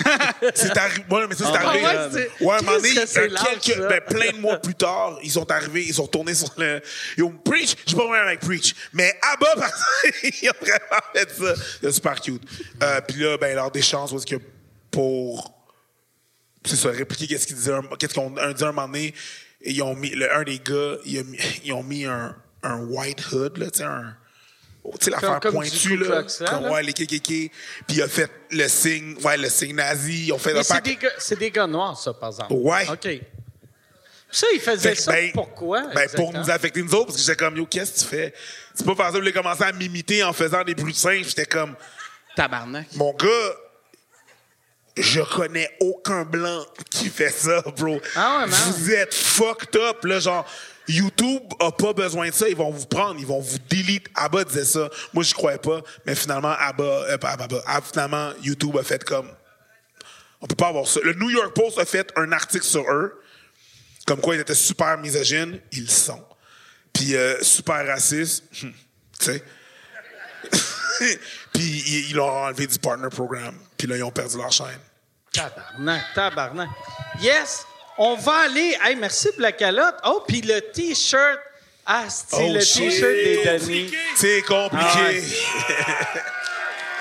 C'est 0.54 0.76
arrivé. 0.78 1.04
Ouais, 1.10 1.26
mais 1.28 1.34
ça, 1.34 1.44
c'est 1.44 1.58
Ah 1.62 1.68
arrivé. 1.68 1.84
ouais, 1.84 2.30
Ouais, 2.40 2.54
à 2.54 2.58
un 2.58 2.62
moment 2.62 2.76
donné, 2.78 2.94
quelques- 2.94 3.78
ben, 3.86 4.00
plein 4.08 4.30
de 4.32 4.38
mois 4.38 4.56
plus 4.56 4.74
tard, 4.74 5.18
ils 5.22 5.30
sont 5.30 5.50
arrivés, 5.50 5.84
ils 5.86 5.92
sont 5.92 6.04
retournés 6.04 6.32
sur 6.34 6.50
le. 6.56 6.80
Ils 7.18 7.24
ont 7.24 7.30
Preach, 7.44 7.74
je 7.84 7.90
suis 7.90 7.96
pas 7.98 8.06
vraiment 8.06 8.26
avec 8.26 8.40
Preach. 8.40 8.74
Mais 8.94 9.14
Abba, 9.30 9.56
par 9.60 9.70
ils 10.22 10.48
ont 10.48 10.52
vraiment 10.58 11.02
fait 11.14 11.30
ça. 11.30 11.54
C'est 11.82 11.92
super 11.92 12.18
cute. 12.18 12.42
Euh, 12.82 13.00
Puis 13.06 13.18
là, 13.18 13.36
ben, 13.36 13.54
lors 13.54 13.70
des 13.70 13.82
chances, 13.82 14.10
parce 14.10 14.24
que 14.24 14.36
pour. 14.90 15.59
C'est 16.64 16.76
ça, 16.76 16.90
répliquer 16.90 17.26
qu'est-ce 17.26 17.46
qu'ils 17.46 17.56
disaient, 17.56 17.72
un- 17.74 17.96
qu'est-ce 17.98 18.14
qu'on 18.14 18.36
un, 18.36 18.52
dit 18.52 18.62
un 18.64 18.72
moment 18.72 18.86
donné, 18.86 19.14
et 19.62 19.72
ils 19.72 19.82
ont 19.82 19.94
mis, 19.94 20.10
le, 20.10 20.32
un 20.34 20.42
des 20.42 20.58
gars, 20.58 20.96
ils 21.04 21.20
ont 21.20 21.24
mis, 21.24 21.38
ils 21.64 21.72
ont 21.72 21.82
mis 21.82 22.04
un, 22.04 22.36
un 22.62 22.78
white 22.84 23.32
hood, 23.32 23.56
là, 23.58 23.70
tu 23.70 23.78
sais, 23.78 23.84
un. 23.84 24.16
Tu 24.98 25.04
sais, 25.04 25.10
l'affaire 25.10 25.40
pointue, 25.40 25.96
là. 25.98 26.22
Comme, 26.48 26.70
ouais, 26.70 26.82
les 26.82 26.94
KKK. 26.94 27.26
Puis 27.28 27.50
il 27.90 28.02
a 28.02 28.08
fait 28.08 28.30
le 28.50 28.66
signe, 28.66 29.14
ouais, 29.22 29.36
le 29.36 29.50
signe 29.50 29.74
nazi. 29.76 30.26
Ils 30.28 30.32
ont 30.32 30.38
fait 30.38 30.54
Mais 30.54 30.62
c'est 30.62 30.72
pack- 30.74 30.84
des, 30.84 30.96
gars- 30.96 31.10
c'est 31.18 31.38
des 31.38 31.50
gars 31.50 31.66
noirs, 31.66 31.98
ça, 32.00 32.14
par 32.14 32.30
exemple. 32.30 32.54
Ouais. 32.54 32.88
OK. 32.90 33.20
Ça, 34.32 34.46
ils 34.54 34.60
faisaient 34.60 34.94
ça 34.94 35.12
ben, 35.12 35.32
pourquoi? 35.32 35.86
Ben, 35.94 36.08
pour 36.14 36.32
nous 36.32 36.48
affecter 36.50 36.82
nous 36.82 36.94
autres, 36.94 37.06
parce 37.06 37.16
que 37.18 37.22
j'étais 37.22 37.36
comme, 37.36 37.56
yo, 37.58 37.66
qu'est-ce 37.66 37.92
que 37.92 37.98
tu 38.00 38.04
fais? 38.06 38.34
C'est 38.74 38.86
pas 38.86 38.94
que 38.94 39.16
voulait 39.16 39.32
commencer 39.32 39.64
à 39.64 39.72
m'imiter 39.72 40.22
en 40.24 40.32
faisant 40.32 40.64
des 40.64 40.74
bruits 40.74 40.92
de 40.94 40.98
singe. 40.98 41.26
J'étais 41.28 41.44
comme, 41.46 41.74
Tabarnak. 42.36 42.86
mon 42.94 43.12
gars, 43.12 43.28
je 45.02 45.20
connais 45.20 45.68
aucun 45.80 46.24
blanc 46.24 46.64
qui 46.90 47.08
fait 47.08 47.30
ça, 47.30 47.62
bro. 47.76 48.00
Ah 48.16 48.40
ouais, 48.40 48.50
man. 48.50 48.72
Vous 48.76 48.90
êtes 48.90 49.14
fucked 49.14 49.76
up, 49.76 50.04
là, 50.04 50.20
genre. 50.20 50.46
YouTube 50.88 51.42
a 51.60 51.70
pas 51.70 51.92
besoin 51.92 52.28
de 52.28 52.34
ça, 52.34 52.48
ils 52.48 52.56
vont 52.56 52.70
vous 52.70 52.86
prendre, 52.86 53.20
ils 53.20 53.26
vont 53.26 53.40
vous 53.40 53.58
delete. 53.68 54.08
Abba 54.14 54.44
disait 54.44 54.64
ça. 54.64 54.90
Moi, 55.12 55.22
je 55.22 55.32
croyais 55.32 55.58
pas, 55.58 55.80
mais 56.04 56.14
finalement, 56.14 56.54
Abba, 56.58 56.82
euh, 56.82 57.14
Abba, 57.14 57.44
Abba, 57.44 57.62
ah, 57.66 57.80
finalement, 57.80 58.32
YouTube 58.42 58.76
a 58.76 58.82
fait 58.82 59.04
comme. 59.04 59.30
On 60.40 60.46
peut 60.46 60.56
pas 60.56 60.68
avoir 60.68 60.88
ça. 60.88 61.00
Le 61.04 61.12
New 61.14 61.30
York 61.30 61.54
Post 61.54 61.78
a 61.78 61.84
fait 61.84 62.10
un 62.16 62.32
article 62.32 62.64
sur 62.64 62.82
eux, 62.90 63.20
comme 64.06 64.20
quoi 64.20 64.34
ils 64.34 64.40
étaient 64.40 64.54
super 64.54 64.98
misogynes. 64.98 65.60
Ils 65.72 65.82
le 65.82 65.88
sont. 65.88 66.24
Puis 66.92 67.14
euh, 67.14 67.40
super 67.42 67.86
racistes. 67.86 68.44
hum, 68.62 68.72
tu 69.18 69.24
sais. 69.26 69.44
Puis 71.52 71.62
ils, 71.62 72.10
ils 72.10 72.16
l'ont 72.16 72.28
enlevé 72.28 72.66
du 72.66 72.78
partner 72.78 73.08
program. 73.10 73.54
Puis 73.76 73.86
là, 73.86 73.96
ils 73.96 74.02
ont 74.02 74.10
perdu 74.10 74.38
leur 74.38 74.50
chaîne. 74.50 74.78
Tabarnak, 75.32 76.02
tabarnak. 76.14 76.68
Yes, 77.20 77.64
on 77.98 78.16
va 78.16 78.32
aller. 78.46 78.76
Hey, 78.82 78.96
merci 78.96 79.30
pour 79.32 79.42
la 79.42 79.52
calotte. 79.52 79.96
Oh, 80.04 80.24
puis 80.26 80.40
le 80.40 80.60
T-shirt. 80.60 81.38
Ah, 81.86 82.04
c'est 82.08 82.36
Oh, 82.36 82.52
le 82.52 82.60
shit. 82.60 82.90
T-shirt 82.90 83.12
des 83.12 83.44
Denis. 83.58 83.94
C'est 84.16 84.42
compliqué. 84.42 84.84
Ah 84.86 85.02
ouais. 85.08 85.22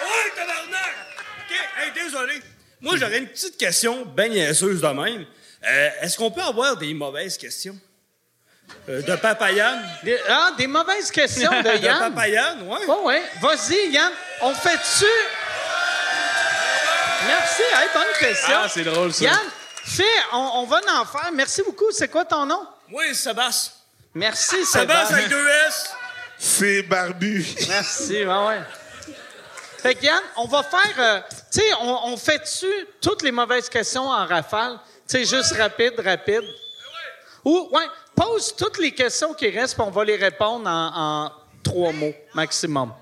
Ouais, 0.02 0.32
tabarnak! 0.36 0.96
OK, 1.38 1.56
hey, 1.84 2.04
désolé. 2.04 2.42
Moi, 2.82 2.96
j'aurais 2.98 3.18
une 3.20 3.28
petite 3.28 3.58
question 3.58 4.06
ben 4.06 4.32
niaiseuse 4.32 4.82
de 4.82 4.88
même. 4.88 5.26
Euh, 5.68 5.90
Est-ce 6.02 6.18
qu'on 6.18 6.32
peut 6.32 6.42
avoir 6.42 6.78
des 6.78 6.94
mauvaises 6.94 7.38
questions? 7.38 7.78
Euh, 8.88 9.02
de 9.02 9.16
Papa 9.16 9.52
Yann? 9.52 9.84
Des, 10.04 10.18
ah, 10.30 10.52
des 10.58 10.68
mauvaises 10.68 11.12
questions 11.12 11.52
de 11.52 11.64
de 11.78 11.84
Yann. 11.84 12.14
Papa 12.14 12.28
Yann, 12.30 12.62
ouais. 12.68 12.80
Oh, 12.88 13.02
ouais. 13.06 13.22
Vas-y, 13.42 13.90
Yann. 13.92 14.12
On 14.42 14.54
fait-tu. 14.54 15.06
Merci. 17.28 17.62
Hey, 17.62 17.88
bonne 17.94 18.14
question. 18.20 18.56
Ah, 18.64 18.68
c'est 18.70 18.84
drôle, 18.84 19.14
ça. 19.14 19.24
Yann, 19.26 19.40
fais, 19.86 20.04
on, 20.34 20.38
on 20.56 20.66
va 20.66 20.80
en 21.00 21.06
faire. 21.06 21.30
Merci 21.34 21.62
beaucoup. 21.64 21.92
C'est 21.92 22.08
quoi 22.08 22.26
ton 22.26 22.46
nom? 22.46 22.66
Oui, 22.92 23.14
Sébastien. 23.16 23.74
Merci, 24.14 24.66
Sébastien 24.66 24.82
Sébastien. 24.82 25.18
avec 25.18 25.30
deux 25.30 25.48
S. 25.68 25.94
C'est 26.38 26.82
barbu. 26.84 27.46
Merci, 27.68 28.26
ouais, 28.26 28.48
ouais. 28.48 28.62
Fait 29.82 29.96
que 29.96 30.06
Yann, 30.06 30.22
on 30.38 30.46
va 30.46 30.64
faire. 30.64 30.94
euh, 30.98 31.20
tu 31.52 31.60
sais, 31.60 31.74
on, 31.82 32.00
on 32.14 32.18
fait-tu 32.18 32.68
toutes 33.02 33.22
les 33.22 33.32
mauvaises 33.32 33.70
questions 33.70 34.08
en 34.10 34.26
rafale? 34.26 34.80
Tu 35.08 35.18
sais, 35.18 35.26
juste 35.38 35.56
rapide, 35.58 36.00
rapide. 36.00 36.44
Ou, 37.46 37.70
ouais, 37.72 37.86
pose 38.16 38.54
toutes 38.56 38.78
les 38.80 38.94
questions 38.94 39.34
qui 39.34 39.50
restent, 39.50 39.76
puis 39.76 39.84
on 39.88 39.92
va 39.92 40.04
les 40.04 40.18
répondre 40.18 40.70
en, 40.70 40.92
en 41.26 41.32
trois 41.64 41.92
mots 41.94 42.14
maximum. 42.34 42.94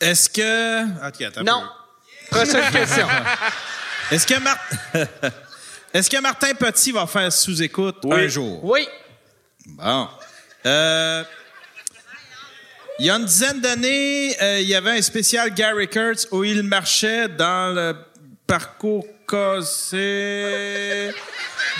Est-ce 0.00 0.28
que. 0.30 1.06
Ok, 1.08 1.20
attends 1.22 1.40
un 1.40 1.44
Non. 1.44 1.62
Prochaine 2.30 2.70
question. 2.72 3.06
Est-ce 4.10 4.26
que, 4.26 4.38
Mar- 4.40 4.58
Est-ce 5.94 6.08
que 6.10 6.20
Martin 6.20 6.54
Petit 6.54 6.92
va 6.92 7.06
faire 7.06 7.32
sous-écoute 7.32 7.96
un 8.10 8.26
jour? 8.28 8.64
Oui. 8.64 8.86
Bon. 9.66 10.08
Euh, 10.66 11.24
il 12.98 13.06
y 13.06 13.10
a 13.10 13.14
une 13.16 13.24
dizaine 13.26 13.60
d'années, 13.60 14.36
euh, 14.42 14.60
il 14.60 14.68
y 14.68 14.74
avait 14.74 14.90
un 14.98 15.02
spécial 15.02 15.52
Gary 15.54 15.88
Kurtz 15.88 16.26
où 16.32 16.42
il 16.42 16.62
marchait 16.64 17.28
dans 17.28 17.72
le 17.74 17.94
parcours 18.46 19.04
cassé. 19.28 21.12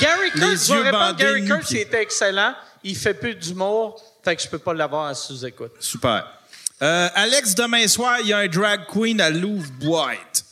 Gary 0.01 0.31
Kurtz, 0.31 0.69
je 0.69 1.17
Gary 1.17 1.45
Kurtz, 1.47 1.71
il 1.73 1.79
était 1.79 2.03
excellent. 2.03 2.55
Il 2.85 2.97
fait 2.97 3.15
plus 3.15 3.35
d'humour. 3.35 4.01
Fait 4.25 4.37
que 4.37 4.43
je 4.43 4.49
peux 4.49 4.59
pas 4.59 4.75
l'avoir 4.75 5.07
à 5.07 5.15
sous-écoute. 5.15 5.73
Super. 5.81 6.38
Euh, 6.81 7.09
Alex, 7.15 7.55
demain 7.55 7.87
soir, 7.89 8.19
il 8.21 8.29
y 8.29 8.33
a 8.33 8.39
un 8.39 8.47
drag 8.49 8.87
queen 8.87 9.21
à 9.21 9.31
Louvre 9.31 9.71
Boîte. 9.81 10.45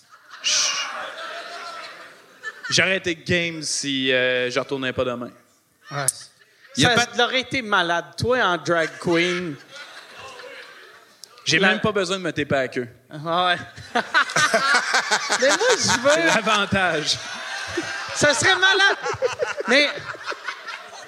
J'aurais 2.70 2.96
été 2.96 3.14
game 3.14 3.62
si 3.62 4.12
euh, 4.12 4.50
je 4.50 4.58
retournais 4.58 4.92
pas 4.92 5.04
demain. 5.04 5.30
A 5.90 6.06
Ça 6.08 7.24
aurait 7.24 7.40
été 7.42 7.62
malade. 7.62 8.06
Toi, 8.18 8.38
en 8.44 8.56
drag 8.56 8.90
queen. 9.00 9.54
J'ai 11.44 11.60
La- 11.60 11.68
même 11.68 11.80
pas 11.80 11.92
besoin 11.92 12.18
de 12.18 12.22
me 12.22 12.32
taper 12.32 12.56
à 12.56 12.66
queue. 12.66 12.88
Ah 13.08 13.46
ouais. 13.46 13.56
Mais 15.40 15.48
moi, 15.48 15.58
je 15.76 15.82
C'est 15.82 16.00
veux. 16.00 16.26
l'avantage. 16.26 17.16
Ça 18.16 18.34
serait 18.34 18.56
malade. 18.56 18.96
Mais. 19.68 19.88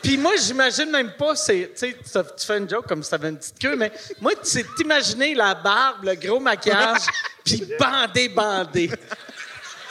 Puis 0.02 0.16
moi, 0.16 0.32
j'imagine 0.36 0.90
même 0.90 1.12
pas, 1.12 1.34
c'est, 1.34 1.72
tu 1.74 1.78
sais, 1.78 1.96
tu 2.02 2.10
tu 2.38 2.46
fais 2.46 2.58
une 2.58 2.68
joke 2.68 2.86
comme 2.86 3.02
si 3.02 3.10
t'avais 3.10 3.28
une 3.30 3.38
petite 3.38 3.58
queue, 3.58 3.76
mais 3.76 3.92
moi, 4.20 4.32
c'est 4.42 4.64
t'imaginer 4.76 5.34
la 5.34 5.54
barbe, 5.54 6.04
le 6.04 6.14
gros 6.14 6.40
maquillage, 6.40 7.02
puis 7.44 7.64
bandé, 7.78 8.28
bandé. 8.28 8.90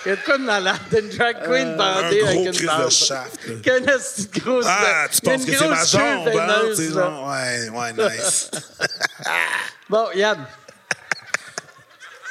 Il 0.06 0.10
y 0.10 0.12
a 0.12 0.16
de 0.16 0.22
quoi 0.22 0.38
de 0.38 0.44
malade, 0.44 0.78
une 0.92 1.10
drag 1.10 1.44
queen 1.44 1.68
Euh, 1.68 1.76
bandée 1.76 2.22
un 2.22 2.26
gros 2.26 2.28
avec 2.28 2.46
une 2.46 2.52
crise 2.52 2.62
de 2.62 2.66
barbe. 2.68 2.90
shaft, 2.90 3.42
petite 3.42 4.44
grosse... 4.44 4.66
Ah, 4.68 5.08
tu 5.12 5.22
penses 5.22 5.42
une 5.42 5.46
que 5.52 5.58
c'est 5.58 5.68
ma 5.68 5.84
jambe, 5.86 6.28
hein? 6.30 6.62
tu 6.70 6.76
sais, 6.76 6.94
genre, 6.94 7.28
Ouais, 7.30 7.70
ouais, 7.70 7.94
nice. 7.94 8.52
Bon, 9.90 10.08
Yann. 10.16 10.46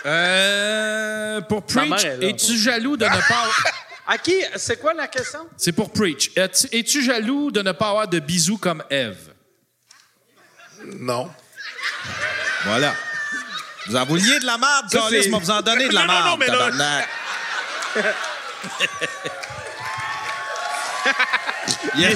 Euh, 0.07 1.40
pour 1.43 1.65
Preach, 1.66 2.05
es-tu 2.20 2.57
jaloux 2.57 2.97
de 2.97 3.05
ne 3.05 3.11
pas... 3.11 3.44
À 4.07 4.19
qui? 4.19 4.35
C'est 4.57 4.81
quoi 4.81 4.95
la 4.95 5.09
question? 5.09 5.49
C'est 5.57 5.73
pour 5.73 5.91
Preach. 5.93 6.31
Es-tu 6.37 7.03
jaloux 7.03 7.51
de 7.51 7.61
ne 7.62 7.73
pas 7.73 7.89
avoir 7.91 8.07
de 8.07 8.20
bisous 8.20 8.59
comme 8.59 8.85
Eve? 8.89 9.33
Non. 10.99 11.31
Voilà. 12.65 12.95
Vous 13.87 13.97
en 13.97 14.05
vouliez 14.05 14.39
de 14.41 14.47
la 14.47 14.59
merde, 14.59 14.91
Carlis, 14.91 15.28
moi 15.28 15.41
vous 15.41 15.51
en 15.51 15.62
donnez 15.62 15.89
de 15.89 15.95
la 15.95 16.07
Non, 16.07 16.12
non, 16.12 16.24
non, 16.24 16.37
merde, 16.37 16.74
mais 16.74 16.78
là-. 16.78 17.07
Il 21.95 22.01
y, 22.01 22.07
a... 22.07 22.11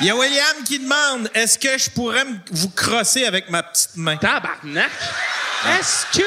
Il 0.00 0.06
y 0.06 0.10
a 0.10 0.16
William 0.16 0.56
qui 0.64 0.78
demande 0.78 1.30
est-ce 1.34 1.58
que 1.58 1.78
je 1.78 1.90
pourrais 1.90 2.24
vous 2.50 2.70
crosser 2.70 3.24
avec 3.24 3.50
ma 3.50 3.62
petite 3.62 3.96
main? 3.96 4.16
Tabarnak! 4.16 4.90
Est-ce 5.78 6.18
que 6.18 6.24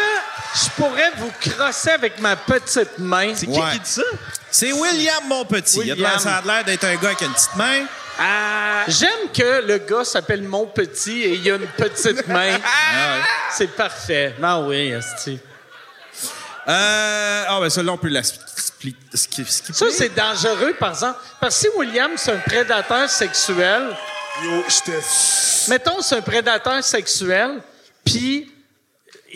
je 0.55 0.69
pourrais 0.75 1.11
vous 1.17 1.31
crosser 1.41 1.89
avec 1.91 2.19
ma 2.19 2.35
petite 2.35 2.97
main? 2.97 3.33
C'est 3.35 3.47
Ouais. 3.47 3.79
C'est 4.51 4.71
William, 4.71 5.23
mon 5.27 5.43
petit. 5.45 5.79
Il 5.83 5.91
a 5.91 5.95
de 5.95 6.01
l'air- 6.01 6.09
William. 6.17 6.19
ça 6.19 6.37
a 6.37 6.41
l'air 6.41 6.63
d'être 6.63 6.83
un 6.85 6.95
gars 6.95 7.07
avec 7.09 7.21
une 7.21 7.33
petite 7.33 7.55
main. 7.55 7.85
J'aime 8.87 9.29
que 9.33 9.61
le 9.67 9.79
gars 9.79 10.05
s'appelle 10.05 10.41
Mon 10.43 10.67
Petit 10.67 11.21
et 11.23 11.33
il 11.33 11.51
a 11.51 11.55
une 11.55 11.67
petite 11.67 12.25
main. 12.29 12.57
C'est 13.51 13.67
parfait. 13.75 14.35
Non, 14.39 14.67
oui, 14.67 14.91
esti. 14.91 15.37
Euh, 16.67 17.43
Ah, 17.47 17.57
ben 17.59 17.69
celui-là, 17.69 17.91
on 17.93 17.97
peut 17.97 18.07
la 18.07 18.21
skipper. 18.23 19.51
Ça, 19.73 19.85
c'est 19.91 20.15
dangereux, 20.15 20.73
par 20.79 20.91
exemple. 20.91 21.19
Parce 21.41 21.55
que 21.55 21.61
si 21.61 21.67
William, 21.77 22.11
c'est 22.15 22.31
un 22.31 22.37
prédateur 22.39 23.09
sexuel... 23.09 23.89
Mettons, 25.69 26.01
c'est 26.01 26.15
un 26.17 26.21
prédateur 26.21 26.83
sexuel, 26.83 27.61
puis 28.03 28.51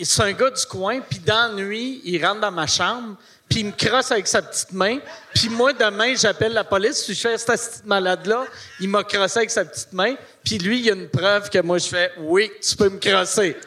c'est 0.05 0.23
un 0.23 0.34
gars 0.34 0.49
du 0.49 0.65
coin, 0.65 1.01
puis 1.01 1.19
dans 1.19 1.55
la 1.55 1.63
nuit, 1.63 2.01
il 2.03 2.23
rentre 2.26 2.41
dans 2.41 2.51
ma 2.51 2.67
chambre, 2.67 3.15
puis 3.47 3.59
il 3.61 3.65
me 3.67 3.71
crosse 3.71 4.11
avec 4.11 4.27
sa 4.27 4.41
petite 4.41 4.71
main, 4.71 4.99
puis 5.34 5.49
moi, 5.49 5.73
demain, 5.73 6.13
j'appelle 6.15 6.53
la 6.53 6.63
police, 6.63 7.03
puis 7.03 7.15
je 7.15 7.21
fais, 7.21 7.38
cette 7.38 7.47
petite 7.47 7.85
malade-là, 7.85 8.45
il 8.80 8.89
m'a 8.89 9.03
crossé 9.03 9.39
avec 9.39 9.51
sa 9.51 9.65
petite 9.65 9.93
main, 9.93 10.15
puis 10.43 10.57
lui, 10.57 10.80
il 10.80 10.85
y 10.85 10.91
a 10.91 10.93
une 10.93 11.09
preuve 11.09 11.49
que 11.49 11.59
moi, 11.59 11.77
je 11.77 11.88
fais, 11.88 12.11
oui, 12.17 12.51
tu 12.61 12.76
peux 12.76 12.89
me 12.89 12.99
crosser. 12.99 13.57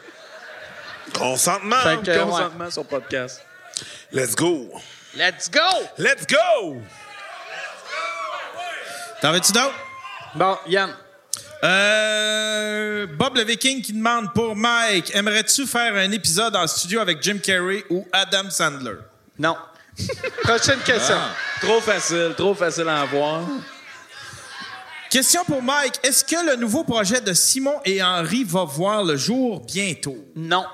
Consentement. 1.13 1.75
Fait 1.77 2.01
que, 2.01 2.11
ouais. 2.11 2.19
Consentement 2.19 2.71
sur 2.71 2.85
podcast. 2.85 3.41
Let's 4.11 4.35
go. 4.35 4.69
Let's 5.15 5.49
go! 5.49 5.59
Let's 5.99 6.25
go! 6.25 6.81
T'en 9.21 9.31
veux-tu 9.31 9.51
d'autres? 9.51 9.75
Bon, 10.33 10.57
Yann. 10.67 10.95
Euh, 11.63 13.07
Bob 13.07 13.37
le 13.37 13.43
Viking 13.43 13.81
qui 13.81 13.93
demande 13.93 14.33
pour 14.33 14.53
Mike 14.53 15.15
Aimerais-tu 15.15 15.65
faire 15.65 15.95
un 15.95 16.11
épisode 16.11 16.53
en 16.57 16.67
studio 16.67 16.99
avec 16.99 17.23
Jim 17.23 17.37
Carrey 17.41 17.85
ou 17.89 18.05
Adam 18.11 18.49
Sandler? 18.49 18.97
Non. 19.39 19.55
Prochaine 20.43 20.79
question. 20.79 21.15
Ah. 21.17 21.33
Trop 21.61 21.79
facile, 21.79 22.33
trop 22.35 22.53
facile 22.53 22.89
à 22.89 23.01
avoir. 23.01 23.43
Question 25.09 25.45
pour 25.45 25.61
Mike 25.61 25.99
Est-ce 26.03 26.25
que 26.25 26.49
le 26.49 26.57
nouveau 26.57 26.83
projet 26.83 27.21
de 27.21 27.31
Simon 27.33 27.79
et 27.85 28.03
Henri 28.03 28.43
va 28.43 28.65
voir 28.65 29.03
le 29.03 29.15
jour 29.15 29.61
bientôt? 29.65 30.17
Non. 30.35 30.65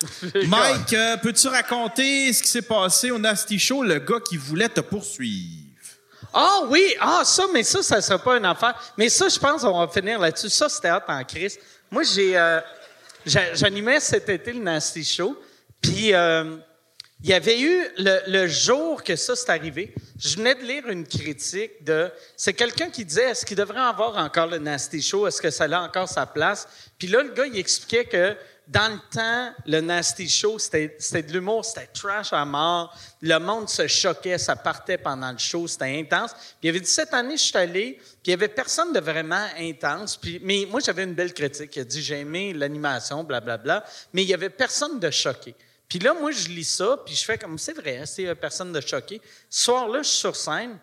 Mike, 0.46 0.92
euh, 0.92 1.16
peux-tu 1.16 1.48
raconter 1.48 2.32
ce 2.32 2.42
qui 2.42 2.48
s'est 2.50 2.62
passé 2.62 3.10
au 3.10 3.18
Nasty 3.18 3.58
Show, 3.58 3.82
le 3.82 3.98
gars 3.98 4.20
qui 4.20 4.36
voulait 4.36 4.68
te 4.68 4.80
poursuivre? 4.80 5.57
Ah 6.32 6.60
oui, 6.68 6.94
ah 7.00 7.22
ça, 7.24 7.44
mais 7.52 7.62
ça, 7.62 7.82
ça 7.82 8.00
serait 8.00 8.18
pas 8.18 8.36
une 8.36 8.44
affaire. 8.44 8.74
Mais 8.96 9.08
ça, 9.08 9.28
je 9.28 9.38
pense 9.38 9.62
qu'on 9.62 9.78
va 9.78 9.88
finir 9.88 10.18
là-dessus. 10.18 10.50
Ça, 10.50 10.68
c'était 10.68 10.90
hot 10.90 11.00
en 11.08 11.24
crise. 11.24 11.58
Moi, 11.90 12.02
j'ai, 12.02 12.36
euh, 12.36 12.60
j'a- 13.24 13.54
j'animais 13.54 13.98
cet 14.00 14.28
été 14.28 14.52
le 14.52 14.60
Nasty 14.60 15.04
Show, 15.04 15.36
puis 15.80 16.14
euh, 16.14 16.56
il 17.22 17.30
y 17.30 17.32
avait 17.34 17.58
eu 17.60 17.82
le, 17.96 18.20
le 18.26 18.46
jour 18.46 19.02
que 19.02 19.16
ça 19.16 19.34
s'est 19.34 19.50
arrivé. 19.50 19.94
Je 20.18 20.36
venais 20.36 20.54
de 20.54 20.62
lire 20.62 20.86
une 20.88 21.06
critique 21.06 21.82
de, 21.82 22.10
c'est 22.36 22.52
quelqu'un 22.52 22.90
qui 22.90 23.04
disait, 23.04 23.30
est-ce 23.30 23.46
qu'il 23.46 23.56
devrait 23.56 23.80
avoir 23.80 24.16
encore 24.18 24.46
le 24.48 24.58
Nasty 24.58 25.00
Show, 25.00 25.26
est-ce 25.26 25.40
que 25.40 25.50
ça 25.50 25.64
a 25.64 25.80
encore 25.82 26.08
sa 26.08 26.26
place? 26.26 26.68
Puis 26.98 27.08
là, 27.08 27.22
le 27.22 27.30
gars, 27.32 27.46
il 27.46 27.58
expliquait 27.58 28.04
que 28.04 28.36
dans 28.68 28.92
le 28.92 28.98
temps, 29.10 29.54
le 29.64 29.80
Nasty 29.80 30.28
Show, 30.28 30.58
c'était 30.58 31.22
de 31.22 31.32
l'humour, 31.32 31.64
c'était 31.64 31.86
trash 31.86 32.34
à 32.34 32.44
mort. 32.44 32.94
Le 33.22 33.38
monde 33.38 33.68
se 33.70 33.86
choquait, 33.86 34.36
ça 34.36 34.56
partait 34.56 34.98
pendant 34.98 35.32
le 35.32 35.38
show, 35.38 35.66
c'était 35.66 35.98
intense. 35.98 36.32
Puis 36.34 36.64
il 36.64 36.68
avait 36.68 36.80
dit, 36.80 36.90
cette 36.90 37.14
année, 37.14 37.38
je 37.38 37.44
suis 37.44 37.56
allé, 37.56 37.92
puis 37.94 38.18
il 38.26 38.30
y 38.30 38.34
avait 38.34 38.48
personne 38.48 38.92
de 38.92 39.00
vraiment 39.00 39.46
intense. 39.58 40.18
Puis, 40.18 40.38
mais 40.42 40.66
moi, 40.70 40.80
j'avais 40.84 41.04
une 41.04 41.14
belle 41.14 41.32
critique. 41.32 41.74
Il 41.76 41.80
a 41.80 41.84
dit, 41.84 42.02
j'ai 42.02 42.20
aimé 42.20 42.52
l'animation, 42.52 43.24
blablabla, 43.24 43.84
mais 44.12 44.22
il 44.22 44.28
y 44.28 44.34
avait 44.34 44.50
personne 44.50 45.00
de 45.00 45.10
choqué. 45.10 45.54
Puis 45.88 45.98
là, 46.00 46.12
moi, 46.12 46.30
je 46.30 46.48
lis 46.48 46.68
ça, 46.68 46.98
puis 47.06 47.14
je 47.14 47.24
fais 47.24 47.38
comme, 47.38 47.56
c'est 47.56 47.72
vrai, 47.72 48.02
c'est 48.04 48.26
euh, 48.26 48.34
personne 48.34 48.72
de 48.72 48.80
choqué. 48.82 49.22
Ce 49.48 49.64
soir-là, 49.64 50.02
je 50.02 50.08
suis 50.08 50.18
sur 50.18 50.36
scène, 50.36 50.78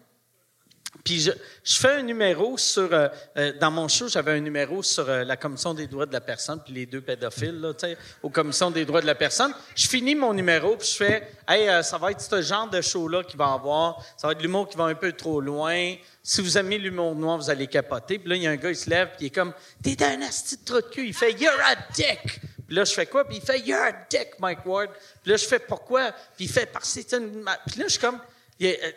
puis 1.03 1.19
je, 1.19 1.31
je 1.63 1.75
fais 1.75 1.93
un 1.93 2.01
numéro 2.01 2.57
sur... 2.57 2.93
euh, 2.93 3.07
euh, 3.37 3.53
dans 3.59 3.71
mon 3.71 3.87
show, 3.87 4.07
j'avais 4.07 4.31
un 4.31 4.39
numéro 4.39 4.81
sur 4.81 5.07
euh, 5.09 5.23
la 5.23 5.37
commission 5.37 5.73
des 5.73 5.87
droits 5.87 6.05
de 6.05 6.13
la 6.13 6.21
personne, 6.21 6.61
puis 6.63 6.73
les 6.73 6.85
deux 6.85 7.01
pédophiles, 7.01 7.59
là, 7.59 7.73
tu 7.73 7.87
sais, 7.87 7.97
aux 8.23 8.29
commissions 8.29 8.71
des 8.71 8.85
droits 8.85 9.01
de 9.01 9.05
la 9.05 9.15
personne. 9.15 9.53
Je 9.75 9.87
finis 9.87 10.15
mon 10.15 10.33
numéro, 10.33 10.77
puis 10.77 10.87
je 10.87 10.95
fais, 10.95 11.27
hey, 11.47 11.67
euh, 11.69 11.83
ça 11.83 11.97
va 11.97 12.11
être 12.11 12.21
ce 12.21 12.41
genre 12.41 12.69
de 12.69 12.81
show-là 12.81 13.23
qui 13.23 13.37
va 13.37 13.53
avoir. 13.53 14.03
Ça 14.17 14.27
va 14.27 14.33
être 14.33 14.41
l'humour 14.41 14.67
qui 14.69 14.77
va 14.77 14.85
un 14.85 14.95
peu 14.95 15.11
trop 15.11 15.41
loin. 15.41 15.95
Si 16.23 16.41
vous 16.41 16.57
aimez 16.57 16.77
l'humour 16.77 17.15
noir, 17.15 17.37
vous 17.37 17.49
allez 17.49 17.67
capoter. 17.67 18.17
Puis 18.17 18.29
là, 18.29 18.35
il 18.35 18.41
y 18.43 18.47
a 18.47 18.51
un 18.51 18.55
gars, 18.55 18.69
il 18.69 18.75
se 18.75 18.89
lève, 18.89 19.09
puis 19.09 19.17
il 19.21 19.25
est 19.27 19.29
comme, 19.29 19.53
t'es 19.83 20.01
un 20.03 20.21
asti 20.21 20.57
de 20.57 20.75
de 20.75 20.81
cul. 20.81 21.07
Il 21.07 21.13
fait, 21.13 21.31
you're 21.33 21.53
a 21.63 21.75
dick. 21.93 22.39
Puis 22.67 22.75
là, 22.75 22.83
je 22.83 22.93
fais 22.93 23.05
quoi? 23.05 23.27
Puis 23.27 23.37
il 23.37 23.41
fait, 23.43 23.59
you're 23.59 23.79
a 23.79 23.91
dick, 24.09 24.39
Mike 24.39 24.65
Ward. 24.65 24.89
Puis 25.21 25.31
là, 25.31 25.37
je 25.37 25.45
fais, 25.45 25.59
pourquoi? 25.59 26.11
Puis 26.35 26.45
il 26.45 26.49
fait, 26.49 26.65
parce 26.65 26.93
que 26.93 27.01
c'est 27.01 27.15
une... 27.15 27.45
Puis 27.67 27.79
là, 27.79 27.85
je 27.85 27.89
suis 27.89 27.99
comme, 27.99 28.19
il 28.59 28.67
euh, 28.67 28.91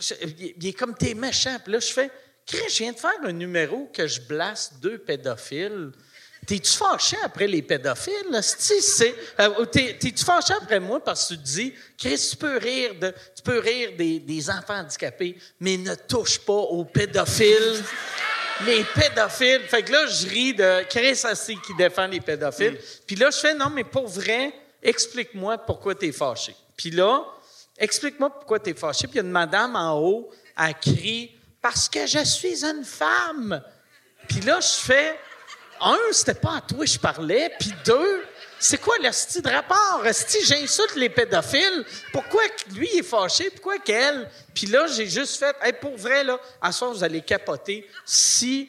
je- 0.00 0.14
il 0.58 0.66
est- 0.66 0.72
comme 0.72 0.94
t'es 0.94 1.14
méchant. 1.14 1.56
Puis 1.62 1.72
là, 1.72 1.80
je 1.80 1.92
fais, 1.92 2.10
Chris, 2.46 2.62
je 2.70 2.78
viens 2.78 2.92
de 2.92 2.98
faire 2.98 3.18
un 3.24 3.32
numéro 3.32 3.90
que 3.92 4.06
je 4.06 4.20
blasse 4.20 4.72
deux 4.80 4.98
pédophiles. 4.98 5.90
T'es-tu 6.46 6.72
fâché 6.78 7.16
après 7.22 7.46
les 7.46 7.60
pédophiles? 7.62 8.40
c'est- 8.42 9.14
euh, 9.40 9.64
t'es- 9.66 9.98
T'es-tu 9.98 10.24
fâché 10.24 10.54
après 10.54 10.80
moi 10.80 11.02
parce 11.02 11.28
que 11.28 11.34
tu 11.34 11.40
te 11.40 11.44
dis, 11.44 11.74
Chris, 11.98 12.28
tu 12.30 12.36
peux 12.36 12.56
rire, 12.56 12.94
de, 12.94 13.12
tu 13.36 13.42
peux 13.42 13.58
rire 13.58 13.90
des, 13.98 14.18
des 14.20 14.48
enfants 14.48 14.78
handicapés, 14.78 15.36
mais 15.60 15.76
ne 15.76 15.94
touche 15.94 16.38
pas 16.38 16.52
aux 16.54 16.84
pédophiles. 16.84 17.82
Les 18.66 18.82
pédophiles. 18.84 19.60
Fait 19.68 19.82
que 19.82 19.92
là, 19.92 20.06
je 20.06 20.26
ris 20.26 20.54
de 20.54 20.82
Chris 20.88 21.20
Assis 21.24 21.58
qui 21.66 21.74
défend 21.76 22.06
les 22.06 22.20
pédophiles. 22.20 22.78
Puis 23.06 23.14
là, 23.16 23.30
je 23.30 23.36
fais, 23.38 23.54
non, 23.54 23.68
mais 23.70 23.84
pour 23.84 24.08
vrai, 24.08 24.52
explique-moi 24.82 25.58
pourquoi 25.58 25.94
t'es 25.94 26.12
fâché. 26.12 26.54
Puis 26.76 26.90
là, 26.90 27.24
explique-moi 27.78 28.30
pourquoi 28.30 28.58
t'es 28.58 28.74
fâché. 28.74 29.06
Puis 29.06 29.14
il 29.14 29.16
y 29.16 29.20
a 29.20 29.22
une 29.24 29.30
madame 29.30 29.76
en 29.76 29.98
haut, 29.98 30.30
elle 30.58 30.74
crie, 30.74 31.36
parce 31.60 31.88
que 31.88 32.06
je 32.06 32.24
suis 32.24 32.64
une 32.64 32.84
femme. 32.84 33.62
Puis 34.28 34.40
là, 34.40 34.60
je 34.60 34.84
fais, 34.84 35.18
un, 35.80 35.96
c'était 36.12 36.34
pas 36.34 36.56
à 36.56 36.60
toi 36.60 36.80
que 36.80 36.90
je 36.90 36.98
parlais, 36.98 37.52
puis 37.58 37.72
deux, 37.84 38.22
c'est 38.58 38.78
quoi 38.78 38.96
le 38.98 39.12
style 39.12 39.42
de 39.42 39.50
rapport? 39.50 40.02
Si 40.12 40.44
j'insulte 40.44 40.96
les 40.96 41.08
pédophiles, 41.08 41.84
pourquoi 42.12 42.42
lui 42.74 42.88
est 42.96 43.02
fâché? 43.02 43.50
Pourquoi 43.50 43.78
qu'elle? 43.78 44.28
Puis 44.52 44.66
là, 44.66 44.86
j'ai 44.88 45.06
juste 45.06 45.36
fait, 45.36 45.54
Hey, 45.62 45.72
pour 45.72 45.96
vrai, 45.96 46.24
là, 46.24 46.38
à 46.60 46.72
soir, 46.72 46.92
vous 46.92 47.04
allez 47.04 47.20
capoter. 47.20 47.88
Si 48.04 48.68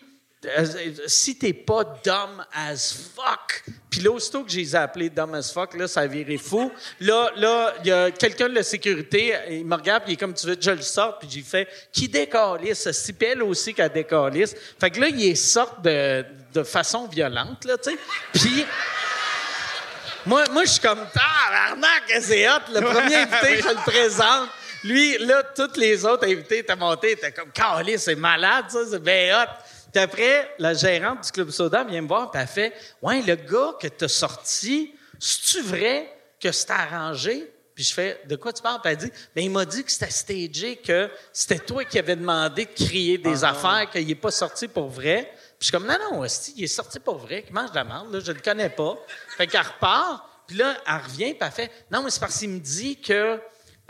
si 1.07 1.37
t'es 1.37 1.51
pas 1.51 1.83
dumb 2.03 2.45
as 2.53 2.93
fuck, 3.13 3.63
puis 3.89 3.99
là, 3.99 4.11
aussitôt 4.11 4.43
que 4.43 4.49
j'ai 4.51 4.73
appelé 4.73 5.09
dumb 5.09 5.33
as 5.35 5.51
fuck, 5.51 5.73
là, 5.73 5.87
ça 5.87 6.01
a 6.01 6.07
viré 6.07 6.37
fou. 6.37 6.71
Là, 7.01 7.31
là, 7.35 7.73
il 7.83 7.87
y 7.87 7.91
a 7.91 8.09
quelqu'un 8.11 8.47
de 8.47 8.55
la 8.55 8.63
sécurité, 8.63 9.35
il 9.49 9.65
me 9.65 9.75
regarde, 9.75 10.03
puis 10.03 10.13
il 10.13 10.15
est 10.15 10.17
comme 10.17 10.33
tu 10.33 10.47
veux 10.47 10.55
que 10.55 10.61
je 10.61 10.71
le 10.71 10.81
sorte, 10.81 11.19
puis 11.19 11.29
j'ai 11.29 11.41
fait 11.41 11.67
qui 11.91 12.07
décalisse, 12.07 12.89
si 12.91 13.13
elle 13.19 13.43
aussi 13.43 13.73
qu'elle 13.73 13.91
décalisse. 13.91 14.55
Fait 14.79 14.89
que 14.89 15.01
là, 15.01 15.09
il 15.09 15.25
est 15.25 15.59
de, 15.83 16.25
de 16.53 16.63
façon 16.63 17.07
violente, 17.07 17.65
là, 17.65 17.77
tu 17.77 17.91
sais. 17.91 17.97
Puis 18.33 18.65
moi, 20.25 20.45
moi 20.51 20.63
je 20.63 20.69
suis 20.69 20.81
comme, 20.81 21.05
tabarnak, 21.13 22.03
c'est 22.21 22.47
hot. 22.47 22.73
Le 22.73 22.81
premier 22.81 23.15
invité, 23.15 23.61
je 23.61 23.69
le 23.69 23.83
présente. 23.85 24.49
Lui, 24.83 25.17
là, 25.17 25.43
tous 25.53 25.77
les 25.77 26.05
autres 26.05 26.25
invités 26.25 26.59
étaient 26.59 26.75
montés, 26.75 27.11
étaient 27.11 27.33
comme, 27.33 27.51
calé, 27.51 27.97
c'est 27.97 28.15
malade, 28.15 28.65
ça, 28.69 28.79
c'est 28.89 29.03
bien 29.03 29.37
hot. 29.37 29.49
Puis 29.91 30.01
après, 30.01 30.53
la 30.59 30.73
gérante 30.73 31.23
du 31.25 31.31
Club 31.31 31.49
Soda 31.49 31.83
vient 31.83 32.01
me 32.01 32.07
voir, 32.07 32.31
puis 32.31 32.41
elle 32.41 32.47
fait, 32.47 32.73
ouais, 33.01 33.21
le 33.21 33.35
gars 33.35 33.73
que 33.79 33.87
t'as 33.87 34.07
sorti, 34.07 34.93
c'est-tu 35.19 35.61
vrai 35.61 36.13
que 36.39 36.51
c'était 36.51 36.73
arrangé? 36.73 37.51
Puis 37.73 37.85
je 37.85 37.93
fais, 37.93 38.21
de 38.27 38.35
quoi 38.35 38.51
tu 38.51 38.61
parles? 38.61 38.81
Puis 38.81 38.91
elle 38.91 38.97
dit, 38.97 39.11
ben 39.33 39.41
il 39.41 39.51
m'a 39.51 39.65
dit 39.65 39.83
que 39.83 39.91
c'était 39.91 40.09
stagé, 40.09 40.75
que 40.75 41.09
c'était 41.31 41.59
toi 41.59 41.85
qui 41.85 41.97
avais 41.97 42.15
demandé 42.15 42.65
de 42.65 42.85
crier 42.85 43.17
des 43.17 43.43
affaires, 43.43 43.89
qu'il 43.89 44.05
n'est 44.05 44.15
pas 44.15 44.31
sorti 44.31 44.67
pour 44.67 44.89
vrai. 44.89 45.31
Puis 45.33 45.55
je 45.59 45.65
suis 45.67 45.71
comme, 45.71 45.87
non, 45.87 45.97
non, 46.11 46.19
hostie, 46.19 46.53
il 46.57 46.65
est 46.65 46.67
sorti 46.67 46.99
pour 46.99 47.17
vrai, 47.17 47.43
qu'il 47.43 47.53
mange 47.53 47.71
de 47.71 47.75
la 47.75 47.85
merde, 47.85 48.13
là, 48.13 48.19
je 48.19 48.31
le 48.31 48.41
connais 48.41 48.69
pas. 48.69 48.97
Fait 49.37 49.47
qu'elle 49.47 49.61
repart, 49.61 50.23
puis 50.45 50.57
là, 50.57 50.75
elle 50.85 50.95
revient, 50.95 51.33
puis 51.33 51.37
elle 51.41 51.51
fait, 51.51 51.71
non, 51.89 52.03
mais 52.03 52.09
c'est 52.09 52.19
parce 52.19 52.37
qu'il 52.37 52.49
me 52.49 52.59
dit 52.59 52.99
que 52.99 53.39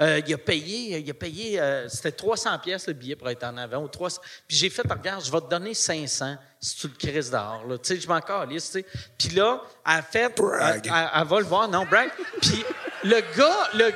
euh, 0.01 0.21
il 0.26 0.34
a 0.34 0.38
payé, 0.38 0.99
il 0.99 1.09
a 1.09 1.13
payé, 1.13 1.59
euh, 1.59 1.89
c'était 1.89 2.11
300 2.13 2.57
pièces 2.59 2.88
le 2.88 2.93
billet 2.93 3.15
pour 3.15 3.30
être 3.30 3.43
en 3.43 3.57
avant, 3.57 3.84
ou 3.84 3.88
300. 3.88 4.21
Puis 4.47 4.55
j'ai 4.57 4.69
fait, 4.69 4.84
regarde, 4.89 5.23
je 5.26 5.31
vais 5.31 5.41
te 5.41 5.49
donner 5.49 5.73
500 5.73 6.38
si 6.61 6.76
tu 6.77 6.88
le 6.88 6.93
crises 6.93 7.30
dehors, 7.31 7.65
là. 7.67 7.77
Tu 7.77 7.95
sais, 7.95 7.99
je 8.01 8.07
m'en 8.07 8.21
calisse, 8.21 8.71
tu 8.71 8.80
sais. 8.80 8.85
Puis 9.17 9.30
là, 9.30 9.61
elle 9.85 10.03
fait, 10.03 10.34
elle, 10.39 10.81
elle- 10.85 11.09
elle 11.15 11.27
va 11.27 11.39
le 11.39 11.45
voir, 11.45 11.67
non, 11.67 11.85
brag. 11.85 12.09
Puis 12.41 12.63
le 13.03 13.21
gars, 13.38 13.69
le, 13.76 13.85
elle, 13.88 13.93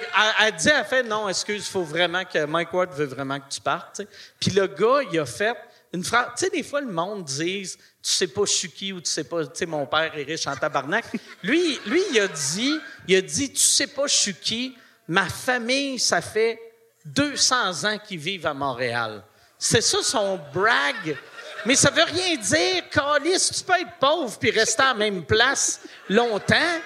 elle 0.47 0.55
dit, 0.55 0.69
elle 0.69 0.85
fait, 0.85 1.03
non, 1.03 1.29
excuse, 1.29 1.65
il 1.67 1.71
faut 1.71 1.83
vraiment 1.83 2.23
que 2.25 2.45
Mike 2.45 2.73
Ward 2.73 2.91
veut 2.93 3.05
vraiment 3.05 3.39
que 3.39 3.49
tu 3.49 3.61
partes, 3.61 3.95
tu 3.97 4.03
sais. 4.03 4.09
Puis 4.39 4.51
le 4.51 4.67
gars, 4.67 4.99
il 5.11 5.19
a 5.19 5.25
fait 5.25 5.55
une 5.93 6.03
phrase. 6.03 6.27
Tu 6.37 6.45
sais, 6.45 6.49
des 6.51 6.63
fois, 6.63 6.81
le 6.81 6.91
monde 6.91 7.23
dit, 7.25 7.69
tu 8.01 8.11
sais 8.11 8.27
pas 8.27 8.41
je 8.45 8.51
suis 8.51 8.69
qui 8.71 8.91
ou 8.91 8.99
tu 8.99 9.09
sais 9.09 9.23
pas, 9.23 9.45
tu 9.45 9.51
sais, 9.53 9.65
mon 9.65 9.85
père 9.85 10.11
est 10.17 10.23
riche 10.23 10.47
en 10.47 10.55
tabarnak. 10.55 11.05
lui, 11.43 11.79
lui, 11.85 12.01
il 12.11 12.19
a 12.19 12.27
dit, 12.27 12.77
il 13.07 13.15
a 13.15 13.21
dit, 13.21 13.51
tu 13.53 13.59
sais 13.59 13.87
pas 13.87 14.07
je 14.07 14.13
suis 14.15 14.33
qui. 14.35 14.77
Ma 15.07 15.25
famille, 15.25 15.99
ça 15.99 16.21
fait 16.21 16.59
200 17.05 17.83
ans 17.83 17.97
qu'ils 17.97 18.19
vivent 18.19 18.47
à 18.47 18.53
Montréal. 18.53 19.23
C'est 19.57 19.81
ça 19.81 20.01
son 20.01 20.39
brag? 20.53 21.17
Mais 21.65 21.75
ça 21.75 21.89
veut 21.89 22.03
rien 22.03 22.35
dire. 22.35 22.89
Calice, 22.89 23.51
tu 23.51 23.63
peux 23.63 23.79
être 23.79 23.97
pauvre 23.99 24.37
puis 24.37 24.51
rester 24.51 24.83
à 24.83 24.87
la 24.87 24.93
même 24.93 25.23
place 25.23 25.81
longtemps. 26.09 26.79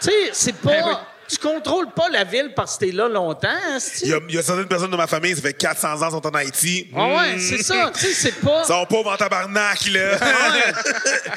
Tu 0.00 0.10
sais, 0.10 0.30
c'est 0.32 0.56
pas. 0.56 1.06
Tu 1.30 1.38
contrôles 1.38 1.92
pas 1.92 2.08
la 2.08 2.24
ville 2.24 2.52
parce 2.56 2.76
que 2.76 2.86
t'es 2.86 2.92
là 2.92 3.08
longtemps, 3.08 3.46
hein, 3.48 3.78
Il 4.02 4.08
y, 4.08 4.14
a, 4.14 4.18
il 4.28 4.34
y 4.34 4.38
a 4.38 4.42
certaines 4.42 4.66
personnes 4.66 4.90
de 4.90 4.96
ma 4.96 5.06
famille, 5.06 5.36
ça 5.36 5.42
fait 5.42 5.52
400 5.52 6.02
ans, 6.02 6.10
sont 6.10 6.26
en 6.26 6.34
Haïti. 6.34 6.88
Ah 6.96 7.06
ouais, 7.06 7.36
Mm. 7.36 7.40
c'est 7.40 7.62
ça. 7.62 7.92
Tu 7.94 8.00
sais, 8.00 8.14
c'est 8.14 8.40
pas. 8.40 8.62
Ils 8.64 8.66
sont 8.66 8.86
pauvres 8.86 9.12
en 9.12 9.16
tabarnak, 9.16 9.86
là. 9.92 10.18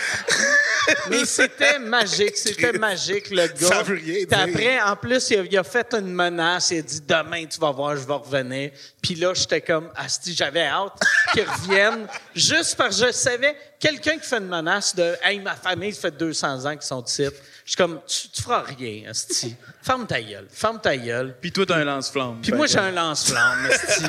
Mais 1.09 1.25
c'était 1.25 1.79
magique, 1.79 2.35
c'était 2.35 2.73
magique, 2.73 3.29
le 3.29 3.47
gars. 3.47 3.67
Ça 3.67 3.83
veut 3.83 3.95
rien 3.95 4.25
dire. 4.25 4.37
après, 4.37 4.81
en 4.81 4.95
plus, 4.95 5.29
il 5.29 5.39
a, 5.39 5.43
il 5.43 5.57
a 5.57 5.63
fait 5.63 5.93
une 5.93 6.13
menace. 6.13 6.71
Il 6.71 6.79
a 6.79 6.81
dit 6.81 7.01
Demain, 7.07 7.45
tu 7.45 7.59
vas 7.59 7.71
voir, 7.71 7.95
je 7.95 8.05
vais 8.05 8.13
revenir. 8.13 8.71
Puis 9.01 9.15
là, 9.15 9.33
j'étais 9.33 9.61
comme 9.61 9.89
Asti, 9.95 10.35
j'avais 10.35 10.65
hâte 10.65 10.93
qu'il 11.33 11.43
revienne. 11.47 12.07
Juste 12.35 12.75
parce 12.75 12.99
que 12.99 13.07
je 13.07 13.11
savais, 13.11 13.55
quelqu'un 13.79 14.17
qui 14.17 14.27
fait 14.27 14.37
une 14.37 14.47
menace 14.49 14.95
de 14.95 15.15
Hey, 15.23 15.39
ma 15.39 15.55
famille, 15.55 15.93
ça 15.93 16.01
fait 16.01 16.17
200 16.17 16.65
ans 16.65 16.73
qu'ils 16.73 16.81
sont 16.81 17.03
ici. 17.03 17.27
Je 17.65 17.71
suis 17.71 17.77
comme 17.77 18.01
Tu, 18.05 18.27
tu 18.29 18.41
feras 18.41 18.63
rien, 18.77 19.09
Asti. 19.09 19.55
Ferme 19.81 20.05
ta 20.05 20.21
gueule, 20.21 20.47
ferme 20.51 20.79
ta 20.81 20.97
gueule. 20.97 21.35
Puis 21.39 21.51
toi, 21.51 21.65
t'as 21.65 21.75
un 21.75 21.85
lance-flamme. 21.85 22.41
Puis 22.41 22.51
moi, 22.51 22.67
j'ai 22.67 22.79
un 22.79 22.91
lance-flamme, 22.91 23.67
esti. 23.71 24.03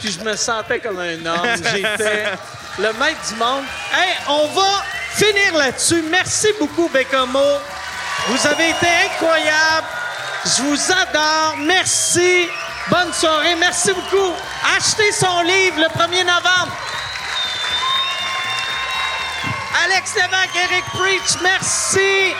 Puis 0.00 0.12
je 0.12 0.20
me 0.24 0.34
sentais 0.34 0.80
comme 0.80 0.98
un 0.98 1.24
homme. 1.24 1.56
J'étais 1.56 2.24
le 2.78 2.92
maître 2.94 3.28
du 3.28 3.34
monde. 3.36 3.64
Hey, 3.92 4.14
on 4.28 4.48
va 4.48 4.82
finir 5.12 5.54
là-dessus. 5.56 6.02
Merci 6.10 6.48
beaucoup, 6.58 6.88
Bécomo. 6.88 7.58
Vous 8.28 8.46
avez 8.46 8.70
été 8.70 8.88
incroyables. 9.04 9.86
Je 10.44 10.62
vous 10.62 10.92
adore. 10.92 11.56
Merci. 11.58 12.48
Bonne 12.88 13.12
soirée. 13.12 13.54
Merci 13.56 13.92
beaucoup. 13.92 14.32
Achetez 14.76 15.12
son 15.12 15.42
livre 15.42 15.78
le 15.78 15.86
1er 15.86 16.24
novembre. 16.24 16.76
Alex 19.84 20.14
Lévesque, 20.14 20.56
Eric 20.70 20.84
Preach, 20.86 21.42
merci. 21.42 22.34